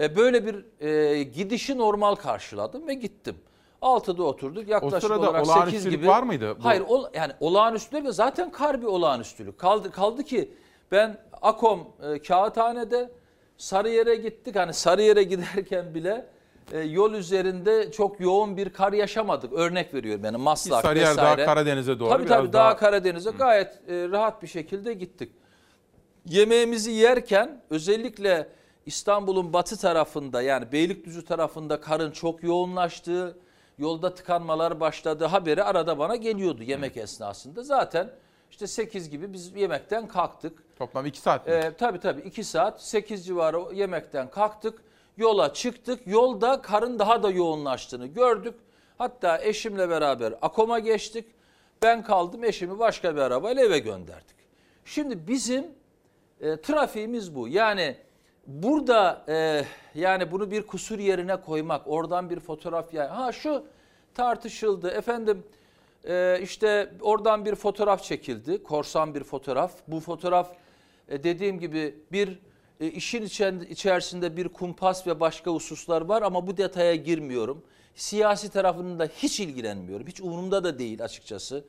e, 0.00 0.16
böyle 0.16 0.46
bir 0.46 0.86
e, 0.86 1.22
gidişi 1.22 1.78
normal 1.78 2.14
karşıladım 2.14 2.88
ve 2.88 2.94
gittim. 2.94 3.36
6'da 3.82 4.22
oturduk 4.22 4.68
yaklaşık 4.68 5.02
sırada 5.02 5.30
olarak 5.30 5.46
8 5.46 5.56
olağanüstülük 5.56 5.92
gibi. 5.92 6.06
var 6.06 6.22
mıydı 6.22 6.56
bu? 6.58 6.64
Hayır 6.64 6.80
ol, 6.80 7.04
yani 7.14 7.32
olağanüstülük 7.40 8.04
ve 8.04 8.12
zaten 8.12 8.50
kar 8.50 8.80
bir 8.82 8.86
olağanüstülük. 8.86 9.58
Kaldı, 9.58 9.90
kaldı 9.90 10.24
ki 10.24 10.50
ben 10.92 11.18
Akom 11.42 11.88
e, 12.02 12.22
Kağıthane'de 12.22 13.10
Sarıyer'e 13.56 14.14
gittik. 14.14 14.56
Hani 14.56 14.74
Sarıyer'e 14.74 15.22
giderken 15.22 15.94
bile 15.94 16.26
e, 16.72 16.78
yol 16.80 17.12
üzerinde 17.12 17.90
çok 17.92 18.20
yoğun 18.20 18.56
bir 18.56 18.70
kar 18.70 18.92
yaşamadık. 18.92 19.52
Örnek 19.52 19.94
veriyorum 19.94 20.24
yani 20.24 20.36
Maslak 20.36 20.82
Sarıyer 20.82 21.06
daha 21.06 21.12
vesaire. 21.12 21.44
Karadeniz'e 21.44 21.98
doğru, 21.98 22.08
Tabii 22.08 22.26
tabii 22.26 22.52
daha, 22.52 22.64
daha- 22.64 22.76
Karadeniz'e 22.76 23.30
gayet 23.30 23.68
e, 23.88 24.08
rahat 24.08 24.42
bir 24.42 24.46
şekilde 24.48 24.92
gittik. 24.92 25.32
Yemeğimizi 26.26 26.90
yerken 26.90 27.60
özellikle 27.70 28.48
İstanbul'un 28.86 29.52
batı 29.52 29.76
tarafında 29.76 30.42
yani 30.42 30.72
Beylikdüzü 30.72 31.24
tarafında 31.24 31.80
karın 31.80 32.10
çok 32.10 32.42
yoğunlaştığı, 32.42 33.38
yolda 33.78 34.14
tıkanmalar 34.14 34.80
başladığı 34.80 35.24
haberi 35.24 35.62
arada 35.62 35.98
bana 35.98 36.16
geliyordu 36.16 36.62
yemek 36.62 36.96
esnasında. 36.96 37.62
Zaten 37.62 38.10
işte 38.50 38.66
8 38.66 39.10
gibi 39.10 39.32
biz 39.32 39.56
yemekten 39.56 40.08
kalktık. 40.08 40.58
Toplam 40.78 41.06
2 41.06 41.20
saat 41.20 41.46
mi? 41.46 41.52
Ee, 41.52 41.72
tabii 41.78 42.00
tabii 42.00 42.20
2 42.20 42.44
saat 42.44 42.82
8 42.82 43.26
civarı 43.26 43.74
yemekten 43.74 44.30
kalktık. 44.30 44.82
Yola 45.16 45.54
çıktık. 45.54 46.06
Yolda 46.06 46.62
karın 46.62 46.98
daha 46.98 47.22
da 47.22 47.30
yoğunlaştığını 47.30 48.06
gördük. 48.06 48.54
Hatta 48.98 49.42
eşimle 49.42 49.88
beraber 49.88 50.34
Akom'a 50.42 50.78
geçtik. 50.78 51.26
Ben 51.82 52.02
kaldım 52.02 52.44
eşimi 52.44 52.78
başka 52.78 53.16
bir 53.16 53.20
arabayla 53.20 53.64
eve 53.64 53.78
gönderdik. 53.78 54.36
Şimdi 54.84 55.28
bizim 55.28 55.66
e, 56.40 56.60
trafiğimiz 56.60 57.34
bu. 57.34 57.48
Yani 57.48 57.96
burada 58.46 59.24
e, 59.28 59.64
yani 59.94 60.32
bunu 60.32 60.50
bir 60.50 60.66
kusur 60.66 60.98
yerine 60.98 61.40
koymak, 61.40 61.82
oradan 61.86 62.30
bir 62.30 62.40
fotoğraf 62.40 62.94
ya 62.94 63.16
ha 63.16 63.32
şu 63.32 63.64
tartışıldı 64.14 64.90
efendim 64.90 65.42
e, 66.04 66.38
işte 66.42 66.92
oradan 67.00 67.44
bir 67.44 67.54
fotoğraf 67.54 68.02
çekildi, 68.02 68.62
korsan 68.62 69.14
bir 69.14 69.24
fotoğraf. 69.24 69.72
Bu 69.88 70.00
fotoğraf 70.00 70.52
e, 71.08 71.24
dediğim 71.24 71.58
gibi 71.58 71.94
bir 72.12 72.38
e, 72.80 72.86
işin 72.86 73.22
içerisinde 73.70 74.36
bir 74.36 74.48
kumpas 74.48 75.06
ve 75.06 75.20
başka 75.20 75.50
hususlar 75.50 76.02
var 76.02 76.22
ama 76.22 76.46
bu 76.46 76.56
detaya 76.56 76.94
girmiyorum. 76.94 77.62
Siyasi 77.94 78.50
tarafının 78.50 78.98
da 78.98 79.04
hiç 79.04 79.40
ilgilenmiyorum. 79.40 80.06
Hiç 80.06 80.20
umurumda 80.20 80.64
da 80.64 80.78
değil 80.78 81.04
açıkçası. 81.04 81.64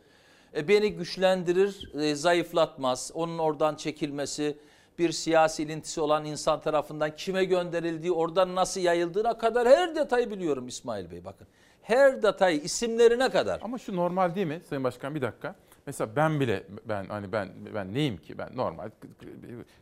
E, 0.55 0.67
beni 0.67 0.93
güçlendirir, 0.93 1.93
e, 1.93 2.15
zayıflatmaz. 2.15 3.11
Onun 3.13 3.37
oradan 3.37 3.75
çekilmesi, 3.75 4.57
bir 4.99 5.11
siyasi 5.11 5.63
ilintisi 5.63 6.01
olan 6.01 6.25
insan 6.25 6.61
tarafından 6.61 7.15
kime 7.15 7.45
gönderildiği, 7.45 8.11
oradan 8.11 8.55
nasıl 8.55 8.81
yayıldığına 8.81 9.37
kadar 9.37 9.67
her 9.67 9.95
detayı 9.95 10.31
biliyorum 10.31 10.67
İsmail 10.67 11.11
Bey 11.11 11.25
bakın. 11.25 11.47
Her 11.81 12.23
detayı 12.23 12.61
isimlerine 12.61 13.29
kadar. 13.29 13.59
Ama 13.63 13.77
şu 13.77 13.95
normal 13.95 14.35
değil 14.35 14.47
mi 14.47 14.61
Sayın 14.69 14.83
Başkan 14.83 15.15
bir 15.15 15.21
dakika. 15.21 15.55
Mesela 15.85 16.15
ben 16.15 16.39
bile 16.39 16.63
ben 16.85 17.05
hani 17.05 17.31
ben 17.31 17.49
ben 17.75 17.93
neyim 17.93 18.17
ki 18.17 18.37
ben 18.37 18.49
normal 18.55 18.89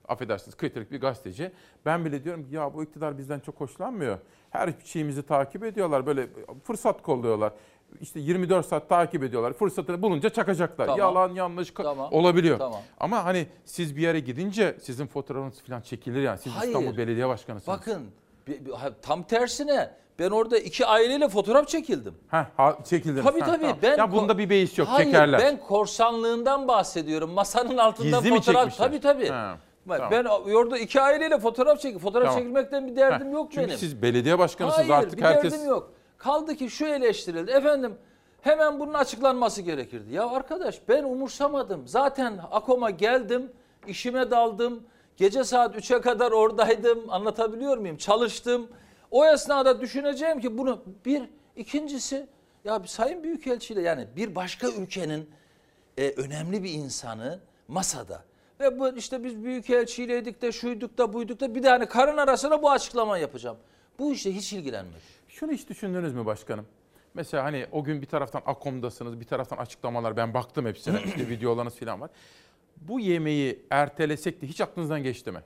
affedersiniz 0.07 0.57
kritik 0.57 0.91
bir 0.91 1.01
gazeteci. 1.01 1.51
Ben 1.85 2.05
bile 2.05 2.23
diyorum 2.23 2.45
ki 2.45 2.55
ya 2.55 2.73
bu 2.73 2.84
iktidar 2.84 3.17
bizden 3.17 3.39
çok 3.39 3.59
hoşlanmıyor. 3.61 4.17
Her 4.49 4.73
şeyimizi 4.84 5.23
takip 5.23 5.63
ediyorlar 5.63 6.05
böyle 6.05 6.27
fırsat 6.63 7.01
kolluyorlar. 7.01 7.53
İşte 8.01 8.19
24 8.19 8.65
saat 8.65 8.89
takip 8.89 9.23
ediyorlar. 9.23 9.53
Fırsatını 9.53 10.01
bulunca 10.01 10.30
çakacaklar. 10.30 10.85
Tamam. 10.85 10.99
Yalan 10.99 11.30
yanlış 11.35 11.71
Tamam. 11.71 12.13
olabiliyor. 12.13 12.59
Tamam. 12.59 12.81
Ama 12.99 13.25
hani 13.25 13.47
siz 13.65 13.95
bir 13.95 14.01
yere 14.01 14.19
gidince 14.19 14.77
sizin 14.81 15.07
fotoğrafınız 15.07 15.61
falan 15.63 15.81
çekilir 15.81 16.21
yani. 16.21 16.38
Siz 16.38 16.53
Hayır. 16.53 16.73
İstanbul 16.73 16.97
Belediye 16.97 17.27
Başkanısınız. 17.27 17.80
Bakın 17.80 18.11
tam 19.01 19.23
tersine 19.23 20.02
ben 20.19 20.30
orada 20.30 20.57
iki 20.57 20.85
aileyle 20.85 21.30
fotoğraf 21.30 21.68
çekildim. 21.68 22.14
Heh, 22.31 22.45
ha, 22.57 22.77
çekildiniz. 22.90 23.23
Tabii 23.26 23.40
Ha, 23.40 23.45
tabii. 23.45 23.61
tamam. 23.61 23.77
Ben 23.81 23.98
ya 23.98 24.11
bunda 24.11 24.38
bir 24.38 24.49
beis 24.49 24.77
yok 24.77 24.88
Hayır, 24.91 25.06
çekerler. 25.06 25.40
ben 25.41 25.60
korsanlığından 25.60 26.68
bahsediyorum. 26.68 27.31
Masanın 27.31 27.77
altında 27.77 28.18
Gizli 28.18 28.31
mi 28.31 28.38
fotoğraf. 28.38 28.61
çekmişler? 28.64 28.85
Tabii 28.88 28.99
tabii. 28.99 29.27
Ha, 29.30 29.57
tamam. 29.88 30.11
Ben 30.11 30.23
orada 30.53 30.77
iki 30.77 31.02
aileyle 31.02 31.40
fotoğraf 31.40 31.80
çek. 31.80 31.99
Fotoğraf 31.99 32.27
Tamam. 32.27 32.40
çekilmekten 32.40 32.88
bir 32.88 32.95
derdim 32.95 33.27
Heh, 33.27 33.34
yok 33.34 33.48
Çünkü 33.52 33.68
benim. 33.68 33.77
siz 33.80 34.02
belediye 34.02 34.40
başkanısınız 34.40 34.90
Hayır, 34.90 35.03
artık 35.03 35.19
bir 35.19 35.23
herkes... 35.23 35.53
derdim 35.53 35.68
yok. 35.69 35.91
Kaldı 36.18 36.56
ki 36.56 36.69
şu 36.69 36.85
eleştirildi. 36.85 37.52
Efendim 37.52 37.94
hemen 38.41 38.80
bunun 38.80 38.94
açıklanması 38.94 39.61
gerekirdi. 39.61 40.14
Ya 40.14 40.30
arkadaş 40.30 40.80
ben 40.90 41.03
umursamadım. 41.03 41.88
Zaten 41.88 42.40
Akom'a 42.52 42.90
geldim, 42.90 43.52
işime 43.88 44.31
daldım. 44.31 44.84
Gece 45.18 45.44
saat 45.44 45.76
3'e 45.76 46.02
kadar 46.02 46.31
oradaydım. 46.31 46.99
Anlatabiliyor 47.10 47.77
muyum? 47.77 47.98
Çalıştım. 47.98 48.68
O 49.14 49.26
esnada 49.26 49.81
düşüneceğim 49.81 50.40
ki 50.40 50.57
bunu 50.57 50.84
bir 51.06 51.23
ikincisi 51.56 52.27
ya 52.64 52.84
bir 52.84 52.88
Sayın 52.88 53.23
Büyükelçiyle 53.23 53.81
yani 53.81 54.07
bir 54.15 54.35
başka 54.35 54.68
ülkenin 54.68 55.30
e, 55.98 56.10
önemli 56.10 56.64
bir 56.64 56.72
insanı 56.72 57.40
masada. 57.68 58.23
Ve 58.60 58.80
bu 58.80 58.98
işte 58.98 59.23
biz 59.23 59.44
büyükelçiyledik 59.44 60.41
de 60.41 60.52
şuyduk 60.52 60.98
da 60.98 61.14
buyduk 61.14 61.40
da 61.40 61.56
bir 61.56 61.64
de 61.64 61.69
hani 61.69 61.85
karın 61.85 62.18
arasına 62.18 62.61
bu 62.61 62.72
açıklama 62.72 63.18
yapacağım. 63.18 63.57
Bu 63.99 64.14
işte 64.14 64.35
hiç 64.35 64.53
ilgilenmedi. 64.53 65.02
Şunu 65.27 65.52
hiç 65.52 65.69
düşündünüz 65.69 66.14
mü 66.14 66.26
başkanım? 66.26 66.65
Mesela 67.14 67.44
hani 67.44 67.68
o 67.72 67.84
gün 67.84 68.02
bir 68.02 68.07
taraftan 68.07 68.41
Akom'dasınız, 68.45 69.19
bir 69.19 69.26
taraftan 69.26 69.57
açıklamalar. 69.57 70.18
Ben 70.18 70.34
baktım 70.34 70.65
hepsine. 70.65 71.02
işte 71.06 71.30
videolarınız 71.30 71.76
falan 71.76 72.02
var. 72.02 72.10
Bu 72.77 72.99
yemeği 72.99 73.65
ertelesek 73.69 74.41
de 74.41 74.48
hiç 74.48 74.61
aklınızdan 74.61 75.03
geçti 75.03 75.31
mi? 75.31 75.41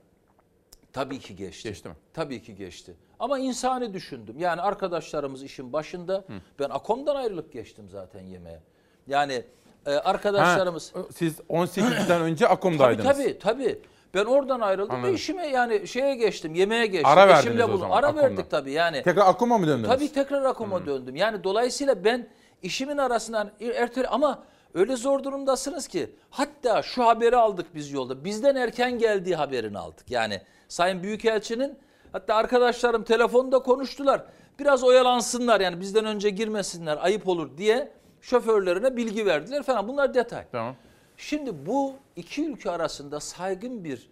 Tabii 0.94 1.20
ki 1.20 1.36
geçti. 1.36 1.70
Geçti 1.70 1.90
mi? 1.90 1.96
Tabii 2.14 2.42
ki 2.42 2.56
geçti. 2.56 2.96
Ama 3.20 3.40
insani 3.40 3.94
düşündüm. 3.94 4.36
Yani 4.40 4.62
arkadaşlarımız 4.62 5.44
işin 5.44 5.74
başında. 5.74 6.24
Ben 6.60 6.70
Akom'dan 6.70 7.16
ayrılıp 7.16 7.54
geçtim 7.54 7.90
zaten 7.90 8.22
yemeğe. 8.22 8.60
Yani 9.08 9.44
e, 9.86 9.92
arkadaşlarımız... 9.92 10.96
Ha, 10.96 11.00
siz 11.16 11.40
18'den 11.40 12.22
önce 12.22 12.48
Akom'daydınız. 12.48 13.18
tabii 13.18 13.40
tabii. 13.40 13.80
Ben 14.14 14.26
oradan 14.26 14.60
ayrıldım 14.60 14.96
Anladım. 14.96 15.12
ve 15.12 15.16
işime 15.16 15.48
yani 15.48 15.88
şeye 15.88 16.16
geçtim, 16.16 16.56
yemeğe 16.56 16.86
geçtim. 16.86 17.10
Ara 17.10 17.28
verdiniz 17.28 17.46
Eşimle 17.46 17.66
o 17.66 17.78
zaman 17.78 17.98
Ara 17.98 18.08
Akom'dan. 18.08 18.30
verdik 18.30 18.52
tabii 18.52 18.72
yani. 18.72 19.04
Tekrar 19.04 19.28
Akom'a 19.28 19.58
mı 19.58 19.68
döndünüz? 19.68 19.90
Tabii 19.90 20.12
tekrar 20.14 20.44
Akom'a 20.46 20.86
döndüm. 20.86 21.16
Yani 21.16 21.44
dolayısıyla 21.44 22.04
ben 22.04 22.28
işimin 22.62 22.98
arasından 22.98 23.52
ertele 23.76 24.08
ama 24.08 24.44
Öyle 24.74 24.96
zor 24.96 25.24
durumdasınız 25.24 25.88
ki 25.88 26.10
hatta 26.30 26.82
şu 26.82 27.06
haberi 27.06 27.36
aldık 27.38 27.76
biz 27.76 27.92
yolda. 27.92 28.26
Bizden 28.26 28.56
erken 28.56 28.98
geldiği 29.00 29.36
haberini 29.36 29.80
aldık. 29.80 30.12
Yani 30.12 30.42
Sayın 30.68 31.04
Büyükelçinin 31.04 31.80
hatta 32.18 32.36
arkadaşlarım 32.36 33.04
telefonda 33.04 33.60
konuştular. 33.60 34.26
Biraz 34.60 34.84
oyalansınlar 34.84 35.62
yani 35.62 35.80
bizden 35.80 36.06
önce 36.06 36.30
girmesinler 36.30 36.98
ayıp 37.02 37.28
olur 37.28 37.58
diye 37.58 37.92
şoförlerine 38.22 38.98
bilgi 38.98 39.26
verdiler 39.26 39.64
falan. 39.64 39.88
Bunlar 39.88 40.14
detay. 40.14 40.46
Tamam. 40.52 40.76
Şimdi 41.18 41.66
bu 41.66 41.94
iki 42.16 42.46
ülke 42.46 42.72
arasında 42.72 43.20
saygın 43.20 43.84
bir 43.84 44.10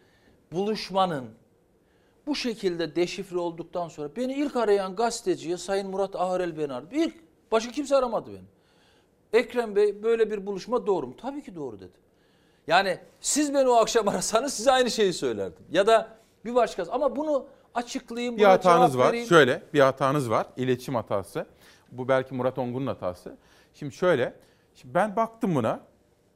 buluşmanın 0.52 1.26
bu 2.28 2.36
şekilde 2.36 2.96
deşifre 2.96 3.38
olduktan 3.38 3.88
sonra 3.88 4.16
beni 4.16 4.34
ilk 4.34 4.56
arayan 4.56 4.96
gazeteciye 4.96 5.58
Sayın 5.58 5.90
Murat 5.90 6.16
Ağrel 6.16 6.58
beni 6.58 6.74
aradı. 6.74 6.96
İlk 6.96 7.16
başka 7.52 7.72
kimse 7.72 7.96
aramadı 7.96 8.32
beni. 8.32 8.46
Ekrem 9.42 9.76
Bey 9.76 10.04
böyle 10.04 10.32
bir 10.32 10.46
buluşma 10.46 10.88
doğru 10.88 11.08
mu? 11.08 11.16
Tabii 11.22 11.44
ki 11.44 11.56
doğru 11.56 11.76
dedim. 11.76 12.02
Yani 12.68 13.00
siz 13.22 13.54
beni 13.54 13.70
o 13.70 13.74
akşam 13.74 14.08
arasanız 14.08 14.54
size 14.54 14.72
aynı 14.72 14.92
şeyi 14.92 15.14
söylerdim. 15.14 15.66
Ya 15.72 15.88
da 15.88 16.10
bir 16.46 16.56
başkası 16.56 16.92
ama 16.92 17.16
bunu 17.16 17.46
açıklayayım. 17.76 18.38
Bir 18.38 18.44
hatanız 18.44 18.98
var. 18.98 19.08
vereyim. 19.08 19.28
Şöyle 19.28 19.64
bir 19.74 19.80
hatanız 19.80 20.30
var. 20.30 20.48
İletişim 20.58 20.96
hatası. 20.96 21.46
Bu 21.92 22.08
belki 22.08 22.34
Murat 22.36 22.58
Ongun'un 22.58 22.88
hatası. 22.88 23.38
Şimdi 23.74 23.96
şöyle. 23.96 24.34
Şimdi 24.76 24.94
ben 24.94 25.16
baktım 25.16 25.56
buna. 25.56 25.80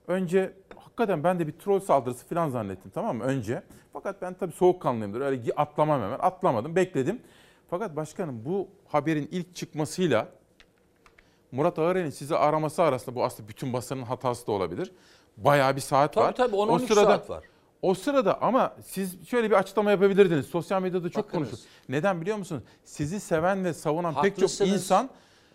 Önce 0.07 0.53
hakikaten 0.75 1.23
ben 1.23 1.39
de 1.39 1.47
bir 1.47 1.51
troll 1.51 1.79
saldırısı 1.79 2.27
falan 2.27 2.49
zannettim 2.49 2.91
tamam 2.93 3.17
mı 3.17 3.23
önce. 3.23 3.63
Fakat 3.93 4.21
ben 4.21 4.33
tabii 4.33 4.51
soğukkanlıyımdır. 4.51 5.21
Öyle 5.21 5.51
atlamam 5.55 6.01
hemen. 6.01 6.19
Atlamadım. 6.19 6.75
Bekledim. 6.75 7.21
Fakat 7.69 7.95
başkanım 7.95 8.41
bu 8.45 8.67
haberin 8.87 9.27
ilk 9.31 9.55
çıkmasıyla 9.55 10.27
Murat 11.51 11.79
Ağırel'in 11.79 12.09
sizi 12.09 12.35
araması 12.35 12.83
arasında 12.83 13.15
bu 13.15 13.23
aslında 13.23 13.49
bütün 13.49 13.73
basının 13.73 14.03
hatası 14.03 14.47
da 14.47 14.51
olabilir. 14.51 14.91
Bayağı 15.37 15.75
bir 15.75 15.81
saat 15.81 16.13
Tabii 16.13 16.25
var. 16.25 16.35
tabii 16.35 16.55
10-12 16.55 16.93
saat 16.93 17.29
var. 17.29 17.43
O 17.81 17.93
sırada 17.93 18.41
ama 18.41 18.73
siz 18.85 19.27
şöyle 19.27 19.49
bir 19.49 19.55
açıklama 19.55 19.91
yapabilirdiniz. 19.91 20.45
Sosyal 20.45 20.81
medyada 20.81 21.09
çok 21.09 21.27
Bakınız. 21.27 21.49
konuşulur. 21.49 21.69
Neden 21.89 22.21
biliyor 22.21 22.37
musunuz? 22.37 22.63
Sizi 22.83 23.19
seven 23.19 23.65
ve 23.65 23.73
savunan 23.73 24.13
pek 24.13 24.23
çok 24.35 24.43
Haklısınız. 24.43 24.71
insan 24.73 25.09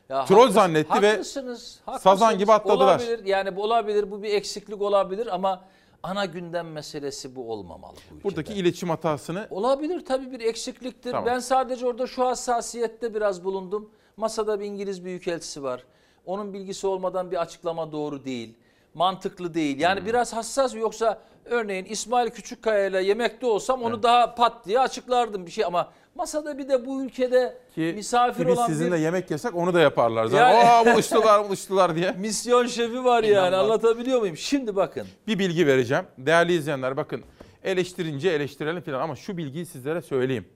Ya 0.09 0.25
troll 0.25 0.37
haklısınız, 0.37 0.55
zannetti 0.55 1.03
ve 1.03 1.11
haklısınız, 1.11 1.81
haklısınız. 1.87 2.03
sazan 2.03 2.39
gibi 2.39 2.53
atladılar. 2.53 2.87
Olabilir 3.01 3.25
yani 3.25 3.57
bu 3.57 3.63
olabilir 3.63 4.11
bu 4.11 4.23
bir 4.23 4.33
eksiklik 4.33 4.83
olabilir 4.83 5.35
ama 5.35 5.65
ana 6.03 6.25
gündem 6.25 6.73
meselesi 6.73 7.37
bu 7.37 7.53
olmamalı. 7.53 7.95
Bu 7.97 8.15
ülkede. 8.15 8.25
Buradaki 8.25 8.53
iletişim 8.55 8.91
hatasını 8.91 9.47
Olabilir 9.51 10.05
tabii 10.05 10.33
bir 10.33 10.41
eksikliktir. 10.41 11.11
Tamam. 11.11 11.27
Ben 11.27 11.39
sadece 11.39 11.87
orada 11.87 12.07
şu 12.07 12.27
hassasiyette 12.27 13.15
biraz 13.15 13.45
bulundum. 13.45 13.91
Masada 14.17 14.61
bir 14.61 14.65
İngiliz 14.65 15.05
büyükelçisi 15.05 15.63
var. 15.63 15.85
Onun 16.27 16.53
bilgisi 16.53 16.87
olmadan 16.87 17.31
bir 17.31 17.41
açıklama 17.41 17.93
doğru 17.93 18.25
değil. 18.25 18.55
Mantıklı 18.95 19.55
değil. 19.55 19.81
Yani 19.81 20.01
Hmm. 20.01 20.07
biraz 20.07 20.33
hassas 20.33 20.75
yoksa 20.75 21.23
örneğin 21.45 21.85
İsmail 21.85 22.31
Küçükkaya 22.31 22.87
ile 22.87 23.03
yemekte 23.03 23.47
olsam 23.47 23.83
onu 23.83 24.03
daha 24.03 24.35
pat 24.35 24.67
diye 24.67 24.81
açıklardım 24.81 25.47
bir 25.47 25.51
şey 25.51 25.65
ama 25.65 25.93
masada 26.15 26.59
bir 26.59 26.69
de 26.69 26.87
bu 26.87 27.03
ülkede 27.05 27.59
ki, 27.75 27.93
misafir 27.97 28.47
olan 28.47 28.67
sizinle 28.67 28.97
bir 28.97 29.01
yemek 29.01 29.31
yesek 29.31 29.55
onu 29.55 29.75
da 29.75 29.81
yaparlar. 29.81 30.27
Zaten. 30.27 30.51
Yani- 30.55 30.69
Aa 30.91 30.95
buluştular 30.95 31.45
buluştular 31.49 31.97
diye. 31.97 32.13
misyon 32.19 32.67
şefi 32.67 33.05
var 33.05 33.23
yani 33.25 33.33
İnanılmaz. 33.33 33.65
anlatabiliyor 33.65 34.21
muyum? 34.21 34.37
Şimdi 34.37 34.77
bakın. 34.77 35.07
Bir 35.27 35.39
bilgi 35.39 35.67
vereceğim. 35.67 36.05
Değerli 36.19 36.53
izleyenler 36.55 36.97
bakın 36.97 37.23
eleştirince 37.65 38.29
eleştirelim 38.31 38.83
falan 38.83 39.01
ama 39.01 39.17
şu 39.17 39.37
bilgiyi 39.37 39.67
sizlere 39.67 40.03
söyleyeyim. 40.03 40.49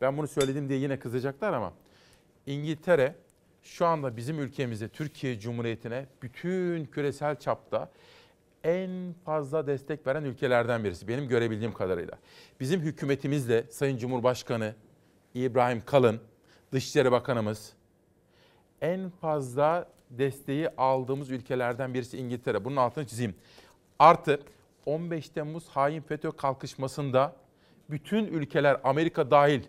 Ben 0.00 0.16
bunu 0.18 0.28
söyledim 0.28 0.68
diye 0.68 0.78
yine 0.78 0.98
kızacaklar 0.98 1.52
ama 1.52 1.72
İngiltere 2.46 3.14
şu 3.68 3.86
anda 3.86 4.16
bizim 4.16 4.38
ülkemize, 4.38 4.88
Türkiye 4.88 5.40
Cumhuriyeti'ne 5.40 6.06
bütün 6.22 6.84
küresel 6.84 7.36
çapta 7.36 7.90
en 8.64 9.14
fazla 9.24 9.66
destek 9.66 10.06
veren 10.06 10.24
ülkelerden 10.24 10.84
birisi 10.84 11.08
benim 11.08 11.28
görebildiğim 11.28 11.72
kadarıyla. 11.72 12.18
Bizim 12.60 12.80
hükümetimizle 12.80 13.64
Sayın 13.70 13.98
Cumhurbaşkanı 13.98 14.74
İbrahim 15.34 15.82
Kalın, 15.86 16.20
Dışişleri 16.72 17.12
Bakanımız 17.12 17.72
en 18.80 19.10
fazla 19.10 19.88
desteği 20.10 20.68
aldığımız 20.68 21.30
ülkelerden 21.30 21.94
birisi 21.94 22.18
İngiltere. 22.18 22.64
Bunun 22.64 22.76
altını 22.76 23.06
çizeyim. 23.06 23.34
Artı 23.98 24.40
15 24.86 25.28
Temmuz 25.28 25.68
hain 25.68 26.00
FETÖ 26.00 26.30
kalkışmasında 26.30 27.36
bütün 27.90 28.26
ülkeler 28.26 28.80
Amerika 28.84 29.30
dahil 29.30 29.62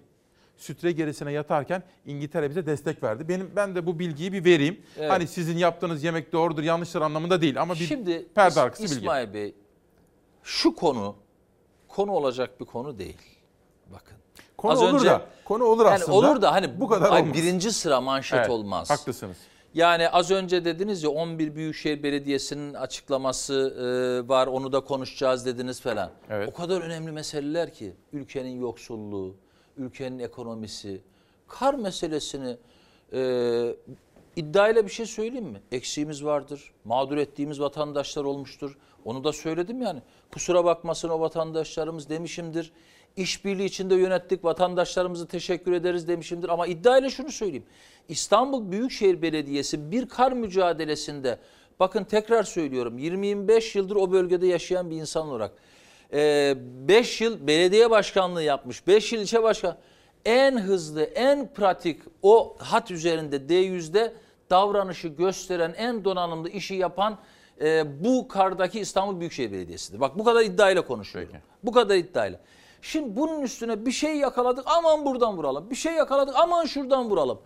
sütre 0.60 0.92
gerisine 0.92 1.32
yatarken 1.32 1.84
İngiltere 2.06 2.50
bize 2.50 2.66
destek 2.66 3.04
verdi. 3.04 3.28
Benim 3.30 3.52
ben 3.56 3.76
de 3.76 3.86
bu 3.86 4.00
bilgiyi 4.00 4.34
bir 4.34 4.46
vereyim. 4.46 4.82
Evet. 4.98 5.12
Hani 5.12 5.28
sizin 5.28 5.58
yaptığınız 5.58 6.04
yemek 6.04 6.34
doğrudur, 6.34 6.64
yanlıştır 6.64 7.02
anlamında 7.02 7.42
değil 7.42 7.62
ama 7.62 7.74
bir 7.74 7.80
Şimdi 7.80 8.28
perde 8.36 8.60
İs- 8.60 8.62
arkası 8.62 8.84
bilgi. 8.84 8.96
İsmail 8.96 9.34
Bey 9.34 9.56
şu 10.44 10.76
konu 10.76 11.16
konu 11.88 12.12
olacak 12.12 12.60
bir 12.60 12.66
konu 12.66 13.00
değil. 13.00 13.18
Bakın. 13.94 14.18
Konu 14.58 14.72
Az 14.72 14.82
olur 14.82 14.94
önce- 14.94 15.06
da, 15.06 15.22
konu 15.46 15.64
olur 15.64 15.86
yani 15.86 15.96
aslında. 15.96 16.18
Olur 16.18 16.42
da 16.42 16.52
hani 16.54 16.80
Bu 16.82 16.88
kadar 16.88 17.12
ay, 17.12 17.22
olmaz. 17.22 17.34
birinci 17.34 17.72
sıra 17.72 18.02
manşet 18.02 18.40
Evet, 18.40 18.50
olmaz. 18.50 18.90
Haklısınız. 18.90 19.38
Yani 19.74 20.10
az 20.10 20.32
önce 20.32 20.66
dediniz 20.66 21.04
ya 21.04 21.10
11 21.10 21.56
Büyükşehir 21.56 22.04
Belediyesi'nin 22.04 22.74
açıklaması 22.74 23.54
e, 24.24 24.28
var 24.30 24.48
onu 24.48 24.72
da 24.72 24.80
konuşacağız 24.80 25.46
dediniz 25.46 25.82
falan. 25.82 26.12
O 26.48 26.54
kadar 26.54 26.82
önemli 26.82 27.12
meseleler 27.12 27.74
ki 27.74 27.94
ülkenin 28.14 28.62
yoksulluğu, 28.62 29.36
ülkenin 29.80 30.20
ekonomisi, 30.20 31.02
kar 31.48 31.74
meselesini 31.74 32.58
e, 33.14 33.76
iddiayla 34.36 34.86
bir 34.86 34.92
şey 34.92 35.06
söyleyeyim 35.06 35.46
mi? 35.46 35.62
Eksiğimiz 35.72 36.26
vardır, 36.26 36.72
mağdur 36.86 37.18
ettiğimiz 37.18 37.60
vatandaşlar 37.60 38.24
olmuştur. 38.24 38.78
Onu 39.06 39.24
da 39.24 39.34
söyledim 39.34 39.82
yani. 39.82 40.02
Kusura 40.34 40.66
bakmasın 40.66 41.10
o 41.10 41.20
vatandaşlarımız 41.20 42.10
demişimdir. 42.10 42.72
İşbirliği 43.18 43.66
içinde 43.66 43.96
yönettik, 43.96 44.44
vatandaşlarımıza 44.44 45.26
teşekkür 45.26 45.72
ederiz 45.72 46.08
demişimdir. 46.08 46.50
Ama 46.50 46.68
iddiayla 46.68 47.10
şunu 47.10 47.32
söyleyeyim. 47.32 47.66
İstanbul 48.10 48.72
Büyükşehir 48.72 49.22
Belediyesi 49.22 49.92
bir 49.92 50.10
kar 50.10 50.32
mücadelesinde, 50.32 51.40
bakın 51.80 52.04
tekrar 52.04 52.44
söylüyorum 52.44 53.00
20-25 53.00 53.78
yıldır 53.78 53.96
o 53.96 54.12
bölgede 54.12 54.48
yaşayan 54.48 54.90
bir 54.90 54.96
insan 54.96 55.28
olarak 55.28 55.52
5 56.14 57.22
yıl 57.22 57.48
belediye 57.48 57.90
başkanlığı 57.90 58.44
yapmış, 58.44 58.88
5 58.88 59.14
yıl 59.14 59.22
ilçe 59.22 59.44
başkan 59.44 59.78
en 60.26 60.58
hızlı, 60.58 61.04
en 61.04 61.54
pratik 61.54 62.02
o 62.22 62.58
hat 62.60 62.92
üzerinde 62.92 63.36
D100'de 63.36 64.14
davranışı 64.50 65.08
gösteren, 65.08 65.74
en 65.78 66.06
donanımlı 66.06 66.50
işi 66.50 66.76
yapan 66.76 67.18
e, 67.62 68.04
bu 68.04 68.28
kardaki 68.28 68.80
İstanbul 68.80 69.20
Büyükşehir 69.20 69.52
Belediyesi'dir. 69.52 70.00
Bak 70.00 70.20
bu 70.20 70.24
kadar 70.24 70.42
iddiayla 70.42 70.86
konuşuyorum. 70.86 71.36
Bu 71.64 71.72
kadar 71.72 71.96
iddiayla. 71.96 72.40
Şimdi 72.82 73.16
bunun 73.16 73.42
üstüne 73.42 73.86
bir 73.86 73.92
şey 73.92 74.18
yakaladık 74.18 74.66
aman 74.68 75.06
buradan 75.06 75.38
vuralım. 75.38 75.70
Bir 75.70 75.76
şey 75.76 75.94
yakaladık 75.94 76.36
aman 76.38 76.66
şuradan 76.66 77.10
vuralım. 77.10 77.40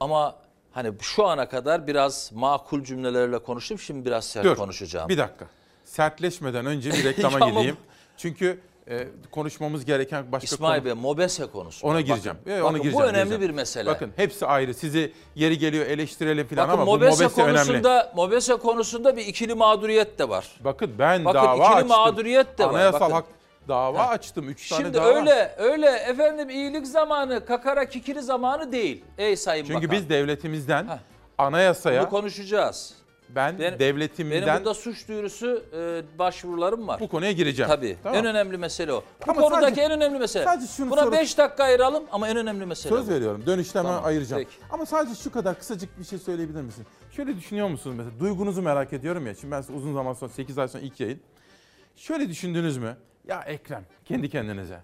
Ama 0.00 0.36
hani 0.72 0.92
şu 1.00 1.26
ana 1.26 1.48
kadar 1.48 1.86
biraz 1.86 2.30
makul 2.34 2.84
cümlelerle 2.84 3.38
konuştum. 3.38 3.78
Şimdi 3.78 4.04
biraz 4.04 4.24
sert 4.24 4.44
Dur, 4.44 4.56
konuşacağım. 4.56 5.08
Bir 5.08 5.18
dakika. 5.18 5.46
Sertleşmeden 5.92 6.66
önce 6.66 6.90
bir 6.92 7.04
reklama 7.04 7.36
ama- 7.36 7.48
gideyim. 7.50 7.76
Çünkü 8.16 8.60
e, 8.90 9.08
konuşmamız 9.30 9.84
gereken 9.84 10.32
başka 10.32 10.44
İsmail 10.44 10.78
konu- 10.80 10.84
Bey 10.84 10.92
Mobese 11.02 11.46
konusu. 11.46 11.86
Ona 11.86 11.94
Bakın, 11.94 12.06
gireceğim. 12.06 12.38
Bakın 12.46 12.60
ona 12.60 12.78
bu 12.78 12.82
gireceğim. 12.82 13.06
önemli 13.06 13.28
gireceğim. 13.28 13.42
bir 13.42 13.50
mesele. 13.56 13.86
Bakın 13.90 14.12
hepsi 14.16 14.46
ayrı. 14.46 14.74
Sizi 14.74 15.12
yeri 15.34 15.58
geliyor 15.58 15.86
eleştirelim 15.86 16.46
falan 16.46 16.68
Bakın 16.68 16.80
ama 16.80 16.84
Mobese, 16.92 17.10
bu 17.18 17.22
Mobese 17.22 17.42
önemli. 17.42 17.56
konusunda 17.56 18.12
Mobese 18.16 18.56
konusunda 18.56 19.16
bir 19.16 19.26
ikili 19.26 19.54
mağduriyet 19.54 20.18
de 20.18 20.28
var. 20.28 20.46
Bakın 20.64 20.90
ben 20.98 21.24
Bakın 21.24 21.38
dava 21.38 21.54
ikili 21.54 21.66
açtım. 21.74 21.88
mağduriyet 21.88 22.58
de 22.58 22.64
var. 22.64 22.70
Anayasal 22.70 23.00
Bakın. 23.00 23.12
hak 23.12 23.24
dava 23.68 24.02
açtım. 24.06 24.48
Üç 24.48 24.68
tane 24.68 24.82
Şimdi 24.82 24.96
dava. 24.96 25.06
öyle 25.06 25.54
öyle 25.58 25.86
efendim 25.90 26.50
iyilik 26.50 26.86
zamanı, 26.86 27.46
kakara 27.46 27.88
kikiri 27.88 28.22
zamanı 28.22 28.72
değil. 28.72 29.04
Ey 29.18 29.36
sayın 29.36 29.64
Çünkü 29.64 29.74
bakan. 29.88 29.90
biz 29.90 30.08
devletimizden 30.10 30.86
anayasaya 31.38 32.02
Bunu 32.02 32.10
konuşacağız. 32.10 32.94
Ben 33.34 33.58
Benim- 33.58 33.78
devletimden 33.78 34.42
Benim 34.42 34.54
burada 34.54 34.74
suç 34.74 35.08
duyurusu 35.08 35.64
e, 35.76 36.02
başvurularım 36.18 36.88
var. 36.88 37.00
bu 37.00 37.08
konuya 37.08 37.32
gireceğim. 37.32 37.68
Tabii. 37.70 37.96
Tamam. 38.02 38.18
En 38.18 38.26
önemli 38.26 38.58
mesele 38.58 38.92
o. 38.92 39.04
Bu 39.26 39.30
Ama 39.30 39.40
konudaki 39.40 39.64
sadece- 39.64 39.80
en 39.82 39.90
önemli 39.90 40.18
mesele. 40.18 40.44
sadece 40.44 40.66
şunu 40.66 40.90
Buna 40.90 41.00
sorup- 41.00 41.12
5 41.12 41.38
dakika 41.38 41.64
ayıralım 41.64 42.04
ama 42.12 42.28
en 42.28 42.36
önemli 42.36 42.66
mesele 42.66 42.94
Söz 42.94 43.06
bu. 43.08 43.10
veriyorum. 43.10 43.42
Dönüşte 43.46 43.78
hemen 43.78 43.90
Tamam, 43.90 44.04
ayıracağım. 44.04 44.42
peki. 44.44 44.56
Ama 44.70 44.86
sadece 44.86 45.14
şu 45.14 45.32
kadar 45.32 45.58
kısacık 45.58 45.98
bir 45.98 46.04
şey 46.04 46.18
söyleyebilir 46.18 46.62
misin? 46.62 46.86
Şöyle 47.10 47.36
düşünüyor 47.36 47.68
musunuz 47.68 47.96
mesela? 47.98 48.20
Duygunuzu 48.20 48.62
merak 48.62 48.92
ediyorum 48.92 49.26
ya. 49.26 49.34
Şimdi 49.34 49.52
ben 49.52 49.60
size 49.60 49.72
uzun 49.72 49.94
zaman 49.94 50.12
sonra 50.12 50.30
8 50.32 50.58
ay 50.58 50.68
sonra 50.68 50.82
ilk 50.82 51.00
yayın. 51.00 51.20
Şöyle 51.96 52.28
düşündünüz 52.28 52.76
mü? 52.78 52.96
Ya 53.28 53.40
Ekrem 53.42 53.84
kendi 54.04 54.28
kendinize. 54.30 54.80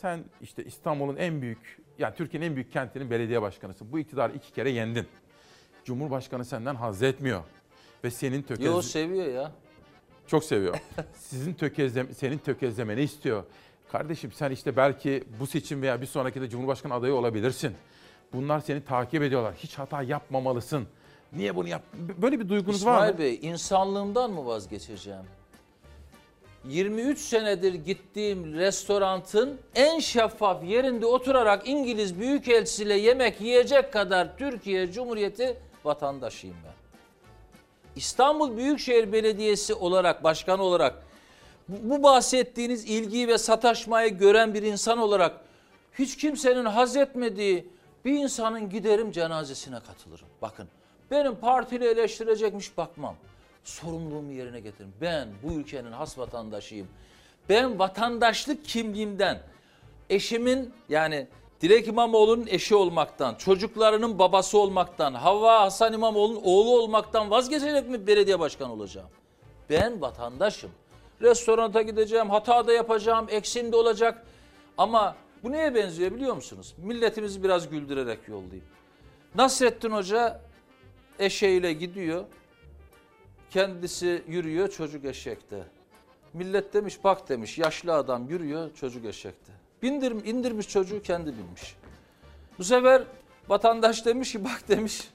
Sen 0.00 0.20
işte 0.40 0.64
İstanbul'un 0.64 1.16
en 1.16 1.42
büyük, 1.42 1.78
yani 1.98 2.14
Türkiye'nin 2.14 2.46
en 2.46 2.54
büyük 2.56 2.72
kentinin 2.72 3.10
belediye 3.10 3.42
başkanısın. 3.42 3.92
Bu 3.92 3.98
iktidarı 3.98 4.32
iki 4.32 4.52
kere 4.52 4.70
yendin. 4.70 5.06
Cumhurbaşkanı 5.84 6.44
senden 6.44 6.74
haz 6.74 7.02
etmiyor. 7.02 7.42
Ve 8.04 8.10
senin 8.10 8.42
tökez... 8.42 8.66
Yo 8.66 8.82
seviyor 8.82 9.26
ya. 9.26 9.52
Çok 10.26 10.44
seviyor. 10.44 10.78
Sizin 11.14 11.54
tökezlem 11.54 12.14
senin 12.14 12.38
tökezlemeni 12.38 13.02
istiyor. 13.02 13.44
Kardeşim 13.92 14.32
sen 14.32 14.50
işte 14.50 14.76
belki 14.76 15.24
bu 15.40 15.46
seçim 15.46 15.82
veya 15.82 16.00
bir 16.00 16.06
sonraki 16.06 16.40
de 16.40 16.48
Cumhurbaşkanı 16.48 16.94
adayı 16.94 17.14
olabilirsin. 17.14 17.74
Bunlar 18.32 18.60
seni 18.60 18.84
takip 18.84 19.22
ediyorlar. 19.22 19.54
Hiç 19.54 19.78
hata 19.78 20.02
yapmamalısın. 20.02 20.86
Niye 21.32 21.56
bunu 21.56 21.68
yaptın? 21.68 22.14
Böyle 22.22 22.40
bir 22.40 22.48
duygunuz 22.48 22.86
var 22.86 22.92
İsmail 22.94 23.12
mı? 23.12 23.18
Bey 23.18 23.38
insanlığımdan 23.42 24.30
mı 24.30 24.46
vazgeçeceğim? 24.46 25.24
23 26.68 27.18
senedir 27.18 27.74
gittiğim 27.74 28.54
restorantın 28.54 29.58
en 29.74 29.98
şeffaf 29.98 30.64
yerinde 30.64 31.06
oturarak 31.06 31.68
İngiliz 31.68 32.20
Büyükelçisiyle 32.20 32.94
yemek 32.94 33.40
yiyecek 33.40 33.92
kadar 33.92 34.36
Türkiye 34.38 34.92
Cumhuriyeti 34.92 35.56
vatandaşıyım 35.84 36.56
ben. 36.64 36.81
İstanbul 37.96 38.56
Büyükşehir 38.56 39.12
Belediyesi 39.12 39.74
olarak, 39.74 40.24
başkan 40.24 40.58
olarak 40.58 41.02
bu 41.68 42.02
bahsettiğiniz 42.02 42.84
ilgiyi 42.84 43.28
ve 43.28 43.38
sataşmayı 43.38 44.18
gören 44.18 44.54
bir 44.54 44.62
insan 44.62 44.98
olarak 44.98 45.40
hiç 45.98 46.16
kimsenin 46.16 46.64
haz 46.64 46.96
etmediği 46.96 47.68
bir 48.04 48.12
insanın 48.12 48.70
giderim 48.70 49.12
cenazesine 49.12 49.80
katılırım. 49.80 50.26
Bakın 50.42 50.68
benim 51.10 51.34
partili 51.34 51.84
eleştirecekmiş 51.84 52.76
bakmam. 52.76 53.16
Sorumluluğumu 53.64 54.32
yerine 54.32 54.60
getiririm. 54.60 54.92
Ben 55.00 55.28
bu 55.42 55.52
ülkenin 55.52 55.92
has 55.92 56.18
vatandaşıyım. 56.18 56.88
Ben 57.48 57.78
vatandaşlık 57.78 58.64
kimliğimden, 58.64 59.38
eşimin 60.10 60.72
yani 60.88 61.26
Dilek 61.62 61.88
İmamoğlu'nun 61.88 62.46
eşi 62.46 62.74
olmaktan, 62.74 63.34
çocuklarının 63.34 64.18
babası 64.18 64.58
olmaktan, 64.58 65.14
Havva 65.14 65.60
Hasan 65.60 65.92
İmamoğlu'nun 65.92 66.40
oğlu 66.44 66.78
olmaktan 66.82 67.30
vazgeçecek 67.30 67.88
mi 67.88 68.06
belediye 68.06 68.40
başkanı 68.40 68.72
olacağım? 68.72 69.08
Ben 69.70 70.00
vatandaşım. 70.00 70.70
Restoranta 71.20 71.82
gideceğim, 71.82 72.30
hata 72.30 72.66
da 72.66 72.72
yapacağım, 72.72 73.26
eksim 73.30 73.72
de 73.72 73.76
olacak. 73.76 74.26
Ama 74.78 75.16
bu 75.42 75.52
neye 75.52 75.74
benziyor 75.74 76.14
biliyor 76.14 76.34
musunuz? 76.34 76.74
Milletimizi 76.78 77.42
biraz 77.42 77.68
güldürerek 77.68 78.28
yollayayım. 78.28 78.64
Nasrettin 79.34 79.90
Hoca 79.90 80.40
eşeğiyle 81.18 81.72
gidiyor. 81.72 82.24
Kendisi 83.50 84.22
yürüyor 84.28 84.68
çocuk 84.70 85.04
eşekte. 85.04 85.64
Millet 86.32 86.74
demiş 86.74 87.04
bak 87.04 87.28
demiş 87.28 87.58
yaşlı 87.58 87.94
adam 87.94 88.28
yürüyor 88.28 88.74
çocuk 88.74 89.04
eşekte. 89.04 89.61
Bindir, 89.82 90.24
indirmiş 90.24 90.68
çocuğu 90.68 91.02
kendi 91.02 91.26
binmiş. 91.26 91.76
Bu 92.58 92.64
sefer 92.64 93.02
vatandaş 93.48 94.06
demiş 94.06 94.32
ki 94.32 94.44
bak 94.44 94.62
demiş 94.68 95.08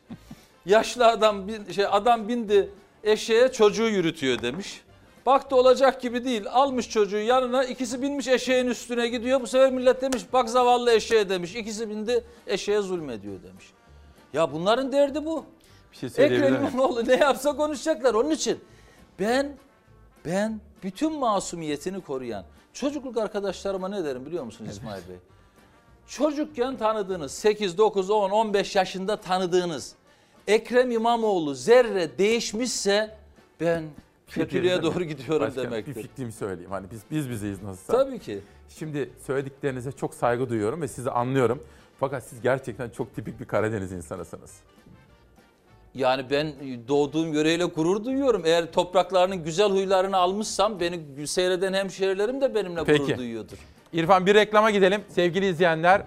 yaşlı 0.66 1.08
adam 1.08 1.48
bin, 1.48 1.72
şey 1.72 1.86
adam 1.86 2.28
bindi 2.28 2.70
eşeğe 3.04 3.52
çocuğu 3.52 3.90
yürütüyor 3.90 4.42
demiş. 4.42 4.82
Baktı 5.26 5.56
olacak 5.56 6.02
gibi 6.02 6.26
değil. 6.26 6.46
Almış 6.52 6.90
çocuğu 6.90 7.18
yanına 7.18 7.64
ikisi 7.64 8.02
binmiş 8.02 8.28
eşeğin 8.28 8.68
üstüne 8.68 9.08
gidiyor. 9.08 9.42
Bu 9.42 9.48
sefer 9.48 9.72
millet 9.72 10.02
demiş 10.02 10.24
bak 10.34 10.50
zavallı 10.50 10.92
eşeğe 10.92 11.30
demiş. 11.30 11.56
İkisi 11.56 11.90
bindi 11.90 12.24
eşeğe 12.48 12.82
zulmediyor 12.82 13.44
demiş. 13.44 13.66
Ya 14.34 14.54
bunların 14.54 14.92
derdi 14.92 15.26
bu. 15.26 15.46
Bir 15.92 15.98
şey 15.98 16.26
Ekrem? 16.26 16.56
İmamoğlu 16.56 17.08
ne 17.08 17.16
yapsa 17.16 17.56
konuşacaklar. 17.56 18.14
Onun 18.14 18.30
için 18.30 18.60
ben 19.20 19.52
ben 20.26 20.60
bütün 20.84 21.20
masumiyetini 21.20 22.02
koruyan 22.02 22.46
çocukluk 22.80 23.18
arkadaşlarıma 23.18 23.88
ne 23.90 24.04
derim 24.04 24.26
biliyor 24.26 24.44
musun 24.44 24.66
İsmail 24.66 25.02
Bey? 25.10 25.16
Çocukken 26.08 26.78
tanıdığınız 26.78 27.32
8, 27.32 27.78
9, 27.78 28.10
10, 28.10 28.30
15 28.30 28.76
yaşında 28.76 29.18
tanıdığınız 29.18 29.96
Ekrem 30.48 30.92
İmamoğlu 30.92 31.56
zerre 31.56 32.18
değişmişse 32.18 33.18
ben 33.60 33.84
kötülüğe 34.28 34.84
doğru 34.84 35.04
gidiyorum 35.04 35.48
Başkanım, 35.48 35.72
demektir. 35.72 35.96
Bir 35.96 36.02
fikrimi 36.02 36.32
söyleyeyim. 36.32 36.72
Hani 36.72 36.92
biz 36.92 37.02
biz 37.12 37.30
bizeyiz 37.30 37.64
nasılsa. 37.64 37.94
Tabii 37.94 38.20
ki. 38.20 38.40
Şimdi 38.70 39.10
söylediklerinize 39.26 39.92
çok 39.92 40.14
saygı 40.14 40.50
duyuyorum 40.50 40.82
ve 40.82 40.88
sizi 40.88 41.12
anlıyorum. 41.12 41.64
Fakat 42.00 42.24
siz 42.24 42.42
gerçekten 42.42 42.90
çok 42.90 43.16
tipik 43.16 43.40
bir 43.40 43.46
Karadeniz 43.46 43.92
insanısınız. 43.92 44.52
Yani 45.98 46.26
ben 46.30 46.54
doğduğum 46.88 47.34
yöreyle 47.34 47.66
gurur 47.66 48.06
duyuyorum. 48.06 48.42
Eğer 48.46 48.72
topraklarının 48.72 49.44
güzel 49.44 49.70
huylarını 49.70 50.18
almışsam 50.18 50.80
beni 50.80 51.28
seyreden 51.28 51.74
hemşehrilerim 51.74 52.42
de 52.42 52.56
benimle 52.56 52.82
gurur 52.82 52.98
Peki. 52.98 53.18
duyuyordur. 53.18 53.58
İrfan 53.94 54.26
bir 54.26 54.36
reklama 54.36 54.72
gidelim. 54.72 55.02
Sevgili 55.10 55.48
izleyenler, 55.48 56.02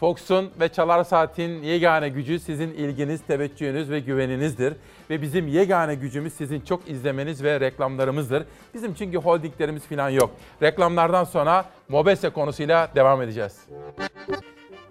Fox'un 0.00 0.50
ve 0.60 0.68
Çalar 0.68 1.04
Saat'in 1.04 1.62
yegane 1.62 2.08
gücü 2.08 2.38
sizin 2.38 2.70
ilginiz, 2.70 3.20
teveccühünüz 3.26 3.90
ve 3.90 4.00
güveninizdir. 4.00 4.74
Ve 5.10 5.22
bizim 5.22 5.48
yegane 5.48 5.94
gücümüz 5.94 6.32
sizin 6.32 6.60
çok 6.60 6.88
izlemeniz 6.90 7.42
ve 7.42 7.60
reklamlarımızdır. 7.60 8.44
Bizim 8.74 8.94
çünkü 8.94 9.18
holdinglerimiz 9.18 9.82
falan 9.82 10.08
yok. 10.10 10.30
Reklamlardan 10.62 11.24
sonra 11.24 11.64
Mobese 11.88 12.30
konusuyla 12.30 12.88
devam 12.94 13.22
edeceğiz. 13.22 13.58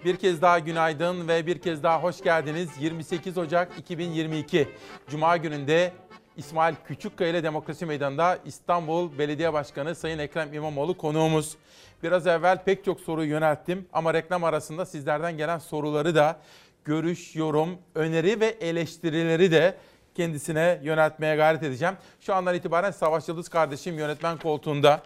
Bir 0.04 0.16
kez 0.16 0.42
daha 0.42 0.58
günaydın 0.58 1.28
ve 1.28 1.46
bir 1.46 1.58
kez 1.58 1.82
daha 1.82 2.02
hoş 2.02 2.22
geldiniz. 2.22 2.68
28 2.80 3.38
Ocak 3.38 3.78
2022 3.78 4.68
Cuma 5.08 5.36
gününde 5.36 5.92
İsmail 6.36 6.74
Küçükkaya 6.86 7.30
ile 7.30 7.42
Demokrasi 7.42 7.86
Meydanı'nda 7.86 8.38
İstanbul 8.44 9.18
Belediye 9.18 9.52
Başkanı 9.52 9.94
Sayın 9.94 10.18
Ekrem 10.18 10.54
İmamoğlu 10.54 10.96
konuğumuz. 10.96 11.56
Biraz 12.02 12.26
evvel 12.26 12.64
pek 12.64 12.84
çok 12.84 13.00
soru 13.00 13.24
yönelttim 13.24 13.86
ama 13.92 14.14
reklam 14.14 14.44
arasında 14.44 14.86
sizlerden 14.86 15.36
gelen 15.36 15.58
soruları 15.58 16.14
da 16.14 16.40
görüş, 16.84 17.36
yorum, 17.36 17.78
öneri 17.94 18.40
ve 18.40 18.46
eleştirileri 18.46 19.52
de 19.52 19.76
kendisine 20.14 20.80
yöneltmeye 20.82 21.36
gayret 21.36 21.62
edeceğim. 21.62 21.94
Şu 22.20 22.34
andan 22.34 22.54
itibaren 22.54 22.90
Savaş 22.90 23.28
Yıldız 23.28 23.48
kardeşim 23.48 23.98
yönetmen 23.98 24.38
koltuğunda. 24.38 25.02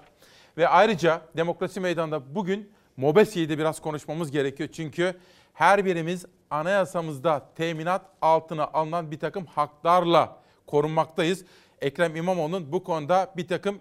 Ve 0.56 0.68
ayrıca 0.68 1.20
Demokrasi 1.36 1.80
Meydanı'nda 1.80 2.34
bugün 2.34 2.73
Mobese'yi 2.96 3.48
de 3.48 3.58
biraz 3.58 3.80
konuşmamız 3.80 4.30
gerekiyor. 4.30 4.68
Çünkü 4.72 5.14
her 5.54 5.84
birimiz 5.84 6.26
anayasamızda 6.50 7.42
teminat 7.56 8.02
altına 8.22 8.64
alınan 8.64 9.10
bir 9.10 9.18
takım 9.18 9.46
haklarla 9.46 10.36
korunmaktayız. 10.66 11.44
Ekrem 11.80 12.16
İmamoğlu'nun 12.16 12.72
bu 12.72 12.84
konuda 12.84 13.32
bir 13.36 13.48
takım 13.48 13.80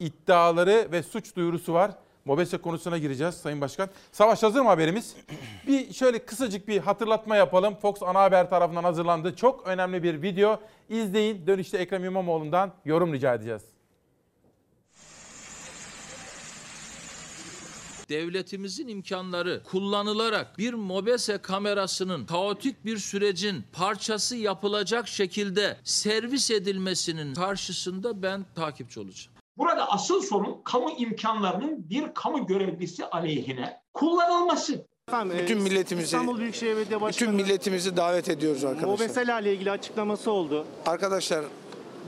iddiaları 0.00 0.88
ve 0.92 1.02
suç 1.02 1.36
duyurusu 1.36 1.74
var. 1.74 1.90
Mobese 2.24 2.58
konusuna 2.58 2.98
gireceğiz 2.98 3.34
Sayın 3.34 3.60
Başkan. 3.60 3.88
Savaş 4.12 4.42
hazır 4.42 4.60
mı 4.60 4.68
haberimiz? 4.68 5.16
Bir 5.66 5.92
şöyle 5.92 6.18
kısacık 6.18 6.68
bir 6.68 6.80
hatırlatma 6.80 7.36
yapalım. 7.36 7.74
Fox 7.74 8.02
Ana 8.02 8.22
Haber 8.22 8.50
tarafından 8.50 8.84
hazırlandı. 8.84 9.36
Çok 9.36 9.66
önemli 9.66 10.02
bir 10.02 10.22
video. 10.22 10.60
İzleyin. 10.88 11.46
Dönüşte 11.46 11.78
Ekrem 11.78 12.04
İmamoğlu'ndan 12.04 12.72
yorum 12.84 13.12
rica 13.12 13.34
edeceğiz. 13.34 13.73
Devletimizin 18.08 18.88
imkanları 18.88 19.62
kullanılarak 19.64 20.58
bir 20.58 20.74
mobese 20.74 21.38
kamerasının 21.38 22.26
kaotik 22.26 22.84
bir 22.84 22.98
sürecin 22.98 23.64
parçası 23.72 24.36
yapılacak 24.36 25.08
şekilde 25.08 25.76
servis 25.84 26.50
edilmesinin 26.50 27.34
karşısında 27.34 28.22
ben 28.22 28.46
takipçi 28.54 29.00
olacağım. 29.00 29.34
Burada 29.58 29.90
asıl 29.90 30.22
sorun 30.22 30.60
kamu 30.64 30.90
imkanlarının 30.90 31.90
bir 31.90 32.14
kamu 32.14 32.46
görevlisi 32.46 33.06
aleyhine 33.06 33.80
kullanılması. 33.94 34.86
Bütün 35.38 35.62
milletimizi 35.62 36.04
İstanbul 36.04 36.38
Büyükşehir 36.38 36.76
Belediye 36.76 36.86
bütün 36.86 37.00
Başkanı 37.00 37.32
milletimizi 37.32 37.96
davet 37.96 38.28
ediyoruz 38.28 38.64
arkadaşlar. 38.64 38.88
Mobesela 38.88 39.40
ile 39.40 39.54
ilgili 39.54 39.70
açıklaması 39.70 40.30
oldu. 40.30 40.66
Arkadaşlar 40.86 41.44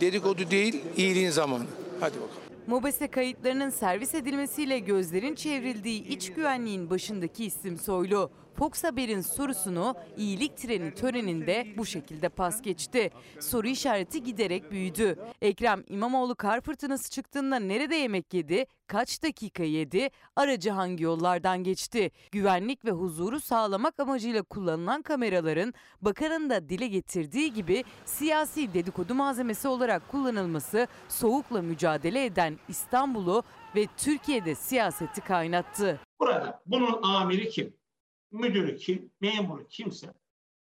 dedikodu 0.01 0.51
değil, 0.51 0.82
iyiliğin 0.97 1.31
zamanı. 1.31 1.64
Hadi 2.01 2.14
bakalım. 2.14 2.45
Mobese 2.66 3.09
kayıtlarının 3.09 3.70
servis 3.70 4.14
edilmesiyle 4.14 4.78
gözlerin 4.78 5.34
çevrildiği 5.34 6.09
iç 6.09 6.32
güvenliğin 6.32 6.90
başındaki 6.90 7.44
isim 7.44 7.76
Soylu. 7.78 8.30
Fox 8.59 8.85
Haber'in 8.85 9.20
sorusunu 9.20 9.95
iyilik 10.16 10.57
treni 10.57 10.95
töreninde 10.95 11.66
bu 11.77 11.87
şekilde 11.87 12.28
pas 12.28 12.62
geçti. 12.62 13.11
Soru 13.41 13.66
işareti 13.66 14.23
giderek 14.23 14.70
büyüdü. 14.70 15.19
Ekrem 15.43 15.85
İmamoğlu 15.89 16.35
kar 16.35 16.61
fırtınası 16.61 17.11
çıktığında 17.11 17.59
nerede 17.59 17.95
yemek 17.95 18.35
yedi, 18.35 18.66
kaç 18.87 19.23
dakika 19.23 19.62
yedi, 19.62 20.11
aracı 20.37 20.70
hangi 20.70 21.05
yollardan 21.05 21.65
geçti? 21.65 22.11
Güvenlik 22.33 22.85
ve 22.85 22.91
huzuru 22.91 23.41
sağlamak 23.41 24.01
amacıyla 24.01 24.43
kullanılan 24.43 25.03
kameraların 25.03 25.74
bakanın 26.03 26.51
da 26.51 26.69
dile 26.69 26.87
getirdiği 26.87 27.53
gibi 27.53 27.85
siyasi 28.05 28.74
dedikodu 28.74 29.15
malzemesi 29.15 29.69
olarak 29.69 30.09
kullanılması 30.09 30.87
soğukla 31.09 31.62
mücadele 31.62 32.24
eden 32.24 32.59
İstanbul'u 32.69 33.43
ve 33.77 33.87
Türkiye'de 33.97 34.55
siyaseti 34.55 35.20
kaynattı. 35.20 36.01
Burada 36.20 36.62
bunun 36.66 37.03
amiri 37.03 37.51
kim? 37.51 37.85
Müdürü 38.32 38.77
kim? 38.77 39.11
Memuru 39.20 39.66
kimse. 39.69 40.15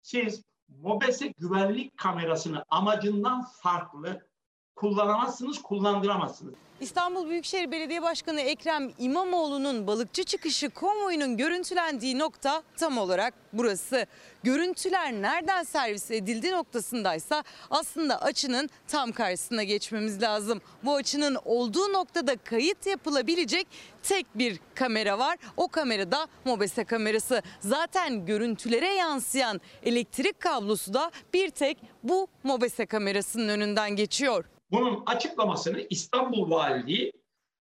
Siz 0.02 0.42
Mobese 0.68 1.34
güvenlik 1.38 1.96
kamerasını 1.96 2.64
amacından 2.68 3.42
farklı 3.42 4.26
kullanamazsınız, 4.74 5.62
kullandıramazsınız. 5.62 6.54
İstanbul 6.80 7.28
Büyükşehir 7.28 7.70
Belediye 7.70 8.02
Başkanı 8.02 8.40
Ekrem 8.40 8.90
İmamoğlu'nun 8.98 9.86
balıkçı 9.86 10.24
çıkışı 10.24 10.70
konvoyunun 10.70 11.36
görüntülendiği 11.36 12.18
nokta 12.18 12.62
tam 12.76 12.98
olarak 12.98 13.34
burası. 13.52 14.06
Görüntüler 14.42 15.12
nereden 15.12 15.62
servis 15.62 16.10
edildi 16.10 16.52
noktasındaysa 16.52 17.44
aslında 17.70 18.22
açının 18.22 18.70
tam 18.88 19.12
karşısına 19.12 19.62
geçmemiz 19.62 20.22
lazım. 20.22 20.60
Bu 20.84 20.94
açının 20.94 21.36
olduğu 21.44 21.92
noktada 21.92 22.36
kayıt 22.36 22.86
yapılabilecek 22.86 23.66
tek 24.02 24.26
bir 24.34 24.60
kamera 24.74 25.18
var. 25.18 25.38
O 25.56 25.68
kamera 25.68 26.12
da 26.12 26.26
MOBESE 26.44 26.84
kamerası. 26.84 27.42
Zaten 27.60 28.26
görüntülere 28.26 28.94
yansıyan 28.94 29.60
elektrik 29.82 30.40
kablosu 30.40 30.94
da 30.94 31.10
bir 31.34 31.50
tek 31.50 31.78
bu 32.02 32.28
MOBESE 32.44 32.86
kamerasının 32.86 33.48
önünden 33.48 33.96
geçiyor. 33.96 34.44
Bunun 34.72 35.02
açıklamasını 35.06 35.80
İstanbul 35.90 36.50
Valiliği 36.70 37.12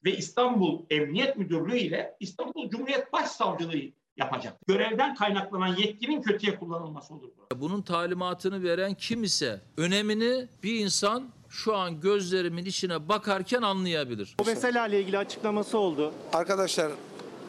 ve 0.05 0.17
İstanbul 0.17 0.81
Emniyet 0.89 1.37
Müdürlüğü 1.37 1.77
ile 1.77 2.15
İstanbul 2.19 2.69
Cumhuriyet 2.69 3.13
Başsavcılığı 3.13 3.81
yapacak. 4.17 4.57
Görevden 4.67 5.15
kaynaklanan 5.15 5.75
yetkinin 5.75 6.21
kötüye 6.21 6.55
kullanılması 6.59 7.13
olur. 7.13 7.29
bu. 7.51 7.61
Bunun 7.61 7.81
talimatını 7.81 8.63
veren 8.63 8.93
kim 8.93 9.23
ise 9.23 9.61
önemini 9.77 10.47
bir 10.63 10.79
insan 10.79 11.29
şu 11.49 11.75
an 11.75 12.01
gözlerimin 12.01 12.65
içine 12.65 13.09
bakarken 13.09 13.61
anlayabilir. 13.61 14.35
O 14.41 14.45
meseleyle 14.45 15.01
ilgili 15.01 15.17
açıklaması 15.17 15.77
oldu. 15.77 16.13
Arkadaşlar 16.33 16.91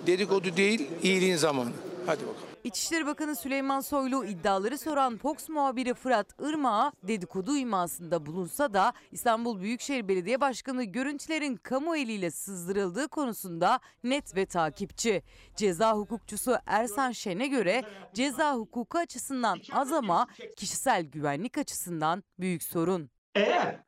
dedikodu 0.06 0.56
değil, 0.56 0.88
iyiliğin 1.02 1.36
zamanı. 1.36 1.70
Hadi 2.06 2.20
bakalım. 2.20 2.47
İçişleri 2.64 3.06
Bakanı 3.06 3.36
Süleyman 3.36 3.80
Soylu 3.80 4.24
iddiaları 4.24 4.78
soran 4.78 5.16
Fox 5.16 5.48
muhabiri 5.48 5.94
Fırat 5.94 6.34
Irmak'a 6.40 6.92
dedikodu 7.02 7.56
imasında 7.56 8.26
bulunsa 8.26 8.72
da 8.72 8.92
İstanbul 9.12 9.60
Büyükşehir 9.60 10.08
Belediye 10.08 10.40
Başkanı 10.40 10.84
görüntülerin 10.84 11.56
kamu 11.56 11.96
eliyle 11.96 12.30
sızdırıldığı 12.30 13.08
konusunda 13.08 13.80
net 14.04 14.36
ve 14.36 14.46
takipçi. 14.46 15.22
Ceza 15.56 15.92
hukukçusu 15.92 16.56
Ersan 16.66 17.12
Şen'e 17.12 17.46
göre 17.46 17.84
ceza 18.14 18.54
hukuku 18.54 18.98
açısından 18.98 19.60
az 19.72 19.92
ama 19.92 20.26
kişisel 20.56 21.02
güvenlik 21.04 21.58
açısından 21.58 22.24
büyük 22.38 22.62
sorun. 22.62 23.10
Eğer 23.34 23.80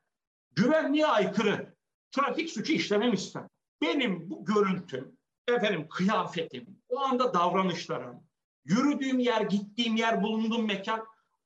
güvenliğe 0.57 1.07
aykırı 1.07 1.75
trafik 2.11 2.51
suçu 2.51 2.73
işlememişsem 2.73 3.49
benim 3.83 4.31
bu 4.31 4.45
görüntüm, 4.45 5.17
efendim 5.49 5.89
kıyafetim, 5.89 6.67
o 6.89 7.01
anda 7.01 7.35
davranışlarım, 7.35 8.30
yürüdüğüm 8.65 9.19
yer, 9.19 9.41
gittiğim 9.41 9.97
yer, 9.97 10.23
bulunduğum 10.23 10.67
mekan 10.67 11.05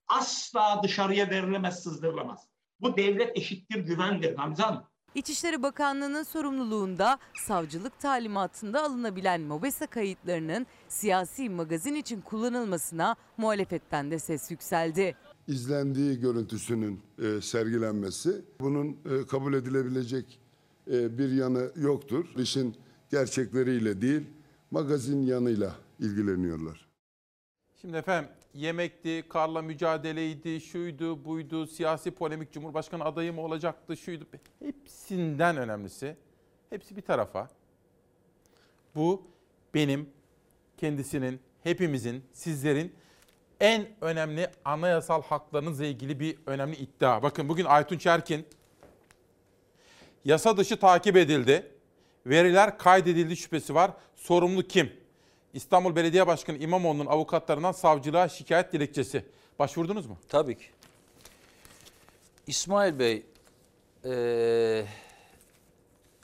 asla 0.08 0.80
dışarıya 0.82 1.30
verilemez, 1.30 1.82
sızdırılamaz. 1.82 2.40
Bu 2.80 2.96
devlet 2.96 3.38
eşittir 3.38 3.78
güvendir 3.78 4.36
Gamze 4.36 4.62
Hanım. 4.62 4.82
İçişleri 5.14 5.62
Bakanlığı'nın 5.62 6.22
sorumluluğunda 6.22 7.18
savcılık 7.46 8.00
talimatında 8.00 8.84
alınabilen 8.84 9.40
MOBESE 9.40 9.86
kayıtlarının 9.86 10.66
siyasi 10.88 11.50
magazin 11.50 11.94
için 11.94 12.20
kullanılmasına 12.20 13.16
muhalefetten 13.36 14.10
de 14.10 14.18
ses 14.18 14.50
yükseldi. 14.50 15.16
izlendiği 15.48 16.20
görüntüsünün 16.20 17.00
e, 17.22 17.40
sergilenmesi 17.40 18.44
bunun 18.60 18.88
e, 18.88 19.26
kabul 19.26 19.54
edilebilecek 19.54 20.40
e, 20.90 21.18
bir 21.18 21.32
yanı 21.32 21.70
yoktur. 21.76 22.26
İşin 22.36 22.76
gerçekleriyle 23.10 24.00
değil 24.00 24.22
magazin 24.70 25.22
yanıyla 25.22 25.74
ilgileniyorlar. 25.98 26.88
Şimdi 27.84 27.96
efendim 27.96 28.30
yemekti, 28.54 29.24
karla 29.28 29.62
mücadeleydi, 29.62 30.60
şuydu, 30.60 31.24
buydu, 31.24 31.66
siyasi 31.66 32.10
polemik, 32.10 32.52
Cumhurbaşkanı 32.52 33.04
adayı 33.04 33.32
mı 33.32 33.40
olacaktı, 33.40 33.96
şuydu. 33.96 34.26
Hepsinden 34.58 35.56
önemlisi, 35.56 36.16
hepsi 36.70 36.96
bir 36.96 37.02
tarafa. 37.02 37.48
Bu 38.94 39.26
benim, 39.74 40.10
kendisinin, 40.76 41.40
hepimizin, 41.62 42.24
sizlerin 42.32 42.94
en 43.60 43.86
önemli 44.00 44.50
anayasal 44.64 45.22
haklarınızla 45.22 45.86
ilgili 45.86 46.20
bir 46.20 46.38
önemli 46.46 46.76
iddia. 46.76 47.22
Bakın 47.22 47.48
bugün 47.48 47.64
Aytunç 47.64 48.06
Erkin 48.06 48.46
yasa 50.24 50.56
dışı 50.56 50.78
takip 50.78 51.16
edildi. 51.16 51.72
Veriler 52.26 52.78
kaydedildi 52.78 53.36
şüphesi 53.36 53.74
var. 53.74 53.90
Sorumlu 54.16 54.62
kim? 54.62 55.03
İstanbul 55.54 55.96
Belediye 55.96 56.26
Başkanı 56.26 56.56
İmamoğlu'nun 56.58 57.06
avukatlarından 57.06 57.72
savcılığa 57.72 58.28
şikayet 58.28 58.72
dilekçesi. 58.72 59.24
Başvurdunuz 59.58 60.06
mu? 60.06 60.16
Tabii 60.28 60.58
ki. 60.58 60.64
İsmail 62.46 62.98
Bey, 62.98 63.26
eee, 64.04 64.86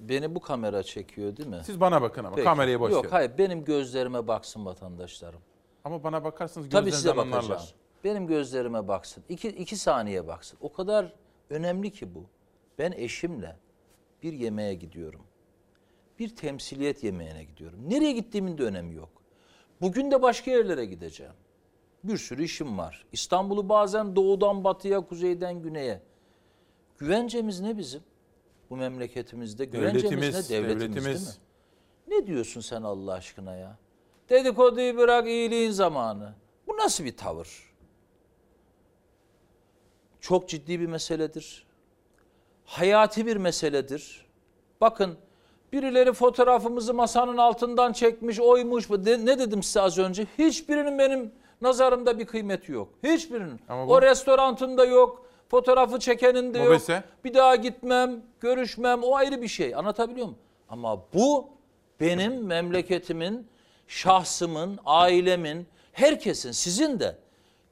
beni 0.00 0.34
bu 0.34 0.40
kamera 0.40 0.82
çekiyor 0.82 1.36
değil 1.36 1.48
mi? 1.48 1.60
Siz 1.66 1.80
bana 1.80 2.02
bakın 2.02 2.24
ama 2.24 2.34
Peki. 2.36 2.44
kamerayı 2.44 2.80
boş 2.80 2.92
Yok 2.92 3.04
verin. 3.04 3.12
hayır 3.12 3.30
benim 3.38 3.64
gözlerime 3.64 4.26
baksın 4.28 4.66
vatandaşlarım. 4.66 5.40
Ama 5.84 6.04
bana 6.04 6.24
bakarsanız 6.24 6.70
Tabii 6.70 6.92
size 6.92 7.10
anlarlar. 7.10 7.32
bakacağım. 7.36 7.62
Benim 8.04 8.26
gözlerime 8.26 8.88
baksın. 8.88 9.24
İki, 9.28 9.48
iki 9.48 9.76
saniye 9.76 10.26
baksın. 10.26 10.58
O 10.60 10.72
kadar 10.72 11.12
önemli 11.50 11.90
ki 11.90 12.14
bu. 12.14 12.24
Ben 12.78 12.92
eşimle 12.92 13.56
bir 14.22 14.32
yemeğe 14.32 14.74
gidiyorum. 14.74 15.20
Bir 16.18 16.36
temsiliyet 16.36 17.04
yemeğine 17.04 17.44
gidiyorum. 17.44 17.78
Nereye 17.90 18.12
gittiğimin 18.12 18.58
de 18.58 18.62
önemi 18.62 18.94
yok. 18.94 19.08
Bugün 19.80 20.10
de 20.10 20.22
başka 20.22 20.50
yerlere 20.50 20.84
gideceğim. 20.84 21.32
Bir 22.04 22.16
sürü 22.16 22.44
işim 22.44 22.78
var. 22.78 23.06
İstanbul'u 23.12 23.68
bazen 23.68 24.16
doğudan 24.16 24.64
batıya, 24.64 25.00
kuzeyden 25.00 25.62
güneye. 25.62 26.02
Güvencemiz 26.98 27.60
ne 27.60 27.78
bizim? 27.78 28.02
Bu 28.70 28.76
memleketimizde 28.76 29.64
güvencemiz 29.64 30.02
Devletimiz, 30.02 30.50
ne? 30.50 30.56
Devletimiz, 30.56 30.80
devletimiz. 30.80 31.06
değil 31.06 32.20
mi? 32.20 32.22
Ne 32.22 32.26
diyorsun 32.26 32.60
sen 32.60 32.82
Allah 32.82 33.12
aşkına 33.12 33.56
ya? 33.56 33.78
Dedikoduyu 34.28 34.96
bırak 34.96 35.26
iyiliğin 35.26 35.70
zamanı. 35.70 36.34
Bu 36.66 36.76
nasıl 36.76 37.04
bir 37.04 37.16
tavır? 37.16 37.70
Çok 40.20 40.48
ciddi 40.48 40.80
bir 40.80 40.86
meseledir. 40.86 41.66
Hayati 42.64 43.26
bir 43.26 43.36
meseledir. 43.36 44.26
Bakın 44.80 45.18
birileri 45.72 46.12
fotoğrafımızı 46.12 46.94
masanın 46.94 47.36
altından 47.36 47.92
çekmiş, 47.92 48.40
oymuş. 48.40 48.88
De- 48.90 49.26
Ne 49.26 49.38
dedim 49.38 49.62
size 49.62 49.80
az 49.80 49.98
önce? 49.98 50.26
Hiçbirinin 50.38 50.98
benim 50.98 51.32
nazarımda 51.60 52.18
bir 52.18 52.26
kıymeti 52.26 52.72
yok. 52.72 52.88
Hiçbirinin. 53.04 53.60
Ama 53.68 53.88
bu- 53.88 53.92
O 53.92 54.02
restorantında 54.02 54.84
yok. 54.84 55.26
Fotoğrafı 55.48 55.98
çekenin 55.98 56.54
de 56.54 56.58
yok. 56.58 56.66
Mobese. 56.68 57.02
Bir 57.24 57.34
daha 57.34 57.56
gitmem, 57.56 58.22
görüşmem. 58.40 59.02
O 59.02 59.14
ayrı 59.16 59.42
bir 59.42 59.48
şey. 59.48 59.74
Anlatabiliyor 59.74 60.26
muyum? 60.26 60.38
Ama 60.68 60.98
bu 61.14 61.48
benim 62.00 62.44
memleketimin, 62.46 63.46
şahsımın, 63.88 64.78
ailemin, 64.86 65.66
herkesin, 65.92 66.52
sizin 66.52 67.00
de 67.00 67.16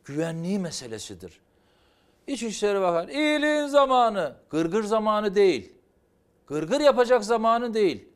güvenliği 0.05 0.59
meselesidir. 0.59 1.41
İçişleri 2.27 2.81
Bakanı, 2.81 3.12
iyiliğin 3.12 3.66
zamanı, 3.66 4.33
gırgır 4.51 4.85
zamanı 4.85 5.35
değil. 5.35 5.73
Gırgır 6.49 6.81
yapacak 6.81 7.25
zamanı 7.25 7.75
değil. 7.75 8.09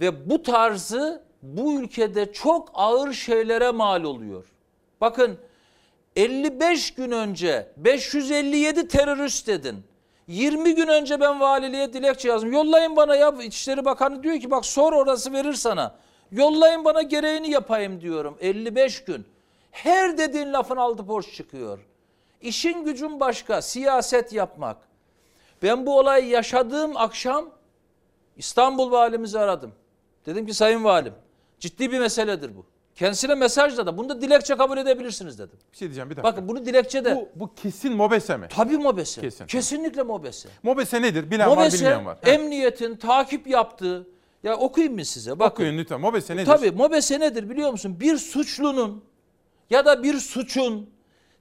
Ve 0.00 0.30
bu 0.30 0.42
tarzı 0.42 1.22
bu 1.42 1.80
ülkede 1.80 2.32
çok 2.32 2.70
ağır 2.74 3.12
şeylere 3.12 3.70
mal 3.70 4.04
oluyor. 4.04 4.44
Bakın 5.00 5.38
55 6.16 6.94
gün 6.94 7.10
önce 7.10 7.72
557 7.76 8.88
terörist 8.88 9.46
dedin. 9.46 9.84
20 10.26 10.74
gün 10.74 10.88
önce 10.88 11.20
ben 11.20 11.40
valiliğe 11.40 11.92
dilekçe 11.92 12.28
yazdım. 12.28 12.52
Yollayın 12.52 12.96
bana 12.96 13.16
ya 13.16 13.32
İçişleri 13.42 13.84
Bakanı 13.84 14.22
diyor 14.22 14.40
ki 14.40 14.50
bak 14.50 14.66
sor 14.66 14.92
orası 14.92 15.32
verir 15.32 15.54
sana. 15.54 15.94
Yollayın 16.30 16.84
bana 16.84 17.02
gereğini 17.02 17.50
yapayım 17.50 18.00
diyorum. 18.00 18.36
55 18.40 19.04
gün. 19.04 19.26
Her 19.70 20.18
dediğin 20.18 20.52
lafın 20.52 20.76
altı 20.76 21.08
boş 21.08 21.34
çıkıyor. 21.34 21.78
İşin 22.40 22.84
gücün 22.84 23.20
başka, 23.20 23.62
siyaset 23.62 24.32
yapmak. 24.32 24.87
Ben 25.62 25.86
bu 25.86 25.98
olayı 25.98 26.26
yaşadığım 26.28 26.96
akşam 26.96 27.50
İstanbul 28.36 28.90
valimizi 28.90 29.38
aradım. 29.38 29.72
Dedim 30.26 30.46
ki 30.46 30.54
sayın 30.54 30.84
valim 30.84 31.12
ciddi 31.60 31.92
bir 31.92 31.98
meseledir 31.98 32.56
bu. 32.56 32.66
Kendisine 32.94 33.34
mesajla 33.34 33.86
da 33.86 33.98
bunu 33.98 34.08
da 34.08 34.20
dilekçe 34.22 34.56
kabul 34.56 34.78
edebilirsiniz 34.78 35.38
dedim. 35.38 35.58
Bir 35.72 35.76
şey 35.76 35.88
diyeceğim 35.88 36.10
bir 36.10 36.16
dakika. 36.16 36.32
Bakın 36.32 36.48
bunu 36.48 36.66
dilekçede. 36.66 37.16
Bu, 37.16 37.28
bu 37.34 37.54
kesin 37.54 37.92
mobese 37.92 38.36
mi? 38.36 38.46
Tabii 38.50 38.78
mobese. 38.78 39.20
Kesin. 39.20 39.46
Kesinlikle 39.46 40.02
mobese. 40.02 40.48
Mobese 40.62 41.02
nedir? 41.02 41.30
Bilen 41.30 41.50
var 41.50 41.56
Mobese 41.56 41.78
bilmeyen 41.78 42.06
var. 42.06 42.18
Emniyetin 42.26 42.96
takip 42.96 43.46
yaptığı 43.46 44.06
ya 44.42 44.56
okuyayım 44.56 44.94
mı 44.94 45.04
size? 45.04 45.38
Bakın. 45.38 45.52
Okuyun 45.54 45.78
lütfen. 45.78 46.00
Mobese 46.00 46.36
nedir? 46.36 46.46
Tabii 46.46 46.70
mobese 46.70 47.20
nedir 47.20 47.50
biliyor 47.50 47.70
musun? 47.70 48.00
Bir 48.00 48.16
suçlunun 48.16 49.04
ya 49.70 49.84
da 49.86 50.02
bir 50.02 50.14
suçun 50.18 50.90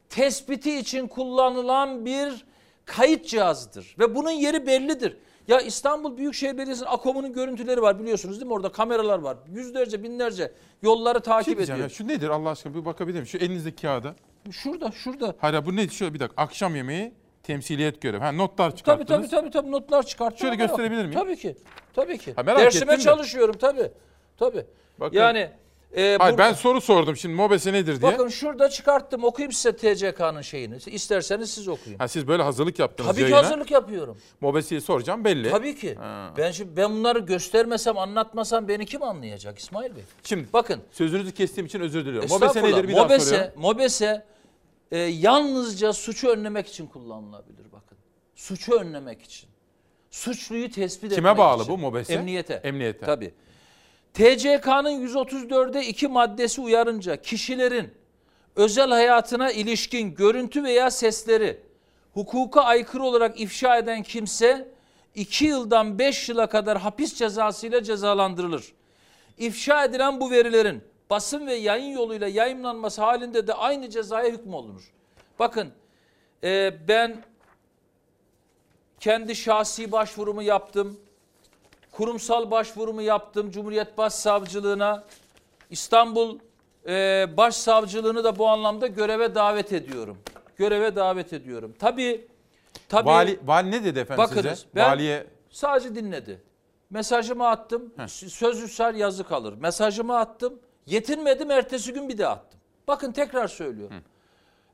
tespiti 0.09 0.79
için 0.79 1.07
kullanılan 1.07 2.05
bir 2.05 2.45
kayıt 2.87 3.25
cihazıdır. 3.27 3.95
Ve 3.99 4.15
bunun 4.15 4.31
yeri 4.31 4.67
bellidir. 4.67 5.17
Ya 5.47 5.59
İstanbul 5.59 6.17
Büyükşehir 6.17 6.57
Belediyesi'nin 6.57 6.87
AKOM'unun 6.89 7.33
görüntüleri 7.33 7.81
var 7.81 7.99
biliyorsunuz 7.99 8.35
değil 8.39 8.47
mi? 8.47 8.53
Orada 8.53 8.71
kameralar 8.71 9.19
var. 9.19 9.37
Yüzlerce 9.49 10.03
binlerce 10.03 10.51
yolları 10.81 11.17
şey 11.17 11.21
takip 11.23 11.57
diyeceğim 11.57 11.77
ediyor. 11.81 11.89
ya, 11.89 11.95
şu 11.95 12.07
nedir 12.07 12.29
Allah 12.29 12.49
aşkına 12.49 12.75
bir 12.75 12.85
bakabilir 12.85 13.13
miyim? 13.13 13.27
Şu 13.27 13.37
elinizdeki 13.37 13.81
kağıda. 13.81 14.15
Şurada 14.51 14.91
şurada. 14.91 15.35
Hayır 15.39 15.65
bu 15.65 15.75
ne? 15.75 15.87
Şöyle 15.87 16.13
bir 16.13 16.19
dakika. 16.19 16.41
Akşam 16.43 16.75
yemeği 16.75 17.13
Temsiliyet 17.43 18.01
görevi. 18.01 18.19
Ha 18.21 18.31
notlar 18.31 18.69
Tabii 18.69 18.77
çıkarttınız. 18.77 19.07
tabii 19.09 19.29
tabii 19.29 19.51
tabii 19.51 19.71
notlar 19.71 20.03
çıkarttım. 20.03 20.37
Şöyle 20.39 20.55
gösterebilir 20.55 21.05
miyim? 21.05 21.19
Tabii 21.19 21.35
ki. 21.37 21.57
Tabii 21.93 22.17
ki. 22.17 22.33
Ha, 22.35 22.43
merak 22.43 22.59
Dersime 22.59 22.93
ettim 22.93 22.99
de. 22.99 23.03
çalışıyorum 23.09 23.55
tabii. 23.59 23.91
Tabii. 24.37 24.65
Bakın. 24.99 25.17
Yani 25.17 25.49
e, 25.95 26.17
Hayır, 26.19 26.33
bu- 26.33 26.37
ben 26.37 26.53
soru 26.53 26.81
sordum 26.81 27.17
şimdi 27.17 27.35
MOBESE 27.35 27.73
nedir 27.73 28.01
diye. 28.01 28.11
bakın 28.11 28.27
şurada 28.27 28.69
çıkarttım. 28.69 29.23
Okuyayım 29.23 29.51
size 29.51 29.75
TCK'nın 29.75 30.41
şeyini. 30.41 30.75
İsterseniz 30.85 31.51
siz 31.51 31.67
okuyun. 31.67 31.99
Ha, 31.99 32.07
siz 32.07 32.27
böyle 32.27 32.43
hazırlık 32.43 32.79
yaptınız 32.79 33.07
Tabii 33.11 33.17
ki 33.17 33.21
yayına. 33.31 33.37
hazırlık 33.37 33.71
yapıyorum. 33.71 34.17
MOBESE'yi 34.41 34.81
soracağım 34.81 35.25
belli. 35.25 35.49
Tabii 35.51 35.75
ki. 35.75 35.95
Ha. 35.95 36.33
Ben 36.37 36.51
şimdi 36.51 36.77
ben 36.77 36.91
bunları 36.91 37.19
göstermesem, 37.19 37.97
anlatmasam 37.97 38.67
beni 38.67 38.85
kim 38.85 39.03
anlayacak 39.03 39.59
İsmail 39.59 39.95
Bey? 39.95 40.03
Şimdi 40.23 40.47
bakın 40.53 40.81
sözünüzü 40.91 41.31
kestiğim 41.33 41.65
için 41.65 41.79
özür 41.79 42.05
diliyorum. 42.05 42.29
MOBESE 42.29 42.63
nedir 42.63 42.87
bir 42.87 42.95
daha 42.95 43.03
Mobese, 43.03 43.25
soruyorum. 43.25 43.61
Mobese 43.61 44.25
e, 44.91 44.97
yalnızca 44.97 45.93
suçu 45.93 46.29
önlemek 46.29 46.67
için 46.67 46.87
kullanılabilir 46.87 47.71
bakın. 47.71 47.97
Suçu 48.35 48.73
önlemek 48.73 49.21
için. 49.21 49.49
Suçluyu 50.11 50.71
tespit 50.71 51.15
Kime 51.15 51.29
etmek 51.29 51.37
bağlı 51.37 51.61
için. 51.63 51.73
bu 51.73 51.77
MOBESE? 51.77 52.13
Emniyete. 52.13 52.53
Emniyete. 52.53 53.05
Tabii. 53.05 53.33
TCK'nın 54.17 55.07
134'e 55.07 55.85
2 55.85 56.07
maddesi 56.07 56.61
uyarınca 56.61 57.21
kişilerin 57.21 57.93
özel 58.55 58.89
hayatına 58.89 59.51
ilişkin 59.51 60.15
görüntü 60.15 60.63
veya 60.63 60.91
sesleri 60.91 61.59
hukuka 62.13 62.61
aykırı 62.61 63.03
olarak 63.03 63.39
ifşa 63.39 63.77
eden 63.77 64.03
kimse 64.03 64.67
2 65.15 65.45
yıldan 65.45 65.99
5 65.99 66.29
yıla 66.29 66.47
kadar 66.47 66.77
hapis 66.77 67.15
cezasıyla 67.15 67.83
cezalandırılır. 67.83 68.73
İfşa 69.37 69.83
edilen 69.83 70.19
bu 70.19 70.31
verilerin 70.31 70.83
basın 71.09 71.47
ve 71.47 71.53
yayın 71.53 71.91
yoluyla 71.91 72.27
yayınlanması 72.27 73.01
halinde 73.01 73.47
de 73.47 73.53
aynı 73.53 73.89
cezaya 73.89 74.31
hükmolunur. 74.31 74.93
Bakın 75.39 75.71
e, 76.43 76.73
ben 76.87 77.23
kendi 78.99 79.35
şahsi 79.35 79.91
başvurumu 79.91 80.43
yaptım. 80.43 80.99
Kurumsal 81.97 82.51
başvurumu 82.51 83.01
yaptım 83.01 83.51
Cumhuriyet 83.51 83.97
Başsavcılığına. 83.97 85.03
İstanbul 85.69 86.39
e, 86.87 87.25
Başsavcılığını 87.37 88.23
da 88.23 88.37
bu 88.37 88.47
anlamda 88.47 88.87
göreve 88.87 89.35
davet 89.35 89.73
ediyorum. 89.73 90.17
Göreve 90.57 90.95
davet 90.95 91.33
ediyorum. 91.33 91.75
Tabii 91.79 92.27
tabii 92.89 93.07
Vali, 93.07 93.39
vali 93.45 93.71
ne 93.71 93.83
dedi 93.83 93.99
efendim 93.99 94.23
bakınız 94.23 94.59
size? 94.59 94.67
ben 94.75 94.89
Valiye 94.89 95.27
sadece 95.49 95.95
dinledi. 95.95 96.41
Mesajımı 96.89 97.47
attım. 97.47 97.93
Söz 98.07 98.63
üstel 98.63 98.95
yazı 98.95 99.23
kalır. 99.23 99.53
Mesajımı 99.53 100.17
attım. 100.17 100.59
Yetinmedim 100.85 101.51
ertesi 101.51 101.93
gün 101.93 102.09
bir 102.09 102.17
daha 102.17 102.33
attım. 102.33 102.59
Bakın 102.87 103.11
tekrar 103.11 103.47
söylüyorum. 103.47 103.97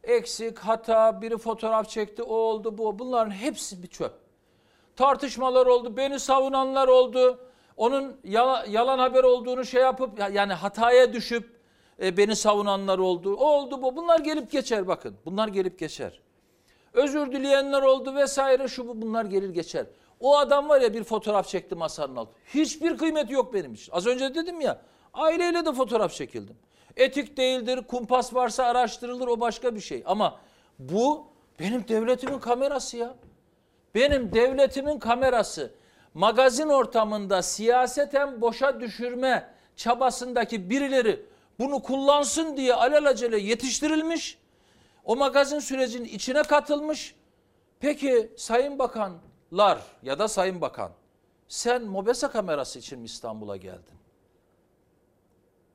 Eksik, 0.04 0.60
hata, 0.60 1.22
biri 1.22 1.38
fotoğraf 1.38 1.90
çekti, 1.90 2.24
o 2.24 2.36
oldu, 2.36 2.78
bu. 2.78 3.00
Bunların 3.00 3.32
hepsi 3.32 3.84
bir 3.84 3.88
çöp. 3.88 4.23
Tartışmalar 4.96 5.66
oldu, 5.66 5.98
beni 5.98 6.20
savunanlar 6.20 6.88
oldu. 6.88 7.40
Onun 7.78 8.18
yala- 8.24 8.66
yalan 8.70 9.00
haber 9.00 9.24
olduğunu 9.24 9.66
şey 9.66 9.82
yapıp 9.82 10.20
yani 10.34 10.54
hataya 10.54 11.14
düşüp 11.14 11.60
e, 12.04 12.18
beni 12.18 12.36
savunanlar 12.36 13.00
oldu. 13.00 13.36
O 13.36 13.46
oldu 13.46 13.82
bu. 13.82 13.96
Bunlar 13.96 14.20
gelip 14.20 14.52
geçer 14.52 14.88
bakın. 14.88 15.16
Bunlar 15.26 15.48
gelip 15.48 15.80
geçer. 15.80 16.20
Özür 16.94 17.32
dileyenler 17.32 17.82
oldu 17.82 18.16
vesaire 18.16 18.68
şu 18.68 18.88
bu 18.88 19.02
bunlar 19.02 19.26
gelir 19.26 19.50
geçer. 19.50 19.86
O 20.20 20.38
adam 20.38 20.70
var 20.70 20.82
ya 20.82 20.94
bir 20.94 21.04
fotoğraf 21.04 21.48
çekti 21.48 21.76
masanın 21.76 22.16
altı. 22.16 22.32
Hiçbir 22.54 22.98
kıymeti 22.98 23.34
yok 23.34 23.54
benim 23.54 23.74
için. 23.74 23.92
Az 23.94 24.08
önce 24.08 24.36
dedim 24.36 24.62
ya 24.62 24.82
aileyle 25.14 25.66
de 25.66 25.74
fotoğraf 25.74 26.14
çekildim. 26.14 26.56
Etik 26.98 27.38
değildir, 27.38 27.82
kumpas 27.88 28.34
varsa 28.34 28.64
araştırılır 28.64 29.28
o 29.28 29.40
başka 29.40 29.76
bir 29.76 29.80
şey. 29.80 30.04
Ama 30.06 30.40
bu 30.80 31.28
benim 31.60 31.88
devletimin 31.88 32.40
kamerası 32.40 32.98
ya. 32.98 33.16
Benim 33.96 34.34
devletimin 34.34 35.00
kamerası. 35.00 35.72
Magazin 36.14 36.70
ortamında 36.70 37.42
siyaseten 37.42 38.42
boşa 38.42 38.80
düşürme 38.80 39.54
çabasındaki 39.76 40.70
birileri 40.70 41.26
bunu 41.60 41.82
kullansın 41.82 42.58
diye 42.58 42.74
alelacele 42.74 43.40
yetiştirilmiş. 43.40 44.38
O 45.04 45.16
magazin 45.16 45.60
sürecinin 45.60 46.06
içine 46.06 46.44
katılmış. 46.44 47.16
Peki 47.80 48.32
Sayın 48.38 48.80
Bakanlar 48.80 49.80
ya 50.04 50.20
da 50.20 50.28
Sayın 50.28 50.62
Bakan 50.62 50.92
sen 51.48 51.84
Mobese 51.84 52.28
kamerası 52.28 52.80
için 52.80 53.00
mi 53.00 53.06
İstanbul'a 53.06 53.58
geldin? 53.58 53.94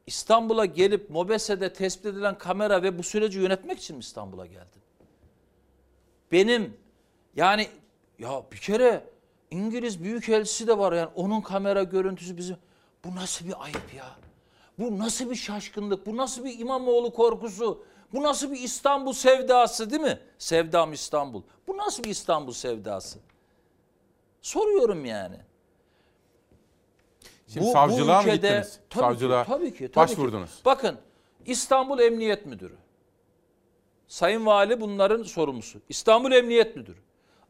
İstanbul'a 0.07 0.65
gelip 0.65 1.11
Mobese'de 1.11 1.73
tespit 1.73 2.07
edilen 2.07 2.39
kamera 2.39 2.83
ve 2.83 2.99
bu 2.99 3.03
süreci 3.03 3.39
yönetmek 3.39 3.79
için 3.79 3.97
mi 3.97 4.01
İstanbul'a 4.01 4.47
geldin? 4.47 4.83
Benim 6.33 6.77
yani 7.37 7.69
ya 8.19 8.43
bir 8.53 8.57
kere 8.57 9.05
İngiliz 9.51 10.03
Büyükelçisi 10.03 10.67
de 10.67 10.79
var 10.79 10.93
yani 10.93 11.11
onun 11.15 11.41
kamera 11.41 11.83
görüntüsü 11.83 12.37
bizim. 12.37 12.57
Bu 13.05 13.17
nasıl 13.17 13.47
bir 13.47 13.65
ayıp 13.65 13.95
ya? 13.97 14.17
Bu 14.79 14.99
nasıl 14.99 15.31
bir 15.31 15.35
şaşkınlık? 15.35 16.07
Bu 16.07 16.17
nasıl 16.17 16.45
bir 16.45 16.59
İmamoğlu 16.59 17.13
korkusu? 17.13 17.85
Bu 18.13 18.23
nasıl 18.23 18.53
bir 18.53 18.61
İstanbul 18.61 19.13
sevdası 19.13 19.91
değil 19.91 20.03
mi? 20.03 20.21
Sevdam 20.39 20.93
İstanbul. 20.93 21.43
Bu 21.67 21.77
nasıl 21.77 22.05
bir 22.05 22.11
İstanbul 22.11 22.53
sevdası? 22.53 23.19
Soruyorum 24.43 25.05
yani. 25.05 25.37
Şimdi 27.49 27.67
savcılığa 27.71 28.23
mı 28.23 28.31
gittiniz? 28.33 28.81
Tabii 28.91 29.03
Savcılığa 29.03 29.45
ki, 29.45 29.51
tabii 29.51 29.73
ki, 29.73 29.79
tabii 29.79 29.97
başvurdunuz. 29.97 30.57
Ki. 30.57 30.65
Bakın 30.65 30.99
İstanbul 31.47 31.99
Emniyet 31.99 32.47
Müdürü. 32.47 32.77
Sayın 34.09 34.47
Vali 34.47 34.81
bunların 34.81 35.23
sorumlusu. 35.23 35.81
İstanbul 35.89 36.33
Emniyet 36.33 36.77
Müdürü. 36.77 36.99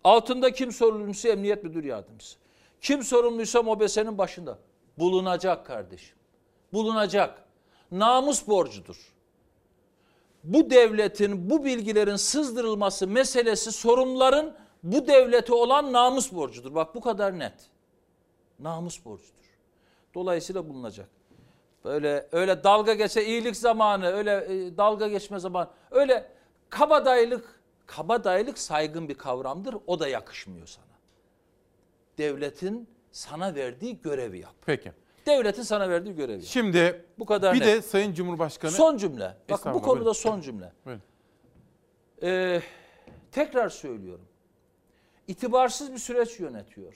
Altında 0.05 0.53
kim 0.53 0.73
sorumlusu? 0.73 1.29
Emniyet 1.29 1.65
Müdür 1.65 1.85
Yardımcısı. 1.85 2.39
Kim 2.81 3.03
sorumluysa 3.03 3.63
MOBESE'nin 3.63 4.19
başında. 4.19 4.59
Bulunacak 4.99 5.67
kardeşim. 5.67 6.17
Bulunacak. 6.73 7.45
Namus 7.91 8.49
borcudur. 8.49 9.15
Bu 10.45 10.71
devletin 10.71 11.51
bu 11.51 11.65
bilgilerin 11.65 12.17
sızdırılması 12.17 13.07
meselesi 13.07 13.73
sorumluların 13.73 14.55
bu 14.83 15.07
devlete 15.07 15.55
olan 15.55 15.93
namus 15.93 16.33
borcudur. 16.33 16.75
Bak 16.75 16.95
bu 16.95 17.01
kadar 17.01 17.39
net. 17.39 17.71
Namus 18.59 19.05
borcudur. 19.05 19.33
Dolayısıyla 20.15 20.69
bulunacak. 20.69 21.09
Böyle 21.85 22.29
öyle 22.33 22.65
dalga 22.65 22.95
geçe 22.95 23.25
iyilik 23.25 23.57
zamanı, 23.57 24.07
öyle 24.07 24.47
e, 24.49 24.77
dalga 24.77 25.09
geçme 25.09 25.39
zamanı, 25.39 25.69
öyle 25.91 26.31
kabadayılık, 26.71 27.58
kabadayılık 27.89 28.59
saygın 28.59 29.09
bir 29.09 29.15
kavramdır. 29.15 29.77
O 29.87 30.01
da 30.01 30.09
yakışmıyor 30.09 30.67
sana. 30.67 30.85
Devletin 32.19 32.89
sana 33.13 33.55
verdiği 33.55 34.01
görevi 34.01 34.39
yap. 34.39 34.55
Peki. 34.67 34.93
Devletin 35.27 35.63
sana 35.63 35.91
verdiği 35.91 36.15
görevi 36.15 36.37
yap. 36.37 36.47
Şimdi 36.47 37.05
bu 37.19 37.27
kadar 37.27 37.55
bir 37.55 37.61
net. 37.61 37.67
de 37.67 37.83
Sayın 37.83 38.15
Cumhurbaşkanı... 38.15 38.71
Son 38.71 38.97
cümle. 38.97 39.37
Bakın 39.51 39.75
bu 39.75 39.83
konuda 39.83 40.01
buyurun. 40.01 40.13
son 40.13 40.41
cümle. 40.41 40.73
Buyurun. 40.85 41.03
Ee, 42.23 42.63
tekrar 43.33 43.69
söylüyorum. 43.69 44.29
İtibarsız 45.29 45.93
bir 45.93 45.99
süreç 45.99 46.41
yönetiyor. 46.41 46.95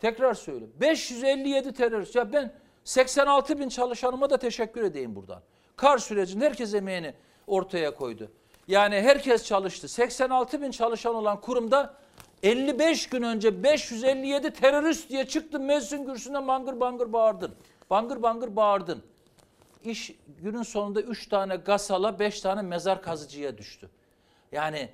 Tekrar 0.00 0.34
söylüyorum. 0.34 0.76
557 0.80 1.72
terörist. 1.72 2.14
Ya 2.14 2.32
ben 2.32 2.54
86 2.84 3.58
bin 3.58 3.68
çalışanıma 3.68 4.30
da 4.30 4.38
teşekkür 4.38 4.82
edeyim 4.82 5.16
buradan. 5.16 5.42
Kar 5.76 5.98
sürecinde 5.98 6.44
herkes 6.46 6.74
emeğini 6.74 7.14
ortaya 7.46 7.94
koydu. 7.94 8.30
Yani 8.68 8.94
herkes 8.94 9.44
çalıştı. 9.44 9.88
86 9.88 10.62
bin 10.62 10.70
çalışan 10.70 11.14
olan 11.14 11.40
kurumda 11.40 11.94
55 12.42 13.08
gün 13.08 13.22
önce 13.22 13.62
557 13.62 14.50
terörist 14.50 15.10
diye 15.10 15.26
çıktın 15.26 15.62
meclisin 15.62 16.06
kürsüsünde 16.06 16.46
bangır 16.46 16.80
bangır 16.80 17.12
bağırdın. 17.12 17.54
Bangır 17.90 18.22
bangır 18.22 18.56
bağırdın. 18.56 19.02
İş 19.84 20.14
günün 20.42 20.62
sonunda 20.62 21.00
3 21.00 21.28
tane 21.28 21.56
gasala 21.56 22.18
5 22.18 22.40
tane 22.40 22.62
mezar 22.62 23.02
kazıcıya 23.02 23.58
düştü. 23.58 23.90
Yani 24.52 24.88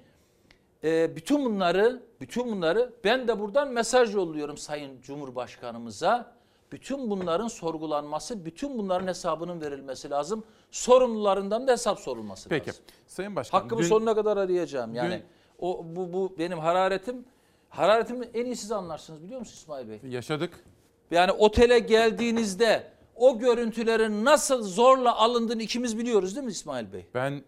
e, 0.84 1.16
bütün 1.16 1.44
bunları, 1.44 2.02
bütün 2.20 2.46
bunları 2.46 2.92
ben 3.04 3.28
de 3.28 3.40
buradan 3.40 3.68
mesaj 3.68 4.14
yolluyorum 4.14 4.58
Sayın 4.58 5.00
Cumhurbaşkanımıza. 5.00 6.34
Bütün 6.72 7.10
bunların 7.10 7.48
sorgulanması, 7.48 8.44
bütün 8.44 8.78
bunların 8.78 9.06
hesabının 9.06 9.60
verilmesi 9.60 10.10
lazım. 10.10 10.44
Sorumlularından 10.74 11.66
da 11.66 11.72
hesap 11.72 12.00
sorulması 12.00 12.48
Peki. 12.48 12.68
lazım. 12.68 12.82
Sayın 13.06 13.36
Başkan. 13.36 13.60
Hakkımı 13.60 13.82
dün- 13.82 13.86
sonuna 13.88 14.14
kadar 14.14 14.36
arayacağım. 14.36 14.94
Yani 14.94 15.14
dün- 15.14 15.22
o 15.58 15.84
bu 15.96 16.12
bu 16.12 16.34
benim 16.38 16.58
hararetim. 16.58 17.24
Hararetimi 17.68 18.26
en 18.34 18.44
iyi 18.44 18.56
siz 18.56 18.72
anlarsınız 18.72 19.22
biliyor 19.22 19.40
musunuz 19.40 19.58
İsmail 19.58 19.88
Bey? 19.88 20.00
Yaşadık. 20.10 20.64
Yani 21.10 21.32
otele 21.32 21.78
geldiğinizde 21.78 22.86
o 23.16 23.38
görüntülerin 23.38 24.24
nasıl 24.24 24.62
zorla 24.62 25.16
alındığını 25.16 25.62
ikimiz 25.62 25.98
biliyoruz 25.98 26.36
değil 26.36 26.46
mi 26.46 26.52
İsmail 26.52 26.92
Bey? 26.92 27.06
Ben 27.14 27.42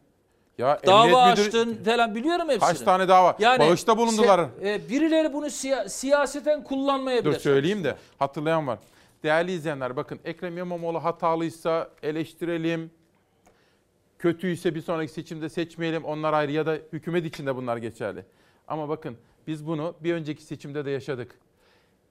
ya 0.59 0.81
Dava 0.87 1.23
açtın 1.23 1.85
falan 1.85 2.15
biliyorum 2.15 2.49
hepsini. 2.49 2.69
Kaç 2.69 2.81
tane 2.81 3.09
dava? 3.09 3.39
Bağışta 3.59 3.99
bulundular. 3.99 4.39
se- 4.39 4.75
e, 4.75 4.89
birileri 4.89 5.33
bunu 5.33 5.47
siya- 5.47 5.89
siyaseten 5.89 6.65
kullanmaya 6.65 7.25
Dur 7.25 7.33
söyleyeyim 7.35 7.85
de 7.85 7.97
hatırlayan 8.19 8.67
var. 8.67 8.79
Değerli 9.23 9.53
izleyenler 9.53 9.97
bakın 9.97 10.19
Ekrem 10.25 10.59
İmamoğlu 10.59 11.05
hatalıysa 11.05 11.91
eleştirelim. 12.03 12.91
Kötüyse 14.19 14.75
bir 14.75 14.81
sonraki 14.81 15.13
seçimde 15.13 15.49
seçmeyelim 15.49 16.05
onlar 16.05 16.33
ayrı 16.33 16.53
ya 16.53 16.67
da 16.67 16.79
hükümet 16.93 17.25
içinde 17.27 17.57
bunlar 17.57 17.77
geçerli. 17.77 18.25
Ama 18.69 18.89
bakın 18.89 19.17
Biz 19.47 19.67
bunu 19.67 19.95
bir 20.01 20.15
önceki 20.15 20.43
seçimde 20.43 20.85
de 20.85 20.91
yaşadık. 20.91 21.39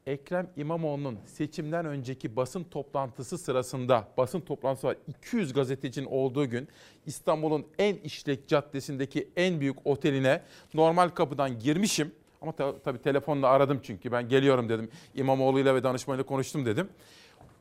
Ekrem 0.07 0.49
İmamoğlu'nun 0.57 1.18
seçimden 1.26 1.86
önceki 1.86 2.36
basın 2.36 2.64
toplantısı 2.64 3.38
sırasında 3.38 4.07
basın 4.18 4.40
toplantısı 4.41 4.88
var 4.88 4.98
200 5.07 5.53
gazetecinin 5.53 6.06
olduğu 6.06 6.49
gün 6.49 6.68
İstanbul'un 7.06 7.65
en 7.80 7.95
işlek 7.95 8.48
caddesindeki 8.48 9.30
en 9.36 9.60
büyük 9.60 9.88
oteline 9.88 10.41
normal 10.73 11.10
kapıdan 11.10 11.60
girmişim. 11.60 12.11
Ama 12.41 12.52
ta- 12.52 12.80
tabii 12.80 13.02
telefonla 13.02 13.48
aradım 13.48 13.80
çünkü 13.84 14.11
ben 14.11 14.30
geliyorum 14.30 14.69
dedim. 14.69 14.90
İmamoğlu'yla 15.15 15.76
ve 15.76 15.84
danışmanıyla 15.84 16.26
konuştum 16.26 16.65
dedim. 16.65 16.90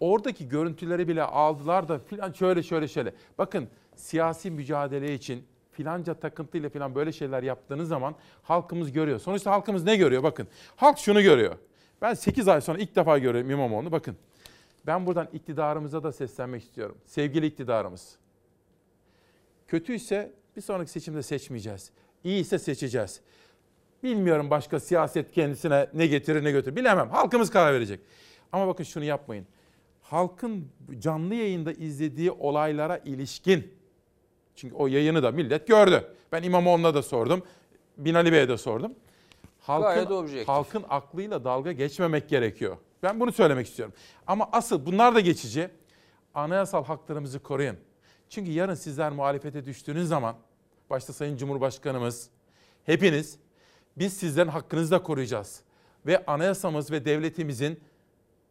Oradaki 0.01 0.49
görüntüleri 0.49 1.09
bile 1.09 1.23
aldılar 1.23 1.89
da 1.89 1.99
filan 1.99 2.33
şöyle 2.33 2.63
şöyle 2.63 2.89
şöyle. 2.89 3.15
Bakın 3.39 3.69
siyasi 3.97 4.51
mücadele 4.51 5.15
için 5.15 5.45
filanca 5.73 6.15
takıntıyla 6.15 6.69
filan 6.69 6.95
böyle 6.95 7.13
şeyler 7.13 7.43
yaptığınız 7.43 7.89
zaman 7.89 8.15
halkımız 8.43 8.93
görüyor. 8.93 9.19
Sonuçta 9.19 9.51
halkımız 9.51 9.85
ne 9.85 9.97
görüyor? 9.97 10.23
Bakın 10.23 10.49
halk 10.77 10.99
şunu 10.99 11.23
görüyor. 11.23 11.57
Ben 12.03 12.15
8 12.15 12.49
ay 12.49 12.61
sonra 12.61 12.79
ilk 12.79 12.97
defa 12.97 13.19
görüyorum 13.19 13.51
İmamoğlu'nu. 13.51 13.93
Bakın 13.93 14.17
ben 14.87 15.07
buradan 15.07 15.29
iktidarımıza 15.33 16.03
da 16.03 16.13
seslenmek 16.13 16.63
istiyorum. 16.63 16.99
Sevgili 17.05 17.47
iktidarımız. 17.47 18.17
Kötüyse 19.69 20.33
bir 20.57 20.61
sonraki 20.61 20.91
seçimde 20.91 21.23
seçmeyeceğiz. 21.23 21.91
İyi 22.25 22.41
ise 22.41 22.59
seçeceğiz. 22.59 23.21
Bilmiyorum 24.03 24.51
başka 24.51 24.81
siyaset 24.81 25.33
kendisine 25.33 25.87
ne 25.95 26.07
getirir 26.07 26.45
ne 26.45 26.51
götürür. 26.51 26.77
Bilemem. 26.77 27.11
Halkımız 27.11 27.51
karar 27.51 27.75
verecek. 27.75 28.01
Ama 28.53 28.67
bakın 28.67 28.85
şunu 28.85 29.05
yapmayın. 29.05 29.47
Halkın 30.03 30.69
canlı 30.99 31.35
yayında 31.35 31.73
izlediği 31.73 32.31
olaylara 32.31 32.99
ilişkin. 32.99 33.75
Çünkü 34.57 34.75
o 34.75 34.87
yayını 34.87 35.23
da 35.23 35.31
millet 35.31 35.67
gördü. 35.67 36.05
Ben 36.33 36.43
İmamoğlu'na 36.43 36.95
da 36.95 37.03
sordum. 37.03 37.43
Binali 37.97 38.33
Bey'e 38.33 38.49
de 38.49 38.59
sordum. 38.59 38.93
Halkın, 39.61 40.01
halkın 40.47 40.85
aklıyla 40.89 41.45
dalga 41.45 41.73
geçmemek 41.73 42.29
gerekiyor. 42.29 42.77
Ben 43.03 43.21
bunu 43.21 43.33
söylemek 43.33 43.67
istiyorum. 43.67 43.95
Ama 44.27 44.49
asıl 44.53 44.87
bunlar 44.87 45.15
da 45.15 45.21
geçici. 45.21 45.71
Anayasal 46.35 46.85
haklarımızı 46.85 47.39
koruyun. 47.43 47.77
Çünkü 48.29 48.51
yarın 48.51 48.75
sizler 48.75 49.13
muhalefete 49.13 49.65
düştüğünüz 49.65 50.09
zaman 50.09 50.37
başta 50.91 51.13
Sayın 51.13 51.37
Cumhurbaşkanımız 51.37 52.29
hepiniz 52.85 53.39
biz 53.97 54.13
sizlerin 54.17 54.49
hakkınızı 54.49 54.91
da 54.91 55.03
koruyacağız. 55.03 55.61
Ve 56.07 56.27
anayasamız 56.27 56.91
ve 56.91 57.05
devletimizin 57.05 57.81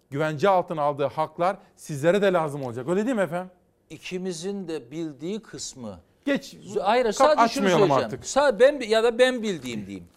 güvence 0.09 0.49
altına 0.49 0.81
aldığı 0.81 1.05
haklar 1.05 1.57
sizlere 1.75 2.21
de 2.21 2.33
lazım 2.33 2.63
olacak. 2.63 2.89
Öyle 2.89 3.05
değil 3.05 3.15
mi 3.15 3.21
efendim? 3.21 3.51
İkimizin 3.93 4.67
de 4.67 4.91
bildiği 4.91 5.39
kısmı. 5.39 5.99
Geç. 6.25 6.55
Hayır 6.81 7.11
sadece 7.11 7.53
şunu 7.53 7.69
söyleyeceğim. 7.69 7.91
artık. 7.91 8.25
Sadece 8.25 8.59
ben 8.59 8.87
ya 8.87 9.03
da 9.03 9.19
ben 9.19 9.43
bildiğim 9.43 9.85
diyeyim. 9.87 10.07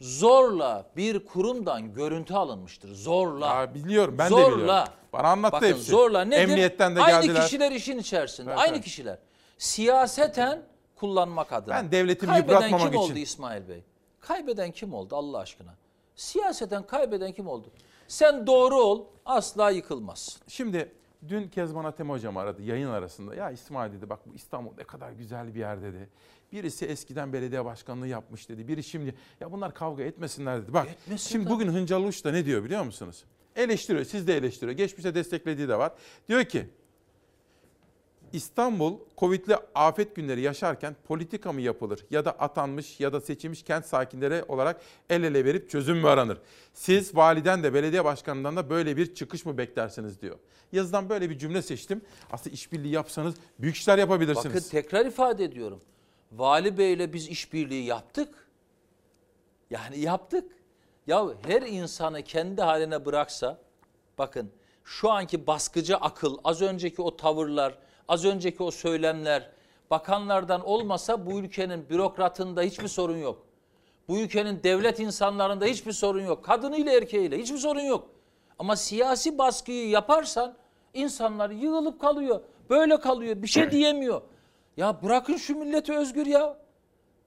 Zorla 0.00 0.86
bir 0.96 1.24
kurumdan 1.24 1.94
görüntü 1.94 2.34
alınmıştır. 2.34 2.94
Zorla. 2.94 3.74
biliyorum 3.74 4.14
ben 4.18 4.26
de 4.26 4.30
zorla. 4.30 4.56
biliyorum. 4.56 4.84
Bana 5.12 5.28
anlattı 5.28 5.52
Bakın, 5.52 5.66
hepsi. 5.66 5.82
Zorla 5.90 6.24
nedir? 6.24 6.42
Emniyetten 6.42 6.96
de 6.96 7.00
Aynı 7.02 7.26
geldiler. 7.26 7.42
kişiler 7.42 7.72
işin 7.72 7.98
içerisinde. 7.98 8.50
Evet, 8.50 8.60
Aynı 8.60 8.74
evet. 8.74 8.84
kişiler. 8.84 9.18
Siyaseten 9.58 10.62
kullanmak 10.96 11.52
adına. 11.52 11.74
Ben 11.74 11.92
devletimi 11.92 12.30
Kaybeden 12.32 12.52
yıpratmamak 12.54 12.80
kim 12.92 13.00
için. 13.00 13.10
oldu 13.12 13.18
İsmail 13.18 13.68
Bey? 13.68 13.82
Kaybeden 14.20 14.70
kim 14.70 14.94
oldu 14.94 15.16
Allah 15.16 15.38
aşkına? 15.38 15.74
Siyaseten 16.16 16.82
kaybeden 16.86 17.32
kim 17.32 17.46
oldu? 17.46 17.68
Sen 18.08 18.46
doğru 18.46 18.76
ol 18.80 19.04
asla 19.26 19.70
yıkılmaz. 19.70 20.38
Şimdi 20.48 20.92
dün 21.28 21.48
Kezban 21.48 21.84
Atem 21.84 22.10
hocam 22.10 22.36
aradı 22.36 22.62
yayın 22.62 22.88
arasında. 22.88 23.34
Ya 23.34 23.50
İsmail 23.50 23.92
dedi 23.92 24.10
bak 24.10 24.20
bu 24.26 24.34
İstanbul 24.34 24.70
ne 24.78 24.84
kadar 24.84 25.12
güzel 25.12 25.54
bir 25.54 25.60
yer 25.60 25.82
dedi. 25.82 26.08
Birisi 26.52 26.86
eskiden 26.86 27.32
belediye 27.32 27.64
başkanlığı 27.64 28.08
yapmış 28.08 28.48
dedi. 28.48 28.68
Biri 28.68 28.82
şimdi 28.82 29.14
ya 29.40 29.52
bunlar 29.52 29.74
kavga 29.74 30.02
etmesinler 30.02 30.62
dedi. 30.62 30.74
Bak 30.74 30.88
şimdi 31.16 31.50
bugün 31.50 31.68
Hıncal 31.68 32.04
Uç 32.04 32.24
da 32.24 32.32
ne 32.32 32.44
diyor 32.44 32.64
biliyor 32.64 32.84
musunuz? 32.84 33.24
Eleştiriyor 33.56 34.04
siz 34.04 34.26
de 34.26 34.36
eleştiriyor. 34.36 34.76
Geçmişte 34.76 35.14
desteklediği 35.14 35.68
de 35.68 35.78
var. 35.78 35.92
Diyor 36.28 36.44
ki 36.44 36.68
İstanbul 38.34 38.98
Covid'li 39.18 39.56
afet 39.74 40.16
günleri 40.16 40.40
yaşarken 40.40 40.96
politika 41.04 41.52
mı 41.52 41.60
yapılır 41.60 42.06
ya 42.10 42.24
da 42.24 42.30
atanmış 42.30 43.00
ya 43.00 43.12
da 43.12 43.20
seçilmiş 43.20 43.62
kent 43.62 43.86
sakinleri 43.86 44.44
olarak 44.48 44.80
el 45.10 45.22
ele 45.22 45.44
verip 45.44 45.70
çözüm 45.70 45.98
mü 45.98 46.08
aranır? 46.08 46.38
Siz 46.72 47.16
validen 47.16 47.62
de 47.62 47.74
belediye 47.74 48.04
başkanından 48.04 48.56
da 48.56 48.70
böyle 48.70 48.96
bir 48.96 49.14
çıkış 49.14 49.44
mı 49.44 49.58
beklersiniz 49.58 50.20
diyor. 50.20 50.38
Yazıdan 50.72 51.08
böyle 51.08 51.30
bir 51.30 51.38
cümle 51.38 51.62
seçtim. 51.62 52.02
Aslında 52.32 52.54
işbirliği 52.54 52.92
yapsanız 52.92 53.34
büyük 53.58 53.76
işler 53.76 53.98
yapabilirsiniz. 53.98 54.56
Bakın 54.56 54.68
tekrar 54.68 55.06
ifade 55.06 55.44
ediyorum. 55.44 55.80
Vali 56.32 56.78
Bey'le 56.78 57.12
biz 57.12 57.28
işbirliği 57.28 57.84
yaptık. 57.84 58.48
Yani 59.70 59.98
yaptık. 59.98 60.52
Ya 61.06 61.26
her 61.46 61.62
insanı 61.62 62.22
kendi 62.22 62.62
haline 62.62 63.04
bıraksa 63.04 63.60
bakın 64.18 64.50
şu 64.84 65.10
anki 65.10 65.46
baskıcı 65.46 65.96
akıl, 65.96 66.38
az 66.44 66.62
önceki 66.62 67.02
o 67.02 67.16
tavırlar, 67.16 67.78
az 68.08 68.24
önceki 68.24 68.62
o 68.62 68.70
söylemler 68.70 69.50
bakanlardan 69.90 70.66
olmasa 70.66 71.26
bu 71.26 71.40
ülkenin 71.40 71.88
bürokratında 71.88 72.62
hiçbir 72.62 72.88
sorun 72.88 73.16
yok. 73.16 73.46
Bu 74.08 74.18
ülkenin 74.18 74.62
devlet 74.62 75.00
insanlarında 75.00 75.64
hiçbir 75.64 75.92
sorun 75.92 76.22
yok. 76.22 76.44
Kadınıyla 76.44 76.92
erkeğiyle 76.92 77.38
hiçbir 77.38 77.58
sorun 77.58 77.80
yok. 77.80 78.08
Ama 78.58 78.76
siyasi 78.76 79.38
baskıyı 79.38 79.88
yaparsan 79.88 80.54
insanlar 80.94 81.50
yığılıp 81.50 82.00
kalıyor. 82.00 82.40
Böyle 82.70 83.00
kalıyor. 83.00 83.42
Bir 83.42 83.46
şey 83.46 83.70
diyemiyor. 83.70 84.22
Ya 84.76 85.02
bırakın 85.02 85.36
şu 85.36 85.56
milleti 85.56 85.92
özgür 85.92 86.26
ya. 86.26 86.56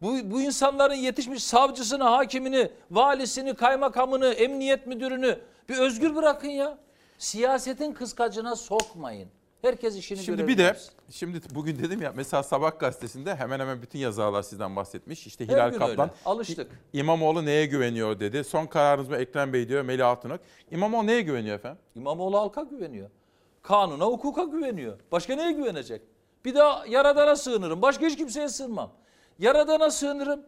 Bu, 0.02 0.32
bu 0.32 0.42
insanların 0.42 0.94
yetişmiş 0.94 1.44
savcısını, 1.44 2.04
hakimini, 2.04 2.72
valisini, 2.92 3.54
kaymakamını, 3.54 4.28
emniyet 4.28 4.88
müdürünü 4.88 5.40
bir 5.70 5.78
özgür 5.78 6.16
bırakın 6.16 6.50
ya. 6.50 6.78
Siyasetin 7.18 7.94
kıskacına 7.94 8.56
sokmayın. 8.56 9.30
Herkes 9.62 9.96
işini 9.98 10.20
Şimdi 10.20 10.38
görevini 10.38 10.58
bir 10.58 10.64
de 10.64 10.78
şimdi 11.10 11.42
bugün 11.56 11.80
dedim 11.80 12.02
ya 12.02 12.14
mesela 12.16 12.44
Sabah 12.44 12.80
gazetesinde 12.80 13.36
hemen 13.36 13.60
hemen 13.60 13.82
bütün 13.82 14.00
yazarlar 14.00 14.42
sizden 14.42 14.76
bahsetmiş. 14.76 15.28
İşte 15.28 15.48
Her 15.48 15.54
Hilal 15.54 15.72
gün 15.72 15.78
Kaplan 15.80 16.10
öyle. 16.10 16.20
Alıştık. 16.26 16.72
İmamoğlu 16.94 17.46
neye 17.46 17.66
güveniyor 17.66 18.20
dedi. 18.20 18.44
Son 18.44 18.66
kararınız 18.66 19.10
mı 19.10 19.18
Ekrem 19.18 19.54
Bey 19.54 19.70
diyor 19.70 19.82
Melih 19.82 20.08
Altunok. 20.08 20.40
İmamoğlu 20.72 21.08
neye 21.08 21.22
güveniyor 21.22 21.56
efendim? 21.56 21.78
İmamoğlu 21.96 22.38
halka 22.38 22.62
güveniyor. 22.62 23.10
Kanuna, 23.62 24.06
hukuka 24.06 24.44
güveniyor. 24.44 25.00
Başka 25.12 25.36
neye 25.36 25.52
güvenecek? 25.52 26.02
Bir 26.46 26.56
daha 26.56 26.86
Yaradan'a 26.88 27.36
sığınırım. 27.36 27.82
Başka 27.82 28.06
hiç 28.06 28.18
kimseye 28.18 28.50
sığınmam. 28.50 28.92
Yaradan'a 29.40 29.92
sığınırım. 29.92 30.40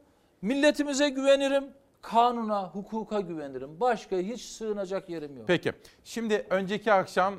Milletimize 0.42 1.10
güvenirim. 1.10 1.64
Kanuna, 2.02 2.68
hukuka 2.68 3.20
güvenirim. 3.20 3.80
Başka 3.80 4.18
hiç 4.18 4.42
sığınacak 4.42 5.10
yerim 5.10 5.38
yok. 5.38 5.48
Peki. 5.48 5.74
Şimdi 6.04 6.46
önceki 6.50 6.94
akşam 6.94 7.36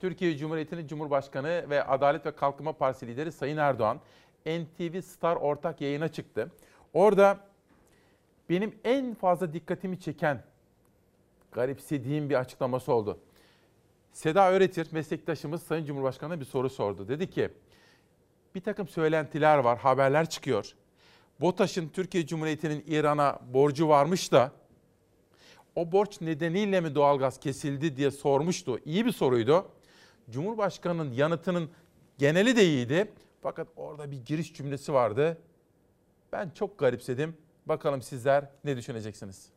Türkiye 0.00 0.36
Cumhuriyeti'nin 0.36 0.86
Cumhurbaşkanı 0.86 1.66
ve 1.70 1.84
Adalet 1.84 2.26
ve 2.26 2.36
Kalkınma 2.36 2.72
Partisi 2.72 3.06
lideri 3.06 3.32
Sayın 3.32 3.56
Erdoğan 3.56 4.00
NTV 4.46 5.00
Star 5.00 5.36
ortak 5.36 5.80
yayına 5.80 6.08
çıktı. 6.08 6.52
Orada 6.92 7.40
benim 8.50 8.74
en 8.84 9.14
fazla 9.14 9.52
dikkatimi 9.52 10.00
çeken, 10.00 10.42
garipsediğim 11.52 12.30
bir 12.30 12.34
açıklaması 12.34 12.92
oldu. 12.92 13.18
Seda 14.12 14.52
Öğretir 14.52 14.88
meslektaşımız 14.92 15.62
Sayın 15.62 15.84
Cumhurbaşkanı'na 15.84 16.40
bir 16.40 16.44
soru 16.44 16.70
sordu. 16.70 17.08
Dedi 17.08 17.30
ki 17.30 17.48
bir 18.54 18.60
takım 18.60 18.88
söylentiler 18.88 19.58
var, 19.58 19.78
haberler 19.78 20.28
çıkıyor. 20.28 20.74
BOTAŞ'ın 21.40 21.88
Türkiye 21.88 22.26
Cumhuriyeti'nin 22.26 22.84
İran'a 22.86 23.38
borcu 23.54 23.88
varmış 23.88 24.32
da 24.32 24.52
o 25.76 25.92
borç 25.92 26.20
nedeniyle 26.20 26.80
mi 26.80 26.94
doğalgaz 26.94 27.40
kesildi 27.40 27.96
diye 27.96 28.10
sormuştu. 28.10 28.78
İyi 28.84 29.06
bir 29.06 29.12
soruydu. 29.12 29.68
Cumhurbaşkanının 30.30 31.12
yanıtının 31.12 31.70
geneli 32.18 32.56
de 32.56 32.64
iyiydi. 32.64 33.12
Fakat 33.42 33.68
orada 33.76 34.10
bir 34.10 34.24
giriş 34.24 34.54
cümlesi 34.54 34.92
vardı. 34.92 35.38
Ben 36.32 36.50
çok 36.50 36.78
garipsedim. 36.78 37.34
Bakalım 37.66 38.02
sizler 38.02 38.50
ne 38.64 38.76
düşüneceksiniz? 38.76 39.48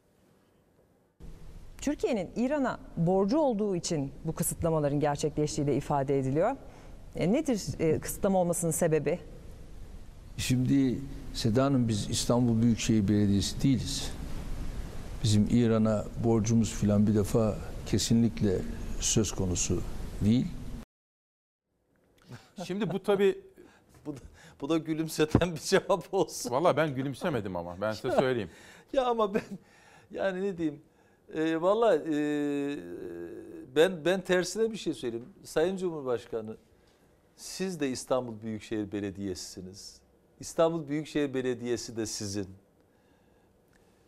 Türkiye'nin 1.81 2.29
İran'a 2.35 2.79
borcu 2.97 3.37
olduğu 3.37 3.75
için 3.75 4.11
bu 4.25 4.35
kısıtlamaların 4.35 4.99
gerçekleştiği 4.99 5.67
de 5.67 5.75
ifade 5.75 6.19
ediliyor. 6.19 6.55
E, 7.15 7.33
nedir 7.33 7.61
e, 7.79 7.99
kısıtlama 7.99 8.39
olmasının 8.39 8.71
sebebi? 8.71 9.19
Şimdi 10.37 10.99
Seda 11.33 11.65
Hanım 11.65 11.87
biz 11.87 12.09
İstanbul 12.09 12.61
Büyükşehir 12.61 13.07
Belediyesi 13.07 13.61
değiliz. 13.63 14.11
Bizim 15.23 15.47
İran'a 15.51 16.05
borcumuz 16.23 16.73
filan 16.73 17.07
bir 17.07 17.15
defa 17.15 17.55
kesinlikle 17.85 18.57
söz 18.99 19.31
konusu 19.31 19.81
değil. 20.25 20.47
Şimdi 22.65 22.93
bu 22.93 23.03
tabii... 23.03 23.41
bu, 24.05 24.17
da, 24.17 24.19
bu 24.61 24.69
da 24.69 24.77
gülümseten 24.77 25.55
bir 25.55 25.59
cevap 25.59 26.13
olsun. 26.13 26.51
Valla 26.51 26.77
ben 26.77 26.95
gülümsemedim 26.95 27.55
ama 27.55 27.81
ben 27.81 27.91
size 27.91 28.11
söyleyeyim. 28.11 28.49
ya 28.93 29.05
ama 29.05 29.33
ben 29.33 29.41
yani 30.11 30.41
ne 30.41 30.57
diyeyim? 30.57 30.81
E, 31.33 31.61
Valla 31.61 31.95
e, 31.95 32.77
ben 33.75 34.05
ben 34.05 34.21
tersine 34.21 34.71
bir 34.71 34.77
şey 34.77 34.93
söyleyeyim. 34.93 35.29
Sayın 35.43 35.77
Cumhurbaşkanı 35.77 36.57
siz 37.35 37.79
de 37.79 37.89
İstanbul 37.89 38.41
Büyükşehir 38.41 38.91
Belediyesi'siniz. 38.91 40.01
İstanbul 40.39 40.87
Büyükşehir 40.87 41.33
Belediyesi 41.33 41.97
de 41.97 42.05
sizin. 42.05 42.47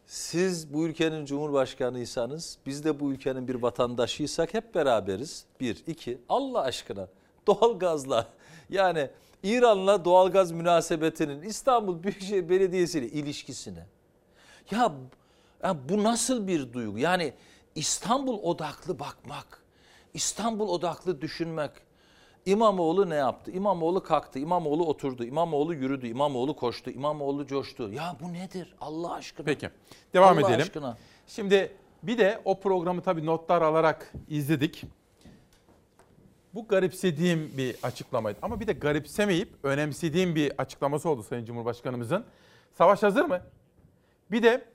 Siz 0.05 0.73
bu 0.73 0.85
ülkenin 0.85 1.25
cumhurbaşkanıysanız, 1.25 2.57
biz 2.65 2.83
de 2.83 2.99
bu 2.99 3.11
ülkenin 3.11 3.47
bir 3.47 3.55
vatandaşıysak 3.55 4.53
hep 4.53 4.75
beraberiz. 4.75 5.45
Bir, 5.59 5.83
iki, 5.87 6.17
Allah 6.29 6.61
aşkına 6.61 7.07
doğalgazla 7.47 8.27
yani 8.71 9.09
İran'la 9.43 10.05
doğalgaz 10.05 10.51
münasebetinin 10.51 11.41
İstanbul 11.41 12.03
Büyükşehir 12.03 12.49
Belediyesi 12.49 12.99
ile 12.99 13.07
ilişkisine. 13.07 13.85
Ya, 14.71 14.91
ya 15.63 15.89
bu 15.89 16.03
nasıl 16.03 16.47
bir 16.47 16.73
duygu? 16.73 16.97
Yani 16.97 17.33
İstanbul 17.75 18.43
odaklı 18.43 18.99
bakmak, 18.99 19.63
İstanbul 20.13 20.69
odaklı 20.69 21.21
düşünmek. 21.21 21.71
İmamoğlu 22.45 23.09
ne 23.09 23.15
yaptı? 23.15 23.51
İmamoğlu 23.51 24.03
kalktı, 24.03 24.39
İmamoğlu 24.39 24.85
oturdu, 24.85 25.23
İmamoğlu 25.23 25.73
yürüdü, 25.73 26.07
İmamoğlu 26.07 26.55
koştu, 26.55 26.89
İmamoğlu 26.89 27.47
coştu. 27.47 27.91
Ya 27.91 28.15
bu 28.21 28.33
nedir 28.33 28.75
Allah 28.81 29.13
aşkına? 29.13 29.45
Peki 29.45 29.69
devam 30.13 30.37
Allah 30.37 30.47
edelim. 30.47 30.61
aşkına. 30.61 30.97
Şimdi 31.27 31.71
bir 32.03 32.17
de 32.17 32.41
o 32.45 32.59
programı 32.59 33.01
tabii 33.01 33.25
notlar 33.25 33.61
alarak 33.61 34.13
izledik. 34.29 34.83
Bu 36.53 36.67
garipsediğim 36.67 37.57
bir 37.57 37.75
açıklamaydı. 37.83 38.39
Ama 38.41 38.59
bir 38.59 38.67
de 38.67 38.73
garipsemeyip 38.73 39.49
önemsediğim 39.63 40.35
bir 40.35 40.53
açıklaması 40.57 41.09
oldu 41.09 41.23
Sayın 41.23 41.45
Cumhurbaşkanımızın. 41.45 42.23
Savaş 42.77 43.03
hazır 43.03 43.25
mı? 43.25 43.41
Bir 44.31 44.43
de 44.43 44.65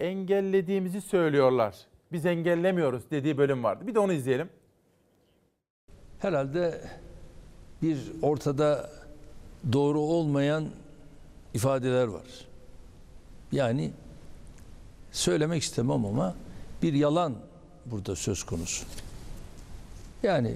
engellediğimizi 0.00 1.00
söylüyorlar. 1.00 1.76
Biz 2.12 2.26
engellemiyoruz 2.26 3.10
dediği 3.10 3.38
bölüm 3.38 3.64
vardı. 3.64 3.86
Bir 3.86 3.94
de 3.94 3.98
onu 3.98 4.12
izleyelim. 4.12 4.48
Herhalde 6.18 6.80
bir 7.82 7.98
ortada 8.22 8.90
doğru 9.72 10.00
olmayan 10.00 10.68
ifadeler 11.54 12.06
var. 12.06 12.46
Yani 13.52 13.92
söylemek 15.12 15.62
istemem 15.62 16.04
ama 16.04 16.34
bir 16.82 16.92
yalan 16.92 17.34
burada 17.86 18.16
söz 18.16 18.42
konusu. 18.42 18.86
Yani 20.26 20.54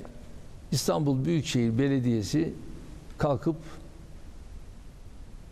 İstanbul 0.72 1.24
Büyükşehir 1.24 1.78
Belediyesi 1.78 2.54
kalkıp 3.18 3.56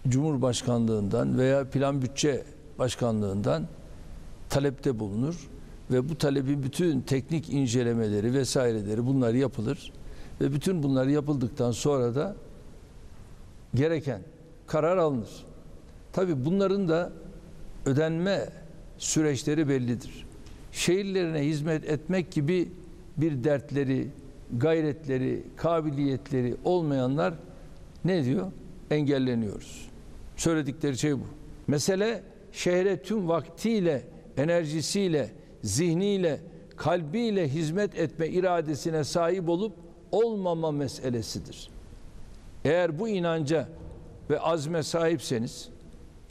Cumhurbaşkanlığından 0.09 1.39
veya 1.39 1.71
Plan 1.71 2.03
Bütçe 2.03 2.45
Başkanlığından 2.79 3.67
talepte 4.49 4.99
bulunur 4.99 5.49
ve 5.91 6.09
bu 6.09 6.19
talebin 6.19 6.63
bütün 6.63 7.01
teknik 7.01 7.51
incelemeleri 7.51 8.35
vesaireleri 8.35 9.07
bunlar 9.07 9.35
yapılır 9.35 9.93
ve 10.41 10.53
bütün 10.53 10.83
bunlar 10.83 11.07
yapıldıktan 11.07 11.73
sonra 11.73 12.15
da 12.15 12.37
gereken 13.75 14.23
karar 14.67 14.97
alınır. 14.97 15.47
Tabi 16.13 16.45
bunların 16.45 16.89
da 16.89 17.13
ödenme 17.87 18.49
süreçleri 18.99 19.69
bellidir. 19.69 20.27
Şehirlerine 20.73 21.41
hizmet 21.41 21.85
etmek 21.85 22.33
gibi 22.33 22.69
bir 23.19 23.45
dertleri, 23.45 24.09
gayretleri, 24.57 25.43
kabiliyetleri 25.57 26.57
olmayanlar 26.65 27.35
ne 28.05 28.25
diyor? 28.25 28.53
Engelleniyoruz. 28.91 29.89
Söyledikleri 30.37 30.99
şey 30.99 31.15
bu. 31.15 31.25
Mesele 31.67 32.23
şehre 32.53 33.03
tüm 33.03 33.29
vaktiyle, 33.29 34.03
enerjisiyle, 34.37 35.31
zihniyle, 35.63 36.41
kalbiyle 36.77 37.49
hizmet 37.49 37.99
etme 37.99 38.29
iradesine 38.29 39.05
sahip 39.05 39.49
olup 39.49 39.73
olmama 40.13 40.71
meselesidir. 40.71 41.71
Eğer 42.65 42.99
bu 42.99 43.09
inanca 43.09 43.69
ve 44.31 44.41
azme 44.41 44.83
sahipseniz 44.83 45.69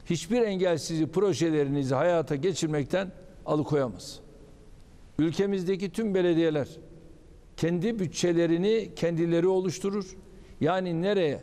hiçbir 0.06 0.42
engel 0.42 0.78
sizi 0.78 1.08
projelerinizi 1.08 1.96
hayata 1.96 2.36
geçirmekten 2.36 3.12
alıkoyamaz. 3.46 4.20
Ülkemizdeki 5.20 5.92
tüm 5.92 6.14
belediyeler 6.14 6.68
kendi 7.58 8.00
bütçelerini 8.00 8.96
kendileri 8.96 9.48
oluşturur. 9.48 10.18
Yani 10.62 11.02
nereye, 11.02 11.42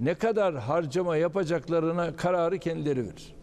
ne 0.00 0.14
kadar 0.14 0.56
harcama 0.56 1.16
yapacaklarına 1.16 2.16
kararı 2.16 2.58
kendileri 2.58 3.04
verir. 3.04 3.34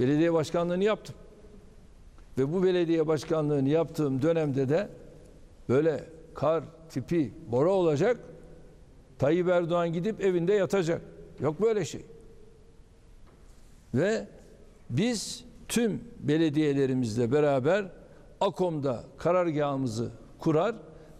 Belediye 0.00 0.32
başkanlığını 0.32 0.84
yaptım. 0.84 1.14
Ve 2.38 2.52
bu 2.52 2.62
belediye 2.62 3.06
başkanlığını 3.06 3.68
yaptığım 3.68 4.22
dönemde 4.22 4.68
de 4.68 4.88
böyle 5.68 6.04
kar 6.34 6.64
tipi 6.90 7.32
bora 7.46 7.70
olacak. 7.70 8.16
Tayyip 9.18 9.48
Erdoğan 9.48 9.92
gidip 9.92 10.20
evinde 10.20 10.52
yatacak. 10.52 11.02
Yok 11.40 11.62
böyle 11.62 11.84
şey. 11.84 12.04
Ve 13.94 14.26
biz 14.90 15.44
tüm 15.68 16.00
belediyelerimizle 16.20 17.32
beraber 17.32 17.86
AKOM'da 18.44 19.04
karargahımızı 19.18 20.10
kurar 20.38 20.74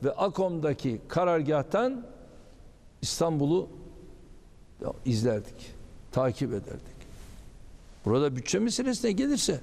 ve 0.04 0.12
AKOM'daki 0.12 1.00
karargahtan 1.08 2.06
İstanbul'u 3.02 3.68
izlerdik, 5.04 5.74
takip 6.12 6.52
ederdik. 6.52 6.94
Burada 8.04 8.36
bütçe 8.36 8.58
meselesine 8.58 9.12
gelirse 9.12 9.60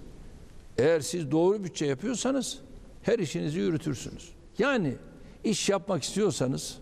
eğer 0.77 0.99
siz 0.99 1.31
doğru 1.31 1.63
bütçe 1.63 1.85
yapıyorsanız 1.85 2.59
her 3.03 3.19
işinizi 3.19 3.59
yürütürsünüz. 3.59 4.31
Yani 4.57 4.95
iş 5.43 5.69
yapmak 5.69 6.03
istiyorsanız 6.03 6.79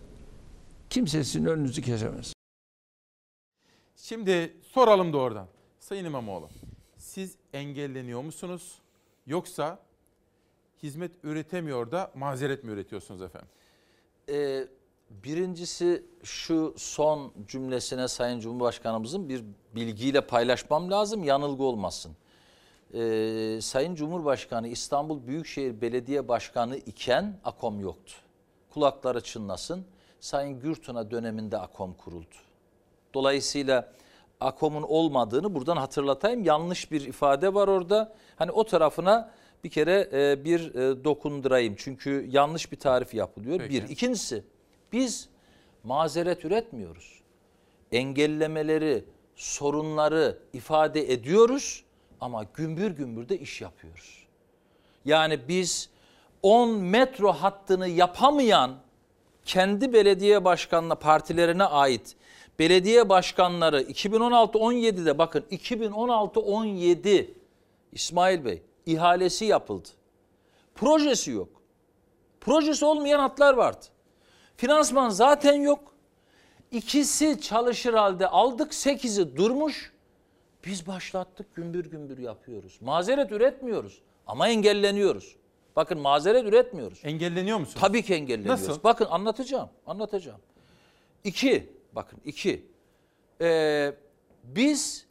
kimse 0.90 1.24
sizin 1.24 1.44
önünüzü 1.44 1.82
kesemez. 1.82 2.32
Şimdi 3.96 4.56
soralım 4.62 5.12
doğrudan. 5.12 5.46
Sayın 5.80 6.04
İmamoğlu, 6.04 6.48
siz 6.96 7.36
engelleniyor 7.52 8.22
musunuz? 8.22 8.78
Yoksa 9.26 9.78
hizmet 10.82 11.12
üretemiyor 11.22 11.90
da 11.90 12.10
mazeret 12.14 12.64
mi 12.64 12.70
üretiyorsunuz 12.70 13.22
efendim? 13.22 13.48
Ee, 14.28 14.66
birincisi 15.10 16.04
şu 16.22 16.74
son 16.76 17.32
cümlesine 17.48 18.08
Sayın 18.08 18.40
Cumhurbaşkanımızın 18.40 19.28
bir 19.28 19.44
bilgiyle 19.74 20.20
paylaşmam 20.20 20.90
lazım, 20.90 21.24
yanılgı 21.24 21.62
olmasın. 21.62 22.12
Ee, 22.94 23.58
Sayın 23.62 23.94
Cumhurbaşkanı 23.94 24.68
İstanbul 24.68 25.26
Büyükşehir 25.26 25.80
Belediye 25.80 26.28
Başkanı 26.28 26.76
iken 26.76 27.40
AKOM 27.44 27.80
yoktu. 27.80 28.12
Kulakları 28.70 29.20
çınlasın. 29.20 29.84
Sayın 30.20 30.60
Gürtuna 30.60 31.10
döneminde 31.10 31.58
AKOM 31.58 31.94
kuruldu. 31.94 32.36
Dolayısıyla 33.14 33.92
AKOM'un 34.40 34.82
olmadığını 34.82 35.54
buradan 35.54 35.76
hatırlatayım. 35.76 36.44
Yanlış 36.44 36.92
bir 36.92 37.00
ifade 37.00 37.54
var 37.54 37.68
orada. 37.68 38.12
Hani 38.36 38.50
o 38.50 38.64
tarafına 38.64 39.30
bir 39.64 39.70
kere 39.70 40.08
e, 40.12 40.44
bir 40.44 40.74
e, 40.74 41.04
dokundurayım. 41.04 41.74
Çünkü 41.78 42.26
yanlış 42.30 42.72
bir 42.72 42.76
tarif 42.76 43.14
yapılıyor. 43.14 43.58
Peki. 43.58 43.74
Bir. 43.74 43.88
İkincisi 43.88 44.44
biz 44.92 45.28
mazeret 45.84 46.44
üretmiyoruz. 46.44 47.20
Engellemeleri, 47.92 49.04
sorunları 49.36 50.38
ifade 50.52 51.12
ediyoruz 51.12 51.84
ama 52.20 52.46
gümbür 52.54 52.90
gümbür 52.90 53.28
de 53.28 53.38
iş 53.38 53.60
yapıyoruz. 53.60 54.26
Yani 55.04 55.48
biz 55.48 55.90
10 56.42 56.70
metro 56.70 57.32
hattını 57.32 57.88
yapamayan 57.88 58.76
kendi 59.44 59.92
belediye 59.92 60.44
başkanına 60.44 60.94
partilerine 60.94 61.64
ait 61.64 62.16
belediye 62.58 63.08
başkanları 63.08 63.82
2016-17'de 63.82 65.18
bakın 65.18 65.44
2016-17 65.50 67.26
İsmail 67.92 68.44
Bey 68.44 68.62
ihalesi 68.86 69.44
yapıldı. 69.44 69.88
Projesi 70.74 71.30
yok. 71.30 71.48
Projesi 72.40 72.84
olmayan 72.84 73.18
hatlar 73.20 73.54
vardı. 73.54 73.86
Finansman 74.56 75.08
zaten 75.08 75.54
yok. 75.54 75.94
İkisi 76.70 77.40
çalışır 77.40 77.94
halde 77.94 78.26
aldık, 78.28 78.74
sekizi 78.74 79.36
durmuş. 79.36 79.92
Biz 80.64 80.86
başlattık, 80.86 81.54
gümbür 81.54 81.90
gümbür 81.90 82.18
yapıyoruz. 82.18 82.78
Mazeret 82.80 83.32
üretmiyoruz 83.32 84.02
ama 84.26 84.48
engelleniyoruz. 84.48 85.36
Bakın 85.76 85.98
mazeret 85.98 86.44
üretmiyoruz. 86.44 87.00
Engelleniyor 87.04 87.58
musunuz? 87.58 87.80
Tabii 87.80 88.02
ki 88.02 88.14
engelleniyoruz. 88.14 88.68
Nasıl? 88.68 88.82
Bakın 88.82 89.06
anlatacağım, 89.10 89.68
anlatacağım. 89.86 90.40
İki, 91.24 91.72
bakın 91.92 92.20
iki. 92.24 92.66
Ee, 93.40 93.94
biz 94.44 95.06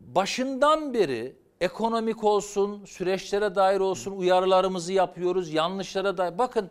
başından 0.00 0.94
beri 0.94 1.36
ekonomik 1.60 2.24
olsun, 2.24 2.84
süreçlere 2.84 3.54
dair 3.54 3.80
olsun 3.80 4.12
uyarılarımızı 4.12 4.92
yapıyoruz, 4.92 5.52
yanlışlara 5.52 6.18
dair. 6.18 6.38
Bakın 6.38 6.70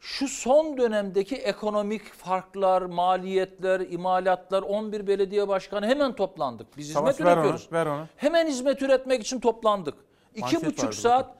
şu 0.00 0.28
son 0.28 0.76
dönemdeki 0.78 1.36
ekonomik 1.36 2.12
farklar, 2.12 2.82
maliyetler, 2.82 3.80
imalatlar 3.80 4.62
11 4.62 5.06
belediye 5.06 5.48
başkanı 5.48 5.86
hemen 5.86 6.12
toplandık. 6.12 6.76
Biz 6.76 6.92
Savaş, 6.92 7.14
hizmet 7.14 7.26
ver 7.26 7.36
üretiyoruz. 7.36 7.68
onu, 7.70 7.78
ver 7.78 7.86
onu. 7.86 8.06
Hemen 8.16 8.46
hizmet 8.46 8.82
üretmek 8.82 9.22
için 9.22 9.40
toplandık. 9.40 9.94
Manşet 10.40 10.58
İki 10.58 10.66
buçuk 10.66 10.84
vardı 10.84 10.96
saat, 10.96 11.34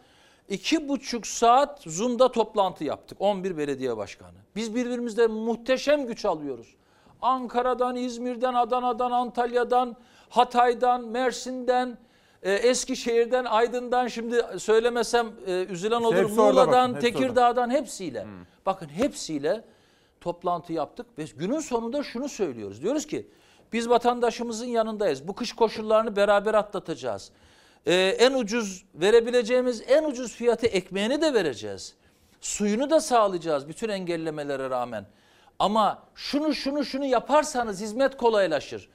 iki 0.48 0.88
buçuk 0.88 1.26
saat 1.26 1.82
Zoom'da 1.82 2.32
toplantı 2.32 2.84
yaptık. 2.84 3.20
11 3.20 3.56
belediye 3.56 3.96
başkanı. 3.96 4.36
Biz 4.56 4.74
birbirimizden 4.74 5.30
muhteşem 5.30 6.06
güç 6.06 6.24
alıyoruz. 6.24 6.74
Ankara'dan, 7.22 7.96
İzmir'den, 7.96 8.55
Adana'dan, 8.55 9.10
Antalya'dan, 9.10 9.96
Hatay'dan, 10.28 11.05
Mersin'den, 11.05 11.98
e, 12.43 12.52
Eskişehir'den, 12.52 13.44
Aydın'dan 13.44 14.06
şimdi 14.09 14.44
söylemesem 14.59 15.32
e, 15.47 15.65
üzülen 15.65 16.01
olur. 16.01 16.16
hepsi 16.16 16.35
Muğla'dan, 16.35 16.90
bakın, 16.90 17.01
Tekirdağ'dan 17.01 17.70
hepsiyle. 17.70 18.27
Bakın 18.66 18.89
hepsiyle 18.89 19.65
toplantı 20.20 20.73
yaptık 20.73 21.06
ve 21.19 21.24
günün 21.36 21.60
sonunda 21.60 22.02
şunu 22.02 22.28
söylüyoruz. 22.28 22.82
Diyoruz 22.82 23.06
ki 23.06 23.27
biz 23.73 23.89
vatandaşımızın 23.89 24.66
yanındayız. 24.66 25.28
Bu 25.28 25.35
kış 25.35 25.52
koşullarını 25.52 26.16
beraber 26.16 26.55
atlatacağız. 26.55 27.31
Ee, 27.86 27.94
en 27.94 28.35
ucuz 28.35 28.85
verebileceğimiz 28.94 29.82
en 29.89 30.05
ucuz 30.05 30.35
fiyatı 30.35 30.66
ekmeğini 30.66 31.23
de 31.23 31.35
vereceğiz. 31.35 31.94
Suyunu 32.40 32.90
da 32.90 33.01
sağlayacağız 33.01 33.69
bütün 33.69 33.89
engellemelere 33.89 34.70
rağmen. 34.70 35.06
Ama 35.59 36.02
şunu 36.15 36.55
şunu 36.55 36.85
şunu 36.85 37.05
yaparsanız 37.05 37.81
hizmet 37.81 38.16
kolaylaşır. 38.16 38.89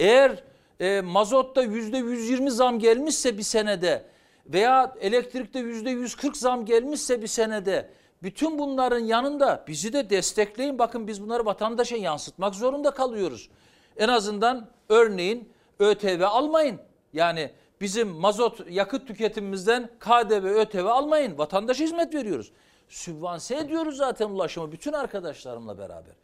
Eğer 0.00 0.42
e, 0.80 1.00
mazotta 1.00 1.62
yüzde 1.62 1.96
120 1.98 2.50
zam 2.50 2.78
gelmişse 2.78 3.38
bir 3.38 3.42
senede 3.42 4.04
veya 4.46 4.94
elektrikte 5.00 5.58
yüzde 5.58 5.90
140 5.90 6.36
zam 6.36 6.64
gelmişse 6.64 7.22
bir 7.22 7.26
senede 7.26 7.90
bütün 8.22 8.58
bunların 8.58 8.98
yanında 8.98 9.64
bizi 9.68 9.92
de 9.92 10.10
destekleyin. 10.10 10.78
Bakın 10.78 11.06
biz 11.06 11.22
bunları 11.22 11.46
vatandaşa 11.46 11.96
yansıtmak 11.96 12.54
zorunda 12.54 12.90
kalıyoruz. 12.90 13.50
En 13.96 14.08
azından 14.08 14.68
örneğin 14.88 15.48
ÖTV 15.78 16.22
almayın. 16.22 16.80
Yani 17.12 17.50
bizim 17.80 18.08
mazot 18.08 18.70
yakıt 18.70 19.08
tüketimimizden 19.08 19.90
KDV, 20.00 20.44
ÖTV 20.44 20.84
almayın. 20.86 21.38
Vatandaşa 21.38 21.84
hizmet 21.84 22.14
veriyoruz. 22.14 22.52
Sübvanse 22.88 23.56
ediyoruz 23.56 23.96
zaten 23.96 24.30
ulaşımı 24.30 24.72
bütün 24.72 24.92
arkadaşlarımla 24.92 25.78
beraber. 25.78 26.14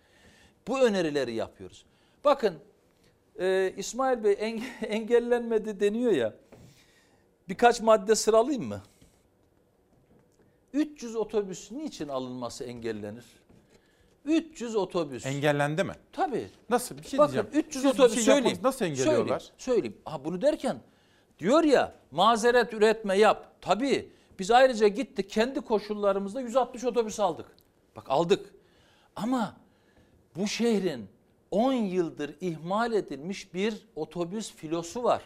Bu 0.69 0.81
önerileri 0.81 1.35
yapıyoruz. 1.35 1.85
Bakın 2.25 2.55
e, 3.43 3.75
İsmail 3.77 4.25
Bey 4.25 4.37
enge, 4.39 4.65
engellenmedi 4.87 5.81
deniyor 5.81 6.13
ya. 6.13 6.35
Birkaç 7.49 7.81
madde 7.81 8.15
sıralayayım 8.15 8.69
mı? 8.69 8.83
300 10.73 11.17
otobüs 11.17 11.73
niçin 11.73 12.09
alınması 12.09 12.65
engellenir? 12.65 13.25
300 14.25 14.77
otobüs. 14.77 15.27
Engellendi 15.27 15.85
mi? 15.85 15.93
Tabii. 16.13 16.49
Nasıl 16.71 16.99
bir 16.99 17.03
şey 17.03 17.19
Bakın 17.19 17.33
diyeceğim. 17.33 17.67
300 17.67 17.83
Siz 17.83 17.85
bir 17.85 17.99
otobüs 17.99 18.15
şey 18.15 18.23
söyleyeyim. 18.25 18.47
yapmanız 18.47 18.65
Nasıl 18.65 18.85
engelliyorlar? 18.85 19.39
Söyleyeyim, 19.39 19.55
söyleyeyim. 19.59 19.97
Ha 20.05 20.25
bunu 20.25 20.43
derken 20.43 20.81
diyor 21.39 21.65
ya 21.65 21.95
mazeret 22.11 22.75
üretme 22.75 23.19
yap. 23.19 23.57
Tabii 23.61 24.13
biz 24.39 24.51
ayrıca 24.51 24.89
gittik 24.89 25.31
kendi 25.31 25.61
koşullarımızda 25.61 26.41
160 26.41 26.85
otobüs 26.85 27.21
aldık. 27.21 27.47
Bak 27.97 28.05
aldık. 28.09 28.55
Ama 29.17 29.57
bu 30.37 30.47
şehrin 30.47 31.09
10 31.53 31.73
yıldır 31.73 32.37
ihmal 32.41 32.93
edilmiş 32.93 33.55
bir 33.55 33.87
otobüs 33.97 34.53
filosu 34.53 35.03
var. 35.03 35.23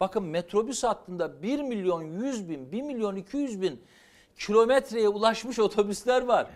Bakın 0.00 0.22
metrobüs 0.22 0.84
hattında 0.84 1.42
1 1.42 1.62
milyon 1.62 2.02
100 2.02 2.48
bin, 2.48 2.72
1 2.72 2.82
milyon 2.82 3.16
200 3.16 3.62
bin 3.62 3.82
kilometreye 4.38 5.08
ulaşmış 5.08 5.58
otobüsler 5.58 6.22
var. 6.22 6.50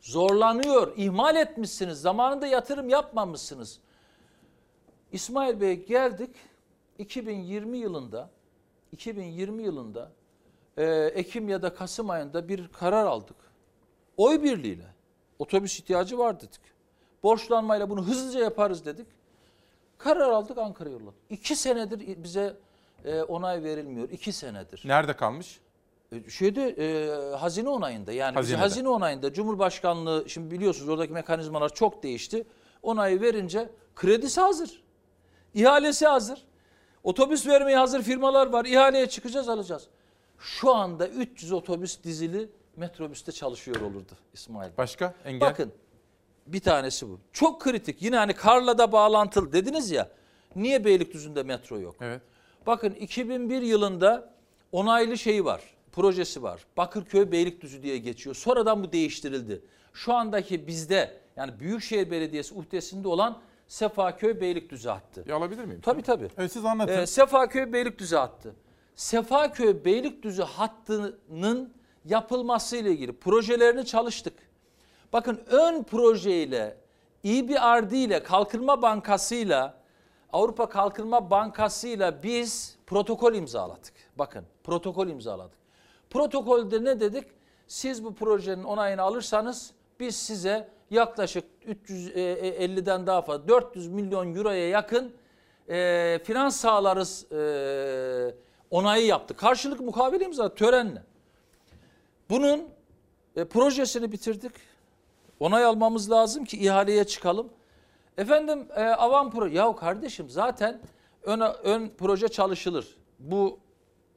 Zorlanıyor, 0.00 0.92
ihmal 0.96 1.36
etmişsiniz, 1.36 2.00
zamanında 2.00 2.46
yatırım 2.46 2.88
yapmamışsınız. 2.88 3.78
İsmail 5.12 5.60
Bey 5.60 5.86
geldik 5.86 6.36
2020 6.98 7.78
yılında 7.78 8.30
2020 8.92 9.62
yılında 9.62 10.12
e, 10.76 10.84
Ekim 10.94 11.48
ya 11.48 11.62
da 11.62 11.74
Kasım 11.74 12.10
ayında 12.10 12.48
bir 12.48 12.68
karar 12.68 13.06
aldık. 13.06 13.36
Oy 14.16 14.42
birliğiyle 14.42 14.86
otobüs 15.38 15.78
ihtiyacı 15.78 16.18
var 16.18 16.40
dedik. 16.40 16.77
Borçlanmayla 17.22 17.90
bunu 17.90 18.06
hızlıca 18.06 18.40
yaparız 18.40 18.84
dedik. 18.84 19.06
Karar 19.98 20.30
aldık 20.30 20.58
Ankara 20.58 20.88
yolladık. 20.88 21.14
İki 21.30 21.56
senedir 21.56 22.22
bize 22.22 22.56
e, 23.04 23.22
onay 23.22 23.62
verilmiyor. 23.64 24.10
İki 24.10 24.32
senedir. 24.32 24.82
Nerede 24.84 25.16
kalmış? 25.16 25.60
E, 26.12 26.30
Şeyde 26.30 26.68
e, 26.70 27.36
hazine 27.36 27.68
onayında 27.68 28.12
yani 28.12 28.30
biz 28.30 28.36
Hazinede. 28.38 28.60
hazine 28.60 28.88
onayında 28.88 29.32
Cumhurbaşkanlığı 29.32 30.24
şimdi 30.28 30.50
biliyorsunuz 30.50 30.88
oradaki 30.88 31.12
mekanizmalar 31.12 31.74
çok 31.74 32.02
değişti. 32.02 32.46
Onayı 32.82 33.20
verince 33.20 33.68
kredisi 33.96 34.40
hazır. 34.40 34.82
İhalesi 35.54 36.06
hazır. 36.06 36.44
Otobüs 37.04 37.46
vermeye 37.46 37.76
hazır 37.78 38.02
firmalar 38.02 38.46
var. 38.46 38.64
İhaleye 38.64 39.08
çıkacağız 39.08 39.48
alacağız. 39.48 39.86
Şu 40.38 40.74
anda 40.74 41.08
300 41.08 41.52
otobüs 41.52 42.02
dizili 42.04 42.48
metrobüste 42.76 43.32
çalışıyor 43.32 43.80
olurdu 43.80 44.12
İsmail. 44.34 44.70
Başka 44.78 45.14
engel? 45.24 45.40
Bakın 45.40 45.72
bir 46.52 46.60
tanesi 46.60 47.08
bu. 47.08 47.20
Çok 47.32 47.60
kritik. 47.60 48.02
Yine 48.02 48.16
hani 48.16 48.32
Karla 48.34 48.78
da 48.78 48.92
bağlantılı 48.92 49.52
dediniz 49.52 49.90
ya. 49.90 50.08
Niye 50.56 50.84
Beylikdüzü'nde 50.84 51.42
metro 51.42 51.80
yok? 51.80 51.96
Evet. 52.00 52.22
Bakın 52.66 52.90
2001 52.94 53.62
yılında 53.62 54.34
onaylı 54.72 55.18
şeyi 55.18 55.44
var. 55.44 55.62
Projesi 55.92 56.42
var. 56.42 56.60
Bakırköy 56.76 57.32
Beylikdüzü 57.32 57.82
diye 57.82 57.98
geçiyor. 57.98 58.36
Sonradan 58.36 58.84
bu 58.84 58.92
değiştirildi. 58.92 59.62
Şu 59.92 60.14
andaki 60.14 60.66
bizde 60.66 61.20
yani 61.36 61.60
Büyükşehir 61.60 62.10
Belediyesi 62.10 62.54
uhdesinde 62.54 63.08
olan 63.08 63.38
Sefaköy 63.68 64.40
Beylikdüzü 64.40 64.88
hattı. 64.88 65.26
Bir 65.26 65.30
alabilir 65.30 65.64
miyim? 65.64 65.80
Tabii 65.80 66.02
tabii. 66.02 66.28
Evet 66.38 66.52
siz 66.52 66.64
anlatın. 66.64 66.92
Ee, 66.92 67.06
Sefaköy 67.06 67.72
Beylikdüzü 67.72 68.16
hattı. 68.16 68.54
Sefaköy 68.94 69.84
Beylikdüzü 69.84 70.42
hattının 70.42 71.72
yapılması 72.04 72.76
ile 72.76 72.90
ilgili 72.90 73.12
projelerini 73.12 73.86
çalıştık. 73.86 74.47
Bakın 75.12 75.40
ön 75.46 75.82
projeyle, 75.82 76.76
EBRD 77.24 77.92
ile, 77.92 78.22
Kalkınma 78.22 78.82
Bankası'yla, 78.82 79.74
Avrupa 80.32 80.68
Kalkınma 80.68 81.30
Bankası'yla 81.30 82.22
biz 82.22 82.78
protokol 82.86 83.34
imzaladık. 83.34 83.92
Bakın 84.16 84.44
protokol 84.64 85.08
imzaladık. 85.08 85.58
Protokolde 86.10 86.84
ne 86.84 87.00
dedik? 87.00 87.24
Siz 87.66 88.04
bu 88.04 88.14
projenin 88.14 88.64
onayını 88.64 89.02
alırsanız 89.02 89.72
biz 90.00 90.16
size 90.16 90.68
yaklaşık 90.90 91.44
350'den 91.66 93.06
daha 93.06 93.22
fazla 93.22 93.48
400 93.48 93.88
milyon 93.88 94.34
euroya 94.34 94.68
yakın 94.68 95.12
e, 95.68 96.20
finans 96.24 96.56
sağlarız 96.56 97.32
e, 97.32 98.34
onayı 98.70 99.06
yaptı. 99.06 99.36
Karşılık 99.36 99.80
mukavele 99.80 100.24
imza 100.24 100.54
törenle. 100.54 101.02
Bunun 102.30 102.68
e, 103.36 103.44
projesini 103.44 104.12
bitirdik. 104.12 104.52
Onay 105.40 105.64
almamız 105.64 106.10
lazım 106.10 106.44
ki 106.44 106.56
ihaleye 106.56 107.04
çıkalım. 107.04 107.48
Efendim 108.18 108.68
e, 108.76 108.82
avam 108.82 109.30
proje. 109.30 109.54
Ya 109.54 109.76
kardeşim 109.76 110.30
zaten 110.30 110.80
ön, 111.22 111.40
ön 111.62 111.92
proje 111.98 112.28
çalışılır. 112.28 112.96
Bu 113.18 113.58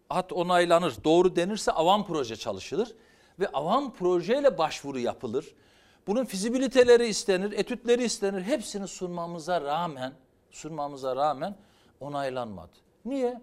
hat 0.09 0.33
onaylanır. 0.33 1.03
Doğru 1.03 1.35
denirse 1.35 1.71
avam 1.71 2.05
proje 2.05 2.35
çalışılır. 2.35 2.95
Ve 3.39 3.47
avam 3.47 3.93
projeyle 3.93 4.57
başvuru 4.57 4.99
yapılır. 4.99 5.55
Bunun 6.07 6.25
fizibiliteleri 6.25 7.07
istenir, 7.07 7.51
etütleri 7.51 8.03
istenir. 8.03 8.41
Hepsini 8.41 8.87
sunmamıza 8.87 9.61
rağmen, 9.61 10.13
sunmamıza 10.51 11.15
rağmen 11.15 11.55
onaylanmadı. 11.99 12.71
Niye? 13.05 13.41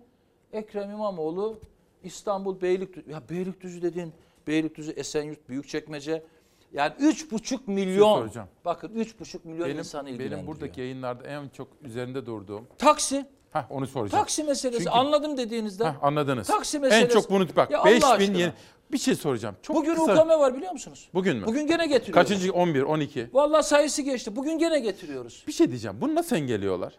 Ekrem 0.53 0.91
İmamoğlu 0.91 1.59
İstanbul 2.03 2.61
Beylikdüzü, 2.61 3.11
ya 3.11 3.23
Beylikdüzü 3.31 3.83
dediğin 3.83 4.13
Beylikdüzü, 4.47 4.91
Esenyurt, 4.91 5.49
Büyükçekmece. 5.49 6.25
Yani 6.73 6.93
3,5 7.01 7.59
milyon. 7.67 8.19
soracağım. 8.19 8.49
Bakın 8.65 8.89
3,5 8.95 9.39
milyon 9.45 9.69
benim, 9.69 9.79
insanı 9.79 10.09
ilgilendiriyor. 10.11 10.39
benim 10.39 10.47
buradaki 10.47 10.81
yayınlarda 10.81 11.25
en 11.29 11.49
çok 11.49 11.69
üzerinde 11.83 12.27
durduğum. 12.27 12.67
Taksi. 12.79 13.27
Heh, 13.53 13.71
onu 13.71 13.87
soracağım. 13.87 14.23
Taksi 14.23 14.45
meselesi 14.45 14.79
Çünkü- 14.79 14.91
anladım 14.91 15.37
dediğinizde. 15.37 15.85
Heh, 15.85 16.05
anladınız. 16.05 16.47
Taksi 16.47 16.79
meselesi. 16.79 17.05
En 17.05 17.21
çok 17.21 17.31
bunu 17.31 17.47
bak 17.57 17.71
Ya 17.71 17.85
5000 17.85 18.01
Allah 18.07 18.13
aşkına. 18.13 18.39
yeni. 18.39 18.53
Bir 18.93 18.99
şey 18.99 19.15
soracağım. 19.15 19.57
Çok 19.63 19.77
Bugün 19.77 19.95
kısa. 19.95 20.13
UKM 20.23 20.29
var 20.29 20.57
biliyor 20.57 20.73
musunuz? 20.73 21.09
Bugün 21.15 21.37
mü? 21.37 21.47
Bugün 21.47 21.67
gene 21.67 21.87
getiriyorlar. 21.87 22.25
Kaçıncı 22.27 22.53
11 22.53 22.83
12. 22.83 23.29
Vallahi 23.33 23.63
sayısı 23.67 24.03
geçti. 24.03 24.37
Bugün 24.37 24.59
gene 24.59 24.81
getiriyoruz. 24.81 25.45
Bir 25.47 25.53
şey 25.53 25.69
diyeceğim. 25.69 25.97
Bunu 26.01 26.15
nasıl 26.15 26.37
engelliyorlar? 26.37 26.95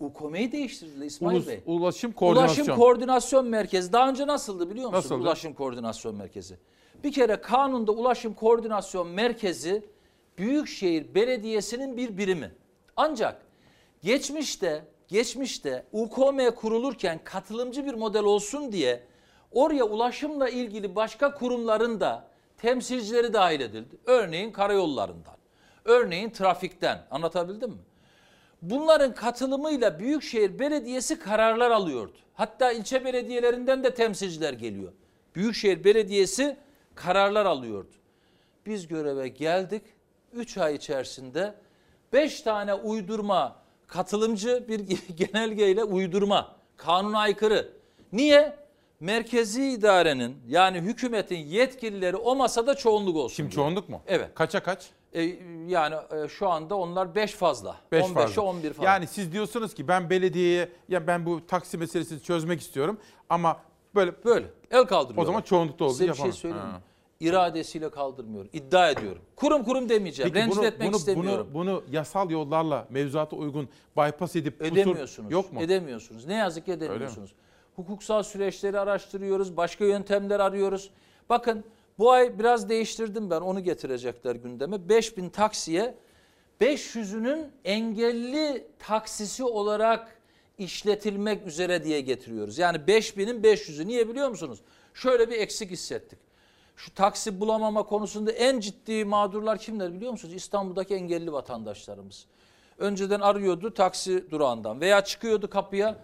UKM'yi 0.00 0.52
değiştirdiler 0.52 1.06
İsmail 1.06 1.36
Ulus, 1.36 1.48
Bey. 1.48 1.60
ulaşım 1.66 2.12
koordinasyon. 2.12 2.64
Ulaşım 2.64 2.76
Koordinasyon 2.76 3.46
Merkezi. 3.46 3.92
Daha 3.92 4.08
önce 4.08 4.26
nasıldı 4.26 4.70
biliyor 4.70 4.86
musunuz? 4.86 5.04
Nasıldı? 5.04 5.22
Ulaşım 5.22 5.54
Koordinasyon 5.54 6.14
Merkezi. 6.16 6.58
Bir 7.04 7.12
kere 7.12 7.40
kanunda 7.40 7.92
Ulaşım 7.92 8.34
Koordinasyon 8.34 9.08
Merkezi 9.08 9.84
Büyükşehir 10.38 11.14
Belediyesi'nin 11.14 11.96
bir 11.96 12.16
birimi. 12.16 12.54
Ancak 12.96 13.42
geçmişte 14.02 14.84
geçmişte 15.08 15.84
UKM 15.92 16.50
kurulurken 16.56 17.20
katılımcı 17.24 17.86
bir 17.86 17.94
model 17.94 18.24
olsun 18.24 18.72
diye 18.72 19.02
oraya 19.52 19.84
ulaşımla 19.84 20.48
ilgili 20.48 20.96
başka 20.96 21.34
kurumların 21.34 22.00
da 22.00 22.28
temsilcileri 22.56 23.32
dahil 23.32 23.60
edildi. 23.60 23.96
Örneğin 24.06 24.52
karayollarından, 24.52 25.36
örneğin 25.84 26.30
trafikten 26.30 27.06
anlatabildim 27.10 27.70
mi? 27.70 27.78
Bunların 28.62 29.14
katılımıyla 29.14 29.98
Büyükşehir 29.98 30.58
Belediyesi 30.58 31.18
kararlar 31.18 31.70
alıyordu. 31.70 32.16
Hatta 32.34 32.72
ilçe 32.72 33.04
belediyelerinden 33.04 33.84
de 33.84 33.94
temsilciler 33.94 34.52
geliyor. 34.52 34.92
Büyükşehir 35.34 35.84
Belediyesi 35.84 36.56
kararlar 36.98 37.46
alıyordu. 37.46 37.90
Biz 38.66 38.88
göreve 38.88 39.28
geldik. 39.28 39.82
3 40.32 40.58
ay 40.58 40.74
içerisinde 40.74 41.54
5 42.12 42.42
tane 42.42 42.74
uydurma 42.74 43.56
katılımcı 43.86 44.64
bir 44.68 44.80
genelgeyle 45.16 45.84
uydurma, 45.84 46.56
kanuna 46.76 47.18
aykırı 47.18 47.78
Niye? 48.12 48.68
Merkezi 49.00 49.70
idarenin 49.70 50.36
yani 50.48 50.80
hükümetin 50.80 51.36
yetkilileri 51.36 52.16
o 52.16 52.36
masada 52.36 52.74
çoğunluk 52.74 53.16
olsun. 53.16 53.36
Kim 53.36 53.46
diye. 53.46 53.54
çoğunluk 53.54 53.88
mu? 53.88 54.02
Evet. 54.06 54.34
Kaça 54.34 54.62
kaç? 54.62 54.90
E, 55.12 55.22
yani 55.66 55.94
e, 56.24 56.28
şu 56.28 56.48
anda 56.48 56.74
onlar 56.74 57.14
5 57.14 57.32
fazla. 57.32 57.76
5 57.92 58.04
15'e 58.04 58.14
fazla. 58.14 58.42
11 58.42 58.72
falan. 58.72 58.86
Yani 58.86 59.06
siz 59.06 59.32
diyorsunuz 59.32 59.74
ki 59.74 59.88
ben 59.88 60.10
belediyeye 60.10 60.68
ya 60.88 61.06
ben 61.06 61.26
bu 61.26 61.46
taksi 61.46 61.78
meselesini 61.78 62.22
çözmek 62.22 62.60
istiyorum 62.60 62.98
ama 63.28 63.60
böyle 63.94 64.24
böyle 64.24 64.46
el 64.70 64.84
kaldırıyor. 64.84 65.22
O 65.22 65.26
zaman 65.26 65.42
çoğunlukta 65.42 65.84
olduğu 65.84 65.92
Size 65.92 66.04
bir 66.04 66.08
yapamam. 66.08 66.32
şey 66.32 66.40
söyleyeyim 66.40 66.68
mi? 66.68 66.80
İradesiyle 67.20 67.90
kaldırmıyor. 67.90 68.46
İddia 68.52 68.90
ediyorum. 68.90 69.22
Kurum 69.36 69.64
kurum 69.64 69.88
demeyeceğim. 69.88 70.32
Peki 70.32 70.44
Rencide 70.44 70.58
bunu, 70.60 70.66
etmek 70.66 70.88
bunu, 70.88 70.96
istemiyorum. 70.96 71.50
bunu, 71.54 71.66
bunu 71.66 71.84
yasal 71.90 72.30
yollarla 72.30 72.86
mevzuata 72.90 73.36
uygun 73.36 73.68
bypass 73.96 74.36
edip 74.36 74.62
Edemiyorsunuz. 74.62 75.32
yok 75.32 75.52
mu? 75.52 75.62
Edemiyorsunuz. 75.62 76.26
Ne 76.26 76.34
yazık 76.34 76.64
ki 76.64 76.72
edemiyorsunuz. 76.72 77.32
Hukuksal 77.76 78.22
süreçleri 78.22 78.78
araştırıyoruz. 78.78 79.56
Başka 79.56 79.84
yöntemler 79.84 80.40
arıyoruz. 80.40 80.90
Bakın 81.28 81.64
bu 81.98 82.10
ay 82.10 82.38
biraz 82.38 82.68
değiştirdim 82.68 83.30
ben. 83.30 83.40
Onu 83.40 83.60
getirecekler 83.60 84.34
gündeme. 84.34 84.88
5000 84.88 85.28
taksiye 85.28 85.94
500'ünün 86.60 87.50
engelli 87.64 88.66
taksisi 88.78 89.44
olarak 89.44 90.18
işletilmek 90.58 91.46
üzere 91.46 91.84
diye 91.84 92.00
getiriyoruz. 92.00 92.58
Yani 92.58 92.78
5000'in 92.78 93.42
500'ü. 93.42 93.86
Niye 93.86 94.08
biliyor 94.08 94.28
musunuz? 94.28 94.60
Şöyle 94.94 95.30
bir 95.30 95.40
eksik 95.40 95.70
hissettik. 95.70 96.27
Şu 96.78 96.94
taksi 96.94 97.40
bulamama 97.40 97.82
konusunda 97.82 98.32
en 98.32 98.60
ciddi 98.60 99.04
mağdurlar 99.04 99.58
kimler 99.58 99.94
biliyor 99.94 100.12
musunuz? 100.12 100.34
İstanbul'daki 100.34 100.94
engelli 100.94 101.32
vatandaşlarımız. 101.32 102.26
Önceden 102.78 103.20
arıyordu 103.20 103.74
taksi 103.74 104.30
durağından 104.30 104.80
veya 104.80 105.04
çıkıyordu 105.04 105.50
kapıya 105.50 105.96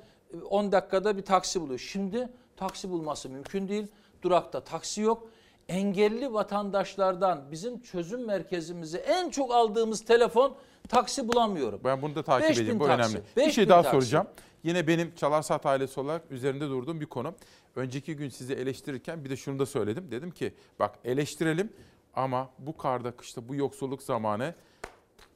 10 0.50 0.72
dakikada 0.72 1.16
bir 1.16 1.22
taksi 1.22 1.60
buluyor. 1.60 1.78
Şimdi 1.78 2.28
taksi 2.56 2.90
bulması 2.90 3.30
mümkün 3.30 3.68
değil. 3.68 3.86
Durakta 4.22 4.60
taksi 4.60 5.00
yok. 5.00 5.28
Engelli 5.68 6.32
vatandaşlardan 6.32 7.42
bizim 7.50 7.82
çözüm 7.82 8.26
merkezimize 8.26 8.98
en 8.98 9.30
çok 9.30 9.54
aldığımız 9.54 10.04
telefon 10.04 10.54
taksi 10.88 11.28
bulamıyorum. 11.28 11.80
Ben 11.84 12.02
bunu 12.02 12.14
da 12.14 12.22
takip 12.22 12.48
5000 12.48 12.62
edeyim 12.62 12.80
bu 12.80 12.86
taksi, 12.86 13.10
önemli. 13.16 13.26
Bir 13.36 13.40
5000 13.42 13.50
şey 13.50 13.68
daha 13.68 13.82
taksi. 13.82 13.96
soracağım. 13.96 14.26
Yine 14.64 14.86
benim 14.86 15.14
Çalarsat 15.14 15.66
ailesi 15.66 16.00
olarak 16.00 16.22
üzerinde 16.30 16.68
durduğum 16.68 17.00
bir 17.00 17.06
konu. 17.06 17.34
Önceki 17.76 18.16
gün 18.16 18.28
sizi 18.28 18.54
eleştirirken 18.54 19.24
bir 19.24 19.30
de 19.30 19.36
şunu 19.36 19.58
da 19.58 19.66
söyledim. 19.66 20.10
Dedim 20.10 20.30
ki 20.30 20.54
bak 20.78 20.98
eleştirelim 21.04 21.72
ama 22.14 22.50
bu 22.58 22.76
karda 22.76 23.10
kışta 23.10 23.48
bu 23.48 23.54
yoksulluk 23.54 24.02
zamanı 24.02 24.54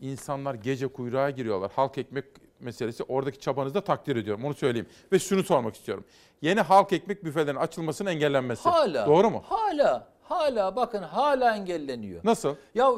insanlar 0.00 0.54
gece 0.54 0.88
kuyruğa 0.88 1.30
giriyorlar. 1.30 1.72
Halk 1.76 1.98
ekmek 1.98 2.24
meselesi 2.60 3.02
oradaki 3.02 3.38
çabanızı 3.38 3.74
da 3.74 3.80
takdir 3.80 4.16
ediyorum. 4.16 4.44
Onu 4.44 4.54
söyleyeyim. 4.54 4.86
Ve 5.12 5.18
şunu 5.18 5.42
sormak 5.42 5.74
istiyorum. 5.76 6.04
Yeni 6.42 6.60
halk 6.60 6.92
ekmek 6.92 7.24
büfelerinin 7.24 7.60
açılmasının 7.60 8.10
engellenmesi. 8.10 8.68
Hala. 8.68 9.06
Doğru 9.06 9.30
mu? 9.30 9.42
Hala. 9.46 10.08
Hala 10.22 10.76
bakın 10.76 11.02
hala 11.02 11.56
engelleniyor. 11.56 12.20
Nasıl? 12.24 12.56
Ya 12.74 12.90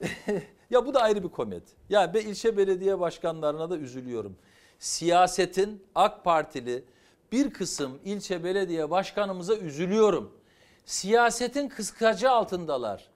ya 0.70 0.86
bu 0.86 0.94
da 0.94 1.00
ayrı 1.02 1.22
bir 1.22 1.28
komedi. 1.28 1.70
Ya 1.88 2.14
ben 2.14 2.20
ilçe 2.20 2.56
belediye 2.56 3.00
başkanlarına 3.00 3.70
da 3.70 3.76
üzülüyorum. 3.76 4.36
Siyasetin 4.78 5.82
AK 5.94 6.24
Partili 6.24 6.84
bir 7.32 7.50
kısım 7.50 7.98
ilçe 8.04 8.44
belediye 8.44 8.90
başkanımıza 8.90 9.56
üzülüyorum. 9.56 10.32
Siyasetin 10.84 11.68
kıskacı 11.68 12.30
altındalar. 12.30 13.08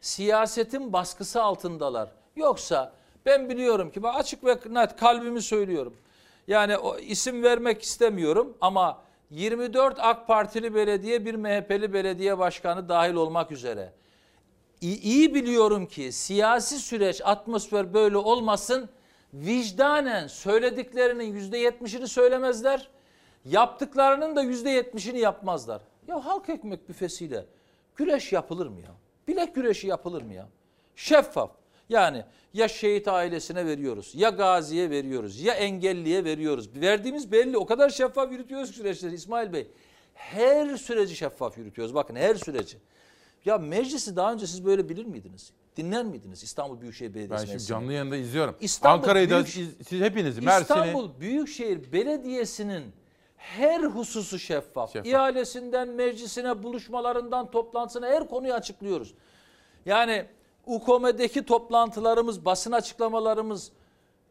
Siyasetin 0.00 0.92
baskısı 0.92 1.42
altındalar. 1.42 2.12
Yoksa 2.36 2.92
ben 3.26 3.48
biliyorum 3.48 3.90
ki 3.90 4.00
açık 4.04 4.44
ve 4.44 4.58
net 4.70 4.96
kalbimi 4.96 5.42
söylüyorum. 5.42 5.94
Yani 6.46 6.76
o 6.76 6.98
isim 6.98 7.42
vermek 7.42 7.82
istemiyorum 7.82 8.56
ama 8.60 9.02
24 9.30 9.96
AK 9.98 10.26
Partili 10.26 10.74
belediye 10.74 11.24
bir 11.24 11.34
MHP'li 11.34 11.92
belediye 11.92 12.38
başkanı 12.38 12.88
dahil 12.88 13.14
olmak 13.14 13.52
üzere 13.52 13.92
İyi, 14.80 15.00
iyi 15.00 15.34
biliyorum 15.34 15.86
ki 15.86 16.12
siyasi 16.12 16.78
süreç 16.78 17.20
atmosfer 17.24 17.94
böyle 17.94 18.16
olmasın. 18.16 18.88
Vicdanen 19.34 20.26
söylediklerinin 20.26 21.24
yüzde 21.24 21.58
yetmişini 21.58 22.08
söylemezler. 22.08 22.88
Yaptıklarının 23.50 24.36
da 24.36 24.42
yüzde 24.42 24.70
yetmişini 24.70 25.18
yapmazlar. 25.18 25.82
Ya 26.08 26.24
halk 26.24 26.48
ekmek 26.48 26.88
büfesiyle 26.88 27.46
güreş 27.96 28.32
yapılır 28.32 28.66
mı 28.66 28.80
ya? 28.80 28.94
Bilek 29.28 29.54
güreşi 29.54 29.86
yapılır 29.86 30.22
mı 30.22 30.34
ya? 30.34 30.48
Şeffaf. 30.96 31.50
Yani 31.88 32.24
ya 32.54 32.68
şehit 32.68 33.08
ailesine 33.08 33.66
veriyoruz, 33.66 34.12
ya 34.14 34.28
gaziye 34.30 34.90
veriyoruz, 34.90 35.40
ya 35.40 35.54
engelliye 35.54 36.24
veriyoruz. 36.24 36.70
Verdiğimiz 36.80 37.32
belli. 37.32 37.58
O 37.58 37.66
kadar 37.66 37.90
şeffaf 37.90 38.32
yürütüyoruz 38.32 38.70
süreçleri 38.70 39.14
İsmail 39.14 39.52
Bey. 39.52 39.66
Her 40.14 40.76
süreci 40.76 41.16
şeffaf 41.16 41.58
yürütüyoruz. 41.58 41.94
Bakın 41.94 42.16
her 42.16 42.34
süreci. 42.34 42.76
Ya 43.44 43.58
meclisi 43.58 44.16
daha 44.16 44.32
önce 44.32 44.46
siz 44.46 44.64
böyle 44.64 44.88
bilir 44.88 45.04
miydiniz? 45.04 45.52
Dinler 45.76 46.04
miydiniz 46.04 46.42
İstanbul 46.42 46.80
Büyükşehir 46.80 47.08
Ben 47.08 47.14
Belediyesi 47.14 47.40
şimdi 47.42 47.52
meclisini? 47.52 47.68
canlı 47.68 47.92
yayında 47.92 48.16
izliyorum. 48.16 48.56
İstanbul 48.60 49.02
Ankara'yı 49.02 49.30
da 49.30 49.34
Büyük- 49.34 49.48
siz, 49.48 49.68
siz 49.88 50.00
hepiniz 50.00 50.38
Mersin'i 50.38 50.62
İstanbul 50.62 51.20
Büyükşehir 51.20 51.92
Belediyesi'nin 51.92 52.84
her 53.38 53.80
hususu 53.80 54.38
şeffaf. 54.38 54.96
İhalesinden, 54.96 55.88
meclisine, 55.88 56.62
buluşmalarından, 56.62 57.50
toplantısına 57.50 58.06
her 58.06 58.28
konuyu 58.28 58.52
açıklıyoruz. 58.52 59.14
Yani 59.86 60.24
UKOME'deki 60.66 61.46
toplantılarımız, 61.46 62.44
basın 62.44 62.72
açıklamalarımız 62.72 63.72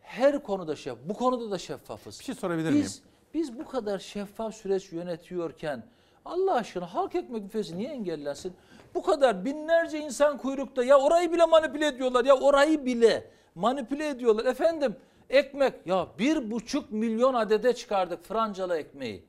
her 0.01 0.43
konuda 0.43 0.75
şeffaf. 0.75 0.99
Bu 1.09 1.13
konuda 1.13 1.51
da 1.51 1.57
şeffafız. 1.57 2.19
Bir 2.19 2.25
şey 2.25 2.35
sorabilir 2.35 2.73
biz, 2.73 2.75
miyim? 2.75 2.91
Biz 3.33 3.59
bu 3.59 3.65
kadar 3.65 3.99
şeffaf 3.99 4.55
süreç 4.55 4.91
yönetiyorken 4.91 5.83
Allah 6.25 6.53
aşkına 6.53 6.93
halk 6.93 7.15
ekmek 7.15 7.43
büfesi 7.43 7.77
niye 7.77 7.89
engellensin? 7.89 8.53
Bu 8.95 9.03
kadar 9.03 9.45
binlerce 9.45 9.99
insan 9.99 10.37
kuyrukta 10.37 10.83
ya 10.83 10.99
orayı 10.99 11.31
bile 11.31 11.45
manipüle 11.45 11.87
ediyorlar 11.87 12.25
ya 12.25 12.37
orayı 12.37 12.85
bile 12.85 13.31
manipüle 13.55 14.09
ediyorlar. 14.09 14.45
Efendim 14.45 14.95
ekmek 15.29 15.73
ya 15.85 16.07
bir 16.19 16.51
buçuk 16.51 16.91
milyon 16.91 17.33
adede 17.33 17.75
çıkardık 17.75 18.25
francalı 18.25 18.77
ekmeği. 18.77 19.23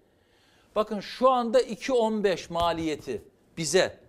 Bakın 0.76 1.00
şu 1.00 1.30
anda 1.30 1.60
2.15 1.62 2.52
maliyeti 2.52 3.22
bize 3.56 4.00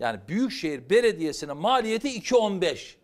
yani 0.00 0.20
Büyükşehir 0.28 0.90
Belediyesi'ne 0.90 1.52
maliyeti 1.52 2.08
2.15. 2.08 2.94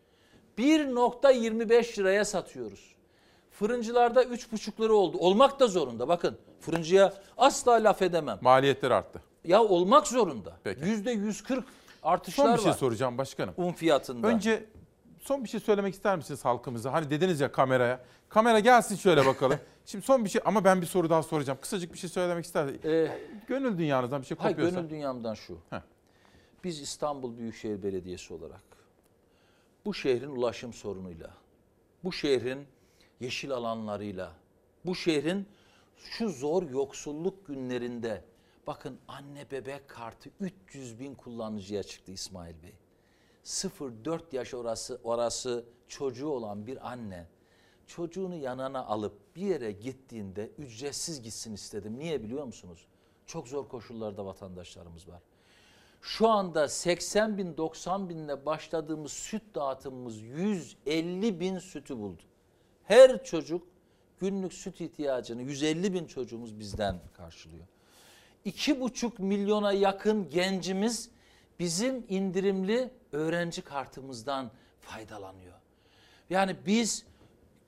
1.25 0.58 1.98
liraya 1.98 2.24
satıyoruz. 2.24 2.94
Fırıncılarda 3.50 4.22
3,5 4.24 4.80
lira 4.84 4.92
oldu. 4.92 5.16
Olmak 5.18 5.60
da 5.60 5.66
zorunda 5.66 6.08
bakın. 6.08 6.38
Fırıncıya 6.60 7.14
asla 7.38 7.72
laf 7.72 8.02
edemem. 8.02 8.38
maliyetler 8.40 8.90
arttı. 8.90 9.22
Ya 9.44 9.62
olmak 9.62 10.06
zorunda. 10.06 10.56
Peki. 10.64 10.80
%140 10.80 11.62
artışlar 12.02 12.44
Son 12.44 12.54
bir 12.54 12.60
şey 12.60 12.70
var. 12.70 12.76
soracağım 12.76 13.18
başkanım. 13.18 13.54
Un 13.56 13.72
fiyatında. 13.72 14.26
Önce 14.26 14.64
son 15.20 15.44
bir 15.44 15.48
şey 15.48 15.60
söylemek 15.60 15.94
ister 15.94 16.16
misiniz 16.16 16.44
halkımıza? 16.44 16.92
Hani 16.92 17.10
dediniz 17.10 17.40
ya 17.40 17.52
kameraya. 17.52 18.00
Kamera 18.28 18.60
gelsin 18.60 18.96
şöyle 18.96 19.26
bakalım. 19.26 19.58
Şimdi 19.86 20.04
son 20.04 20.24
bir 20.24 20.30
şey 20.30 20.42
ama 20.44 20.64
ben 20.64 20.80
bir 20.80 20.86
soru 20.86 21.10
daha 21.10 21.22
soracağım. 21.22 21.58
Kısacık 21.62 21.92
bir 21.92 21.98
şey 21.98 22.10
söylemek 22.10 22.44
ister. 22.44 22.68
gönül 23.48 23.78
dünyanızdan 23.78 24.20
bir 24.22 24.26
şey 24.26 24.36
Hayır 24.38 24.56
kopuyorsa. 24.56 24.76
gönül 24.80 24.90
dünyamdan 24.90 25.34
şu. 25.34 25.58
Heh. 25.70 25.80
Biz 26.64 26.80
İstanbul 26.80 27.38
Büyükşehir 27.38 27.82
Belediyesi 27.82 28.34
olarak 28.34 28.62
bu 29.84 29.94
şehrin 29.94 30.30
ulaşım 30.30 30.72
sorunuyla, 30.72 31.30
bu 32.04 32.12
şehrin 32.12 32.66
yeşil 33.20 33.50
alanlarıyla, 33.50 34.32
bu 34.86 34.94
şehrin 34.94 35.46
şu 35.96 36.28
zor 36.28 36.70
yoksulluk 36.70 37.46
günlerinde 37.46 38.24
bakın 38.66 38.98
anne 39.08 39.50
bebek 39.50 39.88
kartı 39.88 40.30
300 40.40 41.00
bin 41.00 41.14
kullanıcıya 41.14 41.82
çıktı 41.82 42.12
İsmail 42.12 42.62
Bey. 42.62 42.72
0-4 43.50 44.20
yaş 44.32 44.54
orası, 44.54 45.00
orası 45.04 45.64
çocuğu 45.88 46.28
olan 46.28 46.66
bir 46.66 46.90
anne 46.90 47.26
çocuğunu 47.86 48.34
yanına 48.34 48.86
alıp 48.86 49.36
bir 49.36 49.42
yere 49.42 49.72
gittiğinde 49.72 50.50
ücretsiz 50.58 51.22
gitsin 51.22 51.54
istedim. 51.54 51.98
Niye 51.98 52.22
biliyor 52.22 52.44
musunuz? 52.44 52.86
Çok 53.26 53.48
zor 53.48 53.68
koşullarda 53.68 54.26
vatandaşlarımız 54.26 55.08
var. 55.08 55.22
Şu 56.02 56.28
anda 56.28 56.68
80 56.68 57.38
bin 57.38 57.56
90 57.56 58.08
binle 58.08 58.46
başladığımız 58.46 59.12
süt 59.12 59.42
dağıtımımız 59.54 60.20
150 60.20 61.40
bin 61.40 61.58
sütü 61.58 61.98
buldu. 61.98 62.22
Her 62.84 63.24
çocuk 63.24 63.66
günlük 64.18 64.52
süt 64.52 64.80
ihtiyacını 64.80 65.42
150 65.42 65.94
bin 65.94 66.06
çocuğumuz 66.06 66.58
bizden 66.58 67.00
karşılıyor. 67.16 67.66
2,5 68.46 69.22
milyona 69.22 69.72
yakın 69.72 70.30
gencimiz 70.30 71.10
bizim 71.58 72.04
indirimli 72.08 72.99
öğrenci 73.12 73.62
kartımızdan 73.62 74.50
faydalanıyor. 74.80 75.54
Yani 76.30 76.56
biz 76.66 77.04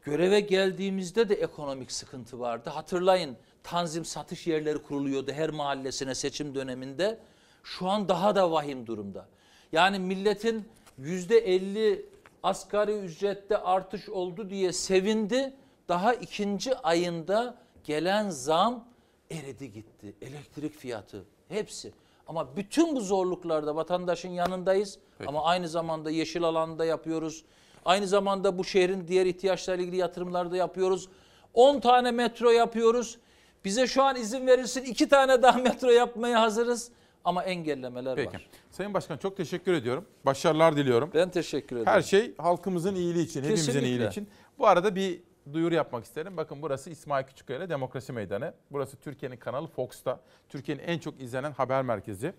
göreve 0.03 0.41
geldiğimizde 0.41 1.29
de 1.29 1.35
ekonomik 1.35 1.93
sıkıntı 1.93 2.41
vardı. 2.41 2.71
Hatırlayın 2.71 3.37
tanzim 3.63 4.05
satış 4.05 4.47
yerleri 4.47 4.79
kuruluyordu 4.79 5.33
her 5.33 5.51
mahallesine 5.51 6.15
seçim 6.15 6.55
döneminde. 6.55 7.19
Şu 7.63 7.89
an 7.89 8.09
daha 8.09 8.35
da 8.35 8.51
vahim 8.51 8.87
durumda. 8.87 9.29
Yani 9.73 9.99
milletin 9.99 10.69
yüzde 10.99 11.39
elli 11.39 12.07
asgari 12.43 12.99
ücrette 12.99 13.57
artış 13.57 14.09
oldu 14.09 14.51
diye 14.51 14.73
sevindi. 14.73 15.55
Daha 15.89 16.15
ikinci 16.15 16.77
ayında 16.77 17.59
gelen 17.85 18.31
zam 18.31 18.89
eridi 19.31 19.73
gitti. 19.73 20.15
Elektrik 20.23 20.75
fiyatı 20.75 21.25
hepsi. 21.49 21.93
Ama 22.27 22.57
bütün 22.57 22.97
bu 22.97 23.01
zorluklarda 23.01 23.77
vatandaşın 23.77 24.29
yanındayız. 24.29 24.99
Ama 25.27 25.45
aynı 25.45 25.69
zamanda 25.69 26.11
yeşil 26.11 26.43
alanda 26.43 26.85
yapıyoruz. 26.85 27.45
Aynı 27.85 28.07
zamanda 28.07 28.59
bu 28.59 28.65
şehrin 28.65 29.09
diğer 29.09 29.27
ihtiyaçlarıyla 29.27 29.85
ilgili 29.85 30.01
yatırımlar 30.01 30.51
da 30.53 30.57
yapıyoruz. 30.57 31.09
10 31.55 31.81
tane 31.81 32.11
metro 32.11 32.51
yapıyoruz. 32.51 33.19
Bize 33.65 33.87
şu 33.87 34.03
an 34.03 34.17
izin 34.17 34.47
verilsin 34.47 34.85
iki 34.85 35.09
tane 35.09 35.43
daha 35.43 35.59
metro 35.63 35.91
yapmaya 35.91 36.41
hazırız. 36.41 36.91
Ama 37.25 37.45
engellemeler 37.45 38.17
Peki. 38.17 38.35
var. 38.35 38.47
Sayın 38.71 38.95
Başkan 38.95 39.17
çok 39.17 39.37
teşekkür 39.37 39.73
ediyorum. 39.73 40.05
Başarılar 40.27 40.77
diliyorum. 40.77 41.11
Ben 41.15 41.31
teşekkür 41.31 41.77
ederim. 41.77 41.93
Her 41.93 42.03
şey 42.03 42.35
halkımızın 42.37 42.95
iyiliği 42.95 43.25
için, 43.25 43.43
hepimizin 43.43 43.67
Kesinlikle. 43.67 43.89
iyiliği 43.89 44.09
için. 44.09 44.29
Bu 44.59 44.67
arada 44.67 44.95
bir 44.95 45.21
duyuru 45.53 45.75
yapmak 45.75 46.05
isterim. 46.05 46.37
Bakın 46.37 46.63
burası 46.63 46.91
İsmail 46.91 47.25
Küçükkaya 47.25 47.69
Demokrasi 47.69 48.13
Meydanı. 48.13 48.55
Burası 48.71 48.97
Türkiye'nin 48.97 49.37
kanalı 49.37 49.67
Fox'ta. 49.67 50.21
Türkiye'nin 50.49 50.83
en 50.83 50.99
çok 50.99 51.21
izlenen 51.21 51.53
haber 51.53 51.83
merkezi. 51.83 52.33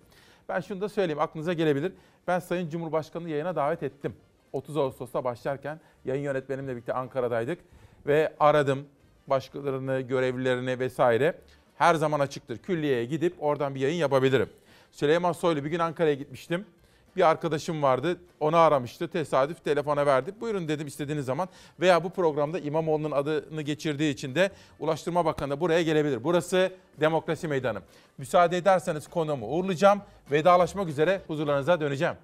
Ben 0.48 0.60
şunu 0.60 0.80
da 0.80 0.88
söyleyeyim 0.88 1.20
aklınıza 1.20 1.52
gelebilir. 1.52 1.92
Ben 2.26 2.38
Sayın 2.38 2.70
Cumhurbaşkanı'nı 2.70 3.30
yayına 3.30 3.56
davet 3.56 3.82
ettim. 3.82 4.16
30 4.52 4.76
Ağustos'ta 4.76 5.24
başlarken 5.24 5.80
yayın 6.04 6.22
yönetmenimle 6.22 6.72
birlikte 6.72 6.92
Ankara'daydık. 6.92 7.58
Ve 8.06 8.32
aradım 8.40 8.86
başkalarını, 9.26 10.00
görevlilerini 10.00 10.78
vesaire. 10.78 11.40
Her 11.76 11.94
zaman 11.94 12.20
açıktır. 12.20 12.58
Külliyeye 12.58 13.04
gidip 13.04 13.34
oradan 13.42 13.74
bir 13.74 13.80
yayın 13.80 13.96
yapabilirim. 13.96 14.48
Süleyman 14.90 15.32
Soylu 15.32 15.64
bir 15.64 15.70
gün 15.70 15.78
Ankara'ya 15.78 16.14
gitmiştim. 16.14 16.66
Bir 17.16 17.30
arkadaşım 17.30 17.82
vardı. 17.82 18.16
Onu 18.40 18.56
aramıştı. 18.56 19.08
Tesadüf 19.08 19.64
telefona 19.64 20.06
verdi. 20.06 20.34
Buyurun 20.40 20.68
dedim 20.68 20.86
istediğiniz 20.86 21.26
zaman. 21.26 21.48
Veya 21.80 22.04
bu 22.04 22.10
programda 22.10 22.58
İmamoğlu'nun 22.58 23.10
adını 23.10 23.62
geçirdiği 23.62 24.12
için 24.12 24.34
de 24.34 24.50
Ulaştırma 24.80 25.24
Bakanı 25.24 25.60
buraya 25.60 25.82
gelebilir. 25.82 26.24
Burası 26.24 26.72
Demokrasi 27.00 27.48
Meydanı. 27.48 27.78
Müsaade 28.18 28.56
ederseniz 28.56 29.08
konuğumu 29.08 29.46
uğurlayacağım. 29.46 30.00
Vedalaşmak 30.30 30.88
üzere 30.88 31.22
huzurlarınıza 31.26 31.80
döneceğim. 31.80 32.14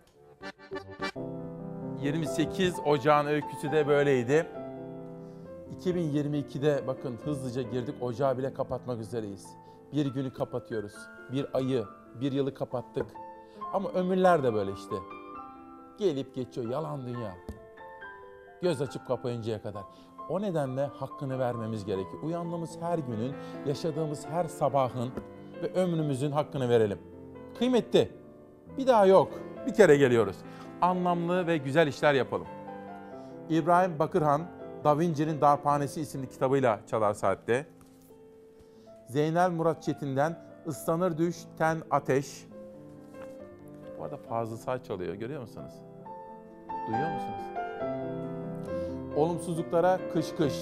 28 2.02 2.74
Ocağın 2.84 3.26
öyküsü 3.26 3.72
de 3.72 3.88
böyleydi. 3.88 4.46
2022'de 5.80 6.86
bakın 6.86 7.18
hızlıca 7.24 7.62
girdik 7.62 7.94
ocağı 8.00 8.38
bile 8.38 8.54
kapatmak 8.54 9.00
üzereyiz. 9.00 9.46
Bir 9.92 10.06
günü 10.06 10.32
kapatıyoruz. 10.32 10.92
Bir 11.32 11.46
ayı, 11.52 11.84
bir 12.20 12.32
yılı 12.32 12.54
kapattık. 12.54 13.06
Ama 13.72 13.88
ömürler 13.88 14.42
de 14.42 14.54
böyle 14.54 14.72
işte. 14.72 14.96
Gelip 15.98 16.34
geçiyor 16.34 16.70
yalan 16.70 17.06
dünya. 17.06 17.34
Göz 18.62 18.82
açıp 18.82 19.06
kapayıncaya 19.06 19.62
kadar. 19.62 19.82
O 20.28 20.42
nedenle 20.42 20.86
hakkını 20.86 21.38
vermemiz 21.38 21.84
gerekiyor. 21.84 22.22
Uyandığımız 22.22 22.80
her 22.80 22.98
günün, 22.98 23.34
yaşadığımız 23.66 24.26
her 24.26 24.44
sabahın 24.44 25.10
ve 25.62 25.72
ömrümüzün 25.72 26.32
hakkını 26.32 26.68
verelim. 26.68 26.98
Kıymetli. 27.58 28.10
Bir 28.78 28.86
daha 28.86 29.06
yok. 29.06 29.32
Bir 29.66 29.74
kere 29.74 29.96
geliyoruz. 29.96 30.36
Anlamlı 30.80 31.46
ve 31.46 31.56
güzel 31.56 31.86
işler 31.86 32.14
yapalım. 32.14 32.46
İbrahim 33.50 33.98
Bakırhan, 33.98 34.42
Da 34.84 34.98
Vinci'nin 34.98 35.40
Darphanesi 35.40 36.00
isimli 36.00 36.28
kitabıyla 36.28 36.80
Çalar 36.86 37.14
Saat'te. 37.14 37.66
Zeynel 39.08 39.50
Murat 39.50 39.82
Çetin'den 39.82 40.38
Islanır 40.66 41.18
Düş 41.18 41.36
Ten 41.58 41.82
Ateş. 41.90 42.46
Bu 44.00 44.04
arada 44.04 44.16
Fazıl 44.16 44.56
Say 44.56 44.82
çalıyor 44.82 45.14
görüyor 45.14 45.40
musunuz? 45.40 45.72
Duyuyor 46.86 47.10
musunuz? 47.10 47.44
Olumsuzluklara 49.16 49.98
kış 50.12 50.32
kış. 50.32 50.54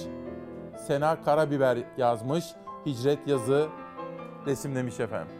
Sena 0.87 1.23
Karabiber 1.23 1.77
yazmış. 1.97 2.45
Hicret 2.85 3.27
yazı 3.27 3.67
resimlemiş 4.45 4.99
efendim. 4.99 5.35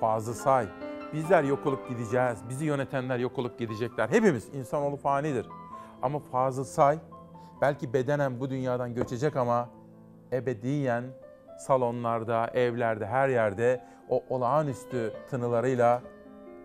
Fazıl 0.00 0.34
Say. 0.34 0.66
Bizler 1.12 1.44
yok 1.44 1.66
olup 1.66 1.88
gideceğiz. 1.88 2.38
Bizi 2.48 2.64
yönetenler 2.64 3.18
yok 3.18 3.38
olup 3.38 3.58
gidecekler. 3.58 4.08
Hepimiz 4.08 4.54
insanoğlu 4.54 4.96
fanidir. 4.96 5.46
Ama 6.02 6.18
Fazıl 6.18 6.64
Say 6.64 6.98
belki 7.60 7.92
bedenen 7.92 8.40
bu 8.40 8.50
dünyadan 8.50 8.94
göçecek 8.94 9.36
ama 9.36 9.68
ebediyen 10.32 11.04
salonlarda, 11.58 12.50
evlerde, 12.54 13.06
her 13.06 13.28
yerde 13.28 13.84
o 14.08 14.24
olağanüstü 14.28 15.12
tınılarıyla, 15.30 16.02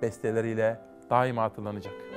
besteleriyle 0.03 0.77
daima 1.09 1.41
hatırlanacak. 1.43 2.12